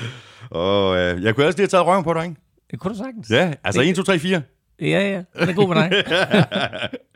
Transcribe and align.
Og 0.50 0.96
øh, 0.98 1.22
jeg 1.22 1.34
kunne 1.34 1.46
også 1.46 1.58
lige 1.58 1.62
have 1.62 1.68
taget 1.68 1.86
røven 1.86 2.04
på 2.04 2.14
dig, 2.14 2.22
ikke? 2.24 2.36
Det 2.70 2.78
kunne 2.80 2.92
du 2.94 2.98
sagtens. 2.98 3.30
Ja, 3.30 3.52
altså 3.64 3.80
1, 3.82 3.96
2, 3.96 4.02
3, 4.02 4.18
4. 4.18 4.42
Ja, 4.80 4.86
ja. 4.86 5.22
Den 5.40 5.48
er 5.48 5.52
god 5.54 5.68
med 5.68 5.76
dig. 5.76 6.04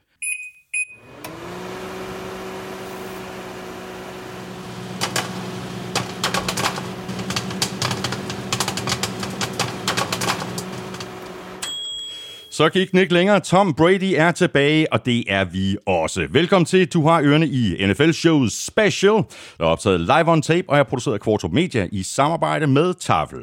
Så 12.58 12.68
gik 12.68 12.90
den 12.90 12.98
ikke 12.98 13.14
længere. 13.14 13.40
Tom 13.40 13.74
Brady 13.74 14.14
er 14.16 14.32
tilbage, 14.32 14.92
og 14.92 15.06
det 15.06 15.24
er 15.28 15.44
vi 15.44 15.76
også. 15.86 16.26
Velkommen 16.30 16.66
til 16.66 16.92
Du 16.92 17.06
har 17.06 17.22
ørerne 17.22 17.46
i 17.46 17.86
NFL 17.86 18.10
Shows 18.10 18.52
Special, 18.52 19.12
der 19.58 19.64
er 19.64 19.64
optaget 19.64 20.00
live 20.00 20.28
on 20.28 20.42
tape, 20.42 20.70
og 20.70 20.78
er 20.78 20.82
produceret 20.82 21.14
af 21.14 21.20
Quarto 21.20 21.48
Media 21.48 21.88
i 21.92 22.02
samarbejde 22.02 22.66
med 22.66 22.94
Tafel. 22.94 23.38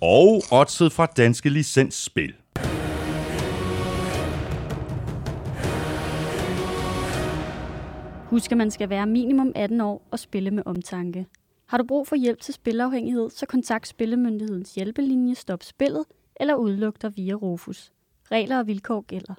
Og 0.00 0.42
oddset 0.52 0.92
fra 0.92 1.06
Danske 1.06 1.48
Licensspil. 1.48 2.34
Husk, 8.24 8.52
at 8.52 8.58
man 8.58 8.70
skal 8.70 8.90
være 8.90 9.06
minimum 9.06 9.52
18 9.54 9.80
år 9.80 10.02
og 10.10 10.18
spille 10.18 10.50
med 10.50 10.62
omtanke. 10.66 11.26
Har 11.68 11.78
du 11.78 11.84
brug 11.84 12.08
for 12.08 12.16
hjælp 12.16 12.40
til 12.40 12.54
spilafhængighed, 12.54 13.30
så 13.30 13.46
kontakt 13.46 13.88
Spillemyndighedens 13.88 14.74
hjælpelinje 14.74 15.34
Stop 15.34 15.62
Spillet 15.62 16.04
eller 16.40 16.54
udlugter 16.54 17.08
dig 17.08 17.16
via 17.16 17.34
Rufus. 17.34 17.92
Regler 18.32 18.58
og 18.58 18.66
vilkår 18.66 19.04
gælder. 19.08 19.34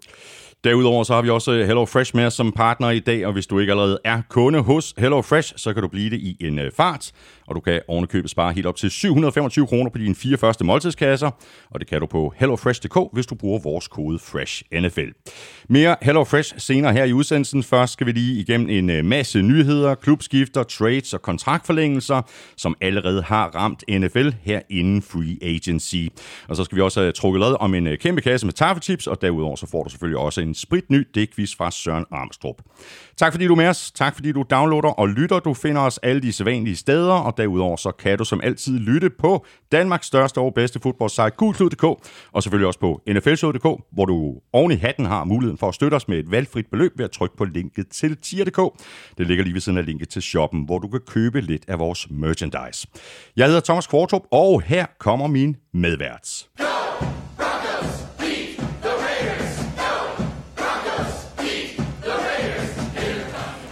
Derudover 0.63 1.03
så 1.03 1.13
har 1.13 1.21
vi 1.21 1.29
også 1.29 1.51
øh, 1.51 1.65
Hello 1.65 1.85
Fresh 1.85 2.15
med 2.15 2.29
som 2.29 2.51
partner 2.51 2.89
i 2.89 2.99
dag, 2.99 3.25
og 3.25 3.33
hvis 3.33 3.47
du 3.47 3.59
ikke 3.59 3.71
allerede 3.71 3.99
er 4.03 4.21
kunde 4.29 4.59
hos 4.59 4.93
Hello 4.97 5.21
Fresh, 5.21 5.53
så 5.57 5.73
kan 5.73 5.81
du 5.81 5.87
blive 5.87 6.09
det 6.09 6.19
i 6.19 6.37
en 6.39 6.59
øh, 6.59 6.71
fart, 6.71 7.11
og 7.47 7.55
du 7.55 7.59
kan 7.59 7.81
ovenikøbet 7.87 8.29
spare 8.29 8.53
helt 8.53 8.65
op 8.65 8.75
til 8.75 8.91
725 8.91 9.67
kroner 9.67 9.89
på 9.89 9.97
dine 9.97 10.15
fire 10.15 10.37
første 10.37 10.63
måltidskasser, 10.63 11.31
og 11.71 11.79
det 11.79 11.87
kan 11.87 11.99
du 11.99 12.05
på 12.05 12.33
hellofresh.dk, 12.37 13.13
hvis 13.13 13.25
du 13.25 13.35
bruger 13.35 13.59
vores 13.59 13.87
kode 13.87 14.19
FRESHNFL. 14.19 15.11
Mere 15.69 15.95
Hello 16.01 16.23
Fresh 16.23 16.53
senere 16.57 16.93
her 16.93 17.03
i 17.03 17.13
udsendelsen. 17.13 17.63
Først 17.63 17.93
skal 17.93 18.07
vi 18.07 18.11
lige 18.11 18.39
igennem 18.39 18.69
en 18.69 18.89
øh, 18.89 19.05
masse 19.05 19.41
nyheder, 19.41 19.95
klubskifter, 19.95 20.63
trades 20.63 21.13
og 21.13 21.21
kontraktforlængelser, 21.21 22.21
som 22.57 22.75
allerede 22.81 23.21
har 23.21 23.47
ramt 23.55 23.83
NFL 23.89 24.29
her 24.41 24.61
inden 24.69 25.01
free 25.01 25.37
agency. 25.41 26.07
Og 26.47 26.55
så 26.55 26.63
skal 26.63 26.75
vi 26.75 26.81
også 26.81 26.99
have 27.01 27.11
trukket 27.11 27.39
lad 27.39 27.55
om 27.59 27.73
en 27.73 27.97
kæmpe 27.97 28.21
kasse 28.21 28.45
med 28.45 28.53
kaffetips, 28.77 29.07
og 29.07 29.21
derudover 29.21 29.55
så 29.55 29.67
får 29.67 29.83
du 29.83 29.89
selvfølgelig 29.89 30.19
også 30.19 30.41
en 30.41 30.55
spritny 30.55 31.07
dækvis 31.15 31.55
fra 31.55 31.71
Søren 31.71 32.05
Armstrong. 32.11 32.57
Tak 33.17 33.33
fordi 33.33 33.47
du 33.47 33.53
er 33.53 33.57
med 33.57 33.67
os. 33.67 33.91
Tak 33.91 34.15
fordi 34.15 34.31
du 34.31 34.43
downloader 34.49 34.89
og 34.89 35.09
lytter. 35.09 35.39
Du 35.39 35.53
finder 35.53 35.81
os 35.81 35.97
alle 35.97 36.21
de 36.21 36.33
sædvanlige 36.33 36.75
steder, 36.75 37.13
og 37.13 37.37
derudover 37.37 37.75
så 37.75 37.91
kan 37.91 38.17
du 38.17 38.23
som 38.25 38.41
altid 38.43 38.79
lytte 38.79 39.09
på 39.09 39.45
Danmarks 39.71 40.07
største 40.07 40.37
og 40.39 40.53
bedste 40.53 40.79
fodboldsite, 40.79 41.29
gulklud.dk, 41.29 41.83
og 42.31 42.43
selvfølgelig 42.43 42.67
også 42.67 42.79
på 42.79 43.01
nflshow.dk, 43.07 43.83
hvor 43.91 44.05
du 44.05 44.35
oven 44.53 44.71
i 44.71 44.75
hatten 44.75 45.05
har 45.05 45.23
muligheden 45.23 45.57
for 45.57 45.67
at 45.67 45.75
støtte 45.75 45.95
os 45.95 46.07
med 46.07 46.19
et 46.19 46.31
valgfrit 46.31 46.67
beløb 46.71 46.97
ved 46.97 47.05
at 47.05 47.11
trykke 47.11 47.37
på 47.37 47.45
linket 47.45 47.87
til 47.87 48.17
tier.dk. 48.17 48.83
Det 49.17 49.27
ligger 49.27 49.43
lige 49.43 49.53
ved 49.53 49.61
siden 49.61 49.77
af 49.77 49.85
linket 49.85 50.09
til 50.09 50.21
shoppen, 50.21 50.65
hvor 50.65 50.79
du 50.79 50.87
kan 50.87 51.01
købe 51.07 51.41
lidt 51.41 51.63
af 51.67 51.79
vores 51.79 52.07
merchandise. 52.09 52.87
Jeg 53.35 53.45
hedder 53.45 53.61
Thomas 53.61 53.87
Kvartrup, 53.87 54.23
og 54.31 54.61
her 54.61 54.85
kommer 54.99 55.27
min 55.27 55.55
medvært. 55.73 56.47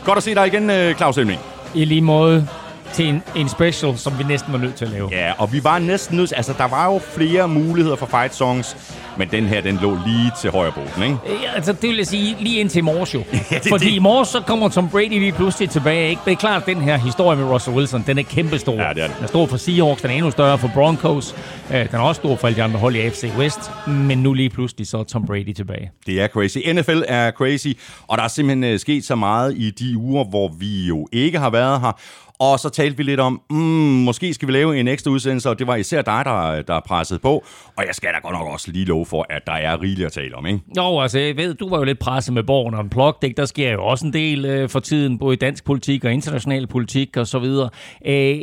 Godt 0.05 0.17
at 0.17 0.23
se 0.23 0.35
dig 0.35 0.47
igen, 0.47 0.69
øh, 0.69 0.95
Claus 0.95 1.17
Elming. 1.17 1.39
I 1.73 1.85
lige 1.85 2.01
måde 2.01 2.47
til 2.93 3.07
en, 3.07 3.23
en 3.35 3.49
special, 3.49 3.97
som 3.97 4.13
vi 4.19 4.23
næsten 4.23 4.53
var 4.53 4.59
nødt 4.59 4.75
til 4.75 4.85
at 4.85 4.91
lave. 4.91 5.09
Ja, 5.11 5.31
og 5.37 5.53
vi 5.53 5.63
var 5.63 5.79
næsten 5.79 6.17
nødt 6.17 6.33
Altså, 6.37 6.53
der 6.57 6.67
var 6.67 6.85
jo 6.93 6.99
flere 7.15 7.47
muligheder 7.47 7.95
for 7.95 8.05
fight 8.05 8.35
songs, 8.35 8.77
men 9.17 9.27
den 9.31 9.45
her, 9.45 9.61
den 9.61 9.79
lå 9.81 9.97
lige 10.07 10.31
til 10.41 10.51
højre 10.51 10.71
boten, 10.71 11.03
ikke? 11.03 11.17
Ja, 11.43 11.51
altså, 11.55 11.73
det 11.73 11.89
vil 11.89 11.97
jeg 11.97 12.07
sige 12.07 12.35
lige 12.39 12.59
indtil 12.59 12.77
i 12.77 12.81
morges 12.81 13.13
jo. 13.13 13.19
Ja, 13.51 13.57
det- 13.59 13.69
Fordi 13.69 13.85
det- 13.85 13.91
i 13.91 13.99
morges, 13.99 14.29
så 14.29 14.41
kommer 14.47 14.69
Tom 14.69 14.89
Brady 14.89 15.09
lige 15.09 15.31
pludselig 15.31 15.69
tilbage. 15.69 16.09
Ikke? 16.09 16.21
Det 16.25 16.31
er 16.31 16.35
klart, 16.35 16.61
at 16.61 16.67
den 16.67 16.81
her 16.81 16.97
historie 16.97 17.37
med 17.37 17.45
Russell 17.45 17.77
Wilson, 17.77 18.03
den 18.07 18.17
er 18.17 18.23
kæmpestor. 18.23 18.73
Ja, 18.73 18.93
det 18.93 19.03
er 19.03 19.07
den. 19.07 19.15
Den 19.15 19.23
er 19.23 19.27
stor 19.27 19.45
for 19.45 19.57
Seahawks, 19.57 20.01
den 20.01 20.11
er 20.11 20.15
endnu 20.15 20.31
større 20.31 20.57
for 20.57 20.71
Broncos. 20.73 21.35
Øh, 21.71 21.75
Den 21.79 21.87
er 21.93 21.99
også 21.99 22.19
stor 22.19 22.35
for 22.35 22.47
alle 22.47 22.57
de 22.57 22.63
andre 22.63 22.79
hold 22.79 22.95
i 22.95 22.99
AFC 22.99 23.31
West. 23.37 23.59
Men 23.87 24.17
nu 24.17 24.33
lige 24.33 24.49
pludselig, 24.49 24.87
så 24.87 24.97
er 24.97 25.03
Tom 25.03 25.25
Brady 25.25 25.53
tilbage. 25.53 25.91
Det 26.05 26.21
er 26.21 26.27
crazy. 26.27 26.57
NFL 26.73 27.01
er 27.07 27.31
crazy, 27.31 27.67
og 28.07 28.17
der 28.17 28.23
er 28.23 28.27
simpelthen 28.27 28.63
øh, 28.73 28.79
sket 28.79 29.05
så 29.05 29.15
meget 29.15 29.53
i 29.57 29.69
de 29.69 29.97
uger, 29.97 30.23
hvor 30.23 30.51
vi 30.59 30.85
jo 30.87 31.07
ikke 31.11 31.39
har 31.39 31.49
været 31.49 31.81
her. 31.81 31.99
Og 32.39 32.59
så 32.59 32.69
talte 32.69 32.97
vi 32.97 33.03
lidt 33.03 33.19
om, 33.19 33.41
mm, 33.49 33.57
måske 33.57 34.33
skal 34.33 34.47
vi 34.47 34.53
lave 34.53 34.79
en 34.79 34.87
ekstra 34.87 35.11
udsendelse, 35.11 35.49
og 35.49 35.59
det 35.59 35.67
var 35.67 35.75
især 35.75 36.01
dig, 36.01 36.21
der, 36.25 36.61
der 36.61 36.79
pressede 36.79 37.19
på. 37.19 37.43
Og 37.77 37.83
jeg 37.87 37.95
skal 37.95 38.09
da 38.13 38.19
godt 38.19 38.33
nok 38.33 38.47
også 38.47 38.71
lige 38.71 38.85
love 38.85 39.05
for, 39.05 39.25
at 39.29 39.41
der 39.47 39.53
er 39.53 39.81
rigeligt 39.81 40.05
at 40.05 40.11
tale 40.11 40.35
om, 40.35 40.45
ikke? 40.45 40.59
Jo, 40.77 40.99
altså, 40.99 41.19
jeg 41.19 41.37
ved, 41.37 41.53
du 41.53 41.69
var 41.69 41.77
jo 41.77 41.83
lidt 41.83 41.99
presset 41.99 42.33
med 42.33 42.43
Borgen 42.43 42.73
og 42.73 42.79
Unplugged, 42.79 43.23
ikke? 43.23 43.37
Der 43.37 43.45
sker 43.45 43.71
jo 43.71 43.85
også 43.85 44.05
en 44.05 44.13
del 44.13 44.45
øh, 44.45 44.69
for 44.69 44.79
tiden, 44.79 45.19
både 45.19 45.33
i 45.33 45.37
dansk 45.37 45.65
politik 45.65 46.05
og 46.05 46.13
international 46.13 46.67
politik 46.67 47.17
og 47.17 47.27
så 47.27 47.39
videre. 47.39 47.69
Øh, 48.05 48.39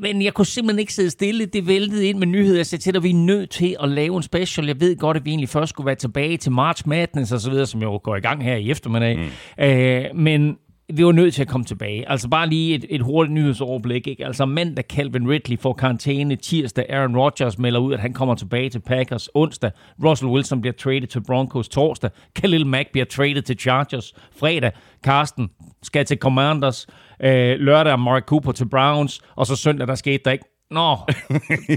men 0.00 0.22
jeg 0.22 0.34
kunne 0.34 0.46
simpelthen 0.46 0.78
ikke 0.78 0.94
sidde 0.94 1.10
stille. 1.10 1.46
Det 1.46 1.66
væltede 1.66 2.06
ind 2.06 2.18
med 2.18 2.26
nyheder. 2.26 2.56
Jeg 2.56 2.66
sagde 2.66 2.82
til 2.82 2.94
dig, 2.94 3.02
vi 3.02 3.10
er 3.10 3.14
nødt 3.14 3.50
til 3.50 3.76
at 3.82 3.88
lave 3.88 4.16
en 4.16 4.22
special. 4.22 4.66
Jeg 4.66 4.80
ved 4.80 4.96
godt, 4.96 5.16
at 5.16 5.24
vi 5.24 5.30
egentlig 5.30 5.48
først 5.48 5.70
skulle 5.70 5.86
være 5.86 5.94
tilbage 5.94 6.36
til 6.36 6.52
March 6.52 6.88
Madness 6.88 7.32
og 7.32 7.40
så 7.40 7.50
videre, 7.50 7.66
som 7.66 7.82
jo 7.82 8.00
går 8.04 8.16
i 8.16 8.20
gang 8.20 8.44
her 8.44 8.56
i 8.56 8.70
eftermiddag. 8.70 9.16
Mm. 9.16 9.64
Øh, 9.64 10.04
men 10.14 10.56
vi 10.92 11.04
var 11.04 11.12
nødt 11.12 11.34
til 11.34 11.42
at 11.42 11.48
komme 11.48 11.64
tilbage. 11.64 12.08
Altså 12.10 12.28
bare 12.28 12.48
lige 12.48 12.74
et, 12.74 12.84
et 12.90 13.00
hurtigt 13.00 13.34
nyhedsoverblik. 13.34 14.06
Ikke? 14.06 14.26
Altså 14.26 14.44
mandag 14.44 14.84
Calvin 14.88 15.30
Ridley 15.30 15.58
får 15.58 15.72
karantæne. 15.72 16.36
Tirsdag 16.36 16.86
Aaron 16.88 17.16
Rodgers 17.16 17.58
melder 17.58 17.80
ud, 17.80 17.94
at 17.94 18.00
han 18.00 18.12
kommer 18.12 18.34
tilbage 18.34 18.70
til 18.70 18.80
Packers. 18.80 19.28
Onsdag 19.34 19.70
Russell 20.04 20.30
Wilson 20.30 20.60
bliver 20.60 20.74
traded 20.74 21.06
til 21.06 21.22
Broncos. 21.26 21.68
Torsdag 21.68 22.10
Khalil 22.34 22.66
Mack 22.66 22.92
bliver 22.92 23.04
traded 23.04 23.42
til 23.42 23.58
Chargers. 23.58 24.12
Fredag 24.36 24.72
Carsten 25.04 25.50
skal 25.82 26.04
til 26.04 26.18
Commanders. 26.18 26.86
Øh, 27.22 27.58
lørdag 27.58 27.98
Mark 27.98 28.22
Cooper 28.22 28.52
til 28.52 28.68
Browns. 28.68 29.20
Og 29.36 29.46
så 29.46 29.56
søndag 29.56 29.86
der 29.86 29.94
skete 29.94 30.22
der 30.24 30.30
ikke 30.30 30.53
Nå, 30.74 30.96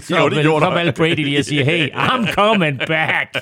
så, 0.02 0.18
Jo, 0.20 0.30
det 0.30 0.42
gjorde 0.42 0.66
så 0.66 0.70
valgte 0.70 0.94
Brady 0.94 1.16
lige 1.16 1.38
at 1.38 1.46
sige, 1.46 1.64
hey, 1.64 1.90
I'm 1.90 2.34
coming 2.34 2.80
back. 2.88 3.38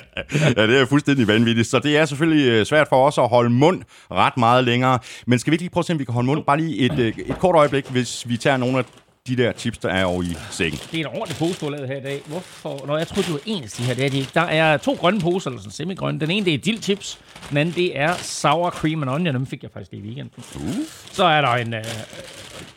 Ja, 0.56 0.66
det 0.66 0.80
er 0.80 0.86
fuldstændig 0.86 1.28
vanvittigt. 1.28 1.68
Så 1.68 1.78
det 1.78 1.96
er 1.96 2.04
selvfølgelig 2.04 2.48
øh, 2.48 2.66
svært 2.66 2.88
for 2.88 3.06
os 3.06 3.18
at 3.18 3.28
holde 3.28 3.50
mund 3.50 3.82
ret 4.10 4.36
meget 4.36 4.64
længere. 4.64 4.98
Men 5.26 5.38
skal 5.38 5.50
vi 5.50 5.54
ikke 5.54 5.62
lige 5.62 5.70
prøve 5.70 5.82
at 5.82 5.86
se, 5.86 5.92
om 5.92 5.98
vi 5.98 6.04
kan 6.04 6.14
holde 6.14 6.26
mund 6.26 6.44
bare 6.44 6.56
lige 6.56 6.76
et, 6.78 6.98
øh, 6.98 7.12
et 7.18 7.38
kort 7.38 7.54
øjeblik, 7.56 7.86
hvis 7.90 8.28
vi 8.28 8.36
tager 8.36 8.56
nogle 8.56 8.78
af 8.78 8.84
de 9.26 9.36
der 9.36 9.52
tips, 9.52 9.78
der 9.78 9.88
er 9.88 10.04
over 10.04 10.22
i 10.22 10.36
sækken. 10.50 10.80
Det 10.92 11.00
er 11.00 11.08
en 11.08 11.16
ordentlig 11.16 11.36
pose, 11.36 11.60
du 11.60 11.64
har 11.64 11.70
lavet 11.70 11.88
her 11.88 11.96
i 11.96 12.02
dag. 12.02 12.20
Hvorfor? 12.26 12.86
Nå, 12.86 12.96
jeg 12.96 13.06
troede, 13.06 13.22
det 13.22 13.32
var 13.32 13.40
en 13.46 13.62
af 13.62 13.68
de 13.68 13.82
her. 13.82 13.94
Det 13.94 14.04
er 14.04 14.10
de 14.10 14.18
ikke. 14.18 14.30
Der 14.34 14.40
er 14.40 14.76
to 14.76 14.92
grønne 14.92 15.20
poser, 15.20 15.50
eller 15.50 15.60
sådan 15.60 15.72
semi-grønne. 15.72 16.20
Den 16.20 16.30
ene, 16.30 16.46
det 16.46 16.54
er 16.54 16.58
dill 16.58 16.82
chips. 16.82 17.18
Den 17.50 17.56
anden, 17.56 17.74
det 17.74 17.98
er 17.98 18.14
sour 18.14 18.70
cream 18.70 19.02
and 19.02 19.10
onion. 19.10 19.34
Dem 19.34 19.46
fik 19.46 19.62
jeg 19.62 19.70
faktisk 19.70 19.92
i 19.92 20.00
weekenden. 20.00 20.44
Uh. 20.54 20.74
Så 21.12 21.24
er 21.24 21.40
der 21.40 21.48
en 21.48 21.74
uh, 21.74 21.80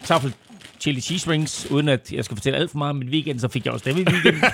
tafel 0.05 0.33
chili 0.79 1.01
cheese 1.01 1.31
rings, 1.31 1.71
uden 1.71 1.89
at 1.89 2.11
jeg 2.11 2.25
skal 2.25 2.37
fortælle 2.37 2.59
alt 2.59 2.71
for 2.71 2.77
meget 2.77 2.89
om 2.89 2.95
mit 2.95 3.09
weekend, 3.09 3.39
så 3.39 3.47
fik 3.47 3.65
jeg 3.65 3.73
også 3.73 3.89
dem 3.89 3.97
i 3.97 4.03
weekenden. 4.03 4.43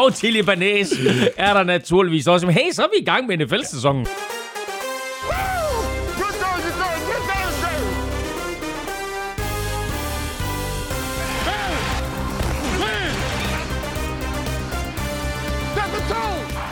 og 0.00 0.12
chili 0.12 0.42
banæs 0.42 0.92
er 1.36 1.54
der 1.54 1.62
naturligvis 1.62 2.26
også. 2.26 2.46
Men 2.46 2.54
hey, 2.54 2.72
så 2.72 2.82
er 2.82 2.86
vi 2.96 3.02
i 3.02 3.04
gang 3.04 3.26
med 3.26 3.36
NFL-sæsonen. 3.36 4.06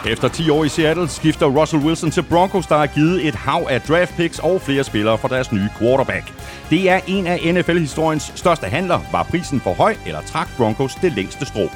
Efter 0.07 0.29
10 0.29 0.51
år 0.51 0.65
i 0.65 0.69
Seattle 0.69 1.09
skifter 1.09 1.47
Russell 1.47 1.83
Wilson 1.83 2.11
til 2.11 2.23
Broncos, 2.23 2.67
der 2.67 2.77
har 2.79 2.87
givet 2.87 3.27
et 3.29 3.35
hav 3.35 3.67
af 3.71 3.81
draft 3.81 4.17
picks 4.17 4.39
og 4.39 4.61
flere 4.61 4.85
spillere 4.85 5.19
for 5.19 5.29
deres 5.29 5.53
nye 5.53 5.69
quarterback. 5.79 6.33
Det 6.71 6.91
er 6.91 7.01
en 7.07 7.27
af 7.27 7.55
NFL-historiens 7.55 8.33
største 8.35 8.67
handler. 8.67 9.01
Var 9.13 9.23
prisen 9.23 9.61
for 9.61 9.75
høj, 9.75 9.97
eller 10.07 10.21
trak 10.21 10.49
Broncos 10.57 10.95
det 10.95 11.13
længste 11.13 11.47
strå? 11.47 11.69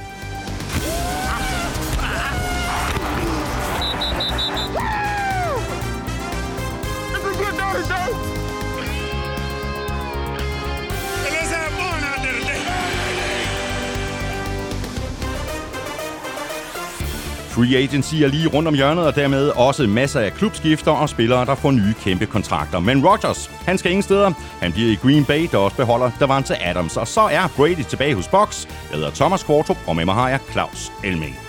Free 17.67 17.77
agency 17.77 18.15
er 18.15 18.29
lige 18.29 18.49
rundt 18.49 18.69
om 18.69 18.75
hjørnet, 18.75 19.07
og 19.07 19.15
dermed 19.15 19.49
også 19.49 19.87
masser 19.87 20.21
af 20.21 20.33
klubskifter 20.33 20.91
og 20.91 21.09
spillere, 21.09 21.45
der 21.45 21.55
får 21.55 21.71
nye 21.71 21.95
kæmpe 22.05 22.27
kontrakter. 22.27 22.81
Men 22.81 23.07
Rodgers, 23.07 23.51
han 23.67 23.79
skal 23.79 23.91
ingen 23.91 24.03
steder. 24.03 24.33
Han 24.63 24.73
bliver 24.73 24.91
i 24.91 24.95
Green 24.95 25.25
Bay, 25.25 25.49
der 25.53 25.59
også 25.59 25.77
beholder 25.77 26.11
Davante 26.21 26.63
Adams. 26.63 26.97
Og 26.97 27.09
så 27.09 27.21
er 27.21 27.49
Brady 27.57 27.83
tilbage 27.89 28.15
hos 28.15 28.29
Box. 28.29 28.67
Jeg 28.91 28.97
hedder 28.99 29.11
Thomas 29.11 29.43
Kvartrup, 29.43 29.79
og 29.87 29.97
med 29.97 30.05
mig 30.05 30.15
har 30.15 30.29
jeg 30.29 30.41
Claus 30.53 30.93
Elming. 31.05 31.46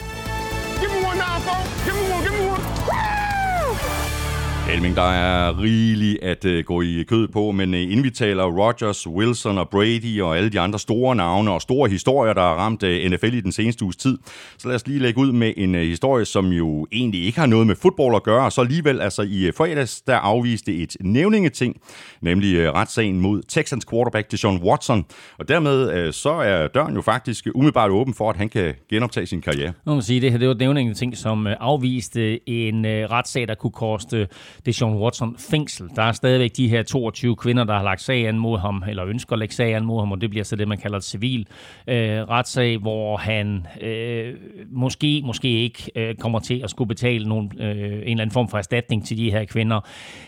Elming, 4.69 4.95
der 4.95 5.01
er 5.01 5.61
rigeligt 5.61 6.23
at 6.23 6.45
øh, 6.45 6.65
gå 6.65 6.81
i 6.81 7.03
kød 7.07 7.27
på, 7.27 7.51
men 7.51 7.73
uh, 7.73 7.79
inden 7.79 8.03
vi 8.03 8.09
taler 8.09 8.43
Rogers, 8.43 9.07
Wilson 9.07 9.57
og 9.57 9.69
Brady 9.69 10.21
og 10.21 10.37
alle 10.37 10.49
de 10.49 10.59
andre 10.59 10.79
store 10.79 11.15
navne 11.15 11.51
og 11.51 11.61
store 11.61 11.89
historier, 11.89 12.33
der 12.33 12.41
har 12.41 12.55
ramt 12.55 12.83
øh, 12.83 13.11
NFL 13.11 13.33
i 13.33 13.41
den 13.41 13.51
seneste 13.51 13.83
uges 13.83 13.95
tid, 13.95 14.17
så 14.57 14.67
lad 14.67 14.75
os 14.75 14.87
lige 14.87 14.99
lægge 14.99 15.19
ud 15.19 15.31
med 15.31 15.53
en 15.57 15.75
uh, 15.75 15.81
historie, 15.81 16.25
som 16.25 16.47
jo 16.47 16.87
egentlig 16.91 17.25
ikke 17.25 17.39
har 17.39 17.45
noget 17.45 17.67
med 17.67 17.75
fodbold 17.75 18.15
at 18.15 18.23
gøre, 18.23 18.45
og 18.45 18.51
så 18.51 18.61
alligevel 18.61 19.01
altså 19.01 19.21
i 19.21 19.47
uh, 19.47 19.53
fredags, 19.53 20.01
der 20.01 20.15
afviste 20.15 20.75
et 20.75 20.97
nævningeting, 20.99 21.75
nemlig 22.21 22.69
uh, 22.69 22.75
retssagen 22.75 23.19
mod 23.19 23.41
Texans 23.47 23.85
quarterback 23.85 24.31
Deshaun 24.31 24.61
Watson, 24.63 25.05
og 25.39 25.47
dermed 25.47 26.11
så 26.11 26.31
er 26.31 26.67
døren 26.67 26.95
jo 26.95 27.01
faktisk 27.01 27.47
umiddelbart 27.55 27.91
åben 27.91 28.13
for, 28.13 28.29
at 28.29 28.37
han 28.37 28.49
kan 28.49 28.73
genoptage 28.89 29.25
sin 29.25 29.41
karriere. 29.41 29.73
Nu 29.85 29.95
må 29.95 30.01
sige, 30.01 30.21
det 30.21 30.31
her 30.31 30.37
det 30.37 30.47
var 30.47 30.53
et 30.53 30.59
nævningeting, 30.59 31.17
som 31.17 31.47
afviste 31.59 32.49
en 32.49 32.85
uh, 32.85 32.91
retssag, 32.91 33.47
der 33.47 33.55
kunne 33.55 33.71
koste 33.71 34.27
det 34.65 34.75
Sean 34.75 34.93
Watson 34.93 35.35
fængsel. 35.37 35.89
Der 35.95 36.01
er 36.01 36.11
stadigvæk 36.11 36.51
de 36.57 36.67
her 36.67 36.83
22 36.83 37.35
kvinder, 37.35 37.63
der 37.63 37.73
har 37.73 37.83
lagt 37.83 38.01
sag 38.01 38.27
an 38.27 38.39
mod 38.39 38.59
ham, 38.59 38.83
eller 38.89 39.05
ønsker 39.05 39.33
at 39.33 39.39
lægge 39.39 39.55
sag 39.55 39.75
an 39.75 39.85
mod 39.85 40.01
ham, 40.01 40.11
og 40.11 40.21
det 40.21 40.29
bliver 40.29 40.43
så 40.43 40.55
det, 40.55 40.67
man 40.67 40.77
kalder 40.77 40.97
et 40.97 41.03
civil 41.03 41.47
øh, 41.87 42.21
retssag, 42.21 42.77
hvor 42.77 43.17
han 43.17 43.67
øh, 43.81 44.33
måske, 44.71 45.21
måske 45.25 45.49
ikke 45.49 45.91
øh, 45.95 46.15
kommer 46.15 46.39
til 46.39 46.61
at 46.63 46.69
skulle 46.69 46.87
betale 46.87 47.29
nogen, 47.29 47.51
øh, 47.59 47.67
en 47.67 47.83
eller 47.83 48.11
anden 48.11 48.31
form 48.31 48.49
for 48.49 48.57
erstatning 48.57 49.05
til 49.05 49.17
de 49.17 49.31
her 49.31 49.45
kvinder. 49.45 49.79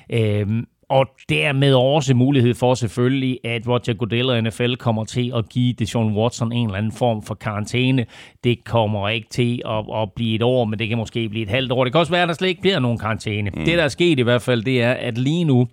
Øh, 0.10 0.64
og 0.90 1.08
dermed 1.30 1.74
også 1.74 2.14
mulighed 2.14 2.54
for 2.54 2.74
selvfølgelig, 2.74 3.40
at 3.44 3.68
Roger 3.68 3.94
Goodell 3.94 4.30
og 4.30 4.44
NFL 4.44 4.74
kommer 4.74 5.06
til 5.06 5.32
at 5.36 5.50
give 5.50 5.74
Deshaun 5.74 6.18
Watson 6.18 6.52
en 6.52 6.66
eller 6.66 6.78
anden 6.78 6.92
form 6.92 7.24
for 7.24 7.36
karantæne. 7.36 8.06
Det 8.44 8.64
kommer 8.64 9.10
ikke 9.10 9.28
til 9.30 9.62
at, 9.66 10.02
at 10.02 10.12
blive 10.16 10.36
et 10.36 10.42
år, 10.42 10.66
men 10.66 10.80
det 10.80 10.90
kan 10.90 10.98
måske 10.98 11.30
blive 11.30 11.44
et 11.44 11.50
halvt 11.50 11.72
år. 11.72 11.84
Det 11.84 11.94
kan 11.94 12.00
også 12.00 12.12
være, 12.12 12.22
at 12.22 12.28
der 12.28 12.36
slet 12.36 12.48
ikke 12.48 12.62
bliver 12.62 12.80
nogen 12.80 12.98
karantæne. 12.98 13.50
Mm. 13.50 13.66
Det, 13.66 13.78
der 13.78 13.84
er 13.84 13.88
sket 13.88 14.20
i 14.20 14.22
hvert 14.22 14.42
fald, 14.42 14.64
det 14.64 14.82
er, 14.82 14.92
at 14.92 15.18
lige 15.18 15.44
nu, 15.44 15.68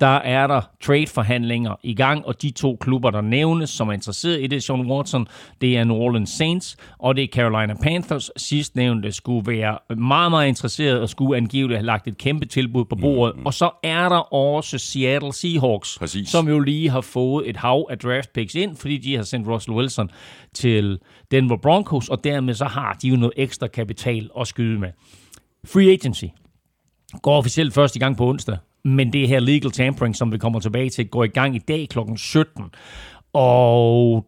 der 0.00 0.16
er 0.16 0.46
der 0.46 0.60
trade-forhandlinger 0.80 1.74
i 1.82 1.94
gang, 1.94 2.26
og 2.26 2.42
de 2.42 2.50
to 2.50 2.76
klubber, 2.80 3.10
der 3.10 3.20
nævnes, 3.20 3.70
som 3.70 3.88
er 3.88 3.92
interesseret 3.92 4.42
i 4.42 4.46
det, 4.46 4.62
Sean 4.62 4.90
Watson, 4.90 5.26
det 5.60 5.76
er 5.76 5.84
New 5.84 5.96
Orleans 5.96 6.30
Saints, 6.30 6.76
og 6.98 7.16
det 7.16 7.24
er 7.24 7.28
Carolina 7.28 7.74
Panthers. 7.82 8.30
Sidstnævnte 8.36 9.12
skulle 9.12 9.52
være 9.52 9.96
meget, 9.96 10.30
meget 10.30 10.48
interesseret 10.48 11.00
og 11.00 11.08
skulle 11.08 11.36
angiveligt 11.36 11.78
have 11.78 11.86
lagt 11.86 12.08
et 12.08 12.18
kæmpe 12.18 12.46
tilbud 12.46 12.84
på 12.84 12.96
bordet. 12.96 13.34
Mm-hmm. 13.34 13.46
Og 13.46 13.54
så 13.54 13.70
er 13.82 14.08
der 14.08 14.34
også 14.34 14.78
Seattle 14.78 15.32
Seahawks, 15.32 15.98
Præcis. 15.98 16.28
som 16.28 16.48
jo 16.48 16.58
lige 16.60 16.90
har 16.90 17.00
fået 17.00 17.48
et 17.48 17.56
hav 17.56 17.86
af 17.90 17.98
draft 17.98 18.32
picks 18.32 18.54
ind, 18.54 18.76
fordi 18.76 18.98
de 18.98 19.16
har 19.16 19.22
sendt 19.22 19.48
Russell 19.48 19.76
Wilson 19.76 20.10
til 20.54 20.98
Denver 21.30 21.56
Broncos, 21.56 22.08
og 22.08 22.24
dermed 22.24 22.54
så 22.54 22.64
har 22.64 22.92
de 23.02 23.08
jo 23.08 23.16
noget 23.16 23.32
ekstra 23.36 23.66
kapital 23.66 24.30
at 24.40 24.46
skyde 24.46 24.78
med. 24.78 24.88
Free 25.64 25.92
agency 25.92 26.24
går 27.22 27.36
officielt 27.38 27.74
først 27.74 27.96
i 27.96 27.98
gang 27.98 28.16
på 28.16 28.28
onsdag, 28.28 28.56
men 28.84 29.12
det 29.12 29.28
her 29.28 29.40
legal 29.40 29.70
tampering, 29.70 30.16
som 30.16 30.32
vi 30.32 30.38
kommer 30.38 30.60
tilbage 30.60 30.90
til, 30.90 31.08
går 31.08 31.24
i 31.24 31.28
gang 31.28 31.56
i 31.56 31.58
dag 31.58 31.88
kl. 31.88 31.98
17. 32.16 32.64
Og 33.32 34.26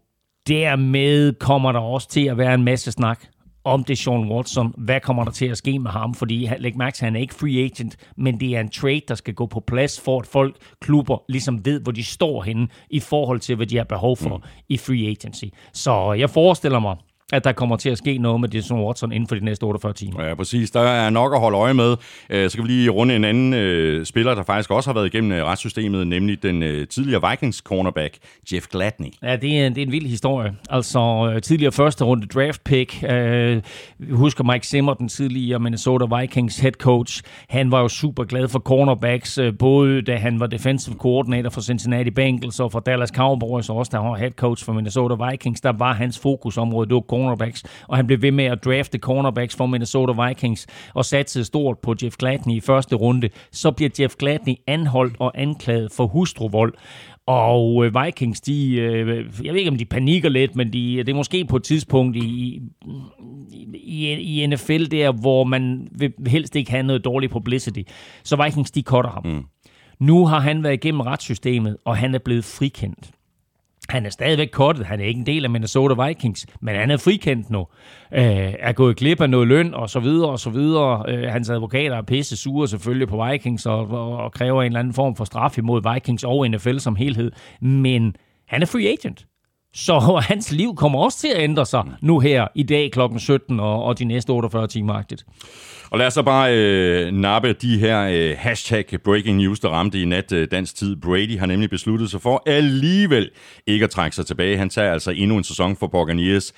dermed 0.49 1.33
kommer 1.33 1.73
der 1.73 1.81
også 1.81 2.09
til 2.09 2.27
at 2.27 2.39
være 2.39 2.55
en 2.55 2.65
masse 2.65 2.93
snak 2.93 3.25
om 3.65 3.85
det 3.85 3.99
Sean 3.99 4.33
Watson. 4.33 4.75
Hvad 4.79 5.01
kommer 5.01 5.25
der 5.25 5.31
til 5.31 5.47
at 5.47 5.59
ske 5.59 5.79
med 5.79 5.91
ham? 5.91 6.15
Fordi 6.15 6.49
læg 6.59 6.77
mærke 6.77 6.95
til, 6.95 7.05
han 7.05 7.17
er 7.17 7.21
ikke 7.21 7.35
free 7.35 7.65
agent, 7.65 7.97
men 8.17 8.41
det 8.41 8.57
er 8.57 8.61
en 8.61 8.69
trade, 8.69 9.01
der 9.09 9.15
skal 9.15 9.35
gå 9.35 9.47
på 9.47 9.61
plads 9.61 10.01
for, 10.01 10.21
at 10.21 10.27
folk, 10.27 10.57
klubber, 10.81 11.23
ligesom 11.29 11.65
ved, 11.65 11.81
hvor 11.81 11.93
de 11.93 12.05
står 12.05 12.43
henne 12.43 12.69
i 12.91 13.01
forhold 13.01 13.41
til, 13.41 13.57
hvad 13.57 13.67
de 13.67 13.77
har 13.77 13.85
behov 13.85 14.17
for 14.17 14.37
mm. 14.37 14.43
i 14.69 14.77
free 14.77 15.09
agency. 15.09 15.45
Så 15.73 16.13
jeg 16.13 16.31
forestiller 16.31 16.79
mig, 16.79 16.97
at 17.33 17.45
der 17.45 17.53
kommer 17.53 17.77
til 17.77 17.91
at 17.91 17.99
ske 17.99 18.19
noget 18.19 18.41
med 18.41 18.49
Deshaun 18.49 18.85
Watson 18.85 19.13
inden 19.13 19.29
for 19.29 19.35
de 19.35 19.45
næste 19.45 19.65
48 19.65 19.93
timer. 19.93 20.25
Ja, 20.25 20.35
præcis. 20.35 20.71
Der 20.71 20.81
er 20.81 21.11
nok 21.11 21.35
at 21.35 21.41
holde 21.41 21.59
øje 21.59 21.75
med. 21.75 21.97
Øh, 22.31 22.51
så 22.51 22.57
kan 22.57 22.65
vi 22.65 22.69
lige 22.69 22.91
runde 22.91 23.17
en 23.17 23.25
anden 23.25 23.55
øh, 23.55 24.07
spiller, 24.07 24.35
der 24.35 24.43
faktisk 24.43 24.71
også 24.71 24.91
har 24.91 24.95
været 24.95 25.07
igennem 25.07 25.33
øh, 25.33 25.45
retssystemet, 25.45 26.07
nemlig 26.07 26.43
den 26.43 26.87
tidligere 26.87 27.31
Vikings 27.31 27.57
cornerback, 27.57 28.19
Jeff 28.53 28.67
Gladney. 28.67 29.09
Ja, 29.23 29.37
det 29.37 29.61
er, 29.61 29.69
det 29.69 29.79
er 29.79 29.87
en 29.87 29.93
vild 29.93 30.07
historie. 30.07 30.55
Altså, 30.71 31.41
tidligere 31.43 31.73
første 31.73 32.05
runde 32.05 32.27
draft 32.27 32.65
pick. 32.65 33.03
Vi 33.99 34.13
husker 34.13 34.45
Mike 34.45 34.67
Zimmer, 34.67 34.95
den 34.95 35.09
tidligere 35.09 35.59
Minnesota 35.61 36.19
Vikings 36.21 36.59
head 36.59 36.73
coach. 36.73 37.23
Han 37.49 37.71
var 37.71 37.81
jo 37.81 37.89
super 37.89 38.25
glad 38.25 38.49
for 38.49 38.59
cornerbacks, 38.59 39.39
både 39.59 40.03
da 40.03 40.17
han 40.17 40.41
var 40.41 40.47
defensive 40.47 40.95
coordinator 40.99 41.51
for 41.51 41.61
Cincinnati 41.61 42.11
Bengals 42.11 42.61
og 42.61 42.73
for 42.73 42.81
Dallas 42.81 43.09
Cowboys, 43.09 43.71
og 43.71 43.77
også 43.77 43.91
da 43.93 43.97
han 43.97 44.11
var 44.11 44.17
head 44.17 44.31
coach 44.31 44.65
for 44.65 44.73
Minnesota 44.73 45.31
Vikings. 45.31 45.61
Der 45.61 45.73
var 45.73 45.93
hans 45.93 46.19
fokusområde, 46.19 46.89
det 46.89 46.95
var 46.95 47.01
cornerbacks, 47.23 47.63
og 47.89 47.97
han 47.97 48.07
blev 48.07 48.23
ved 48.23 48.33
med 48.33 48.45
at 48.45 48.65
drafte 48.65 48.99
cornerbacks 48.99 49.57
for 49.57 49.67
Minnesota 49.67 50.27
Vikings 50.27 50.67
og 50.95 51.05
satte 51.05 51.45
stort 51.45 51.79
på 51.79 51.95
Jeff 52.03 52.17
Gladney 52.17 52.55
i 52.55 52.61
første 52.61 52.97
runde. 52.97 53.29
Så 53.53 53.71
bliver 53.71 53.91
Jeff 54.01 54.15
Gladney 54.17 54.55
anholdt 54.67 55.17
og 55.19 55.33
anklaget 55.35 55.93
for 55.93 56.07
hustruvold. 56.07 56.75
Og 57.27 57.87
øh, 57.87 58.05
Vikings, 58.05 58.41
de, 58.41 58.75
øh, 58.75 59.27
jeg 59.45 59.53
ved 59.53 59.61
ikke 59.61 59.71
om 59.71 59.79
de 59.79 59.85
panikker 59.85 60.29
lidt, 60.29 60.57
men 60.57 60.73
de, 60.73 60.97
det 60.97 61.09
er 61.09 61.15
måske 61.15 61.45
på 61.45 61.57
et 61.57 61.63
tidspunkt 61.63 62.17
i, 62.17 62.61
i, 63.75 64.13
i 64.13 64.47
NFL 64.47 64.85
der, 64.85 65.13
hvor 65.13 65.45
man 65.45 65.89
vil 65.99 66.13
helst 66.27 66.57
ikke 66.57 66.71
have 66.71 66.83
noget 66.83 67.05
dårlig 67.05 67.31
publicity. 67.31 67.83
Så 68.23 68.45
Vikings, 68.45 68.71
de 68.71 68.83
cutter 68.83 69.11
ham. 69.11 69.27
Mm. 69.27 69.45
Nu 70.01 70.27
har 70.27 70.41
han 70.41 70.63
været 70.63 70.75
igennem 70.75 71.01
retssystemet, 71.01 71.77
og 71.85 71.97
han 71.97 72.15
er 72.15 72.19
blevet 72.19 72.45
frikendt. 72.45 73.11
Han 73.89 74.07
er 74.07 74.11
stadigvæk 74.11 74.49
kortet. 74.53 74.87
Han 74.87 75.01
er 75.01 75.05
ikke 75.05 75.19
en 75.19 75.27
del 75.27 75.45
af 75.45 75.51
Minnesota 75.51 76.07
Vikings, 76.07 76.47
men 76.61 76.75
han 76.75 76.91
er 76.91 76.97
frikendt 76.97 77.51
nu. 77.51 77.67
Øh, 78.13 78.55
er 78.59 78.73
gået 78.73 78.97
glip 78.97 79.21
af 79.21 79.31
noget 79.31 79.49
løn 79.49 79.75
og 79.75 79.91
så 79.91 80.01
videre 80.01 80.31
og 80.31 80.41
så 80.41 80.51
videre. 80.51 81.05
Øh, 81.09 81.29
hans 81.29 81.51
advokater 81.51 81.97
er 81.97 82.03
pisse 82.03 82.37
sure 82.37 82.69
selvfølgelig 82.69 83.09
på 83.09 83.25
Vikings 83.31 83.67
og, 83.67 83.89
og, 83.89 84.17
og 84.17 84.33
kræver 84.33 84.63
en 84.63 84.67
eller 84.67 84.81
anden 84.81 84.95
form 84.95 85.17
for 85.17 85.25
straf 85.25 85.59
imod 85.59 85.93
Vikings 85.95 86.25
og 86.25 86.51
NFL 86.51 86.79
som 86.79 86.97
helhed. 86.97 87.33
Men 87.61 88.17
han 88.49 88.63
er 88.63 88.67
free 88.67 88.89
agent. 88.89 89.27
Så 89.75 89.99
hans 90.31 90.53
liv 90.53 90.75
kommer 90.75 90.99
også 90.99 91.19
til 91.19 91.29
at 91.29 91.43
ændre 91.43 91.67
sig 91.67 91.85
nu 92.01 92.19
her 92.19 92.49
i 92.55 92.63
dag 92.63 92.91
kl. 92.93 93.01
17 93.19 93.61
og, 93.61 93.85
og 93.85 93.99
de 93.99 94.05
næste 94.05 94.31
48 94.31 94.67
timer 94.67 94.95
agtigt. 94.95 95.25
Og 95.93 95.99
lad 95.99 96.07
os 96.07 96.15
så 96.15 96.23
bare 96.23 96.57
øh, 96.57 97.13
nappe 97.13 97.53
de 97.53 97.79
her 97.79 98.03
øh, 98.13 98.37
hashtag 98.39 98.85
breaking 99.05 99.37
news, 99.37 99.61
der 99.61 99.69
ramte 99.69 100.03
i 100.03 100.05
nat 100.05 100.33
øh, 100.33 100.51
dansk 100.51 100.77
tid. 100.77 100.97
Brady 100.97 101.39
har 101.39 101.47
nemlig 101.47 101.71
besluttet 101.71 102.11
sig 102.11 102.21
for 102.21 102.43
alligevel 102.47 103.31
ikke 103.67 103.85
at 103.85 103.91
trække 103.91 104.17
sig 104.17 104.27
tilbage. 104.27 104.57
Han 104.57 104.69
tager 104.69 104.93
altså 104.93 105.11
endnu 105.11 105.37
en 105.37 105.45
sæson 105.45 105.77
for 105.77 105.87
Buccaneers. 105.87 106.53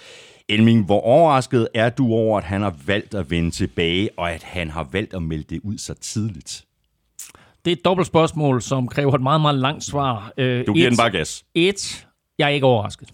Elming, 0.48 0.84
hvor 0.84 1.00
overrasket 1.00 1.68
er 1.74 1.90
du 1.90 2.12
over, 2.12 2.38
at 2.38 2.44
han 2.44 2.62
har 2.62 2.74
valgt 2.86 3.14
at 3.14 3.30
vende 3.30 3.50
tilbage, 3.50 4.08
og 4.16 4.32
at 4.32 4.42
han 4.42 4.70
har 4.70 4.88
valgt 4.92 5.14
at 5.14 5.22
melde 5.22 5.44
det 5.50 5.60
ud 5.64 5.78
så 5.78 5.94
tidligt? 5.94 6.64
Det 7.64 7.70
er 7.70 7.76
et 7.76 7.84
dobbelt 7.84 8.06
spørgsmål, 8.06 8.62
som 8.62 8.88
kræver 8.88 9.14
et 9.14 9.22
meget, 9.22 9.40
meget 9.40 9.58
langt 9.58 9.84
svar. 9.84 10.32
Øh, 10.38 10.66
du 10.66 10.72
giver 10.72 10.86
et, 10.86 10.90
den 10.90 10.96
bare 10.96 11.10
gas. 11.10 11.44
Et, 11.54 12.06
jeg 12.38 12.44
er 12.44 12.48
ikke 12.48 12.66
overrasket. 12.66 13.08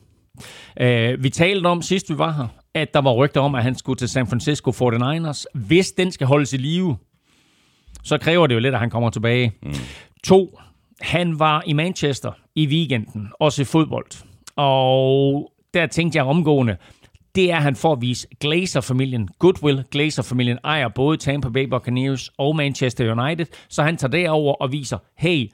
Uh, 0.80 1.24
vi 1.24 1.30
talte 1.30 1.66
om 1.66 1.82
sidst 1.82 2.10
vi 2.10 2.18
var 2.18 2.32
her, 2.32 2.59
at 2.74 2.94
der 2.94 3.00
var 3.00 3.12
rygter 3.12 3.40
om, 3.40 3.54
at 3.54 3.62
han 3.62 3.74
skulle 3.74 3.96
til 3.96 4.08
San 4.08 4.26
Francisco 4.26 4.70
49ers. 4.70 5.44
Hvis 5.54 5.92
den 5.92 6.12
skal 6.12 6.26
holdes 6.26 6.52
i 6.52 6.56
live, 6.56 6.96
så 8.04 8.18
kræver 8.18 8.46
det 8.46 8.54
jo 8.54 8.60
lidt, 8.60 8.74
at 8.74 8.80
han 8.80 8.90
kommer 8.90 9.10
tilbage. 9.10 9.52
Mm. 9.62 9.72
To, 10.24 10.58
han 11.00 11.38
var 11.38 11.62
i 11.66 11.72
Manchester 11.72 12.32
i 12.54 12.66
weekenden, 12.66 13.28
også 13.38 13.62
i 13.62 13.64
fodbold. 13.64 14.24
Og 14.56 15.52
der 15.74 15.86
tænkte 15.86 16.16
jeg 16.16 16.24
omgående, 16.24 16.76
det 17.34 17.52
er 17.52 17.56
han 17.60 17.76
for 17.76 17.92
at 17.92 18.00
vise 18.00 18.28
Glazer-familien 18.40 19.28
goodwill. 19.38 19.84
Glazer-familien 19.90 20.58
ejer 20.64 20.88
både 20.88 21.16
Tampa 21.16 21.48
Bay 21.48 21.64
Buccaneers 21.64 22.30
og 22.38 22.56
Manchester 22.56 23.14
United, 23.14 23.46
så 23.68 23.82
han 23.82 23.96
tager 23.96 24.10
derover 24.10 24.54
og 24.54 24.72
viser, 24.72 24.98
hey, 25.16 25.50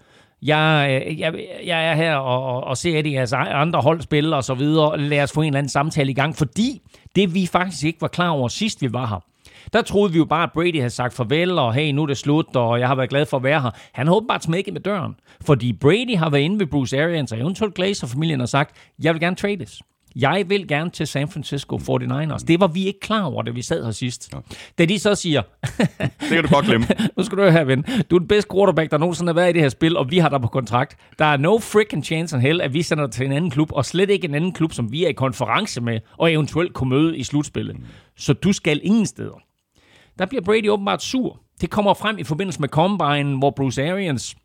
jeg, 0.46 1.02
øh, 1.06 1.20
jeg, 1.20 1.34
jeg 1.66 1.90
er 1.90 1.94
her 1.94 2.16
og, 2.16 2.64
og 2.64 2.76
ser 2.76 3.02
de 3.02 3.12
jeres 3.12 3.32
andre 3.32 3.80
hold 3.80 4.00
spille 4.00 4.36
og 4.36 4.44
så 4.44 4.54
videre. 4.54 4.98
Lad 4.98 5.22
os 5.22 5.32
få 5.32 5.40
en 5.40 5.46
eller 5.46 5.58
anden 5.58 5.70
samtale 5.70 6.10
i 6.10 6.14
gang, 6.14 6.36
fordi 6.36 6.82
det 7.16 7.34
vi 7.34 7.46
faktisk 7.46 7.84
ikke 7.84 8.00
var 8.00 8.08
klar 8.08 8.28
over 8.28 8.48
sidst 8.48 8.82
vi 8.82 8.92
var 8.92 9.06
her, 9.06 9.24
der 9.72 9.82
troede 9.82 10.12
vi 10.12 10.18
jo 10.18 10.24
bare, 10.24 10.42
at 10.42 10.52
Brady 10.52 10.76
havde 10.76 10.90
sagt 10.90 11.14
farvel, 11.14 11.58
og 11.58 11.74
hey, 11.74 11.92
nu 11.92 12.02
er 12.02 12.06
det 12.06 12.16
slut, 12.16 12.56
og 12.56 12.80
jeg 12.80 12.88
har 12.88 12.94
været 12.94 13.10
glad 13.10 13.26
for 13.26 13.36
at 13.36 13.42
være 13.42 13.62
her. 13.62 13.70
Han 13.92 14.06
har 14.06 14.14
åbenbart 14.14 14.44
smækket 14.44 14.72
med 14.72 14.80
døren, 14.80 15.16
fordi 15.40 15.72
Brady 15.72 16.16
har 16.16 16.30
været 16.30 16.42
inde 16.42 16.58
ved 16.58 16.66
Bruce 16.66 17.02
Arians 17.02 17.32
og 17.32 17.38
eventuelt 17.38 17.74
Glazer-familien 17.74 18.40
og 18.40 18.48
sagt, 18.48 18.76
jeg 19.02 19.14
vil 19.14 19.20
gerne 19.20 19.36
trades. 19.36 19.82
Jeg 20.20 20.44
vil 20.48 20.68
gerne 20.68 20.90
til 20.90 21.06
San 21.06 21.28
Francisco 21.28 21.76
49ers. 21.76 22.44
Det 22.44 22.60
var 22.60 22.66
vi 22.66 22.86
ikke 22.86 23.00
klar 23.00 23.22
over, 23.22 23.42
da 23.42 23.50
vi 23.50 23.62
sad 23.62 23.84
her 23.84 23.90
sidst. 23.90 24.34
Okay. 24.34 24.56
Da 24.78 24.84
de 24.84 24.98
så 24.98 25.14
siger... 25.14 25.42
det 25.60 26.28
kan 26.30 26.42
du 26.42 26.48
godt 26.48 26.66
glemme. 26.66 26.86
nu 27.16 27.24
skal 27.24 27.38
du 27.38 27.50
høre, 27.50 27.66
ven. 27.66 27.84
Du 28.10 28.14
er 28.14 28.18
den 28.18 28.28
bedste 28.28 28.50
quarterback, 28.54 28.90
der 28.90 28.98
nogensinde 28.98 29.28
har 29.28 29.34
været 29.34 29.50
i 29.50 29.52
det 29.52 29.62
her 29.62 29.68
spil, 29.68 29.96
og 29.96 30.10
vi 30.10 30.18
har 30.18 30.28
dig 30.28 30.40
på 30.40 30.48
kontrakt. 30.48 30.96
Der 31.18 31.24
er 31.24 31.36
no 31.36 31.58
freaking 31.58 32.04
chance 32.04 32.36
in 32.36 32.42
hell, 32.42 32.60
at 32.60 32.74
vi 32.74 32.82
sender 32.82 33.06
dig 33.06 33.14
til 33.14 33.26
en 33.26 33.32
anden 33.32 33.50
klub, 33.50 33.72
og 33.72 33.84
slet 33.84 34.10
ikke 34.10 34.28
en 34.28 34.34
anden 34.34 34.52
klub, 34.52 34.72
som 34.72 34.92
vi 34.92 35.04
er 35.04 35.08
i 35.08 35.12
konference 35.12 35.80
med, 35.80 36.00
og 36.16 36.32
eventuelt 36.32 36.72
kunne 36.72 36.90
møde 36.90 37.18
i 37.18 37.22
slutspillet. 37.22 37.76
Mm. 37.76 37.84
Så 38.16 38.32
du 38.32 38.52
skal 38.52 38.80
ingen 38.82 39.06
steder. 39.06 39.42
Der 40.18 40.26
bliver 40.26 40.42
Brady 40.42 40.68
åbenbart 40.70 41.02
sur. 41.02 41.40
Det 41.60 41.70
kommer 41.70 41.94
frem 41.94 42.18
i 42.18 42.24
forbindelse 42.24 42.60
med 42.60 42.68
Combine, 42.68 43.38
hvor 43.38 43.50
Bruce 43.50 43.90
Arians 43.90 44.36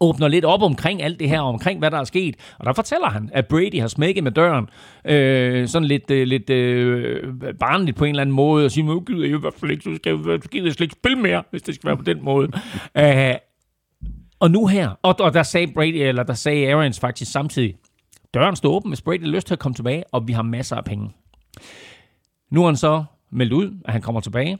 åbner 0.00 0.28
lidt 0.28 0.44
op 0.44 0.62
omkring 0.62 1.02
alt 1.02 1.20
det 1.20 1.28
her, 1.28 1.40
omkring 1.40 1.78
hvad 1.78 1.90
der 1.90 1.98
er 1.98 2.04
sket. 2.04 2.36
Og 2.58 2.66
der 2.66 2.72
fortæller 2.72 3.10
han, 3.10 3.30
at 3.32 3.46
Brady 3.46 3.80
har 3.80 3.88
smækket 3.88 4.24
med 4.24 4.32
døren, 4.32 4.68
øh, 5.04 5.68
sådan 5.68 5.88
lidt, 5.88 6.10
øh, 6.10 6.26
lidt 6.26 6.50
øh, 6.50 7.34
barnligt 7.60 7.96
på 7.96 8.04
en 8.04 8.10
eller 8.10 8.20
anden 8.20 8.36
måde, 8.36 8.64
og 8.64 8.70
siger, 8.70 8.84
nu 8.84 9.00
gider 9.00 9.24
jeg 9.26 9.36
i 9.36 9.40
hvert 9.40 9.54
fald 9.54 9.70
ikke, 9.70 9.84
så 9.84 9.94
skal 9.96 10.10
jeg, 10.26 10.40
gider 10.40 10.64
jeg 10.64 10.72
slet 10.72 10.84
ikke 10.84 10.96
spille 11.00 11.18
mere, 11.18 11.42
hvis 11.50 11.62
det 11.62 11.74
skal 11.74 11.88
være 11.88 11.96
på 11.96 12.02
den 12.02 12.24
måde. 12.24 12.48
Æh, 12.96 13.34
Og 14.40 14.50
nu 14.50 14.66
her, 14.66 14.90
og, 15.02 15.16
og 15.20 15.34
der 15.34 15.42
sagde 15.42 15.72
Brady, 15.74 15.94
eller 15.94 16.22
der 16.22 16.34
sagde 16.34 16.74
Arians 16.74 17.00
faktisk 17.00 17.32
samtidig, 17.32 17.74
døren 18.34 18.56
står 18.56 18.70
åben, 18.70 18.90
hvis 18.90 19.02
Brady 19.02 19.20
har 19.20 19.28
lyst 19.28 19.46
til 19.46 19.54
at 19.54 19.58
komme 19.58 19.74
tilbage, 19.74 20.04
og 20.12 20.28
vi 20.28 20.32
har 20.32 20.42
masser 20.42 20.76
af 20.76 20.84
penge. 20.84 21.10
Nu 22.50 22.60
har 22.60 22.66
han 22.66 22.76
så 22.76 23.04
meldt 23.32 23.52
ud, 23.52 23.70
at 23.84 23.92
han 23.92 24.02
kommer 24.02 24.20
tilbage, 24.20 24.58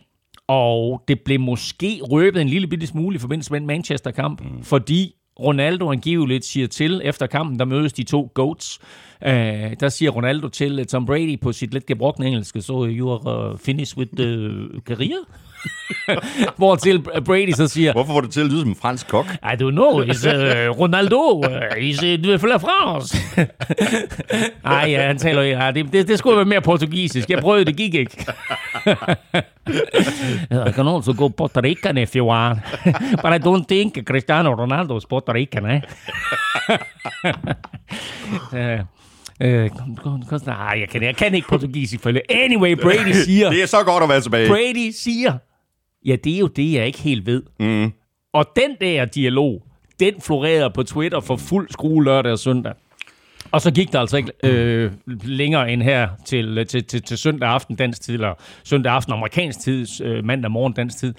og 0.48 1.02
det 1.08 1.20
blev 1.20 1.40
måske 1.40 2.00
røbet 2.02 2.40
en 2.42 2.48
lille 2.48 2.66
bitte 2.66 2.86
smule 2.86 3.16
i 3.16 3.18
forbindelse 3.18 3.52
med 3.52 3.60
en 3.60 3.66
Manchester-kamp, 3.66 4.40
mm. 4.40 4.62
fordi 4.62 5.14
Ronaldo 5.40 5.90
angiveligt 5.92 6.44
siger 6.44 6.66
til 6.66 7.00
efter 7.04 7.26
kampen, 7.26 7.58
der 7.58 7.64
mødes 7.64 7.92
de 7.92 8.02
to 8.02 8.30
GOATs. 8.34 8.78
Uh, 9.26 9.30
der 9.80 9.88
siger 9.88 10.10
Ronaldo 10.10 10.48
til 10.48 10.78
øh, 10.78 10.84
Tom 10.84 11.06
Brady 11.06 11.40
på 11.40 11.52
sit 11.52 11.72
lidt 11.72 11.86
gebrokne 11.86 12.26
engelske, 12.26 12.62
så 12.62 12.86
you 12.90 13.10
are 13.10 13.52
uh, 13.52 13.58
finished 13.58 13.98
with 13.98 14.16
the 14.16 14.50
uh, 14.50 14.80
career. 14.80 15.18
Hvor 16.56 16.76
til 16.76 17.02
Brady 17.02 17.50
så 17.50 17.68
siger... 17.68 17.92
Hvorfor 17.92 18.12
får 18.12 18.20
du 18.20 18.28
til 18.28 18.40
at 18.40 18.46
lyde 18.46 18.60
som 18.60 18.68
en 18.68 18.76
fransk 18.76 19.08
kok? 19.08 19.26
I 19.26 19.62
don't 19.62 19.70
know. 19.70 20.02
It's 20.02 20.28
uh, 20.28 20.80
Ronaldo. 20.80 21.16
Uh, 21.16 21.44
he's 21.76 22.04
uh, 22.04 22.48
la 22.48 22.56
France. 22.56 23.18
Ej, 24.64 24.84
ja, 24.88 25.06
han 25.06 25.18
taler 25.18 25.42
ja, 25.42 25.70
det, 25.70 25.92
det, 25.92 26.08
det 26.08 26.18
skulle 26.18 26.36
være 26.36 26.44
mere 26.44 26.60
portugisisk. 26.60 27.30
Jeg 27.30 27.38
prøvede, 27.38 27.64
det 27.64 27.76
gik 27.76 27.94
ikke. 27.94 28.26
I 30.68 30.72
can 30.72 30.88
also 30.88 31.12
go 31.12 31.28
Puerto 31.28 31.60
Rican 31.60 31.98
if 31.98 32.16
you 32.16 32.26
want. 32.26 32.58
But 33.22 33.32
I 33.32 33.38
don't 33.38 33.64
think 33.68 34.06
Cristiano 34.06 34.54
Ronaldo 34.54 34.96
is 34.96 35.06
Puerto 35.06 35.32
Rican, 35.32 35.66
eh? 35.66 35.80
uh, 38.52 38.80
Øh, 39.40 39.70
nej, 40.46 40.76
jeg 40.80 40.88
kan, 40.88 41.02
jeg 41.02 41.16
kan 41.16 41.34
ikke 41.34 41.48
portugisisk 41.48 42.02
for 42.02 42.12
Anyway, 42.30 42.76
Brady 42.82 43.12
siger... 43.12 43.50
det 43.50 43.62
er 43.62 43.66
så 43.66 43.82
godt 43.84 44.02
at 44.02 44.08
være 44.08 44.20
tilbage. 44.20 44.48
Brady 44.48 44.90
siger, 44.90 45.38
ja, 46.06 46.16
det 46.24 46.34
er 46.34 46.38
jo 46.38 46.46
det, 46.46 46.72
jeg 46.72 46.86
ikke 46.86 47.02
helt 47.02 47.26
ved. 47.26 47.42
Mm. 47.60 47.92
Og 48.32 48.46
den 48.56 48.76
der 48.80 49.04
dialog, 49.04 49.62
den 50.00 50.14
florerede 50.20 50.70
på 50.74 50.82
Twitter 50.82 51.20
for 51.20 51.36
fuld 51.36 51.68
skrue 51.70 52.04
lørdag 52.04 52.32
og 52.32 52.38
søndag. 52.38 52.72
Og 53.50 53.60
så 53.60 53.70
gik 53.70 53.92
der 53.92 54.00
altså 54.00 54.16
ikke 54.16 54.32
øh, 54.44 54.92
længere 55.24 55.72
end 55.72 55.82
her 55.82 56.08
til, 56.24 56.66
til, 56.66 56.84
til, 56.84 57.02
til 57.02 57.18
søndag 57.18 57.48
aften 57.48 57.76
dansk 57.76 58.02
tid, 58.02 58.14
eller 58.14 58.34
søndag 58.64 58.92
aften 58.92 59.12
amerikansk 59.12 59.60
tid, 59.60 59.86
øh, 60.02 60.24
mandag 60.24 60.50
morgen 60.50 60.72
dansk 60.72 60.98
tid, 60.98 61.14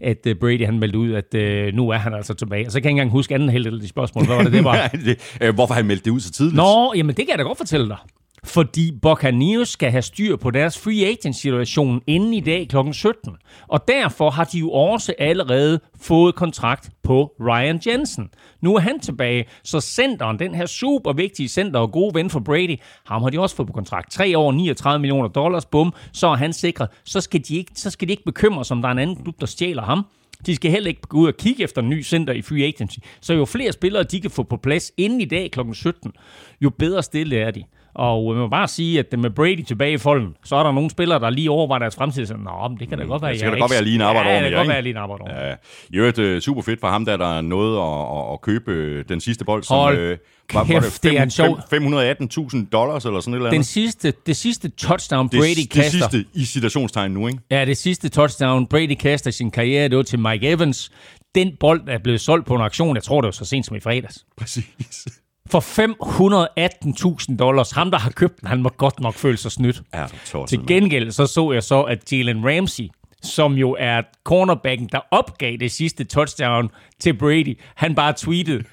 at 0.00 0.26
øh, 0.26 0.36
Brady 0.36 0.66
han 0.66 0.78
meldte 0.78 0.98
ud, 0.98 1.12
at 1.12 1.34
øh, 1.34 1.74
nu 1.74 1.88
er 1.88 1.96
han 1.96 2.14
altså 2.14 2.34
tilbage. 2.34 2.66
Og 2.66 2.72
så 2.72 2.78
kan 2.80 2.84
jeg 2.84 2.90
ikke 2.90 3.00
engang 3.00 3.10
huske 3.10 3.34
anden 3.34 3.48
held 3.48 3.66
af 3.66 3.80
de 3.80 3.88
spørgsmål. 3.88 4.26
Hvad 4.26 4.36
var 4.36 4.42
det, 4.42 4.52
det 4.52 4.64
var? 4.64 4.90
øh, 5.40 5.54
hvorfor 5.54 5.74
han 5.74 5.86
meldte 5.86 6.04
det 6.04 6.10
ud 6.10 6.20
så 6.20 6.32
tidligt? 6.32 6.56
Nå, 6.56 6.92
jamen 6.96 7.16
det 7.16 7.26
kan 7.26 7.30
jeg 7.30 7.38
da 7.38 7.42
godt 7.42 7.58
fortælle 7.58 7.88
dig. 7.88 7.98
Fordi 8.44 8.98
Buccaneers 9.02 9.68
skal 9.68 9.90
have 9.90 10.02
styr 10.02 10.36
på 10.36 10.50
deres 10.50 10.78
free 10.78 11.06
agent-situation 11.06 12.02
inden 12.06 12.34
i 12.34 12.40
dag 12.40 12.68
kl. 12.68 12.76
17. 12.92 13.36
Og 13.68 13.88
derfor 13.88 14.30
har 14.30 14.44
de 14.44 14.58
jo 14.58 14.70
også 14.70 15.14
allerede 15.18 15.80
fået 16.00 16.34
kontrakt 16.34 16.90
på 17.02 17.32
Ryan 17.40 17.80
Jensen. 17.86 18.30
Nu 18.60 18.74
er 18.74 18.80
han 18.80 19.00
tilbage, 19.00 19.44
så 19.62 19.80
centeren, 19.80 20.38
den 20.38 20.54
her 20.54 20.66
super 20.66 21.12
vigtige 21.12 21.48
center 21.48 21.80
og 21.80 21.92
gode 21.92 22.14
ven 22.14 22.30
for 22.30 22.40
Brady, 22.40 22.76
ham 23.06 23.22
har 23.22 23.30
de 23.30 23.40
også 23.40 23.56
fået 23.56 23.66
på 23.66 23.72
kontrakt. 23.72 24.12
3 24.12 24.38
år, 24.38 24.52
39 24.52 25.00
millioner 25.00 25.28
dollars, 25.28 25.66
bum, 25.66 25.94
så 26.12 26.26
er 26.26 26.36
han 26.36 26.52
sikret. 26.52 26.88
Så 27.04 27.20
skal 27.20 27.40
de 27.48 27.56
ikke, 27.56 27.72
så 27.74 27.90
skal 27.90 28.08
de 28.08 28.12
ikke 28.12 28.24
bekymre 28.24 28.64
sig, 28.64 28.74
om 28.74 28.82
der 28.82 28.88
er 28.88 28.92
en 28.92 28.98
anden 28.98 29.16
klub, 29.16 29.40
der 29.40 29.46
stjæler 29.46 29.82
ham. 29.82 30.06
De 30.46 30.54
skal 30.54 30.70
heller 30.70 30.88
ikke 30.88 31.00
gå 31.00 31.18
ud 31.18 31.26
og 31.26 31.36
kigge 31.36 31.64
efter 31.64 31.82
en 31.82 31.88
ny 31.88 32.04
center 32.04 32.32
i 32.32 32.42
free 32.42 32.64
agency. 32.64 32.98
Så 33.20 33.34
jo 33.34 33.44
flere 33.44 33.72
spillere 33.72 34.02
de 34.02 34.20
kan 34.20 34.30
få 34.30 34.42
på 34.42 34.56
plads 34.56 34.92
inden 34.96 35.20
i 35.20 35.24
dag 35.24 35.50
kl. 35.50 35.60
17, 35.72 36.12
jo 36.60 36.70
bedre 36.70 37.02
stille 37.02 37.36
er 37.36 37.50
de. 37.50 37.64
Og 37.94 38.34
jeg 38.34 38.40
må 38.40 38.48
bare 38.48 38.68
sige, 38.68 38.98
at 38.98 39.18
med 39.18 39.30
Brady 39.30 39.62
tilbage 39.62 39.92
i 39.92 39.98
folden, 39.98 40.36
så 40.44 40.56
er 40.56 40.62
der 40.62 40.72
nogle 40.72 40.90
spillere, 40.90 41.20
der 41.20 41.30
lige 41.30 41.50
overvejer 41.50 41.78
deres 41.78 41.96
fremtid. 41.96 42.26
Så, 42.26 42.34
Nå, 42.36 42.68
men 42.68 42.78
det 42.78 42.88
kan 42.88 42.98
da 42.98 43.04
godt 43.04 43.22
være, 43.22 43.30
det 43.30 43.40
skal 43.40 43.52
da 43.52 43.58
godt 43.58 43.72
være 43.72 43.84
lige 43.84 43.94
en 43.94 44.00
arbejde 44.00 44.30
ja, 44.30 44.42
det 44.42 44.50
kan 44.50 44.58
godt 44.58 44.68
være 44.68 44.82
lige 44.82 44.90
en 44.90 44.96
arbejde 44.96 45.48
ja. 45.48 45.54
I 45.90 45.96
øvrigt 45.96 46.18
uh, 46.18 46.38
super 46.38 46.62
fedt 46.62 46.80
for 46.80 46.88
ham, 46.88 47.04
der 47.04 47.16
der 47.16 47.40
nåede 47.40 47.80
at, 47.80 48.32
at, 48.32 48.40
købe 48.40 48.72
øh, 48.72 49.04
den 49.08 49.20
sidste 49.20 49.44
bold, 49.44 49.62
som 49.62 49.76
Hold 49.76 50.12
uh, 50.12 50.18
var, 50.54 50.64
kæft, 50.64 51.04
var 51.04 51.24
det 51.24 52.38
518.000 52.54 52.68
dollars 52.72 53.04
eller 53.04 53.20
sådan 53.20 53.34
et 53.34 53.36
eller 53.36 53.48
andet. 53.48 53.58
Den 53.58 53.64
sidste, 53.64 54.12
det 54.26 54.36
sidste 54.36 54.68
touchdown, 54.68 55.28
Brady 55.28 55.54
det, 55.56 55.70
kaster. 55.70 56.08
Det 56.08 56.10
sidste 56.10 56.24
i 56.34 56.44
citationstegn 56.44 57.10
nu, 57.10 57.26
ikke? 57.26 57.38
Ja, 57.50 57.64
det 57.64 57.76
sidste 57.76 58.08
touchdown, 58.08 58.66
Brady 58.66 58.94
kaster 58.94 59.28
i 59.28 59.32
sin 59.32 59.50
karriere, 59.50 59.88
det 59.88 59.96
var 59.96 60.02
til 60.02 60.18
Mike 60.18 60.48
Evans. 60.48 60.92
Den 61.34 61.56
bold 61.60 61.88
er 61.88 61.98
blevet 61.98 62.20
solgt 62.20 62.46
på 62.46 62.54
en 62.54 62.60
auktion, 62.60 62.96
jeg 62.96 63.02
tror 63.02 63.20
det 63.20 63.26
var 63.26 63.32
så 63.32 63.44
sent 63.44 63.66
som 63.66 63.76
i 63.76 63.80
fredags. 63.80 64.26
Præcis 64.36 65.06
for 65.50 65.60
518.000 65.60 67.36
dollars. 67.36 67.70
Ham, 67.70 67.90
der 67.90 67.98
har 67.98 68.10
købt 68.10 68.40
den, 68.40 68.48
han 68.48 68.62
må 68.62 68.68
godt 68.68 69.00
nok 69.00 69.14
føle 69.14 69.36
sig 69.36 69.52
snydt. 69.52 69.82
Ja, 69.94 70.06
Til 70.46 70.58
gengæld 70.66 71.10
så 71.12 71.26
så 71.26 71.52
jeg 71.52 71.62
så, 71.62 71.82
at 71.82 72.12
Jalen 72.12 72.44
Ramsey, 72.48 72.84
som 73.24 73.52
jo 73.52 73.76
er 73.78 74.02
cornerbacken, 74.24 74.88
der 74.92 75.00
opgav 75.10 75.56
det 75.60 75.72
sidste 75.72 76.04
touchdown 76.04 76.70
til 77.00 77.14
Brady. 77.16 77.58
Han 77.74 77.94
bare 77.94 78.14
tweetede, 78.16 78.64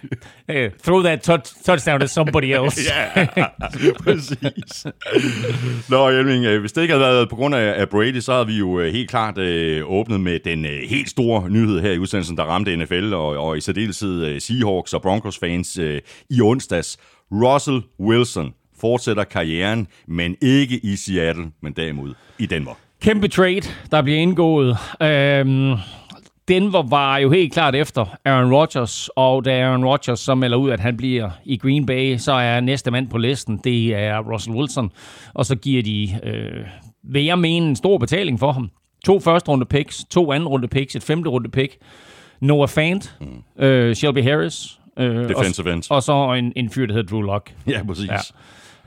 hey, 0.50 0.70
throw 0.86 1.02
that 1.02 1.22
touch, 1.22 1.54
touchdown 1.66 2.00
to 2.00 2.08
somebody 2.08 2.46
else. 2.64 2.82
ja, 3.16 3.26
præcis. 4.04 4.86
Nå, 5.90 6.12
Hjelming, 6.12 6.46
øh, 6.46 6.60
hvis 6.60 6.72
det 6.72 6.82
ikke 6.82 6.94
havde 6.94 7.06
været 7.06 7.30
på 7.30 7.36
grund 7.36 7.56
af 7.56 7.90
Brady, 7.90 8.20
så 8.20 8.34
havde 8.34 8.48
vi 8.48 8.58
jo 8.58 8.80
øh, 8.80 8.94
helt 8.94 9.10
klart 9.10 9.38
øh, 9.38 9.92
åbnet 9.92 10.22
med 10.22 10.40
den 10.40 10.66
øh, 10.66 10.80
helt 10.90 11.10
store 11.10 11.50
nyhed 11.50 11.82
her 11.82 11.92
i 11.92 11.98
udsendelsen, 11.98 12.38
der 12.38 12.44
ramte 12.44 12.76
NFL, 12.76 13.14
og, 13.14 13.28
og 13.28 13.58
i 13.58 13.62
særdeleshed 13.62 14.26
øh, 14.26 14.42
Seahawks 14.42 14.94
og 14.94 15.02
Broncos 15.02 15.38
fans 15.40 15.78
øh, 15.78 16.02
i 16.30 16.42
onsdags. 16.42 16.98
Russell 17.32 17.82
Wilson 18.00 18.54
fortsætter 18.82 19.24
karrieren, 19.24 19.88
men 20.08 20.36
ikke 20.42 20.80
i 20.84 20.96
Seattle, 20.96 21.52
men 21.62 21.74
derimod 21.74 22.14
i 22.40 22.46
Denver. 22.46 22.74
Kæmpe 23.02 23.28
trade, 23.28 23.62
der 23.92 24.02
bliver 24.02 24.20
indgået. 24.20 24.78
Øhm, 25.02 25.74
Denver 26.48 26.84
var 26.90 27.18
jo 27.18 27.32
helt 27.32 27.54
klart 27.54 27.76
efter 27.76 28.06
Aaron 28.26 28.54
Rodgers, 28.54 29.10
og 29.16 29.46
da 29.46 29.62
Aaron 29.64 29.86
Rodgers 29.86 30.20
så 30.20 30.36
melder 30.36 30.58
ud, 30.58 30.70
at 30.70 30.80
han 30.80 30.98
bliver 30.98 31.30
i 31.46 31.58
Green 31.58 31.86
Bay, 31.86 32.18
så 32.18 32.32
er 32.32 32.60
næste 32.60 32.92
mand 32.92 33.10
på 33.10 33.18
listen, 33.18 33.58
det 33.64 33.96
er 33.96 34.20
Russell 34.20 34.58
Wilson, 34.58 34.92
og 35.34 35.46
så 35.46 35.56
giver 35.56 35.84
de, 35.84 36.10
øh, 36.24 36.66
vil 37.04 37.26
jeg 37.26 37.40
mene, 37.40 37.68
en 37.68 37.76
stor 37.76 37.98
betaling 37.98 38.40
for 38.40 38.52
ham. 38.52 38.70
To 39.06 39.20
første 39.20 39.50
runde 39.50 39.66
picks, 39.66 40.06
to 40.10 40.32
anden 40.32 40.50
runde 40.50 40.68
picks, 40.68 40.96
et 40.96 41.04
femte 41.04 41.30
runde 41.30 41.50
pick, 41.50 41.78
Noah 42.40 42.70
Fant, 42.70 43.16
mm. 43.22 43.64
øh, 43.64 43.96
Shelby 43.96 44.24
Harris, 44.24 44.80
øh, 44.98 45.30
Defensive 45.30 45.70
og, 45.70 45.74
end. 45.74 45.84
og 45.90 46.04
så 46.04 46.34
en, 46.34 46.54
en 46.56 46.70
fyr, 46.70 46.86
der 46.86 46.94
hedder 46.94 47.10
Drew 47.10 47.22
Lock. 47.22 47.54
Ja, 47.68 47.84
præcis. 47.88 48.10
Ja 48.10 48.18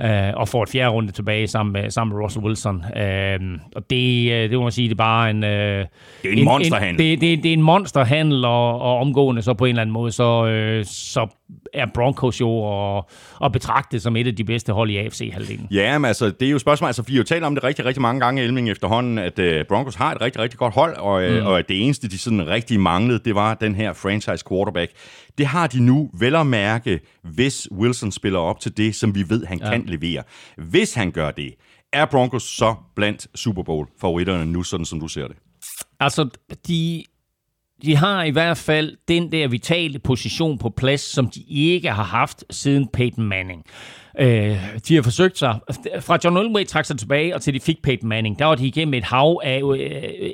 øh, 0.02 0.32
og 0.34 0.48
får 0.48 0.62
et 0.62 0.68
fjerde 0.68 0.90
runde 0.90 1.12
tilbage 1.12 1.46
sammen 1.46 1.72
med, 1.72 1.90
sammen 1.90 2.16
med 2.16 2.24
Russell 2.24 2.44
Wilson. 2.44 2.84
Øh, 2.96 3.40
og 3.76 3.90
det, 3.90 4.32
øh, 4.32 4.50
det 4.50 4.58
må 4.58 4.62
man 4.62 4.72
sige, 4.72 4.88
det 4.88 4.94
er 4.94 4.96
bare 4.96 5.30
en... 5.30 5.44
Øh, 5.44 5.50
det 5.50 6.28
er 6.28 6.32
en, 6.32 6.38
en 6.38 6.44
monsterhandel. 6.44 6.98
det, 6.98 7.20
det, 7.20 7.42
det 7.42 7.48
er 7.48 7.52
en 7.52 7.62
monsterhandel, 7.62 8.44
og, 8.44 8.80
og 8.80 8.98
omgående 8.98 9.42
så 9.42 9.54
på 9.54 9.64
en 9.64 9.68
eller 9.68 9.82
anden 9.82 9.92
måde, 9.92 10.12
så, 10.12 10.46
øh, 10.46 10.84
så 10.84 11.26
er 11.74 11.86
Broncos 11.94 12.40
jo 12.40 12.50
og, 12.50 13.08
og 13.34 13.52
betragtet 13.52 14.02
som 14.02 14.16
et 14.16 14.26
af 14.26 14.36
de 14.36 14.44
bedste 14.44 14.72
hold 14.72 14.90
i 14.90 14.96
AFC-halvdelen. 14.96 15.68
Ja, 15.70 15.98
men 15.98 16.04
altså, 16.04 16.30
det 16.30 16.46
er 16.48 16.50
jo 16.50 16.58
spørgsmål, 16.58 16.86
altså, 16.86 17.02
vi 17.02 17.12
har 17.12 17.18
jo 17.18 17.24
talt 17.24 17.44
om 17.44 17.54
det 17.54 17.64
rigtig, 17.64 17.84
rigtig 17.84 18.02
mange 18.02 18.20
gange, 18.20 18.42
Elming, 18.42 18.70
efterhånden, 18.70 19.18
at 19.18 19.38
uh, 19.38 19.66
Broncos 19.68 19.94
har 19.94 20.12
et 20.12 20.20
rigtig, 20.20 20.42
rigtig 20.42 20.58
godt 20.58 20.74
hold, 20.74 20.96
og, 20.96 21.22
øh, 21.22 21.40
mm. 21.40 21.46
og 21.46 21.58
at 21.58 21.68
det 21.68 21.84
eneste, 21.84 22.08
de 22.08 22.18
sådan 22.18 22.46
rigtig 22.48 22.80
manglede, 22.80 23.18
det 23.24 23.34
var 23.34 23.54
den 23.54 23.74
her 23.74 23.92
franchise 23.92 24.44
quarterback. 24.48 24.92
Det 25.38 25.47
har 25.47 25.67
de 25.67 25.81
nu 25.81 26.11
vel 26.19 26.35
at 26.35 26.47
mærke, 26.47 27.00
hvis 27.23 27.69
Wilson 27.73 28.12
spiller 28.12 28.38
op 28.38 28.61
til 28.61 28.76
det, 28.76 28.95
som 28.95 29.14
vi 29.14 29.29
ved, 29.29 29.47
han 29.47 29.59
ja. 29.59 29.71
kan 29.71 29.85
levere. 29.87 30.23
Hvis 30.57 30.95
han 30.95 31.11
gør 31.11 31.31
det, 31.31 31.55
er 31.93 32.05
Broncos 32.05 32.43
så 32.43 32.75
blandt 32.97 33.26
Super 33.35 33.62
Bowl-favoritterne 33.62 34.47
nu, 34.47 34.62
sådan 34.62 34.87
som 34.87 35.00
du 35.00 35.09
ser 35.09 35.29
det? 35.29 35.37
Altså, 36.00 36.29
de, 36.69 37.05
de 37.83 37.97
har 37.97 38.25
i 38.25 38.31
hvert 38.31 38.57
fald 38.57 38.97
den 39.09 39.33
der 39.33 39.49
vitale 39.49 39.99
position 39.99 40.59
på 40.59 40.71
plads, 40.71 41.00
som 41.00 41.31
de 41.31 41.45
ikke 41.49 41.90
har 41.90 42.02
haft 42.02 42.45
siden 42.50 42.88
Peyton 42.93 43.25
Manning. 43.25 43.64
Øh, 44.19 44.78
de 44.88 44.95
har 44.95 45.02
forsøgt 45.02 45.38
sig, 45.38 45.59
fra 46.00 46.19
John 46.25 46.37
Elway 46.37 46.66
trak 46.66 46.85
sig 46.85 46.99
tilbage, 46.99 47.35
og 47.35 47.43
til 47.43 47.54
de 47.54 47.61
fik 47.61 47.83
Peyton 47.83 48.09
Manning, 48.09 48.38
der 48.38 48.45
var 48.45 48.54
de 48.54 48.66
igennem 48.66 48.95
et 48.95 49.04
hav 49.04 49.40
af 49.45 49.62
øh, 49.62 49.81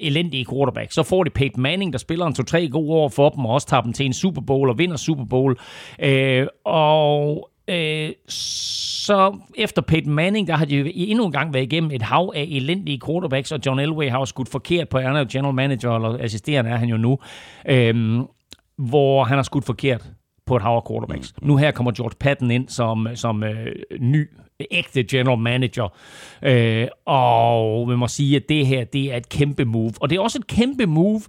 elendige 0.00 0.46
quarterback. 0.50 0.92
Så 0.92 1.02
får 1.02 1.24
de 1.24 1.30
Peyton 1.30 1.62
Manning, 1.62 1.92
der 1.92 1.98
spiller 1.98 2.26
en 2.26 2.34
to-tre 2.34 2.68
gode 2.68 2.90
år 2.90 3.08
for 3.08 3.28
dem, 3.28 3.44
og 3.44 3.54
også 3.54 3.66
tager 3.66 3.80
dem 3.80 3.92
til 3.92 4.06
en 4.06 4.12
Super 4.12 4.40
Bowl 4.40 4.68
og 4.68 4.78
vinder 4.78 4.96
Super 4.96 5.24
Bowl. 5.24 5.58
Øh, 6.02 6.46
og 6.64 7.49
øh, 7.70 8.12
så 8.28 9.38
efter 9.54 9.82
Peyton 9.82 10.12
Manning, 10.12 10.46
der 10.46 10.56
har 10.56 10.64
de 10.64 10.96
endnu 10.96 11.26
en 11.26 11.32
gang 11.32 11.54
været 11.54 11.64
igennem 11.64 11.90
et 11.90 12.02
hav 12.02 12.32
af 12.36 12.46
elendige 12.50 13.00
quarterbacks, 13.06 13.52
og 13.52 13.60
John 13.66 13.80
Elway 13.80 14.10
har 14.10 14.18
jo 14.18 14.24
skudt 14.24 14.48
forkert 14.48 14.88
på, 14.88 14.98
han 14.98 15.16
er 15.16 15.24
general 15.24 15.54
manager, 15.54 15.90
eller 15.90 16.24
assisterende 16.24 16.70
er 16.70 16.76
han 16.76 16.88
jo 16.88 16.96
nu, 16.96 17.18
øh, 17.68 18.20
hvor 18.76 19.24
han 19.24 19.38
har 19.38 19.42
skudt 19.42 19.64
forkert 19.64 20.10
på 20.46 20.56
et 20.56 20.62
hav 20.62 20.72
af 20.76 20.82
quarterbacks. 20.90 21.34
Mm. 21.42 21.48
Nu 21.48 21.56
her 21.56 21.70
kommer 21.70 21.92
George 21.92 22.16
Patton 22.20 22.50
ind 22.50 22.68
som, 22.68 23.08
som 23.14 23.44
øh, 23.44 23.72
ny, 24.00 24.28
ægte 24.70 25.04
general 25.04 25.38
manager. 25.38 25.88
Øh, 26.42 26.88
og 27.06 27.90
vi 27.90 27.96
må 27.96 28.08
sige, 28.08 28.36
at 28.36 28.42
det 28.48 28.66
her, 28.66 28.84
det 28.84 29.12
er 29.12 29.16
et 29.16 29.28
kæmpe 29.28 29.64
move. 29.64 29.92
Og 30.00 30.10
det 30.10 30.16
er 30.16 30.20
også 30.20 30.38
et 30.38 30.46
kæmpe 30.46 30.86
move, 30.86 31.20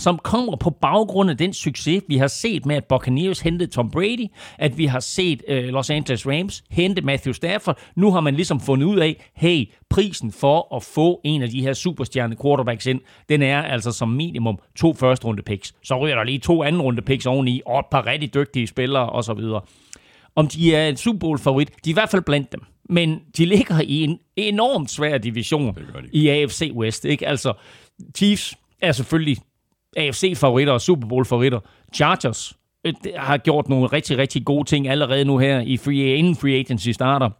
som 0.00 0.18
kommer 0.18 0.56
på 0.56 0.70
baggrund 0.70 1.30
af 1.30 1.36
den 1.36 1.52
succes, 1.52 2.02
vi 2.08 2.16
har 2.16 2.26
set 2.26 2.66
med, 2.66 2.76
at 2.76 2.84
Buccaneers 2.84 3.40
hentede 3.40 3.70
Tom 3.70 3.90
Brady, 3.90 4.26
at 4.58 4.78
vi 4.78 4.86
har 4.86 5.00
set 5.00 5.42
uh, 5.48 5.56
Los 5.56 5.90
Angeles 5.90 6.26
Rams 6.26 6.64
hente 6.70 7.02
Matthew 7.02 7.32
Stafford. 7.32 7.78
Nu 7.96 8.12
har 8.12 8.20
man 8.20 8.34
ligesom 8.34 8.60
fundet 8.60 8.86
ud 8.86 8.98
af, 8.98 9.30
hey, 9.34 9.68
prisen 9.90 10.32
for 10.32 10.76
at 10.76 10.82
få 10.82 11.20
en 11.24 11.42
af 11.42 11.48
de 11.48 11.62
her 11.62 11.72
superstjerne 11.72 12.36
quarterbacks 12.42 12.86
ind, 12.86 13.00
den 13.28 13.42
er 13.42 13.62
altså 13.62 13.92
som 13.92 14.08
minimum 14.08 14.58
to 14.76 14.94
første 14.94 15.26
runde 15.26 15.42
picks. 15.42 15.74
Så 15.82 15.98
ryger 15.98 16.14
der 16.14 16.24
lige 16.24 16.38
to 16.38 16.62
anden 16.62 16.82
runde 16.82 17.02
picks 17.02 17.26
oveni, 17.26 17.62
og 17.66 17.78
et 17.78 17.86
par 17.90 18.06
rigtig 18.06 18.34
dygtige 18.34 18.66
spillere 18.66 19.10
osv. 19.10 19.40
Om 20.36 20.48
de 20.48 20.74
er 20.74 20.88
en 20.88 20.96
Super 20.96 21.18
Bowl 21.18 21.38
favorit, 21.38 21.68
de 21.84 21.90
er 21.90 21.92
i 21.92 21.94
hvert 21.94 22.10
fald 22.10 22.22
blandt 22.22 22.52
dem. 22.52 22.60
Men 22.88 23.20
de 23.36 23.46
ligger 23.46 23.80
i 23.80 24.04
en 24.04 24.18
enormt 24.36 24.90
svær 24.90 25.18
division 25.18 25.78
i 26.12 26.28
AFC 26.28 26.70
West. 26.74 27.04
Ikke? 27.04 27.28
Altså, 27.28 27.52
Chiefs 28.16 28.54
er 28.82 28.92
selvfølgelig 28.92 29.36
AFC-favoritter 29.96 30.72
og 30.72 30.80
Super 30.80 31.08
Bowl-favoritter. 31.08 31.60
Chargers 31.94 32.52
øh, 32.86 32.94
har 33.16 33.36
gjort 33.36 33.68
nogle 33.68 33.86
rigtig, 33.86 34.18
rigtig 34.18 34.44
gode 34.44 34.68
ting 34.68 34.88
allerede 34.88 35.24
nu 35.24 35.38
her, 35.38 35.60
i 35.60 35.76
free, 35.76 36.14
inden 36.14 36.36
free 36.36 36.54
agency 36.54 36.88
starter 36.88 37.30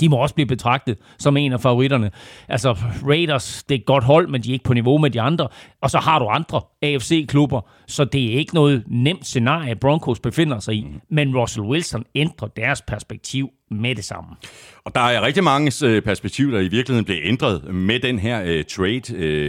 de 0.00 0.08
må 0.08 0.16
også 0.16 0.34
blive 0.34 0.46
betragtet 0.46 0.98
som 1.18 1.36
en 1.36 1.52
af 1.52 1.60
favoritterne. 1.60 2.10
Altså 2.48 2.72
Raiders, 3.08 3.64
det 3.68 3.74
er 3.74 3.78
et 3.78 3.86
godt 3.86 4.04
hold, 4.04 4.28
men 4.28 4.42
de 4.42 4.48
er 4.48 4.52
ikke 4.52 4.64
på 4.64 4.74
niveau 4.74 4.98
med 4.98 5.10
de 5.10 5.20
andre. 5.20 5.48
Og 5.80 5.90
så 5.90 5.98
har 5.98 6.18
du 6.18 6.26
andre 6.26 6.60
AFC-klubber, 6.82 7.60
så 7.86 8.04
det 8.04 8.32
er 8.32 8.38
ikke 8.38 8.54
noget 8.54 8.84
nemt 8.86 9.26
scenarie, 9.26 9.76
Broncos 9.76 10.20
befinder 10.20 10.58
sig 10.58 10.74
i. 10.74 10.86
Men 11.10 11.36
Russell 11.36 11.66
Wilson 11.66 12.04
ændrer 12.14 12.48
deres 12.48 12.82
perspektiv 12.82 13.50
med 13.72 13.94
det 13.94 14.04
samme. 14.04 14.30
Og 14.84 14.94
der 14.94 15.00
er 15.00 15.22
rigtig 15.22 15.44
mange 15.44 15.72
øh, 15.84 16.02
perspektiver, 16.02 16.50
der 16.50 16.60
i 16.60 16.68
virkeligheden 16.68 17.04
blev 17.04 17.18
ændret 17.24 17.74
med 17.74 18.00
den 18.00 18.18
her 18.18 18.40
uh, 18.42 18.64
trade. 18.68 19.02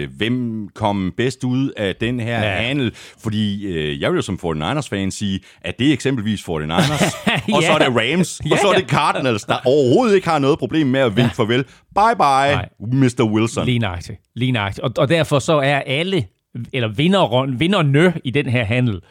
Uh, 0.05 0.17
hvem 0.17 0.67
kom 0.75 1.13
bedst 1.17 1.43
ud 1.43 1.69
af 1.77 1.95
den 1.95 2.19
her 2.19 2.43
ja. 2.43 2.55
handel? 2.55 2.91
Fordi 2.95 3.67
uh, 3.67 4.01
jeg 4.01 4.11
vil 4.11 4.15
jo 4.15 4.21
som 4.21 4.39
49ers-fan 4.45 5.11
sige, 5.11 5.39
at 5.61 5.79
det 5.79 5.89
er 5.89 5.93
eksempelvis 5.93 6.41
49ers, 6.41 6.49
ja. 6.53 7.55
og 7.55 7.63
så 7.63 7.71
er 7.71 7.77
det 7.77 7.87
Rams, 7.87 8.41
ja, 8.45 8.51
og 8.51 8.57
så 8.57 8.67
er 8.67 8.73
det 8.73 8.89
Cardinals, 8.89 9.43
der 9.43 9.55
overhovedet 9.65 10.15
ikke 10.15 10.27
har 10.27 10.39
noget 10.39 10.59
problem 10.59 10.87
med 10.87 10.99
at 10.99 11.15
vinke 11.15 11.31
ja. 11.37 11.43
farvel. 11.43 11.63
Bye 11.95 12.15
bye, 12.15 12.55
Nej. 12.55 12.69
Mr. 12.79 13.23
Wilson. 13.23 13.65
Lige 13.65 13.79
nøjagtigt. 13.79 14.19
Lige 14.35 14.51
nøjagtigt. 14.51 14.83
Og, 14.83 14.91
og 14.97 15.09
derfor 15.09 15.39
så 15.39 15.53
er 15.53 15.79
alle, 15.79 16.25
eller 16.73 16.87
vinder, 16.87 17.57
vinderne 17.57 18.13
i 18.23 18.31
den 18.31 18.45
her 18.45 18.63
handel, 18.63 19.01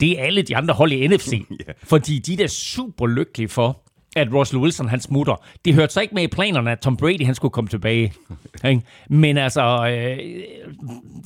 det 0.00 0.20
er 0.20 0.24
alle 0.24 0.42
de 0.42 0.56
andre 0.56 0.74
hold 0.74 0.92
i 0.92 1.06
NFC. 1.08 1.32
yeah. 1.32 1.74
Fordi 1.90 2.18
de 2.18 2.32
er 2.32 2.36
da 2.36 2.46
super 2.46 3.06
lykkelige 3.06 3.48
for, 3.48 3.82
at 4.16 4.28
Russell 4.34 4.62
Wilson 4.62 4.88
han 4.88 5.00
smutter. 5.00 5.42
Det 5.64 5.74
hørte 5.74 5.92
så 5.92 6.00
ikke 6.00 6.14
med 6.14 6.22
i 6.22 6.26
planerne, 6.26 6.72
at 6.72 6.78
Tom 6.80 6.96
Brady 6.96 7.24
han 7.26 7.34
skulle 7.34 7.52
komme 7.52 7.68
tilbage. 7.68 8.12
Men 9.08 9.38
altså, 9.38 9.86
øh, 9.86 10.18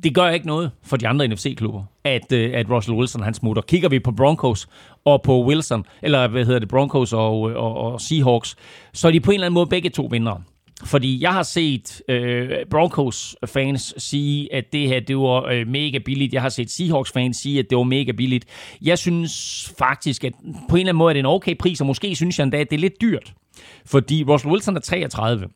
det 0.03 0.15
gør 0.15 0.29
ikke 0.29 0.47
noget 0.47 0.71
for 0.83 0.97
de 0.97 1.09
andre 1.09 1.29
NFC-klubber, 1.29 1.83
at, 2.05 2.33
øh, 2.33 2.51
at 2.55 2.71
Russell 2.71 2.97
Wilson 2.97 3.23
han 3.23 3.35
smutter. 3.35 3.63
Kigger 3.63 3.89
vi 3.89 3.99
på 3.99 4.13
Broncos 4.13 4.69
og 5.05 5.23
på 5.23 5.45
Wilson, 5.45 5.85
eller 6.03 6.29
hvad 6.29 6.45
hedder 6.45 6.59
det, 6.59 6.69
Broncos 6.69 7.13
og, 7.13 7.41
og, 7.41 7.77
og 7.77 8.01
Seahawks, 8.01 8.57
så 8.93 9.09
er 9.09 9.13
de 9.13 9.21
på 9.21 9.31
en 9.31 9.35
eller 9.35 9.47
anden 9.47 9.55
måde 9.55 9.67
begge 9.67 9.91
to 9.91 10.09
vindere. 10.11 10.43
Fordi 10.83 11.23
jeg 11.23 11.33
har 11.33 11.43
set 11.43 12.03
øh, 12.09 12.51
Broncos-fans 12.71 13.95
sige, 13.99 14.55
at 14.55 14.65
det 14.73 14.89
her 14.89 15.01
det 15.01 15.17
var 15.17 15.45
øh, 15.45 15.69
mega 15.69 15.99
billigt. 15.99 16.33
Jeg 16.33 16.43
har 16.43 16.49
set 16.49 16.71
Seahawks-fans 16.71 17.37
sige, 17.37 17.59
at 17.59 17.71
det 17.71 17.79
var 17.79 17.85
mega 17.85 18.13
billigt. 18.13 18.45
Jeg 18.83 18.99
synes 18.99 19.73
faktisk, 19.79 20.25
at 20.25 20.33
på 20.69 20.77
en 20.77 20.81
eller 20.81 20.91
anden 20.91 20.97
måde 20.97 21.11
er 21.11 21.13
det 21.13 21.21
en 21.21 21.27
okay 21.27 21.57
pris, 21.59 21.81
og 21.81 21.87
måske 21.87 22.17
synes 22.17 22.39
jeg 22.39 22.45
endda, 22.45 22.57
at 22.57 22.71
det 22.71 22.77
er 22.77 22.81
lidt 22.81 23.01
dyrt. 23.01 23.35
Fordi 23.87 24.25
Russell 24.25 24.53
Wilson 24.53 24.77
er 24.77 24.81
33. 24.81 25.49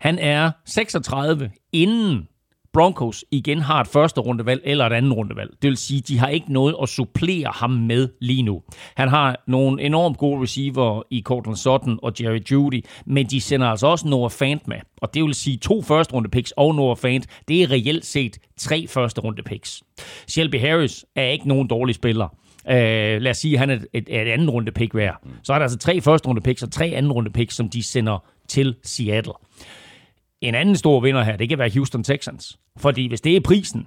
Han 0.00 0.18
er 0.18 0.50
36 0.64 1.50
inden 1.72 2.28
Broncos 2.72 3.24
igen 3.30 3.60
har 3.60 3.80
et 3.80 3.86
første 3.86 4.20
rundevalg 4.20 4.60
eller 4.64 4.86
et 4.86 4.92
anden 4.92 5.12
rundevalg. 5.12 5.50
Det 5.62 5.68
vil 5.68 5.76
sige, 5.76 6.00
de 6.00 6.18
har 6.18 6.28
ikke 6.28 6.52
noget 6.52 6.76
at 6.82 6.88
supplere 6.88 7.52
ham 7.54 7.70
med 7.70 8.08
lige 8.20 8.42
nu. 8.42 8.62
Han 8.96 9.08
har 9.08 9.42
nogle 9.46 9.82
enormt 9.82 10.18
gode 10.18 10.42
receiver 10.42 11.02
i 11.10 11.22
Cortland 11.22 11.56
Sutton 11.56 11.98
og 12.02 12.12
Jerry 12.20 12.40
Judy, 12.50 12.84
men 13.06 13.26
de 13.26 13.40
sender 13.40 13.66
altså 13.66 13.86
også 13.86 14.08
Noah 14.08 14.30
Fant 14.30 14.68
med. 14.68 14.76
Og 15.02 15.14
det 15.14 15.22
vil 15.22 15.34
sige 15.34 15.56
to 15.56 15.82
første 15.82 16.14
runde 16.14 16.28
picks 16.28 16.52
og 16.56 16.74
Noah 16.74 16.96
Fant. 16.96 17.26
Det 17.48 17.62
er 17.62 17.70
reelt 17.70 18.06
set 18.06 18.38
tre 18.58 18.86
første 18.86 19.20
runde 19.20 19.42
picks. 19.42 19.82
Shelby 20.28 20.60
Harris 20.60 21.04
er 21.16 21.26
ikke 21.26 21.48
nogen 21.48 21.68
dårlig 21.68 21.94
spiller. 21.94 22.28
Uh, 22.64 22.72
lad 23.22 23.30
os 23.30 23.36
sige, 23.36 23.54
at 23.54 23.60
han 23.60 23.70
er 23.70 23.74
et, 23.74 23.86
et, 23.92 24.08
et 24.08 24.28
anden 24.32 24.50
runde 24.50 24.72
pick 24.72 24.94
værd. 24.94 25.22
Så 25.42 25.52
er 25.52 25.58
der 25.58 25.62
altså 25.62 25.78
tre 25.78 26.00
første 26.00 26.28
runde 26.28 26.40
picks 26.40 26.62
og 26.62 26.72
tre 26.72 26.86
anden 26.86 27.12
runde 27.12 27.30
picks, 27.30 27.54
som 27.54 27.68
de 27.68 27.82
sender 27.82 28.24
til 28.48 28.74
Seattle. 28.82 29.32
En 30.40 30.54
anden 30.54 30.76
stor 30.76 31.00
vinder 31.00 31.22
her, 31.22 31.36
det 31.36 31.48
kan 31.48 31.58
være 31.58 31.70
Houston 31.74 32.04
Texans. 32.04 32.58
Fordi 32.76 33.08
hvis 33.08 33.20
det 33.20 33.36
er 33.36 33.40
prisen 33.40 33.86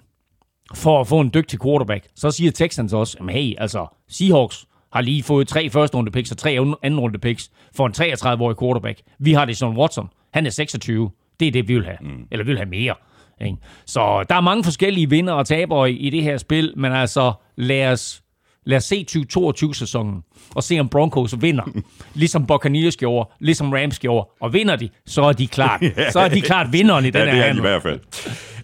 for 0.76 1.02
at 1.02 1.08
få 1.08 1.20
en 1.20 1.32
dygtig 1.34 1.62
quarterback, 1.62 2.08
så 2.16 2.32
siger 2.32 2.52
Texans 2.52 2.94
også, 2.94 3.18
at 3.22 3.34
hey, 3.34 3.54
altså 3.58 3.88
Seahawks 4.10 4.66
har 4.94 5.02
lige 5.02 5.24
fået 5.24 5.48
tre 5.48 5.70
første 5.70 5.98
runde 5.98 6.12
picks 6.12 6.32
og 6.32 6.38
tre 6.38 6.50
anden 6.84 7.00
runde 7.00 7.20
picks 7.20 7.52
for 7.76 7.86
en 7.86 7.94
33-årig 7.98 8.58
quarterback. 8.60 9.02
Vi 9.20 9.34
har 9.34 9.46
det 9.46 9.58
som 9.58 9.78
Watson. 9.78 10.10
Han 10.34 10.46
er 10.46 10.50
26. 10.50 11.12
Det 11.40 11.48
er 11.48 11.52
det, 11.52 11.68
vi 11.68 11.74
vil 11.74 11.86
have. 11.86 11.98
Mm. 12.02 12.28
Eller 12.32 12.46
vi 12.46 12.52
vil 12.52 12.58
have 12.58 12.70
mere. 12.70 12.96
Ikke? 13.42 13.58
Så 13.86 14.24
der 14.30 14.36
er 14.36 14.42
mange 14.42 14.64
forskellige 14.64 15.10
vinder 15.10 15.34
og 15.34 15.46
tabere 15.46 15.92
i 15.92 16.10
det 16.10 16.24
her 16.24 16.38
spil, 16.38 16.74
men 16.76 16.92
altså 16.92 17.34
lad 17.56 17.92
os 17.92 18.23
Lad 18.66 18.78
os 18.78 18.84
se 18.84 19.06
2022-sæsonen, 19.12 20.22
og 20.56 20.64
se 20.64 20.80
om 20.80 20.90
Broncos 20.90 21.42
vinder, 21.42 21.64
ligesom 22.14 22.46
Buccaneers 22.46 22.98
gjorde, 22.98 23.30
ligesom 23.40 23.74
Rams 23.74 24.00
gjorde. 24.00 24.30
Og 24.42 24.54
vinder 24.54 24.76
de, 24.76 24.90
så 25.06 25.24
er 25.24 25.34
de 25.34 25.48
klart. 25.48 25.82
Så 26.14 26.20
er 26.20 26.28
de 26.28 26.42
klart 26.42 26.68
vinderen 26.72 27.06
i 27.06 27.10
den 27.10 27.22
ja, 27.22 27.34
her 27.34 27.42
det 27.42 27.50
er 27.50 27.54
de 27.54 27.58
i 27.58 27.62
hvert 27.62 27.82
fald. 27.82 28.00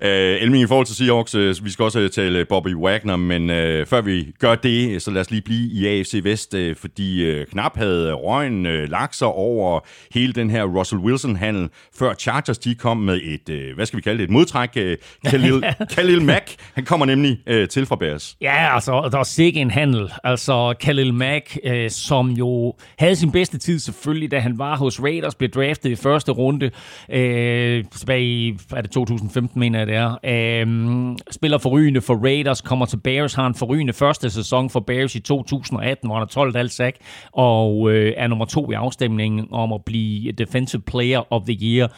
Uh, 0.02 0.08
Elming, 0.08 0.64
i 0.64 0.68
forhold 0.68 0.86
til 0.86 0.96
Seahawks, 0.96 1.36
uh, 1.36 1.66
vi 1.66 1.70
skal 1.70 1.84
også 1.84 2.10
tale 2.10 2.46
Bobby 2.46 2.76
Wagner, 2.76 3.16
men 3.16 3.50
uh, 3.50 3.88
før 3.88 4.02
vi 4.02 4.28
gør 4.40 4.56
det, 4.56 5.02
så 5.02 5.12
lad 5.12 5.22
os 5.22 5.32
lige 5.32 5.42
blive 5.42 5.72
i 5.72 5.88
AFC 5.88 6.22
Vest, 6.24 6.54
uh, 6.54 6.76
fordi 6.76 7.40
uh, 7.40 7.46
knap 7.46 7.78
havde 7.78 8.14
røgen 8.14 8.66
uh, 8.66 8.72
lagt 8.72 9.16
sig 9.16 9.28
over 9.28 9.80
hele 10.14 10.34
den 10.34 10.50
her 10.50 10.64
Russell 10.64 11.02
Wilson-handel, 11.02 11.70
før 12.00 12.14
Chargers 12.14 12.58
de 12.58 12.76
kom 12.76 12.98
med 12.98 13.20
et, 13.24 13.50
uh, 13.50 13.76
hvad 13.76 13.86
skal 13.86 13.98
vi 13.98 14.02
kalde 14.02 14.18
det, 14.18 14.24
et 14.24 14.30
modtræk. 14.30 14.70
Uh, 14.76 14.82
Khalil, 15.26 15.64
Khalil 15.96 16.22
Mack, 16.22 16.56
han 16.74 16.86
kommer 16.86 17.06
nemlig 17.06 17.40
uh, 17.52 17.68
til 17.68 17.86
fra 17.86 17.96
Bears. 17.96 18.38
Ja, 18.42 18.74
altså, 18.76 19.10
der 19.12 19.20
er 19.20 19.24
sikkert 19.24 19.62
en 19.62 19.72
handel. 19.72 20.12
Altså, 20.24 20.74
Khalil 20.80 21.14
Mack, 21.14 21.58
uh, 21.70 21.72
som 21.90 22.30
jo 22.30 22.74
havde 23.00 23.16
sin 23.16 23.32
bedste 23.32 23.58
tid 23.58 23.80
selvfølgelig, 23.80 24.32
da 24.32 24.40
han 24.40 24.58
var 24.58 24.76
hos 24.76 25.02
Raiders, 25.04 25.36
blev 25.36 25.50
draftet 25.50 25.90
i 25.90 25.96
første 25.96 26.32
runde, 26.32 26.66
uh, 26.66 27.90
tilbage 28.00 28.24
i, 28.24 28.58
er 28.76 28.82
det 28.82 28.92
2015, 28.92 29.60
mener 29.60 29.80
jeg, 29.80 29.89
der. 29.90 30.18
Øhm, 30.24 31.18
spiller 31.32 31.58
forrygende 31.58 32.02
for 32.02 32.16
Raiders, 32.16 32.62
kommer 32.62 32.86
til 32.86 32.98
Bears, 32.98 33.34
har 33.34 33.48
en 33.48 33.56
forrygende 33.56 33.94
første 33.94 34.30
sæson 34.30 34.70
for 34.70 34.80
Bears 34.80 35.16
i 35.16 35.20
2018, 35.20 36.08
hvor 36.08 36.16
han 36.16 36.24
er 36.24 36.28
12 36.28 36.58
alt 36.58 36.72
sack, 36.72 36.98
og 37.32 37.92
øh, 37.92 38.14
er 38.18 38.28
nummer 38.28 38.46
to 38.46 38.72
i 38.72 38.74
afstemningen 38.74 39.48
om 39.52 39.74
at 39.74 39.82
blive 39.86 40.32
Defensive 40.32 40.82
Player 40.82 41.34
of 41.34 41.42
the 41.42 41.58
Year. 41.62 41.92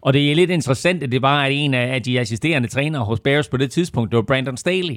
Og 0.00 0.12
det 0.12 0.30
er 0.30 0.34
lidt 0.34 0.50
interessant, 0.50 1.02
at 1.02 1.12
det 1.12 1.22
var, 1.22 1.44
at 1.44 1.52
en 1.52 1.74
af 1.74 2.02
de 2.02 2.20
assisterende 2.20 2.68
trænere 2.68 3.04
hos 3.04 3.20
Bears 3.20 3.48
på 3.48 3.56
det 3.56 3.70
tidspunkt, 3.70 4.10
det 4.10 4.16
var 4.16 4.22
Brandon 4.22 4.56
Staley. 4.56 4.96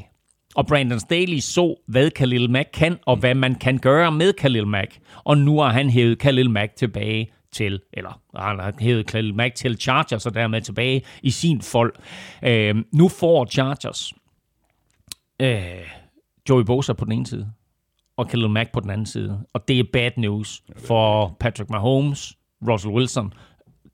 Og 0.56 0.68
Brandon 0.68 1.00
Staley 1.00 1.40
så, 1.40 1.76
hvad 1.88 2.10
Khalil 2.10 2.50
Mack 2.50 2.70
kan, 2.74 2.98
og 3.06 3.18
hvad 3.18 3.36
man 3.36 3.56
kan 3.56 3.78
gøre 3.78 4.12
med 4.12 4.34
Khalil 4.34 4.68
Mack. 4.68 4.98
Og 5.24 5.38
nu 5.38 5.60
har 5.60 5.70
han 5.70 5.90
hævet 5.90 6.20
Khalil 6.20 6.50
Mack 6.50 6.76
tilbage 6.76 7.32
til, 7.58 7.82
eller 7.93 8.22
han 8.36 8.60
har 8.60 8.74
hævet 8.80 9.08
Khalil 9.08 9.36
Mack 9.36 9.56
til 9.56 9.78
Chargers, 9.78 10.26
og 10.26 10.34
dermed 10.34 10.62
tilbage 10.62 11.02
i 11.24 11.32
sin 11.32 11.62
fold. 11.62 11.93
Øh, 12.43 12.76
nu 12.93 13.08
får 13.08 13.46
Chargers 13.46 14.13
øh, 15.41 15.88
Joey 16.50 16.63
Bosa 16.63 16.93
på 16.93 17.06
den 17.06 17.13
ene 17.13 17.28
side, 17.28 17.52
og 18.17 18.28
Khalil 18.28 18.50
Mack 18.50 18.72
på 18.72 18.80
den 18.80 18.89
anden 18.89 19.06
side. 19.06 19.46
Og 19.54 19.67
det 19.67 19.80
er 19.80 19.84
bad 19.93 20.12
news 20.17 20.63
for 20.78 21.38
Patrick 21.39 21.70
Mahomes, 21.70 22.38
Russell 22.70 22.93
Wilson 22.93 23.34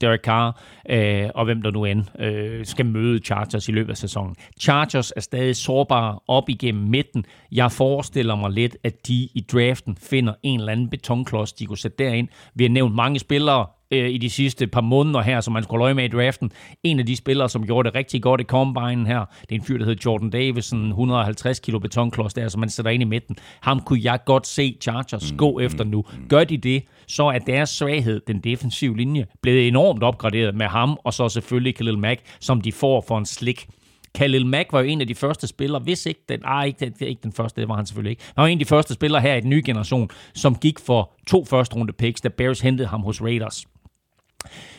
Derek 0.04 0.22
Carr, 0.22 0.62
øh, 0.90 1.30
og 1.36 1.46
hvem 1.46 1.62
der 1.62 1.72
nu 1.72 1.86
end 1.86 2.20
øh, 2.20 2.66
skal 2.66 2.86
møde 2.86 3.20
Chargers 3.20 3.70
i 3.70 3.72
løbet 3.72 3.90
af 3.90 3.98
sæsonen. 3.98 4.36
Chargers 4.62 5.12
er 5.16 5.22
stadig 5.22 5.56
sårbare 5.56 6.20
op 6.28 6.50
igennem 6.50 6.90
midten. 6.90 7.26
Jeg 7.52 7.72
forestiller 7.72 8.36
mig 8.36 8.52
lidt, 8.52 8.78
at 8.84 9.08
de 9.08 9.14
i 9.14 9.46
draften 9.52 9.98
finder 10.02 10.34
en 10.44 10.60
eller 10.60 10.72
anden 10.72 10.90
betonklods, 10.90 11.54
de 11.54 11.66
kunne 11.66 11.78
sætte 11.78 11.98
derind. 12.04 12.28
Vi 12.56 12.64
har 12.64 12.70
nævnt 12.70 12.96
mange 12.96 13.20
spillere 13.20 13.66
øh, 13.94 14.10
i 14.10 14.18
de 14.18 14.30
sidste 14.30 14.68
par 14.68 14.82
måneder 14.82 15.22
her, 15.22 15.42
som 15.42 15.54
man 15.54 15.64
skulle 15.64 15.84
øje 15.84 15.94
med 15.94 16.04
i 16.04 16.08
draften. 16.08 16.52
En 16.84 17.00
af 17.00 17.06
de 17.06 17.16
spillere, 17.16 17.50
som 17.50 17.66
gjorde 17.66 17.90
det 17.90 17.96
rigtig 17.96 18.22
godt 18.22 18.42
i 18.42 18.44
combine 18.44 19.08
her, 19.08 19.26
det 19.42 19.52
er 19.52 19.56
en 19.56 19.64
fyr, 19.64 19.78
der 19.78 19.86
hedder 19.86 20.02
Jordan 20.06 20.30
Davison, 20.30 20.90
150 20.90 21.60
kilo 21.60 21.80
betonklods 21.80 22.34
der, 22.34 22.48
som 22.48 22.60
man 22.60 22.70
sætter 22.70 22.92
ind 22.92 23.04
i 23.04 23.06
midten. 23.06 23.36
Ham 23.62 23.80
kunne 23.80 24.00
jeg 24.04 24.20
godt 24.26 24.48
se 24.48 24.78
Chargers 24.82 25.32
mm, 25.32 25.38
gå 25.38 25.58
mm, 25.58 25.66
efter 25.66 25.84
nu. 25.84 26.06
Mm. 26.14 26.28
Gør 26.28 26.44
de 26.44 26.58
det, 26.58 26.84
så 27.08 27.24
er 27.24 27.40
deres 27.40 27.70
svaghed, 27.70 28.22
den 28.28 28.40
defensive 28.40 28.98
linje, 28.98 29.26
blevet 29.42 29.68
enormt 29.68 30.04
opgraderet 30.04 30.56
med 30.56 30.66
ham, 30.66 31.00
og 31.04 31.14
så 31.14 31.30
selvfølgelig 31.30 31.76
Khalil 31.76 31.98
Mack, 31.98 32.22
som 32.40 32.62
de 32.62 32.72
får 32.72 33.06
for 33.08 33.18
en 33.18 33.26
slik. 33.26 33.68
Khalil 34.16 34.46
Mack 34.46 34.74
var 34.74 34.80
jo 34.80 34.86
en 34.86 35.02
af 35.02 35.08
de 35.08 35.16
første 35.16 35.48
spillere, 35.48 35.82
hvis 35.82 36.06
ikke 36.06 36.22
den, 36.30 36.40
ah, 36.46 36.68
ikke, 36.68 36.86
det, 37.00 37.02
ikke 37.02 37.22
den 37.24 37.32
første, 37.32 37.62
det 37.62 37.70
var 37.70 37.76
han 37.76 37.86
selvfølgelig 37.86 38.12
ikke. 38.12 38.24
Han 38.36 38.42
var 38.42 38.48
en 38.48 38.58
af 38.58 38.66
de 38.66 38.70
første 38.70 38.94
spillere 38.94 39.22
her 39.22 39.36
i 39.36 39.42
den 39.42 39.50
nye 39.50 39.62
generation, 39.66 40.10
som 40.34 40.56
gik 40.56 40.80
for 40.80 41.14
to 41.28 41.46
første 41.46 41.76
runde 41.76 41.94
picks, 41.94 42.22
da 42.22 42.30
Bears 42.30 42.62
hentede 42.62 42.88
ham 42.88 43.02
hos 43.02 43.22
Raiders. 43.22 43.66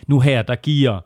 Nu 0.07 0.21
her, 0.21 0.43
der 0.43 0.55
giver 0.55 1.01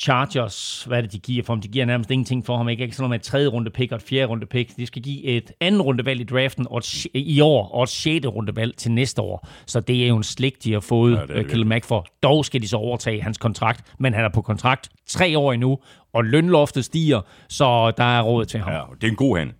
Chargers, 0.00 0.84
hvad 0.88 0.98
er 0.98 1.02
det, 1.02 1.12
de 1.12 1.18
giver 1.18 1.44
for 1.44 1.52
ham? 1.52 1.60
De 1.60 1.68
giver 1.68 1.84
nærmest 1.84 2.10
ingenting 2.10 2.46
for 2.46 2.56
ham. 2.56 2.68
Ikke, 2.68 2.82
ikke 2.82 2.96
sådan 2.96 3.02
noget 3.02 3.10
med 3.10 3.18
et 3.18 3.22
tredje 3.22 3.46
runde 3.46 3.70
pick 3.70 3.92
og 3.92 3.96
et 3.96 4.02
fjerde 4.02 4.26
runde 4.26 4.46
pick. 4.46 4.76
De 4.76 4.86
skal 4.86 5.02
give 5.02 5.22
et 5.22 5.52
anden 5.60 5.82
rundevalg 5.82 6.20
i 6.20 6.24
draften 6.24 6.66
og 6.70 6.78
et, 6.78 7.06
i 7.14 7.40
år, 7.40 7.68
og 7.68 7.82
et 7.82 7.88
sjette 7.88 8.28
rundevalg 8.28 8.76
til 8.76 8.92
næste 8.92 9.22
år. 9.22 9.48
Så 9.66 9.80
det 9.80 10.04
er 10.04 10.08
jo 10.08 10.16
en 10.16 10.22
slik, 10.22 10.64
de 10.64 10.72
har 10.72 10.80
fået 10.80 11.16
Ja, 11.16 11.34
det 11.34 11.46
Khalil 11.46 11.66
Mack 11.66 11.84
for. 11.84 12.06
Dog 12.22 12.44
skal 12.44 12.62
de 12.62 12.68
så 12.68 12.76
overtage 12.76 13.22
hans 13.22 13.38
kontrakt, 13.38 13.92
men 13.98 14.14
han 14.14 14.24
er 14.24 14.28
på 14.28 14.42
kontrakt 14.42 14.88
tre 15.06 15.38
år 15.38 15.52
endnu, 15.52 15.78
og 16.14 16.24
lønloftet 16.24 16.84
stiger, 16.84 17.20
så 17.48 17.92
der 17.96 18.18
er 18.18 18.22
råd 18.22 18.44
til 18.44 18.60
ham. 18.60 18.72
Ja, 18.72 18.80
det 19.00 19.04
er 19.04 19.10
en 19.10 19.16
god 19.16 19.38
handel. 19.38 19.54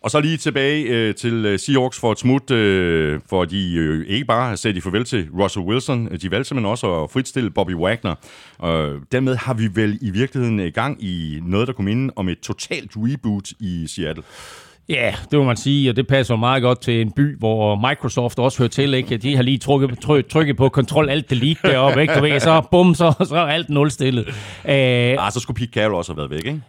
Og 0.00 0.10
så 0.10 0.20
lige 0.20 0.36
tilbage 0.36 0.82
øh, 0.82 1.14
til 1.14 1.46
øh, 1.46 1.58
Seahawks 1.58 2.00
for 2.00 2.12
et 2.12 2.18
smut, 2.18 2.50
øh, 2.50 3.20
for 3.28 3.44
de 3.44 3.74
øh, 3.74 4.06
ikke 4.06 4.24
bare 4.24 4.48
har 4.48 4.56
sat 4.56 4.76
i 4.76 4.80
farvel 4.80 5.04
til 5.04 5.28
Russell 5.40 5.66
Wilson, 5.66 6.08
øh, 6.10 6.20
de 6.20 6.30
valgte 6.30 6.48
simpelthen 6.48 6.70
også 6.70 7.02
at 7.02 7.10
fritstille 7.10 7.50
Bobby 7.50 7.74
Wagner. 7.74 8.14
Øh, 8.64 9.00
dermed 9.12 9.36
har 9.36 9.54
vi 9.54 9.68
vel 9.74 9.98
i 10.00 10.10
virkeligheden 10.10 10.60
i 10.60 10.70
gang 10.70 11.04
i 11.04 11.40
noget, 11.42 11.66
der 11.66 11.72
kunne 11.72 11.84
minde 11.84 12.12
om 12.16 12.28
et 12.28 12.40
totalt 12.40 12.92
reboot 12.96 13.50
i 13.60 13.86
Seattle. 13.86 14.22
Ja, 14.88 15.14
det 15.30 15.38
må 15.38 15.44
man 15.44 15.56
sige, 15.56 15.90
og 15.90 15.96
det 15.96 16.06
passer 16.06 16.36
meget 16.36 16.62
godt 16.62 16.80
til 16.80 17.00
en 17.00 17.12
by, 17.12 17.38
hvor 17.38 17.88
Microsoft 17.88 18.38
også 18.38 18.58
hører 18.58 18.68
til. 18.68 18.94
Ikke? 18.94 19.16
De 19.16 19.36
har 19.36 19.42
lige 19.42 19.58
trykket, 19.58 19.98
tryk, 20.00 20.28
trykket 20.28 20.56
på 20.56 20.68
Control 20.68 21.08
Alt 21.10 21.30
Delete 21.30 21.60
deroppe, 21.64 22.00
ikke? 22.02 22.14
Du 22.14 22.20
ved, 22.20 22.40
så 22.40 22.62
bum, 22.70 22.94
så, 22.94 23.24
så 23.28 23.36
er 23.36 23.40
alt 23.40 23.70
nulstillet. 23.70 24.28
Uh, 24.28 24.34
Ah, 24.64 25.32
så 25.32 25.40
skulle 25.40 25.56
Pete 25.56 25.72
Carroll 25.72 25.94
også 25.94 26.12
have 26.12 26.16
været 26.16 26.30
væk, 26.30 26.46
ikke? 26.46 26.62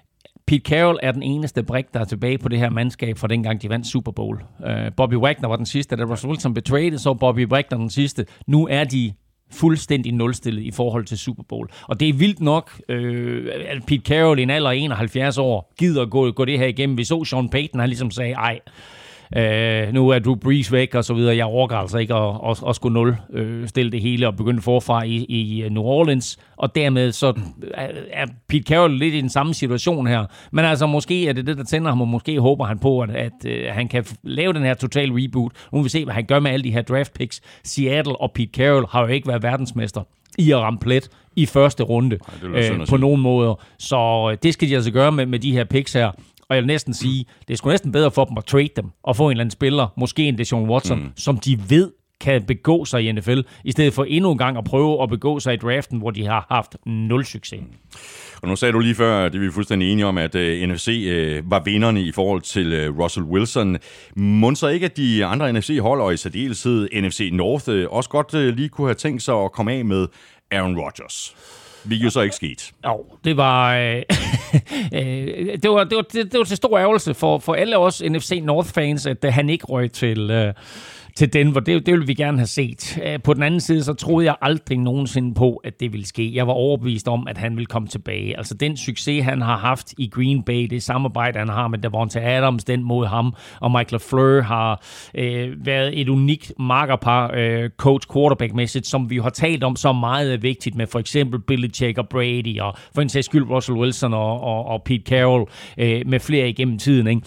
Pete 0.47 0.61
Carroll 0.69 0.99
er 1.03 1.11
den 1.11 1.23
eneste 1.23 1.63
brik, 1.63 1.85
der 1.93 1.99
er 1.99 2.05
tilbage 2.05 2.37
på 2.37 2.49
det 2.49 2.59
her 2.59 2.69
mandskab 2.69 3.17
fra 3.17 3.27
dengang, 3.27 3.61
de 3.61 3.69
vandt 3.69 3.87
Super 3.87 4.11
Bowl. 4.11 4.41
Uh, 4.59 4.71
Bobby 4.97 5.13
Wagner 5.13 5.47
var 5.47 5.55
den 5.55 5.65
sidste, 5.65 5.95
da 5.95 6.03
Russell 6.03 6.29
Wilson 6.29 6.53
blev 6.53 6.63
traded, 6.63 6.97
så 6.97 7.13
Bobby 7.13 7.47
Wagner 7.47 7.77
den 7.77 7.89
sidste. 7.89 8.25
Nu 8.47 8.67
er 8.67 8.83
de 8.83 9.13
fuldstændig 9.51 10.13
nulstillet 10.13 10.61
i 10.61 10.71
forhold 10.71 11.05
til 11.05 11.17
Super 11.17 11.43
Bowl. 11.43 11.69
Og 11.81 11.99
det 11.99 12.09
er 12.09 12.13
vildt 12.13 12.39
nok, 12.39 12.81
øh, 12.89 13.47
at 13.67 13.85
Pete 13.87 14.01
Carroll 14.01 14.39
i 14.39 14.43
en 14.43 14.49
alder 14.49 14.69
af 14.69 14.75
71 14.75 15.37
år 15.37 15.73
gider 15.79 16.05
gå, 16.05 16.31
gå 16.31 16.45
det 16.45 16.59
her 16.59 16.67
igennem. 16.67 16.97
Vi 16.97 17.03
så 17.03 17.23
Sean 17.23 17.49
Payton, 17.49 17.79
han 17.79 17.89
ligesom 17.89 18.11
sagde, 18.11 18.33
ej, 18.33 18.59
Øh, 19.37 19.93
nu 19.93 20.09
er 20.09 20.19
Drew 20.19 20.35
Brees 20.35 20.71
væk 20.71 20.95
og 20.95 21.05
så 21.05 21.13
videre. 21.13 21.35
Jeg 21.35 21.45
overgår 21.45 21.75
altså 21.75 21.97
ikke 21.97 22.13
at, 22.13 22.35
at, 22.49 22.63
at 22.67 22.75
skulle 22.75 22.93
nul 22.93 23.15
øh, 23.33 23.67
stille 23.67 23.91
det 23.91 24.01
hele 24.01 24.27
og 24.27 24.35
begynde 24.35 24.61
forfra 24.61 25.03
i, 25.03 25.15
i 25.23 25.69
New 25.69 25.83
Orleans. 25.83 26.37
Og 26.57 26.75
dermed 26.75 27.11
så 27.11 27.33
er, 27.73 27.87
er 28.11 28.25
Pete 28.47 28.63
Carroll 28.63 28.93
lidt 28.93 29.13
i 29.13 29.21
den 29.21 29.29
samme 29.29 29.53
situation 29.53 30.07
her. 30.07 30.25
Men 30.51 30.65
altså 30.65 30.87
måske 30.87 31.27
er 31.27 31.33
det 31.33 31.47
det, 31.47 31.57
der 31.57 31.63
tænder 31.63 31.89
ham, 31.89 32.01
og 32.01 32.07
måske 32.07 32.39
håber 32.39 32.65
han 32.65 32.79
på, 32.79 32.99
at, 32.99 33.09
at 33.09 33.45
øh, 33.45 33.65
han 33.71 33.87
kan 33.87 34.05
lave 34.23 34.53
den 34.53 34.63
her 34.63 34.73
total 34.73 35.11
reboot. 35.11 35.51
Nu 35.71 35.77
vil 35.77 35.83
vi 35.83 35.89
se, 35.89 36.05
hvad 36.05 36.13
han 36.13 36.25
gør 36.25 36.39
med 36.39 36.51
alle 36.51 36.63
de 36.63 36.71
her 36.71 36.81
draft 36.81 37.13
picks. 37.13 37.41
Seattle 37.63 38.21
og 38.21 38.31
Pete 38.31 38.51
Carroll 38.53 38.85
har 38.89 39.01
jo 39.01 39.07
ikke 39.07 39.27
været 39.27 39.43
verdensmester 39.43 40.01
i 40.37 40.51
at 40.51 40.57
ramme 40.57 40.79
plet 40.79 41.09
i 41.35 41.45
første 41.45 41.83
runde 41.83 42.17
synd 42.61 42.81
øh, 42.81 42.87
på 42.87 42.97
nogen 42.97 43.21
måder. 43.21 43.63
Så 43.79 44.29
øh, 44.31 44.37
det 44.43 44.53
skal 44.53 44.69
de 44.69 44.75
altså 44.75 44.91
gøre 44.91 45.11
med, 45.11 45.25
med 45.25 45.39
de 45.39 45.51
her 45.51 45.63
picks 45.63 45.93
her. 45.93 46.11
Og 46.49 46.55
jeg 46.55 46.63
vil 46.63 46.67
næsten 46.67 46.93
sige, 46.93 47.25
det 47.47 47.53
er 47.53 47.57
sgu 47.57 47.69
næsten 47.69 47.91
bedre 47.91 48.11
for 48.11 48.25
dem 48.25 48.37
at 48.37 48.45
trade 48.45 48.69
dem 48.75 48.85
og 49.03 49.15
få 49.15 49.25
en 49.25 49.31
eller 49.31 49.41
anden 49.41 49.51
spiller, 49.51 49.87
måske 49.97 50.23
en 50.27 50.37
Deshaun 50.37 50.69
Watson, 50.69 50.99
mm. 50.99 51.11
som 51.15 51.37
de 51.37 51.59
ved 51.69 51.91
kan 52.21 52.43
begå 52.43 52.85
sig 52.85 53.03
i 53.03 53.11
NFL, 53.11 53.39
i 53.63 53.71
stedet 53.71 53.93
for 53.93 54.03
endnu 54.03 54.31
en 54.31 54.37
gang 54.37 54.57
at 54.57 54.63
prøve 54.63 55.03
at 55.03 55.09
begå 55.09 55.39
sig 55.39 55.53
i 55.53 55.57
draften, 55.57 55.99
hvor 55.99 56.11
de 56.11 56.25
har 56.25 56.45
haft 56.49 56.77
nul 56.85 57.25
succes. 57.25 57.59
Og 58.41 58.47
nu 58.47 58.55
sagde 58.55 58.71
du 58.71 58.79
lige 58.79 58.95
før, 58.95 59.29
det 59.29 59.35
er 59.35 59.39
vi 59.39 59.51
fuldstændig 59.51 59.91
enige 59.91 60.05
om, 60.05 60.17
at 60.17 60.35
uh, 60.35 60.41
NFC 60.41 60.87
uh, 60.87 61.51
var 61.51 61.63
vinderne 61.65 62.01
i 62.01 62.11
forhold 62.11 62.41
til 62.41 62.89
uh, 62.89 62.99
Russell 62.99 63.25
Wilson. 63.25 63.77
Må 64.15 64.55
så 64.55 64.67
ikke, 64.67 64.85
at 64.85 64.97
de 64.97 65.25
andre 65.25 65.53
NFC-hold, 65.53 66.01
og 66.01 66.13
i 66.13 66.17
særdeleshed 66.17 66.87
NFC 66.93 67.29
North, 67.33 67.69
uh, 67.69 67.83
også 67.89 68.09
godt 68.09 68.33
uh, 68.33 68.41
lige 68.41 68.69
kunne 68.69 68.87
have 68.87 68.95
tænkt 68.95 69.23
sig 69.23 69.35
at 69.35 69.51
komme 69.51 69.73
af 69.73 69.85
med 69.85 70.07
Aaron 70.51 70.79
Rodgers? 70.79 71.35
Hvilket 71.83 72.05
jo 72.05 72.09
så 72.09 72.21
ikke 72.21 72.35
skete. 72.35 72.63
Jo, 72.85 73.05
det 73.23 73.37
var, 73.37 73.75
øh, 73.75 73.95
øh, 74.93 75.57
det 75.63 75.69
var, 75.69 75.83
det 75.83 75.95
var, 75.95 76.01
det, 76.01 76.31
det 76.31 76.37
var 76.37 76.43
til 76.43 76.57
stor 76.57 76.79
ærgelse 76.79 77.13
for, 77.13 77.39
for 77.39 77.53
alle 77.53 77.77
os 77.77 78.03
NFC 78.09 78.41
North-fans, 78.43 79.05
at 79.05 79.25
øh, 79.25 79.33
han 79.33 79.49
ikke 79.49 79.65
røg 79.65 79.91
til, 79.91 80.31
øh, 80.31 80.53
til 81.19 81.33
Denver. 81.33 81.59
Det, 81.59 81.85
det 81.85 81.91
ville 81.91 82.07
vi 82.07 82.13
gerne 82.13 82.37
have 82.37 82.47
set. 82.47 82.99
Øh, 83.05 83.19
på 83.23 83.33
den 83.33 83.43
anden 83.43 83.59
side, 83.59 83.83
så 83.83 83.93
troede 83.93 84.25
jeg 84.25 84.35
aldrig 84.41 84.77
nogensinde 84.77 85.33
på, 85.33 85.55
at 85.55 85.79
det 85.79 85.91
ville 85.91 86.07
ske. 86.07 86.35
Jeg 86.35 86.47
var 86.47 86.53
overbevist 86.53 87.07
om, 87.07 87.27
at 87.27 87.37
han 87.37 87.55
ville 87.55 87.65
komme 87.65 87.87
tilbage. 87.87 88.37
Altså 88.37 88.53
den 88.53 88.77
succes, 88.77 89.23
han 89.23 89.41
har 89.41 89.57
haft 89.57 89.93
i 89.97 90.09
Green 90.09 90.43
Bay, 90.43 90.65
det 90.65 90.83
samarbejde, 90.83 91.39
han 91.39 91.49
har 91.49 91.67
med 91.67 91.79
Davante 91.79 92.21
Adams, 92.21 92.63
den 92.63 92.83
mod 92.83 93.05
ham, 93.05 93.33
og 93.61 93.71
Michael 93.71 93.99
Fleur 93.99 94.41
har 94.41 94.83
øh, 95.15 95.65
været 95.65 96.01
et 96.01 96.09
unikt 96.09 96.53
markerpar 96.59 97.31
øh, 97.33 97.69
coach 97.77 98.07
quarterback-mæssigt, 98.13 98.87
som 98.87 99.09
vi 99.09 99.17
har 99.17 99.29
talt 99.29 99.63
om 99.63 99.75
så 99.75 99.93
meget 99.93 100.33
er 100.33 100.37
vigtigt 100.37 100.75
med 100.75 100.87
for 100.87 100.99
eksempel 100.99 101.39
Belichick 101.39 101.97
og 101.97 102.09
Brady, 102.09 102.59
og 102.59 102.73
for 102.95 103.01
en 103.01 103.09
sags 103.09 103.25
skyld 103.25 103.49
Russell 103.49 103.77
Wilson 103.77 104.13
og, 104.13 104.41
og, 104.41 104.65
og 104.65 104.83
Pete 104.83 105.03
Carroll 105.03 105.45
øh, 105.77 106.01
med 106.05 106.19
flere 106.19 106.49
igennem 106.49 106.77
tiden, 106.77 107.07
ikke? 107.07 107.21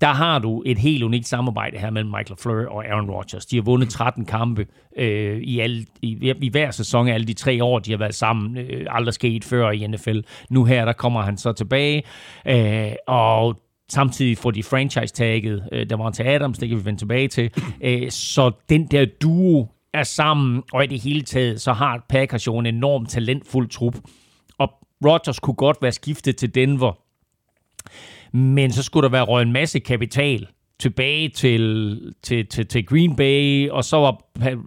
Der 0.00 0.12
har 0.12 0.38
du 0.38 0.62
et 0.66 0.78
helt 0.78 1.02
unikt 1.02 1.26
samarbejde 1.28 1.78
her 1.78 1.90
mellem 1.90 2.10
Michael 2.10 2.38
Fleur 2.38 2.68
og 2.68 2.86
Aaron 2.86 3.10
Rodgers. 3.10 3.46
De 3.46 3.56
har 3.56 3.62
vundet 3.62 3.88
13 3.88 4.24
kampe 4.24 4.66
øh, 4.96 5.40
i, 5.40 5.60
alle, 5.60 5.86
i, 6.02 6.34
i 6.42 6.48
hver 6.48 6.70
sæson 6.70 7.08
af 7.08 7.14
alle 7.14 7.26
de 7.26 7.32
tre 7.32 7.64
år, 7.64 7.78
de 7.78 7.90
har 7.90 7.98
været 7.98 8.14
sammen. 8.14 8.56
Øh, 8.58 8.86
aldrig 8.88 9.14
sket 9.14 9.44
før 9.44 9.70
i 9.70 9.86
NFL. 9.86 10.20
Nu 10.50 10.64
her, 10.64 10.84
der 10.84 10.92
kommer 10.92 11.22
han 11.22 11.36
så 11.36 11.52
tilbage, 11.52 12.02
øh, 12.46 12.92
og 13.06 13.60
samtidig 13.88 14.38
får 14.38 14.50
de 14.50 14.62
franchise-tagget. 14.62 15.68
Øh, 15.72 15.90
der 15.90 15.96
var 15.96 16.10
til 16.10 16.22
Adams, 16.22 16.58
det 16.58 16.68
kan 16.68 16.78
vi 16.78 16.84
vende 16.84 17.00
tilbage 17.00 17.28
til. 17.28 17.50
Øh, 17.80 18.10
så 18.10 18.50
den 18.68 18.86
der 18.86 19.06
duo 19.22 19.66
er 19.94 20.02
sammen, 20.02 20.62
og 20.72 20.84
i 20.84 20.86
det 20.86 21.00
hele 21.00 21.22
taget, 21.22 21.60
så 21.60 21.72
har 21.72 22.04
Packers 22.08 22.46
jo 22.46 22.58
en 22.58 22.66
enormt 22.66 23.10
talentfuld 23.10 23.68
trup. 23.68 23.94
Og 24.58 24.70
Rodgers 25.06 25.38
kunne 25.38 25.54
godt 25.54 25.76
være 25.82 25.92
skiftet 25.92 26.36
til 26.36 26.54
Denver, 26.54 26.92
men 28.32 28.72
så 28.72 28.82
skulle 28.82 29.04
der 29.04 29.10
være 29.10 29.22
røget 29.22 29.46
en 29.46 29.52
masse 29.52 29.78
kapital 29.78 30.46
tilbage 30.80 31.28
til, 31.28 32.14
til, 32.22 32.46
til, 32.46 32.66
til 32.66 32.86
Green 32.86 33.16
Bay, 33.16 33.70
og 33.70 33.84
så 33.84 33.96
var 33.96 34.20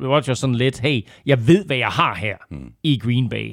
Rodgers 0.08 0.40
sådan 0.40 0.56
lidt, 0.56 0.80
hey, 0.80 1.02
jeg 1.26 1.48
ved, 1.48 1.66
hvad 1.66 1.78
jeg 1.78 1.88
har 1.88 2.16
her 2.16 2.38
mm. 2.52 2.74
i 2.84 3.00
Green 3.04 3.30
Bay. 3.30 3.52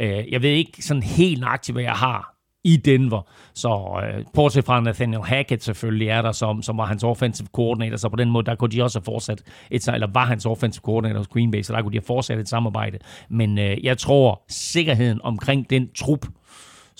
Uh, 0.00 0.32
jeg 0.32 0.42
ved 0.42 0.50
ikke 0.50 0.82
sådan 0.82 1.02
helt 1.02 1.40
nøjagtigt, 1.40 1.74
hvad 1.74 1.82
jeg 1.82 1.92
har 1.92 2.34
i 2.64 2.76
Denver. 2.76 3.22
Så 3.54 3.68
uh, 3.68 4.24
bortset 4.34 4.64
fra 4.64 4.80
Nathaniel 4.80 5.22
Hackett 5.22 5.64
selvfølgelig 5.64 6.08
er 6.08 6.22
der, 6.22 6.32
som, 6.32 6.62
som 6.62 6.78
var 6.78 6.86
hans 6.86 7.04
offensive 7.04 7.48
coordinator, 7.52 7.96
så 7.96 8.08
på 8.08 8.16
den 8.16 8.30
måde, 8.30 8.46
der 8.46 8.54
kunne 8.54 8.70
de 8.70 8.82
også 8.82 8.98
have 8.98 9.04
fortsat, 9.04 9.42
et, 9.70 9.88
eller 9.88 10.08
var 10.12 10.24
hans 10.24 10.46
offensive 10.46 10.82
coordinator 10.82 11.18
hos 11.18 11.28
Green 11.28 11.50
Bay, 11.50 11.62
så 11.62 11.72
der 11.72 11.82
kunne 11.82 11.92
de 11.92 11.98
have 11.98 12.06
fortsat 12.06 12.38
et 12.38 12.48
samarbejde. 12.48 12.98
Men 13.30 13.58
uh, 13.58 13.84
jeg 13.84 13.98
tror, 13.98 14.42
sikkerheden 14.48 15.20
omkring 15.22 15.70
den 15.70 15.88
trup, 15.94 16.26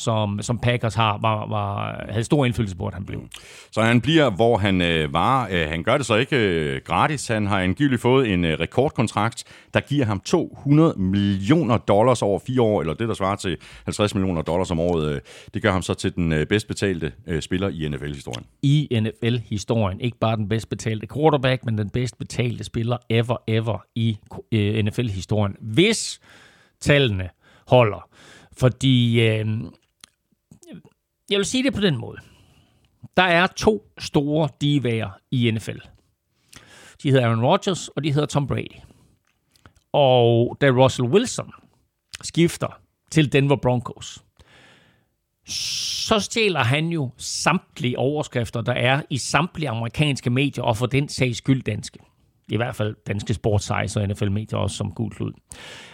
som, 0.01 0.43
som 0.43 0.59
Packers 0.59 0.95
har, 0.95 1.19
var, 1.19 1.49
var, 1.49 2.05
havde 2.09 2.25
stor 2.25 2.45
indflydelse 2.45 2.77
på, 2.77 2.87
at 2.87 2.95
han 2.95 3.05
blev. 3.05 3.23
Så 3.73 3.83
han 3.83 4.01
bliver, 4.01 4.31
hvor 4.31 4.57
han 4.57 4.81
øh, 4.81 5.13
var. 5.13 5.49
Øh, 5.51 5.69
han 5.69 5.83
gør 5.83 5.97
det 5.97 6.07
så 6.07 6.15
ikke 6.15 6.37
øh, 6.37 6.81
gratis. 6.85 7.29
Han 7.29 7.47
har 7.47 7.61
angiveligt 7.61 8.03
fået 8.03 8.33
en 8.33 8.45
øh, 8.45 8.61
rekordkontrakt, 8.61 9.45
der 9.75 9.81
giver 9.81 10.05
ham 10.05 10.21
200 10.21 10.95
millioner 10.97 11.79
dollars 11.79 12.23
over 12.23 12.39
fire 12.47 12.63
år, 12.63 12.81
eller 12.81 12.95
det, 12.95 13.09
der 13.09 13.15
svarer 13.15 13.37
til 13.37 13.57
50 13.85 14.15
millioner 14.15 14.43
dollars 14.43 14.71
om 14.71 14.81
året. 14.81 15.15
Øh, 15.15 15.21
det 15.55 15.63
gør 15.63 15.73
ham 15.73 15.83
så 15.83 15.95
til 15.95 16.15
den 16.15 16.33
øh, 16.33 16.47
bedst 16.47 16.69
betalte 16.69 17.13
øh, 17.27 17.43
spiller 17.43 17.69
i 17.69 17.89
NFL-historien. 17.89 18.47
I 18.63 19.01
NFL-historien. 19.01 20.01
Ikke 20.01 20.19
bare 20.19 20.37
den 20.37 20.49
bedst 20.49 20.69
betalte 20.69 21.07
quarterback, 21.15 21.65
men 21.65 21.79
den 21.79 21.91
bedst 21.91 22.19
betalte 22.19 22.65
spiller 22.65 22.97
ever, 23.11 23.37
ever 23.47 23.85
i 23.95 24.19
øh, 24.53 24.85
NFL-historien. 24.85 25.57
Hvis 25.61 26.21
tallene 26.81 27.29
holder. 27.67 28.09
Fordi 28.57 29.29
øh, 29.29 29.47
jeg 31.31 31.39
vil 31.39 31.47
sige 31.47 31.63
det 31.63 31.75
på 31.75 31.81
den 31.81 31.97
måde. 31.97 32.17
Der 33.17 33.23
er 33.23 33.47
to 33.47 33.93
store 33.99 34.49
divaer 34.61 35.11
i 35.31 35.51
NFL. 35.51 35.79
De 37.03 37.11
hedder 37.11 37.27
Aaron 37.27 37.45
Rodgers, 37.45 37.89
og 37.89 38.05
de 38.05 38.13
hedder 38.13 38.27
Tom 38.27 38.47
Brady. 38.47 38.77
Og 39.93 40.57
da 40.61 40.71
Russell 40.71 41.09
Wilson 41.09 41.53
skifter 42.23 42.81
til 43.11 43.33
Denver 43.33 43.57
Broncos, 43.57 44.25
så 45.47 46.19
stjæler 46.19 46.61
han 46.61 46.89
jo 46.89 47.11
samtlige 47.17 47.99
overskrifter, 47.99 48.61
der 48.61 48.73
er 48.73 49.03
i 49.11 49.19
samtlige 49.19 49.69
amerikanske 49.69 50.31
medier, 50.31 50.65
og 50.65 50.77
for 50.77 50.87
den 50.87 51.09
sags 51.09 51.39
skyld 51.39 51.63
danske. 51.63 51.99
I 52.49 52.57
hvert 52.57 52.77
fald 52.77 52.97
danske 53.07 53.35
sportssites 53.35 53.97
og 53.97 54.09
NFL-medier 54.09 54.59
også 54.59 54.77
som 54.77 54.93
gult 54.93 55.17
klud. 55.17 55.33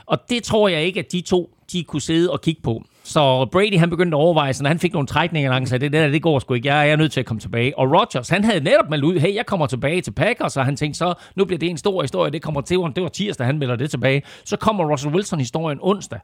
Og 0.07 0.19
det 0.29 0.43
tror 0.43 0.69
jeg 0.69 0.85
ikke, 0.85 1.01
at 1.01 1.13
de 1.13 1.21
to 1.21 1.56
de 1.73 1.85
kunne 1.85 2.03
sidde 2.03 2.31
og 2.31 2.41
kigge 2.41 2.63
på. 2.63 2.85
Så 3.05 3.47
Brady 3.53 3.79
han 3.79 3.91
begyndte 3.91 4.17
at 4.17 4.21
overveje, 4.21 4.53
så 4.53 4.63
når 4.63 4.69
han 4.69 4.79
fik 4.79 4.93
nogle 4.93 5.07
trækninger, 5.07 5.53
han 5.53 5.67
sagde, 5.67 5.85
det 5.85 5.93
der, 5.93 6.09
det 6.09 6.23
går 6.23 6.39
sgu 6.39 6.55
ikke, 6.55 6.69
jeg 6.75 6.91
er 6.91 6.97
nødt 6.97 7.13
til 7.13 7.21
at 7.21 7.27
komme 7.27 7.41
tilbage. 7.41 7.79
Og 7.79 7.93
Rodgers, 7.93 8.29
han 8.29 8.45
havde 8.45 8.61
netop 8.61 8.91
meldt 8.91 9.05
ud, 9.05 9.19
hey, 9.19 9.35
jeg 9.35 9.47
kommer 9.47 9.67
tilbage 9.67 10.01
til 10.01 10.11
Packers, 10.11 10.57
og 10.57 10.65
han 10.65 10.77
tænkte 10.77 10.99
så, 10.99 11.15
nu 11.37 11.45
bliver 11.45 11.59
det 11.59 11.71
en 11.71 11.79
stor 11.79 12.03
historie, 12.03 12.33
det 12.33 12.43
kommer 12.43 12.61
til, 12.61 12.77
det 12.77 13.03
var 13.03 13.09
tirsdag, 13.09 13.47
han 13.47 13.59
melder 13.59 13.77
det 13.77 13.91
tilbage. 13.91 14.23
Så 14.45 14.57
kommer 14.57 14.93
Russell 14.93 15.15
Wilson-historien 15.15 15.79
onsdag. 15.83 16.21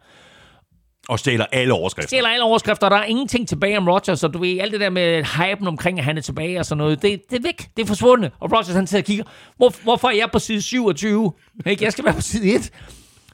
Og 1.08 1.18
stjæler 1.18 1.46
alle 1.52 1.74
overskrifter. 1.74 2.08
Stjæler 2.08 2.28
alle 2.28 2.44
overskrifter, 2.44 2.86
og 2.86 2.90
der 2.90 2.96
er 2.96 3.04
ingenting 3.04 3.48
tilbage 3.48 3.78
om 3.78 3.88
Rodgers, 3.88 4.20
så 4.20 4.28
du 4.28 4.38
ved, 4.38 4.58
alt 4.60 4.72
det 4.72 4.80
der 4.80 4.90
med 4.90 5.24
hypen 5.24 5.66
omkring, 5.68 5.98
at 5.98 6.04
han 6.04 6.16
er 6.16 6.22
tilbage 6.22 6.58
og 6.58 6.66
sådan 6.66 6.78
noget, 6.78 7.02
det, 7.02 7.22
det 7.30 7.38
er 7.38 7.42
væk, 7.42 7.68
det 7.76 7.82
er 7.82 7.86
forsvundet. 7.86 8.30
Og 8.40 8.52
Rodgers 8.52 8.74
han 8.74 8.86
sidder 8.86 9.02
og 9.02 9.06
kigger, 9.06 9.24
Hvor, 9.56 9.74
hvorfor 9.82 10.08
er 10.08 10.12
jeg 10.12 10.28
på 10.32 10.38
side 10.38 10.62
27? 10.62 11.32
Ikke? 11.66 11.84
Jeg 11.84 11.92
skal 11.92 12.04
være 12.04 12.14
på 12.14 12.20
side 12.20 12.54
1. 12.54 12.70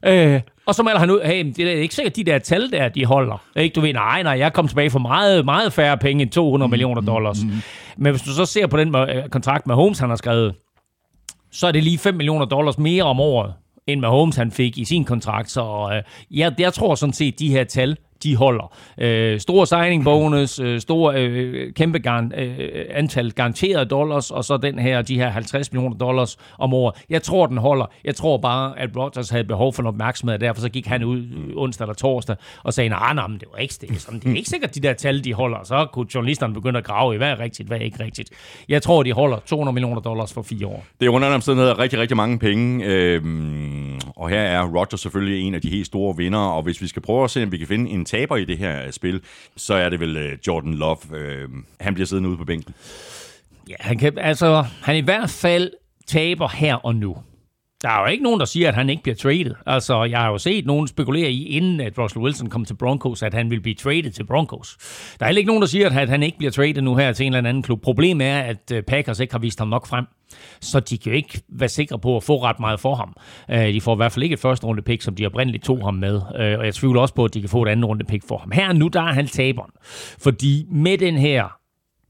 Øh, 0.02 0.40
og 0.66 0.74
så 0.74 0.82
melder 0.82 0.98
han 1.00 1.10
ud, 1.10 1.20
hey, 1.24 1.52
det 1.56 1.60
er 1.60 1.80
ikke 1.80 1.94
sikkert, 1.94 2.16
de 2.16 2.24
der 2.24 2.38
tal 2.38 2.70
der, 2.72 2.88
de 2.88 3.04
holder. 3.04 3.42
Ikke? 3.56 3.74
Du 3.74 3.80
ved, 3.80 3.92
nej, 3.92 4.22
nej, 4.22 4.38
jeg 4.38 4.52
kom 4.52 4.68
tilbage 4.68 4.90
for 4.90 4.98
meget, 4.98 5.44
meget 5.44 5.72
færre 5.72 5.98
penge 5.98 6.22
end 6.22 6.30
200 6.30 6.70
millioner 6.70 7.00
dollars. 7.00 7.38
Men 7.96 8.12
hvis 8.12 8.22
du 8.22 8.30
så 8.30 8.46
ser 8.46 8.66
på 8.66 8.76
den 8.76 8.94
øh, 8.96 9.28
kontrakt 9.28 9.66
med 9.66 9.74
Holmes, 9.74 9.98
han 9.98 10.08
har 10.08 10.16
skrevet, 10.16 10.54
så 11.52 11.66
er 11.66 11.72
det 11.72 11.84
lige 11.84 11.98
5 11.98 12.14
millioner 12.14 12.46
dollars 12.46 12.78
mere 12.78 13.02
om 13.02 13.20
året, 13.20 13.52
end 13.86 14.00
Mahomes 14.00 14.36
han 14.36 14.50
fik 14.52 14.78
i 14.78 14.84
sin 14.84 15.04
kontrakt. 15.04 15.50
Så 15.50 15.90
øh, 15.92 16.02
jeg, 16.38 16.54
jeg 16.58 16.72
tror 16.72 16.94
sådan 16.94 17.12
set, 17.12 17.38
de 17.38 17.50
her 17.50 17.64
tal, 17.64 17.96
de 18.22 18.36
holder. 18.36 18.72
Øh, 18.98 19.40
stor 19.40 19.64
signing 19.64 20.04
bonus, 20.04 20.58
øh, 20.58 20.80
stor 20.80 21.12
øh, 21.16 21.72
kæmpe 21.72 21.98
gar- 21.98 22.30
øh, 22.38 22.58
antal 22.90 23.32
garanterede 23.32 23.84
dollars, 23.84 24.30
og 24.30 24.44
så 24.44 24.56
den 24.56 24.78
her, 24.78 25.02
de 25.02 25.14
her 25.18 25.28
50 25.28 25.72
millioner 25.72 25.96
dollars 25.96 26.36
om 26.58 26.74
året. 26.74 26.94
Jeg 27.10 27.22
tror, 27.22 27.46
den 27.46 27.58
holder. 27.58 27.86
Jeg 28.04 28.14
tror 28.14 28.36
bare, 28.38 28.78
at 28.78 28.90
Rodgers 28.96 29.30
havde 29.30 29.44
behov 29.44 29.72
for 29.72 29.82
noget 29.82 29.94
opmærksomhed, 29.94 30.34
og 30.34 30.40
derfor 30.40 30.60
så 30.60 30.68
gik 30.68 30.86
han 30.86 31.04
ud 31.04 31.18
øh, 31.18 31.56
onsdag 31.56 31.84
eller 31.84 31.94
torsdag 31.94 32.36
og 32.64 32.74
sagde, 32.74 32.88
nej, 32.90 33.14
nej, 33.14 33.26
men 33.26 33.38
det 33.38 33.48
var 33.52 33.58
ikke 33.58 33.74
det. 33.80 33.90
er 33.90 33.94
Sådan, 33.94 34.20
det 34.20 34.32
er 34.32 34.36
ikke 34.36 34.48
sikkert, 34.50 34.74
de 34.74 34.80
der 34.80 34.92
tal, 34.92 35.24
de 35.24 35.34
holder. 35.34 35.58
Så 35.64 35.86
kunne 35.92 36.06
journalisterne 36.14 36.54
begynde 36.54 36.78
at 36.78 36.84
grave 36.84 37.14
i, 37.14 37.16
hvad 37.16 37.30
er 37.30 37.40
rigtigt, 37.40 37.68
hvad 37.68 37.78
er 37.78 37.82
ikke 37.84 38.04
rigtigt. 38.04 38.30
Jeg 38.68 38.82
tror, 38.82 39.02
de 39.02 39.12
holder 39.12 39.36
200 39.46 39.74
millioner 39.74 40.00
dollars 40.00 40.32
for 40.32 40.42
fire 40.42 40.66
år. 40.66 40.84
Det 41.00 41.06
er 41.06 41.10
under 41.10 41.34
omstændigheder 41.34 41.78
rigtig, 41.78 41.98
rigtig 41.98 42.16
mange 42.16 42.38
penge. 42.38 42.84
Øhm, 42.84 44.00
og 44.16 44.28
her 44.28 44.40
er 44.40 44.66
Rodgers 44.66 45.00
selvfølgelig 45.00 45.42
en 45.46 45.54
af 45.54 45.60
de 45.62 45.70
helt 45.70 45.86
store 45.86 46.16
vinder. 46.16 46.38
Og 46.38 46.62
hvis 46.62 46.82
vi 46.82 46.86
skal 46.86 47.02
prøve 47.02 47.24
at 47.24 47.30
se, 47.30 47.42
om 47.42 47.52
vi 47.52 47.58
kan 47.58 47.66
finde 47.66 47.90
en 47.90 48.04
taber 48.08 48.36
i 48.36 48.44
det 48.44 48.58
her 48.58 48.84
øh, 48.86 48.92
spil, 48.92 49.22
så 49.56 49.74
er 49.74 49.88
det 49.88 50.00
vel 50.00 50.16
øh, 50.16 50.38
Jordan 50.46 50.74
Love. 50.74 50.98
Øh, 51.14 51.48
han 51.80 51.94
bliver 51.94 52.06
siddende 52.06 52.28
ude 52.28 52.38
på 52.38 52.44
bænken. 52.44 52.74
Ja, 53.68 53.74
han 53.80 53.98
kan, 53.98 54.18
altså, 54.18 54.64
han 54.82 54.96
i 54.96 55.00
hvert 55.00 55.30
fald 55.30 55.70
taber 56.06 56.48
her 56.48 56.74
og 56.74 56.96
nu. 56.96 57.16
Der 57.82 57.88
er 57.88 58.00
jo 58.00 58.06
ikke 58.06 58.24
nogen, 58.24 58.40
der 58.40 58.46
siger, 58.46 58.68
at 58.68 58.74
han 58.74 58.90
ikke 58.90 59.02
bliver 59.02 59.16
traded. 59.16 59.54
Altså, 59.66 60.04
jeg 60.04 60.18
har 60.18 60.28
jo 60.30 60.38
set 60.38 60.66
nogen 60.66 60.88
spekulere 60.88 61.30
i, 61.30 61.46
inden 61.46 61.80
at 61.80 61.98
Russell 61.98 62.22
Wilson 62.22 62.48
kom 62.48 62.64
til 62.64 62.74
Broncos, 62.74 63.22
at 63.22 63.34
han 63.34 63.50
vil 63.50 63.60
blive 63.60 63.74
traded 63.74 64.10
til 64.10 64.26
Broncos. 64.26 64.76
Der 65.18 65.24
er 65.24 65.28
heller 65.28 65.38
ikke 65.38 65.46
nogen, 65.46 65.60
der 65.60 65.68
siger, 65.68 65.90
at 65.90 66.08
han 66.08 66.22
ikke 66.22 66.38
bliver 66.38 66.50
traded 66.50 66.82
nu 66.82 66.94
her 66.96 67.12
til 67.12 67.26
en 67.26 67.34
eller 67.34 67.48
anden 67.48 67.62
klub. 67.62 67.82
Problemet 67.82 68.26
er, 68.26 68.40
at 68.40 68.72
øh, 68.72 68.82
Packers 68.82 69.20
ikke 69.20 69.34
har 69.34 69.38
vist 69.38 69.58
ham 69.58 69.68
nok 69.68 69.86
frem. 69.86 70.04
Så 70.60 70.80
de 70.80 70.98
kan 70.98 71.12
jo 71.12 71.16
ikke 71.16 71.40
være 71.48 71.68
sikre 71.68 71.98
på 71.98 72.16
at 72.16 72.22
få 72.22 72.42
ret 72.42 72.60
meget 72.60 72.80
for 72.80 72.94
ham. 72.94 73.16
Øh, 73.50 73.74
de 73.74 73.80
får 73.80 73.94
i 73.94 73.96
hvert 73.96 74.12
fald 74.12 74.22
ikke 74.22 74.34
et 74.34 74.40
første 74.40 74.66
runde 74.66 74.82
pick, 74.82 75.02
som 75.02 75.14
de 75.14 75.26
oprindeligt 75.26 75.64
tog 75.64 75.84
ham 75.84 75.94
med. 75.94 76.14
Øh, 76.14 76.58
og 76.58 76.64
jeg 76.64 76.74
tvivler 76.74 77.00
også 77.00 77.14
på, 77.14 77.24
at 77.24 77.34
de 77.34 77.40
kan 77.40 77.48
få 77.50 77.62
et 77.62 77.68
andet 77.68 77.88
runde 77.88 78.04
pick 78.04 78.28
for 78.28 78.38
ham. 78.38 78.50
Her 78.50 78.72
nu, 78.72 78.88
der 78.88 79.02
er 79.02 79.12
han 79.12 79.26
taberen. 79.26 79.70
Fordi 80.18 80.66
med 80.70 80.98
den 80.98 81.18
her 81.18 81.58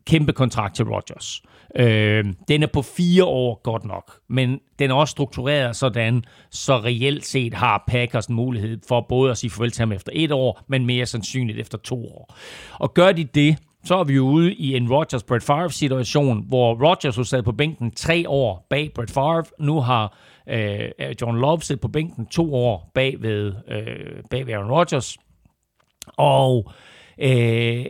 kæmpe 0.08 0.32
kontrakt 0.32 0.76
til 0.76 0.84
Rodgers, 0.84 1.42
Øh, 1.76 2.24
den 2.48 2.62
er 2.62 2.66
på 2.66 2.82
fire 2.82 3.24
år 3.24 3.60
godt 3.62 3.84
nok, 3.84 4.12
men 4.28 4.60
den 4.78 4.90
er 4.90 4.94
også 4.94 5.12
struktureret 5.12 5.76
sådan, 5.76 6.24
så 6.50 6.76
reelt 6.78 7.24
set 7.24 7.54
har 7.54 7.84
Packers 7.86 8.26
en 8.26 8.34
mulighed 8.34 8.78
for 8.88 9.06
både 9.08 9.30
at 9.30 9.38
sige 9.38 9.50
farvel 9.50 9.70
til 9.70 9.82
ham 9.82 9.92
efter 9.92 10.12
et 10.14 10.32
år, 10.32 10.60
men 10.68 10.86
mere 10.86 11.06
sandsynligt 11.06 11.58
efter 11.58 11.78
to 11.78 12.04
år. 12.04 12.34
Og 12.78 12.94
gør 12.94 13.12
de 13.12 13.24
det, 13.24 13.56
så 13.84 13.96
er 13.96 14.04
vi 14.04 14.14
jo 14.14 14.24
ude 14.24 14.54
i 14.54 14.76
en 14.76 14.92
Rodgers 14.92 15.22
Brett 15.22 15.44
Favre 15.44 15.70
situation, 15.70 16.44
hvor 16.48 16.88
Rodgers 16.88 17.16
har 17.16 17.22
sad 17.22 17.42
på 17.42 17.52
bænken 17.52 17.90
tre 17.90 18.28
år 18.28 18.66
bag 18.70 18.92
Brett 18.94 19.10
Favre. 19.10 19.44
Nu 19.60 19.80
har 19.80 20.18
øh, 20.48 20.90
John 21.20 21.38
Love 21.38 21.60
siddet 21.60 21.80
på 21.80 21.88
bænken 21.88 22.26
to 22.26 22.54
år 22.54 22.90
bag 22.94 23.22
ved, 23.22 23.52
øh, 23.68 24.22
bag 24.30 24.46
ved 24.46 24.54
Aaron 24.54 24.70
Rodgers. 24.70 25.16
Og 26.16 26.72
øh, 27.18 27.86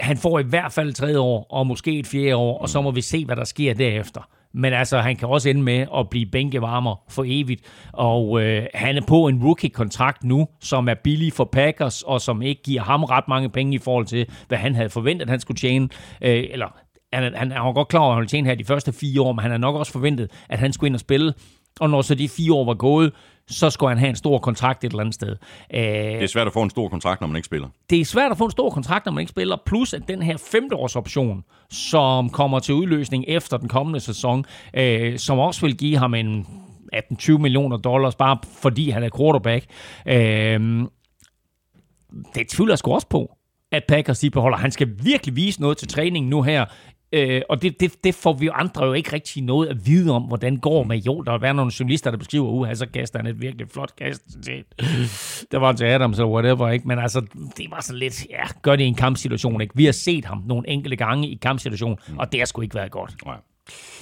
han 0.00 0.16
får 0.16 0.38
i 0.38 0.42
hvert 0.42 0.72
fald 0.72 0.88
et 0.88 0.96
tredje 0.96 1.18
år, 1.18 1.46
og 1.50 1.66
måske 1.66 1.98
et 1.98 2.06
fjerde 2.06 2.36
år, 2.36 2.58
og 2.58 2.68
så 2.68 2.80
må 2.80 2.90
vi 2.90 3.00
se, 3.00 3.24
hvad 3.24 3.36
der 3.36 3.44
sker 3.44 3.74
derefter. 3.74 4.28
Men 4.54 4.72
altså, 4.72 4.98
han 4.98 5.16
kan 5.16 5.28
også 5.28 5.48
ende 5.48 5.62
med 5.62 5.86
at 5.96 6.10
blive 6.10 6.26
bænkevarmer 6.26 6.96
for 7.08 7.24
evigt. 7.26 7.62
Og 7.92 8.42
øh, 8.42 8.66
han 8.74 8.96
er 8.96 9.02
på 9.06 9.26
en 9.26 9.42
rookie-kontrakt 9.44 10.24
nu, 10.24 10.48
som 10.60 10.88
er 10.88 10.94
billig 10.94 11.32
for 11.32 11.44
Packers, 11.44 12.02
og 12.02 12.20
som 12.20 12.42
ikke 12.42 12.62
giver 12.62 12.82
ham 12.82 13.04
ret 13.04 13.28
mange 13.28 13.48
penge 13.48 13.74
i 13.74 13.78
forhold 13.78 14.06
til, 14.06 14.26
hvad 14.48 14.58
han 14.58 14.74
havde 14.74 14.90
forventet, 14.90 15.30
han 15.30 15.40
skulle 15.40 15.58
tjene. 15.58 15.88
Øh, 16.22 16.44
eller 16.50 16.66
han, 17.12 17.34
han 17.34 17.52
er 17.52 17.72
godt 17.72 17.88
klar 17.88 18.00
over, 18.00 18.10
at 18.10 18.14
han 18.14 18.20
ville 18.20 18.28
tjene 18.28 18.48
her 18.48 18.54
de 18.54 18.64
første 18.64 18.92
fire 18.92 19.22
år, 19.22 19.32
men 19.32 19.42
han 19.42 19.50
har 19.50 19.58
nok 19.58 19.76
også 19.76 19.92
forventet, 19.92 20.30
at 20.48 20.58
han 20.58 20.72
skulle 20.72 20.88
ind 20.88 20.94
og 20.94 21.00
spille. 21.00 21.34
Og 21.80 21.90
når 21.90 22.02
så 22.02 22.14
de 22.14 22.28
fire 22.28 22.52
år 22.52 22.64
var 22.64 22.74
gået, 22.74 23.12
så 23.50 23.70
skulle 23.70 23.90
han 23.90 23.98
have 23.98 24.10
en 24.10 24.16
stor 24.16 24.38
kontrakt 24.38 24.84
et 24.84 24.88
eller 24.90 25.00
andet 25.00 25.14
sted. 25.14 25.36
Det 26.18 26.24
er 26.24 26.28
svært 26.28 26.46
at 26.46 26.52
få 26.52 26.62
en 26.62 26.70
stor 26.70 26.88
kontrakt, 26.88 27.20
når 27.20 27.28
man 27.28 27.36
ikke 27.36 27.46
spiller. 27.46 27.68
Det 27.90 28.00
er 28.00 28.04
svært 28.04 28.30
at 28.30 28.38
få 28.38 28.44
en 28.44 28.50
stor 28.50 28.70
kontrakt, 28.70 29.06
når 29.06 29.12
man 29.12 29.20
ikke 29.20 29.30
spiller. 29.30 29.56
Plus 29.66 29.94
at 29.94 30.02
den 30.08 30.22
her 30.22 30.36
femteårsoption, 30.36 31.44
som 31.70 32.30
kommer 32.30 32.58
til 32.58 32.74
udløsning 32.74 33.24
efter 33.28 33.56
den 33.56 33.68
kommende 33.68 34.00
sæson, 34.00 34.44
øh, 34.74 35.18
som 35.18 35.38
også 35.38 35.60
vil 35.60 35.76
give 35.76 35.96
ham 35.96 36.14
en 36.14 36.46
18-20 36.96 37.38
millioner 37.38 37.76
dollars, 37.76 38.14
bare 38.14 38.38
fordi 38.60 38.90
han 38.90 39.02
er 39.02 39.10
quarterback. 39.16 39.66
Øh, 40.06 40.86
det 42.34 42.48
tvivler 42.48 42.72
jeg 42.72 42.78
sgu 42.78 42.92
også 42.92 43.08
på 43.08 43.36
at 43.72 43.82
Packers 43.88 44.18
de 44.18 44.30
beholder. 44.30 44.58
Han 44.58 44.70
skal 44.70 44.88
virkelig 45.02 45.36
vise 45.36 45.60
noget 45.60 45.78
til 45.78 45.88
træning 45.88 46.26
nu 46.26 46.42
her 46.42 46.64
Øh, 47.12 47.42
og 47.48 47.62
det, 47.62 47.80
det, 47.80 48.04
det 48.04 48.14
får 48.14 48.32
vi 48.32 48.46
jo 48.46 48.52
andre 48.52 48.84
jo 48.84 48.92
ikke 48.92 49.12
rigtig 49.12 49.42
noget 49.42 49.68
at 49.68 49.86
vide 49.86 50.12
om, 50.12 50.22
hvordan 50.22 50.56
går 50.56 50.84
med. 50.84 50.96
Jo, 50.96 51.20
der 51.20 51.32
vil 51.32 51.42
være 51.42 51.54
nogle 51.54 51.72
journalister, 51.80 52.10
der 52.10 52.18
beskriver, 52.18 52.48
uh, 52.48 52.74
så 52.74 52.86
kaster 52.86 53.18
han 53.18 53.26
et 53.26 53.40
virkelig 53.40 53.68
flot 53.70 53.96
kast 53.96 54.22
til, 54.44 54.64
der 55.52 55.58
var 55.58 55.72
til 55.72 55.84
Adams 55.84 56.18
eller 56.18 56.30
whatever, 56.30 56.68
ikke? 56.68 56.88
Men 56.88 56.98
altså, 56.98 57.20
det 57.56 57.66
var 57.70 57.80
så 57.80 57.94
lidt, 57.94 58.26
ja, 58.30 58.42
gør 58.62 58.76
det 58.76 58.84
i 58.84 58.86
en 58.86 58.94
kampsituation, 58.94 59.60
ikke? 59.60 59.76
Vi 59.76 59.84
har 59.84 59.92
set 59.92 60.24
ham 60.24 60.42
nogle 60.46 60.68
enkelte 60.68 60.96
gange 60.96 61.28
i 61.28 61.38
kampsituation, 61.42 61.98
og 62.18 62.32
det 62.32 62.40
har 62.40 62.44
sgu 62.44 62.62
ikke 62.62 62.74
været 62.74 62.90
godt. 62.90 63.14
Nej. 63.26 63.36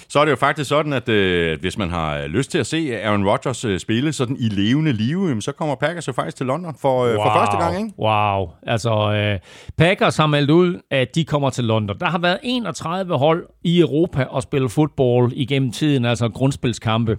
Så 0.08 0.20
er 0.20 0.24
det 0.24 0.30
jo 0.30 0.36
faktisk 0.36 0.68
sådan, 0.68 0.92
at 0.92 1.08
øh, 1.08 1.60
hvis 1.60 1.78
man 1.78 1.90
har 1.90 2.26
lyst 2.26 2.50
til 2.50 2.58
at 2.58 2.66
se 2.66 3.00
Aaron 3.02 3.28
Rodgers 3.28 3.64
øh, 3.64 3.78
spille 3.78 4.12
sådan 4.12 4.36
i 4.40 4.48
levende 4.48 4.92
live, 4.92 5.42
så 5.42 5.52
kommer 5.52 5.74
Packers 5.74 6.08
jo 6.08 6.12
faktisk 6.12 6.36
til 6.36 6.46
London 6.46 6.74
for, 6.80 7.04
øh, 7.04 7.14
wow. 7.14 7.24
for 7.24 7.32
første 7.34 7.56
gang, 7.56 7.76
ikke? 7.78 7.90
Wow. 7.98 8.48
Altså, 8.62 9.12
øh, 9.12 9.38
Packers 9.78 10.16
har 10.16 10.26
meldt 10.26 10.50
ud, 10.50 10.80
at 10.90 11.14
de 11.14 11.24
kommer 11.24 11.50
til 11.50 11.64
London. 11.64 11.98
Der 11.98 12.06
har 12.06 12.18
været 12.18 12.38
31 12.42 13.18
hold 13.18 13.46
i 13.64 13.80
Europa 13.80 14.24
og 14.24 14.42
spille 14.42 14.68
fodbold 14.68 15.32
igennem 15.32 15.72
tiden, 15.72 16.04
altså 16.04 16.28
grundspilskampe. 16.28 17.16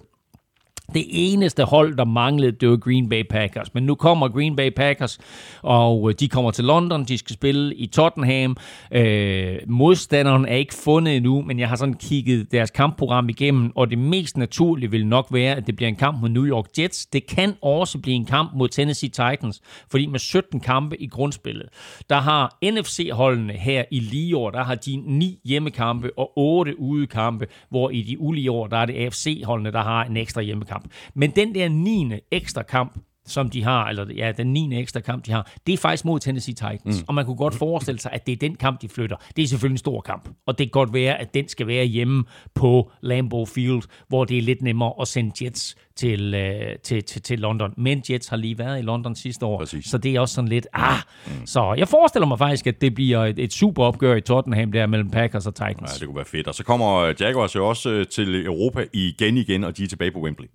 Det 0.94 1.06
eneste 1.10 1.64
hold, 1.64 1.96
der 1.96 2.04
manglede, 2.04 2.52
det 2.52 2.68
var 2.68 2.76
Green 2.76 3.08
Bay 3.08 3.22
Packers. 3.30 3.74
Men 3.74 3.82
nu 3.82 3.94
kommer 3.94 4.28
Green 4.28 4.56
Bay 4.56 4.70
Packers, 4.70 5.18
og 5.62 6.10
øh, 6.10 6.14
de 6.20 6.28
kommer 6.28 6.50
til 6.50 6.64
London. 6.64 7.04
De 7.04 7.18
skal 7.18 7.34
spille 7.34 7.74
i 7.74 7.86
Tottenham. 7.86 8.56
Øh, 8.92 9.56
modstanderen 9.66 10.46
er 10.46 10.54
ikke 10.54 10.74
fundet 10.74 11.16
endnu, 11.16 11.42
men 11.42 11.58
jeg 11.58 11.68
har 11.68 11.76
sådan 11.76 11.94
kigget 11.94 12.52
deres 12.52 12.70
kampprogram 12.70 13.28
igennem, 13.28 13.72
og 13.76 13.90
det 13.90 13.98
mest 13.98 14.36
naturlige 14.36 14.90
vil 14.90 15.06
nok 15.06 15.26
være, 15.32 15.56
at 15.56 15.66
det 15.66 15.76
bliver 15.76 15.88
en 15.88 15.96
kamp 15.96 16.20
mod 16.20 16.28
New 16.28 16.46
York 16.46 16.66
Jets. 16.78 17.06
Det 17.06 17.26
kan 17.26 17.54
også 17.62 17.98
blive 17.98 18.14
en 18.14 18.26
kamp 18.26 18.50
mod 18.54 18.68
Tennessee 18.68 19.08
Titans, 19.08 19.60
fordi 19.90 20.06
med 20.06 20.18
17 20.18 20.60
kampe 20.60 21.02
i 21.02 21.06
grundspillet, 21.06 21.68
der 22.10 22.16
har 22.16 22.58
NFC-holdene 22.64 23.52
her 23.52 23.84
i 23.90 24.00
lige 24.00 24.36
år, 24.36 24.50
der 24.50 24.64
har 24.64 24.74
de 24.74 24.96
ni 24.96 25.40
hjemmekampe 25.44 26.10
og 26.18 26.38
otte 26.38 26.80
udekampe, 26.80 27.46
hvor 27.68 27.90
i 27.90 28.02
de 28.02 28.20
ulige 28.20 28.50
år, 28.50 28.66
der 28.66 28.76
er 28.76 28.86
det 28.86 28.94
AFC-holdene, 28.94 29.72
der 29.72 29.82
har 29.82 30.04
en 30.04 30.16
ekstra 30.16 30.42
hjemmekamp 30.42 30.79
kamp. 30.80 30.92
Men 31.14 31.30
den 31.30 31.54
der 31.54 31.68
9. 31.68 32.20
ekstra 32.30 32.62
kamp, 32.62 32.92
som 33.30 33.50
de 33.50 33.62
har, 33.62 33.88
eller 33.88 34.06
ja, 34.16 34.32
den 34.32 34.52
9. 34.52 34.78
ekstra 34.80 35.00
kamp, 35.00 35.26
de 35.26 35.32
har, 35.32 35.50
det 35.66 35.72
er 35.72 35.76
faktisk 35.76 36.04
mod 36.04 36.20
Tennessee 36.20 36.54
Titans. 36.54 37.00
Mm. 37.00 37.04
Og 37.08 37.14
man 37.14 37.24
kunne 37.24 37.36
godt 37.36 37.54
forestille 37.54 38.00
sig, 38.00 38.12
at 38.12 38.26
det 38.26 38.32
er 38.32 38.36
den 38.36 38.54
kamp, 38.54 38.82
de 38.82 38.88
flytter. 38.88 39.16
Det 39.36 39.42
er 39.42 39.46
selvfølgelig 39.46 39.74
en 39.74 39.78
stor 39.78 40.00
kamp. 40.00 40.28
Og 40.46 40.58
det 40.58 40.66
kan 40.66 40.70
godt 40.70 40.92
være, 40.92 41.20
at 41.20 41.34
den 41.34 41.48
skal 41.48 41.66
være 41.66 41.84
hjemme 41.84 42.24
på 42.54 42.90
Lambeau 43.00 43.44
Field, 43.44 43.82
hvor 44.08 44.24
det 44.24 44.38
er 44.38 44.42
lidt 44.42 44.62
nemmere 44.62 44.92
at 45.00 45.08
sende 45.08 45.44
Jets 45.44 45.76
til, 45.96 46.34
øh, 46.34 46.78
til, 46.82 47.02
til, 47.02 47.22
til 47.22 47.38
London. 47.38 47.74
Men 47.76 48.02
Jets 48.10 48.28
har 48.28 48.36
lige 48.36 48.58
været 48.58 48.78
i 48.78 48.82
London 48.82 49.14
sidste 49.14 49.46
år, 49.46 49.58
Præcis. 49.58 49.84
så 49.86 49.98
det 49.98 50.16
er 50.16 50.20
også 50.20 50.34
sådan 50.34 50.48
lidt, 50.48 50.66
ah, 50.72 50.98
mm. 51.26 51.46
så 51.46 51.74
jeg 51.78 51.88
forestiller 51.88 52.26
mig 52.26 52.38
faktisk, 52.38 52.66
at 52.66 52.80
det 52.80 52.94
bliver 52.94 53.24
et, 53.24 53.38
et 53.38 53.52
super 53.52 53.84
opgør 53.84 54.14
i 54.14 54.20
Tottenham 54.20 54.72
der 54.72 54.86
mellem 54.86 55.10
Packers 55.10 55.46
og 55.46 55.54
Titans. 55.54 55.80
Ja, 55.80 55.98
det 55.98 56.06
kunne 56.06 56.16
være 56.16 56.24
fedt. 56.24 56.46
Og 56.46 56.54
så 56.54 56.64
kommer 56.64 57.14
Jaguars 57.20 57.54
jo 57.54 57.68
også 57.68 57.90
øh, 57.90 58.06
til 58.06 58.46
Europa 58.46 58.84
igen 58.92 59.36
igen, 59.36 59.64
og 59.64 59.76
de 59.76 59.84
er 59.84 59.88
tilbage 59.88 60.10
på 60.10 60.20
Wembley. 60.20 60.46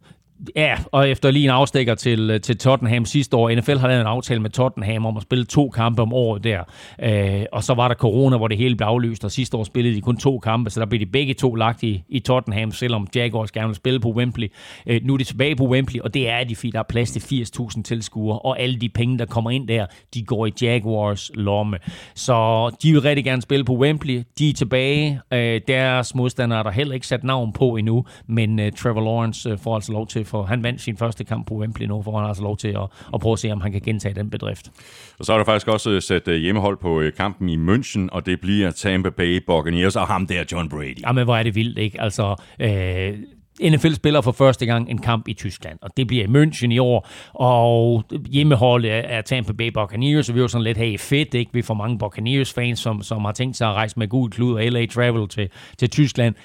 Ja, 0.56 0.78
og 0.92 1.10
efter 1.10 1.32
lige 1.32 1.44
en 1.44 1.50
afstikker 1.50 1.96
til, 1.96 2.30
øh, 2.30 2.42
til 2.42 2.58
Tottenham 2.58 3.06
sidste 3.06 3.38
år. 3.38 3.52
NFL 3.56 3.78
har 3.78 3.88
lavet 3.88 4.02
en 4.02 4.08
aftale 4.08 4.40
med 4.40 4.50
Tottenham 4.50 5.06
om 5.06 5.18
at 5.18 5.24
spille 5.24 5.46
to 5.46 5.70
kampe 5.70 6.02
om 6.02 6.14
året 6.14 6.44
der. 6.44 6.64
Øh, 7.04 7.46
og 7.52 7.64
så 7.64 7.74
var 7.74 7.88
der 7.88 7.96
corona, 7.96 8.38
hvor 8.38 8.48
det 8.48 8.58
hele 8.58 8.76
blev 8.76 8.88
aflyst, 8.88 9.26
og 9.26 9.32
sidste 9.32 9.58
år 9.58 9.64
spillede 9.64 9.96
de 9.96 10.02
kun 10.02 10.18
to 10.18 10.40
kampe, 10.40 10.70
så 10.70 10.80
der 10.80 10.86
blev 10.86 11.00
de 11.00 11.06
begge 11.06 11.34
to 11.34 11.56
lagt 11.56 11.84
i, 11.84 12.04
i 12.10 12.20
Tottenham, 12.20 12.72
selvom 12.72 13.08
Jaguars 13.16 13.52
gerne 13.52 13.68
vil 13.68 13.76
spille 13.76 14.00
på 14.00 14.10
Wembley. 14.10 14.52
Øh, 14.88 15.02
nu 15.04 15.14
er 15.14 15.18
de 15.18 15.24
tilbage 15.24 15.56
på 15.56 15.68
Wembley, 15.68 16.00
og 16.00 16.14
det 16.14 16.30
er 16.30 16.44
de, 16.44 16.56
fordi 16.56 16.72
der 16.72 16.80
er 16.80 16.84
plads 16.90 17.12
til 17.12 17.20
80.000 17.20 17.82
tilskuere, 17.84 18.40
og 18.40 18.60
alle 18.60 18.80
de 18.80 18.90
penge, 18.90 19.18
der 19.18 19.26
kommer 19.26 19.52
ind 19.52 19.68
der, 19.68 19.86
de 20.14 20.24
går 20.24 20.46
i 20.46 20.52
Jaguars 20.62 21.32
lomme. 21.34 21.78
Så 22.16 22.70
de 22.84 22.92
vil 22.92 23.02
rigtig 23.02 23.26
gerne 23.26 23.42
spille 23.42 23.66
på 23.66 23.74
Wembley. 23.74 24.24
De 24.40 24.50
er 24.50 24.54
tilbage. 24.54 25.22
Øh, 25.34 25.62
deres 25.68 26.16
modstandere 26.16 26.60
er 26.60 26.64
der 26.64 26.72
heller 26.72 26.94
ikke 26.94 27.08
sat 27.08 27.24
navn 27.24 27.54
på 27.54 27.76
endnu, 27.76 28.06
men 28.28 28.60
øh, 28.60 28.72
Trevor 28.72 29.02
Lawrence 29.02 29.50
øh, 29.50 29.58
får 29.58 29.76
altså 29.76 29.92
lov 29.92 30.08
til 30.08 30.25
for 30.26 30.44
han 30.44 30.64
vandt 30.64 30.82
sin 30.82 30.98
første 30.98 31.24
kamp 31.24 31.48
på 31.48 31.56
Wembley 31.56 31.88
nu, 31.88 32.02
for 32.02 32.12
han 32.12 32.22
har 32.22 32.28
altså 32.28 32.44
lov 32.44 32.58
til 32.58 32.68
at, 32.68 32.88
at 33.14 33.20
prøve 33.20 33.34
at 33.34 33.40
se, 33.40 33.52
om 33.52 33.62
han 33.62 33.72
kan 33.72 33.82
gentage 33.82 34.16
den 34.16 34.30
bedrift. 34.30 34.72
Og 35.20 35.26
så 35.26 35.34
er 35.34 35.38
der 35.38 35.46
faktisk 35.46 35.68
også 35.68 36.02
sat 36.02 36.28
øh, 36.28 36.36
hjemmehold 36.36 36.78
på 36.78 37.02
øh, 37.02 37.14
kampen 37.14 37.50
i 37.50 37.58
München, 37.58 38.08
og 38.12 38.26
det 38.26 38.42
bliver 38.42 38.72
Tampa 38.72 39.10
Bay 39.10 39.44
Buccaneers 39.48 39.96
og 39.96 40.08
ham 40.08 40.28
der, 40.28 40.44
John 40.52 40.70
Brady. 40.70 41.02
Jamen, 41.02 41.24
hvor 41.24 41.36
er 41.36 41.44
det 41.44 41.56
vildt, 41.56 41.78
ikke? 41.78 42.02
Altså, 42.02 42.36
øh, 42.60 43.14
NFL 43.62 43.94
spiller 43.94 44.22
for 44.22 44.32
første 44.32 44.66
gang 44.66 44.90
en 44.90 44.98
kamp 44.98 45.28
i 45.28 45.34
Tyskland, 45.34 45.80
og 45.82 45.98
det 45.98 46.08
bliver 46.08 46.24
i 46.24 46.28
München 46.28 46.72
i 46.72 46.80
år, 46.80 47.08
og 47.34 48.04
hjemmeholdet 48.32 48.92
er, 48.92 48.96
er 48.96 49.22
Tampa 49.22 49.54
Bay 49.54 49.68
Buccaneers, 49.68 50.30
og 50.30 50.36
vi 50.36 50.40
er 50.40 50.44
jo 50.44 50.48
sådan 50.48 50.64
lidt, 50.64 50.78
hey, 50.78 51.00
fedt, 51.00 51.34
ikke? 51.34 51.54
Vi 51.54 51.62
får 51.62 51.74
mange 51.74 51.98
Buccaneers-fans, 51.98 52.80
som, 52.80 53.02
som 53.02 53.26
har 53.26 53.32
tænkt 53.32 53.58
sig 53.58 53.68
at 53.68 53.74
rejse 53.74 54.00
med 54.00 54.08
gul 54.08 54.32
klud 54.32 54.54
og 54.54 54.64
LA 54.64 54.86
Travel 54.86 55.28
til, 55.28 55.50
til 55.78 55.90
Tyskland. 55.90 56.36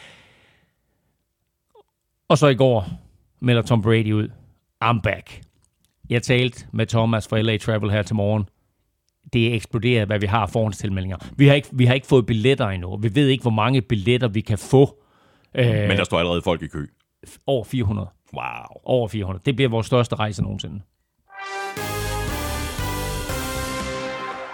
Og 2.29 2.39
så 2.39 2.47
i 2.47 2.55
går 2.55 2.89
melder 3.41 3.63
Tom 3.63 3.83
Brady 3.83 4.13
ud, 4.13 4.29
I'm 4.85 5.01
back. 5.03 5.41
Jeg 6.11 6.23
talte 6.23 6.67
med 6.73 6.87
Thomas 6.87 7.29
fra 7.29 7.41
LA 7.41 7.57
Travel 7.57 7.91
her 7.91 8.03
til 8.03 8.17
morgen. 8.17 8.49
Det 9.33 9.49
er 9.51 9.55
eksploderet, 9.55 10.07
hvad 10.07 10.19
vi 10.19 10.27
har 10.27 10.41
af 10.41 10.51
forhåndstilmeldinger. 10.51 11.17
Vi 11.37 11.47
har, 11.47 11.55
ikke, 11.55 11.69
vi 11.73 11.85
har 11.85 11.95
ikke 11.95 12.07
fået 12.07 12.27
billetter 12.27 12.69
endnu. 12.69 12.97
Vi 12.97 13.15
ved 13.15 13.29
ikke, 13.29 13.43
hvor 13.43 13.51
mange 13.51 13.83
billetter 13.83 14.29
vi 14.29 14.41
kan 14.41 14.59
få. 14.59 15.03
Øh, 15.55 15.67
Men 15.67 15.91
der 15.91 16.05
står 16.05 16.19
allerede 16.19 16.43
folk 16.43 16.63
i 16.63 16.67
kø. 16.67 16.87
Over 17.47 17.65
400. 17.65 18.09
Wow. 18.35 18.43
Over 18.85 19.09
400. 19.09 19.43
Det 19.47 19.57
bliver 19.57 19.69
vores 19.69 19.87
største 19.87 20.15
rejse 20.15 20.43
nogensinde. 20.43 20.83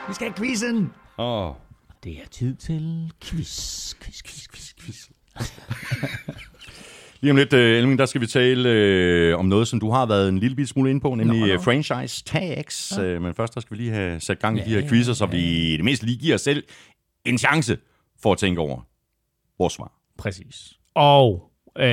Vi 0.08 0.14
skal 0.14 0.26
have 0.26 0.34
quizzen. 0.36 0.92
Åh. 1.18 1.48
Oh. 1.48 1.54
Det 2.04 2.12
er 2.12 2.26
tid 2.30 2.54
til 2.54 3.12
quiz, 3.24 3.94
quiz, 3.94 4.22
quiz, 4.22 4.48
quiz, 4.48 4.74
quiz. 4.80 5.08
Lige 7.26 7.32
om 7.32 7.36
lidt, 7.36 7.52
uh, 7.52 7.60
Elming, 7.60 7.98
der 7.98 8.06
skal 8.06 8.20
vi 8.20 8.26
tale 8.26 9.32
uh, 9.32 9.40
om 9.40 9.46
noget, 9.46 9.68
som 9.68 9.80
du 9.80 9.90
har 9.90 10.06
været 10.06 10.28
en 10.28 10.38
lille 10.38 10.66
smule 10.66 10.90
inde 10.90 11.00
på, 11.00 11.14
nemlig 11.14 11.40
Nå, 11.40 11.46
nå. 11.46 11.54
uh, 11.54 11.64
franchise 11.64 12.24
tags. 12.24 12.92
Ja. 12.98 13.16
Uh, 13.16 13.22
men 13.22 13.34
først 13.34 13.54
der 13.54 13.60
skal 13.60 13.76
vi 13.76 13.82
lige 13.82 13.92
have 13.92 14.20
sat 14.20 14.38
gang 14.38 14.58
i 14.58 14.60
ja, 14.60 14.66
de 14.66 14.70
her 14.70 14.88
quizzer, 14.88 15.12
så 15.12 15.26
vi 15.26 15.38
i 15.38 15.76
det 15.76 15.84
mindste 15.84 16.06
lige 16.06 16.18
giver 16.18 16.34
os 16.34 16.40
selv 16.40 16.64
en 17.24 17.38
chance 17.38 17.78
for 18.22 18.32
at 18.32 18.38
tænke 18.38 18.60
over 18.60 18.80
vores 19.58 19.72
svar. 19.72 19.92
Præcis. 20.18 20.72
Og 20.94 21.50
øh, 21.78 21.86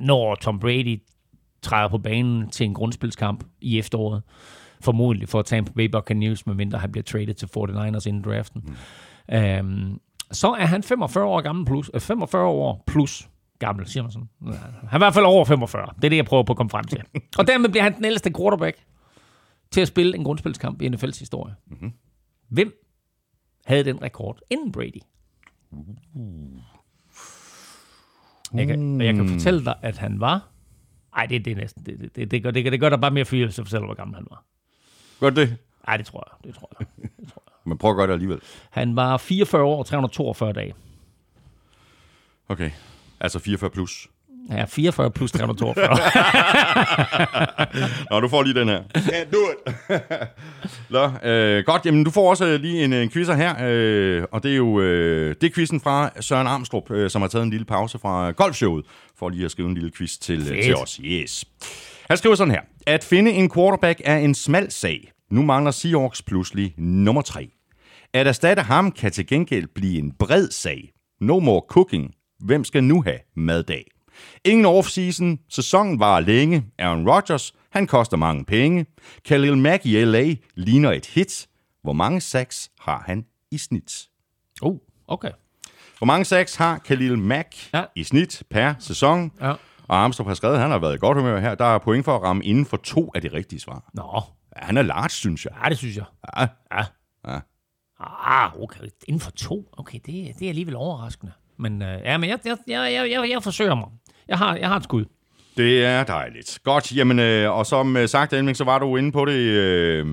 når 0.00 0.34
Tom 0.34 0.58
Brady 0.58 1.00
træder 1.62 1.88
på 1.88 1.98
banen 1.98 2.50
til 2.50 2.66
en 2.66 2.74
grundspilskamp 2.74 3.44
i 3.60 3.78
efteråret, 3.78 4.22
formodentlig 4.80 5.28
for 5.28 5.38
at 5.38 5.46
Tampa 5.46 5.72
Bay 5.72 5.86
Buccaneers, 5.86 6.46
medmindre 6.46 6.78
han 6.78 6.92
bliver 6.92 7.04
traded 7.04 7.34
til 7.34 7.46
49ers 7.46 8.08
inden 8.08 8.22
draften, 8.22 8.62
mm. 9.28 9.34
øhm, 9.36 10.00
så 10.30 10.48
er 10.48 10.66
han 10.66 10.82
45 10.82 11.24
år 11.24 11.40
gammel 11.40 11.66
plus, 11.66 11.90
øh, 11.94 12.00
45 12.00 12.46
år 12.46 12.84
plus 12.86 13.30
gammel, 13.60 13.86
siger 13.86 14.02
man 14.02 14.12
sådan. 14.12 14.28
Han 14.42 14.54
er 14.90 14.94
i 14.94 14.98
hvert 14.98 15.14
fald 15.14 15.24
over 15.24 15.44
45. 15.44 15.88
Det 15.96 16.04
er 16.04 16.08
det, 16.08 16.16
jeg 16.16 16.24
prøver 16.24 16.42
på 16.42 16.52
at 16.52 16.56
komme 16.56 16.70
frem 16.70 16.84
til. 16.84 17.02
Og 17.38 17.46
dermed 17.46 17.68
bliver 17.68 17.82
han 17.82 17.96
den 17.96 18.04
ældste 18.04 18.32
quarterback 18.36 18.76
til 19.70 19.80
at 19.80 19.88
spille 19.88 20.16
en 20.16 20.24
grundspilskamp 20.24 20.82
i 20.82 20.88
NFL's 20.88 21.18
historie. 21.18 21.54
Mm-hmm. 21.66 21.92
Hvem 22.48 22.72
havde 23.64 23.84
den 23.84 24.02
rekord 24.02 24.38
inden 24.50 24.72
Brady? 24.72 25.00
Jeg 28.54 28.66
kan, 28.66 29.00
jeg 29.00 29.14
kan 29.14 29.28
fortælle 29.28 29.64
dig, 29.64 29.74
at 29.82 29.98
han 29.98 30.20
var... 30.20 30.48
Ej, 31.16 31.26
det, 31.26 31.44
det 31.44 31.50
er 31.50 31.56
næsten... 31.56 31.86
Det, 31.86 32.00
det, 32.00 32.16
det, 32.16 32.30
det, 32.30 32.42
gør, 32.42 32.50
det, 32.50 32.64
gør- 32.64 32.70
det 32.70 32.80
gør 32.80 32.88
der 32.88 32.96
bare 32.96 33.10
mere 33.10 33.24
følelse 33.24 33.62
at 33.62 33.66
fortælle, 33.66 33.86
hvor 33.86 33.94
gammel 33.94 34.14
han 34.16 34.26
var. 34.30 34.44
Godt 35.20 35.36
det. 35.36 35.56
Nej, 35.86 35.96
det 35.96 36.06
tror 36.06 36.28
jeg. 36.30 36.48
Det 36.50 36.54
tror 36.60 36.70
jeg. 36.80 36.86
Det 37.20 37.28
tror 37.32 37.42
jeg. 37.46 37.54
Men 37.68 37.78
prøv 37.78 37.90
at 37.90 37.96
gøre 37.96 38.06
det 38.06 38.12
alligevel. 38.12 38.40
Han 38.70 38.96
var 38.96 39.16
44 39.16 39.62
år 39.62 39.78
og 39.78 39.86
342 39.86 40.52
dage. 40.52 40.74
Okay. 42.48 42.70
Altså 43.20 43.38
44 43.38 43.70
plus. 43.70 44.08
Ja, 44.50 44.64
44 44.64 45.10
plus 45.10 45.32
342. 45.32 45.98
Nå, 48.10 48.20
du 48.20 48.28
får 48.28 48.42
lige 48.42 48.60
den 48.60 48.68
her. 48.68 48.82
Ja, 48.94 49.24
do 49.32 49.38
it. 49.50 49.74
Nå, 50.90 51.28
øh, 51.28 51.64
godt. 51.64 51.86
Jamen, 51.86 52.04
du 52.04 52.10
får 52.10 52.30
også 52.30 52.46
øh, 52.46 52.60
lige 52.60 52.84
en, 52.84 52.92
en 52.92 53.10
quizzer 53.10 53.34
her, 53.34 53.54
øh, 53.62 54.22
og 54.32 54.42
det 54.42 54.52
er 54.52 54.56
jo 54.56 54.80
øh, 54.80 55.34
det 55.40 55.46
er 55.46 55.54
quizzen 55.54 55.80
fra 55.80 56.10
Søren 56.20 56.46
Armstrong, 56.46 56.90
øh, 56.90 57.10
som 57.10 57.22
har 57.22 57.28
taget 57.28 57.42
en 57.44 57.50
lille 57.50 57.64
pause 57.66 57.98
fra 57.98 58.30
golfshowet, 58.30 58.84
for 59.18 59.28
lige 59.28 59.44
at 59.44 59.50
skrive 59.50 59.68
en 59.68 59.74
lille 59.74 59.90
quiz 59.96 60.16
til, 60.16 60.38
øh, 60.40 60.46
Fedt. 60.46 60.64
til 60.64 60.76
os. 60.76 61.00
Yes. 61.04 61.44
Han 62.08 62.16
skriver 62.16 62.34
sådan 62.34 62.50
her. 62.54 62.60
At 62.86 63.04
finde 63.04 63.30
en 63.30 63.50
quarterback 63.50 64.00
er 64.04 64.16
en 64.16 64.34
smal 64.34 64.70
sag. 64.70 65.12
Nu 65.30 65.42
mangler 65.42 65.70
Seahawks 65.70 66.22
pludselig 66.22 66.74
nummer 66.78 67.22
tre. 67.22 67.48
At 68.14 68.26
erstatte 68.26 68.62
ham 68.62 68.92
kan 68.92 69.12
til 69.12 69.26
gengæld 69.26 69.66
blive 69.74 69.98
en 69.98 70.12
bred 70.18 70.50
sag. 70.50 70.90
No 71.20 71.38
more 71.38 71.62
cooking. 71.68 72.14
Hvem 72.40 72.64
skal 72.64 72.84
nu 72.84 73.02
have 73.02 73.18
maddag? 73.36 73.84
Ingen 74.44 74.66
offseason. 74.66 75.38
Sæsonen 75.48 76.00
var 76.00 76.20
længe. 76.20 76.64
Aaron 76.78 77.08
Rodgers. 77.10 77.54
Han 77.70 77.86
koster 77.86 78.16
mange 78.16 78.44
penge. 78.44 78.86
Khalil 79.24 79.58
Mack 79.58 79.86
i 79.86 80.04
LA 80.04 80.34
ligner 80.54 80.92
et 80.92 81.06
hit. 81.06 81.48
Hvor 81.82 81.92
mange 81.92 82.20
sacks 82.20 82.70
har 82.80 83.02
han 83.06 83.24
i 83.50 83.58
snit? 83.58 84.08
oh, 84.62 84.76
okay. 85.08 85.30
Hvor 85.98 86.04
mange 86.04 86.24
sacks 86.24 86.54
har 86.56 86.78
Khalil 86.78 87.18
Mack 87.18 87.54
Ja. 87.72 87.78
ja. 87.78 87.84
i 87.96 88.04
snit 88.04 88.42
per 88.50 88.74
sæson? 88.78 89.32
Ja. 89.40 89.50
Og 89.88 89.96
Armstrong 90.04 90.30
har 90.30 90.34
skrevet, 90.34 90.54
at 90.54 90.60
han 90.60 90.70
har 90.70 90.78
været 90.78 90.94
i 90.94 90.98
godt 90.98 91.18
humør 91.18 91.40
her. 91.40 91.54
Der 91.54 91.64
er 91.64 91.78
point 91.78 92.04
for 92.04 92.16
at 92.16 92.22
ramme 92.22 92.44
inden 92.44 92.66
for 92.66 92.76
to 92.76 93.10
af 93.14 93.22
de 93.22 93.28
rigtige 93.32 93.60
svar. 93.60 93.90
Nå, 93.94 94.20
Ja, 94.60 94.64
han 94.66 94.76
er 94.76 94.82
large, 94.82 95.08
synes 95.10 95.44
jeg. 95.44 95.52
ja, 95.64 95.68
det 95.68 95.78
synes 95.78 95.96
jeg. 95.96 96.04
Ja. 96.36 96.46
Ja. 96.76 96.84
Ja. 97.28 97.40
Ah, 98.00 98.60
okay. 98.62 98.80
Inden 99.08 99.20
for 99.20 99.30
to. 99.30 99.68
Okay, 99.72 99.98
det, 100.06 100.38
det 100.38 100.42
er 100.44 100.48
alligevel 100.48 100.76
overraskende. 100.76 101.32
Men, 101.60 101.82
øh, 101.82 102.00
ja, 102.04 102.18
men 102.18 102.30
jeg, 102.30 102.38
jeg, 102.44 102.56
jeg, 102.66 102.92
jeg, 102.92 103.10
jeg, 103.10 103.30
jeg 103.30 103.42
forsøger 103.42 103.74
mig. 103.74 103.88
Jeg 104.28 104.38
har, 104.38 104.56
jeg 104.56 104.68
har 104.68 104.76
et 104.76 104.84
skud. 104.84 105.04
Det 105.56 105.84
er 105.84 106.04
dejligt. 106.04 106.58
Godt, 106.64 106.96
jamen, 106.96 107.18
øh, 107.18 107.50
og 107.50 107.66
som 107.66 107.96
øh, 107.96 108.08
sagt, 108.08 108.32
Elming, 108.32 108.56
så 108.56 108.64
var 108.64 108.78
du 108.78 108.96
inde 108.96 109.12
på 109.12 109.24
det, 109.24 109.38
øh, 109.38 110.06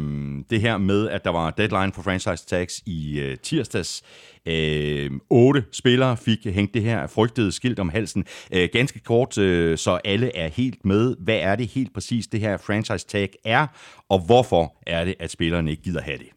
det 0.50 0.62
her 0.62 0.78
med, 0.78 1.10
at 1.10 1.24
der 1.24 1.30
var 1.30 1.52
deadline 1.52 1.94
for 1.94 2.02
franchise 2.02 2.46
tags 2.46 2.82
i 2.86 3.20
øh, 3.20 3.38
tirsdags. 3.38 4.04
Øh, 4.46 5.12
otte 5.30 5.64
spillere 5.72 6.18
fik 6.18 6.46
hængt 6.46 6.74
det 6.74 6.84
her 6.84 7.08
frygtede 7.08 7.52
skilt 7.52 7.80
om 7.80 7.90
halsen. 7.90 8.26
Øh, 8.54 8.70
ganske 8.74 9.00
kort, 9.00 9.38
øh, 9.38 9.78
så 9.78 10.00
alle 10.06 10.36
er 10.36 10.48
helt 10.48 10.86
med. 10.86 11.16
Hvad 11.20 11.38
er 11.42 11.56
det 11.56 11.68
helt 11.68 11.94
præcis, 11.94 12.28
det 12.28 12.40
her 12.40 12.58
franchise 12.58 13.08
tag 13.08 13.30
er, 13.46 13.68
og 14.10 14.20
hvorfor 14.26 14.76
er 14.88 15.06
det, 15.06 15.16
at 15.20 15.32
spillerne 15.32 15.72
ikke 15.72 15.84
gider 15.84 16.02
have 16.02 16.18
det? 16.18 16.28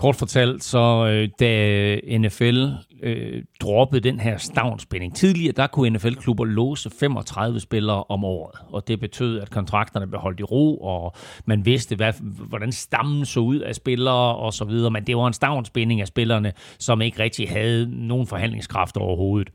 Kort 0.00 0.16
fortalt, 0.16 0.64
så 0.64 1.06
øh, 1.06 1.28
da 1.40 2.18
NFL 2.18 2.66
øh, 3.02 3.42
droppede 3.60 4.00
den 4.00 4.20
her 4.20 4.36
stavnspænding. 4.36 5.16
Tidligere, 5.16 5.52
der 5.52 5.66
kunne 5.66 5.90
NFL-klubber 5.90 6.44
låse 6.44 6.90
35 7.00 7.60
spillere 7.60 8.04
om 8.08 8.24
året, 8.24 8.58
og 8.72 8.88
det 8.88 9.00
betød, 9.00 9.40
at 9.40 9.50
kontrakterne 9.50 10.06
blev 10.06 10.20
holdt 10.20 10.40
i 10.40 10.42
ro, 10.42 10.78
og 10.78 11.14
man 11.44 11.66
vidste, 11.66 11.96
hvad, 11.96 12.12
hvordan 12.48 12.72
stammen 12.72 13.26
så 13.26 13.40
ud 13.40 13.58
af 13.58 13.74
spillere 13.74 14.36
og 14.36 14.52
så 14.52 14.64
videre, 14.64 14.90
men 14.90 15.06
det 15.06 15.16
var 15.16 15.26
en 15.26 15.32
stavnspænding 15.32 16.00
af 16.00 16.06
spillerne, 16.06 16.52
som 16.78 17.02
ikke 17.02 17.22
rigtig 17.22 17.48
havde 17.48 18.06
nogen 18.06 18.26
forhandlingskraft 18.26 18.96
overhovedet. 18.96 19.50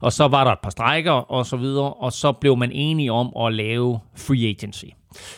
Og 0.00 0.12
så 0.12 0.28
var 0.28 0.44
der 0.44 0.50
et 0.50 0.60
par 0.62 0.70
strækker 0.70 1.12
og 1.12 1.46
så 1.46 1.56
videre, 1.56 1.92
og 1.92 2.12
så 2.12 2.32
blev 2.32 2.56
man 2.56 2.72
enige 2.72 3.12
om 3.12 3.32
at 3.46 3.54
lave 3.54 3.98
free 4.16 4.48
agency. 4.48 4.86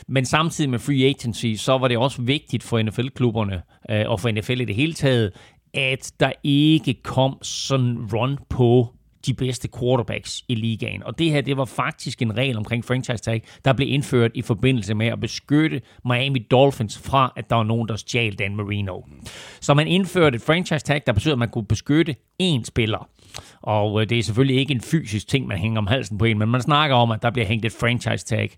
Men 0.09 0.25
samtidig 0.25 0.71
med 0.71 0.79
free 0.79 1.05
agency, 1.05 1.55
så 1.57 1.79
var 1.79 1.89
det 1.89 1.99
også 1.99 2.23
vigtigt 2.23 2.63
for 2.63 2.83
NFL-klubberne 2.83 3.63
øh, 3.91 4.05
og 4.07 4.21
for 4.21 4.31
NFL 4.31 4.61
i 4.61 4.65
det 4.65 4.75
hele 4.75 4.95
taget, 4.95 5.33
at 5.75 6.13
der 6.21 6.33
ikke 6.45 6.95
kom 7.03 7.39
sådan 7.43 7.99
run 8.13 8.39
på 8.49 8.97
de 9.27 9.35
bedste 9.35 9.69
quarterbacks 9.79 10.45
i 10.49 10.55
ligaen. 10.55 11.03
Og 11.03 11.19
det 11.19 11.31
her, 11.31 11.41
det 11.41 11.57
var 11.57 11.65
faktisk 11.65 12.23
en 12.23 12.37
regel 12.37 12.57
omkring 12.57 12.85
franchise 12.85 13.23
tag, 13.23 13.43
der 13.65 13.73
blev 13.73 13.89
indført 13.89 14.31
i 14.35 14.43
forbindelse 14.43 14.95
med 14.95 15.07
at 15.07 15.21
beskytte 15.21 15.81
Miami 16.05 16.39
Dolphins 16.39 16.99
fra, 16.99 17.33
at 17.37 17.51
der 17.51 17.57
var 17.57 17.63
nogen, 17.63 17.89
der 17.89 17.97
stjal 17.97 18.35
Dan 18.35 18.57
Marino. 18.57 19.01
Så 19.61 19.75
man 19.75 19.89
indførte 19.89 20.37
et 20.37 20.43
franchise 20.43 20.85
tag, 20.85 21.03
der 21.07 21.13
betød, 21.13 21.33
at 21.33 21.39
man 21.39 21.49
kunne 21.49 21.67
beskytte 21.67 22.17
én 22.43 22.65
spiller. 22.65 23.09
Og 23.63 24.03
øh, 24.03 24.09
det 24.09 24.19
er 24.19 24.23
selvfølgelig 24.23 24.57
ikke 24.57 24.75
en 24.75 24.81
fysisk 24.81 25.29
ting, 25.29 25.47
man 25.47 25.59
hænger 25.59 25.79
om 25.79 25.87
halsen 25.87 26.19
på 26.19 26.25
en, 26.25 26.39
men 26.39 26.49
man 26.49 26.63
snakker 26.63 26.97
om, 26.97 27.11
at 27.11 27.23
der 27.23 27.31
bliver 27.31 27.47
hængt 27.47 27.65
et 27.65 27.73
franchise 27.73 28.25
tag 28.25 28.51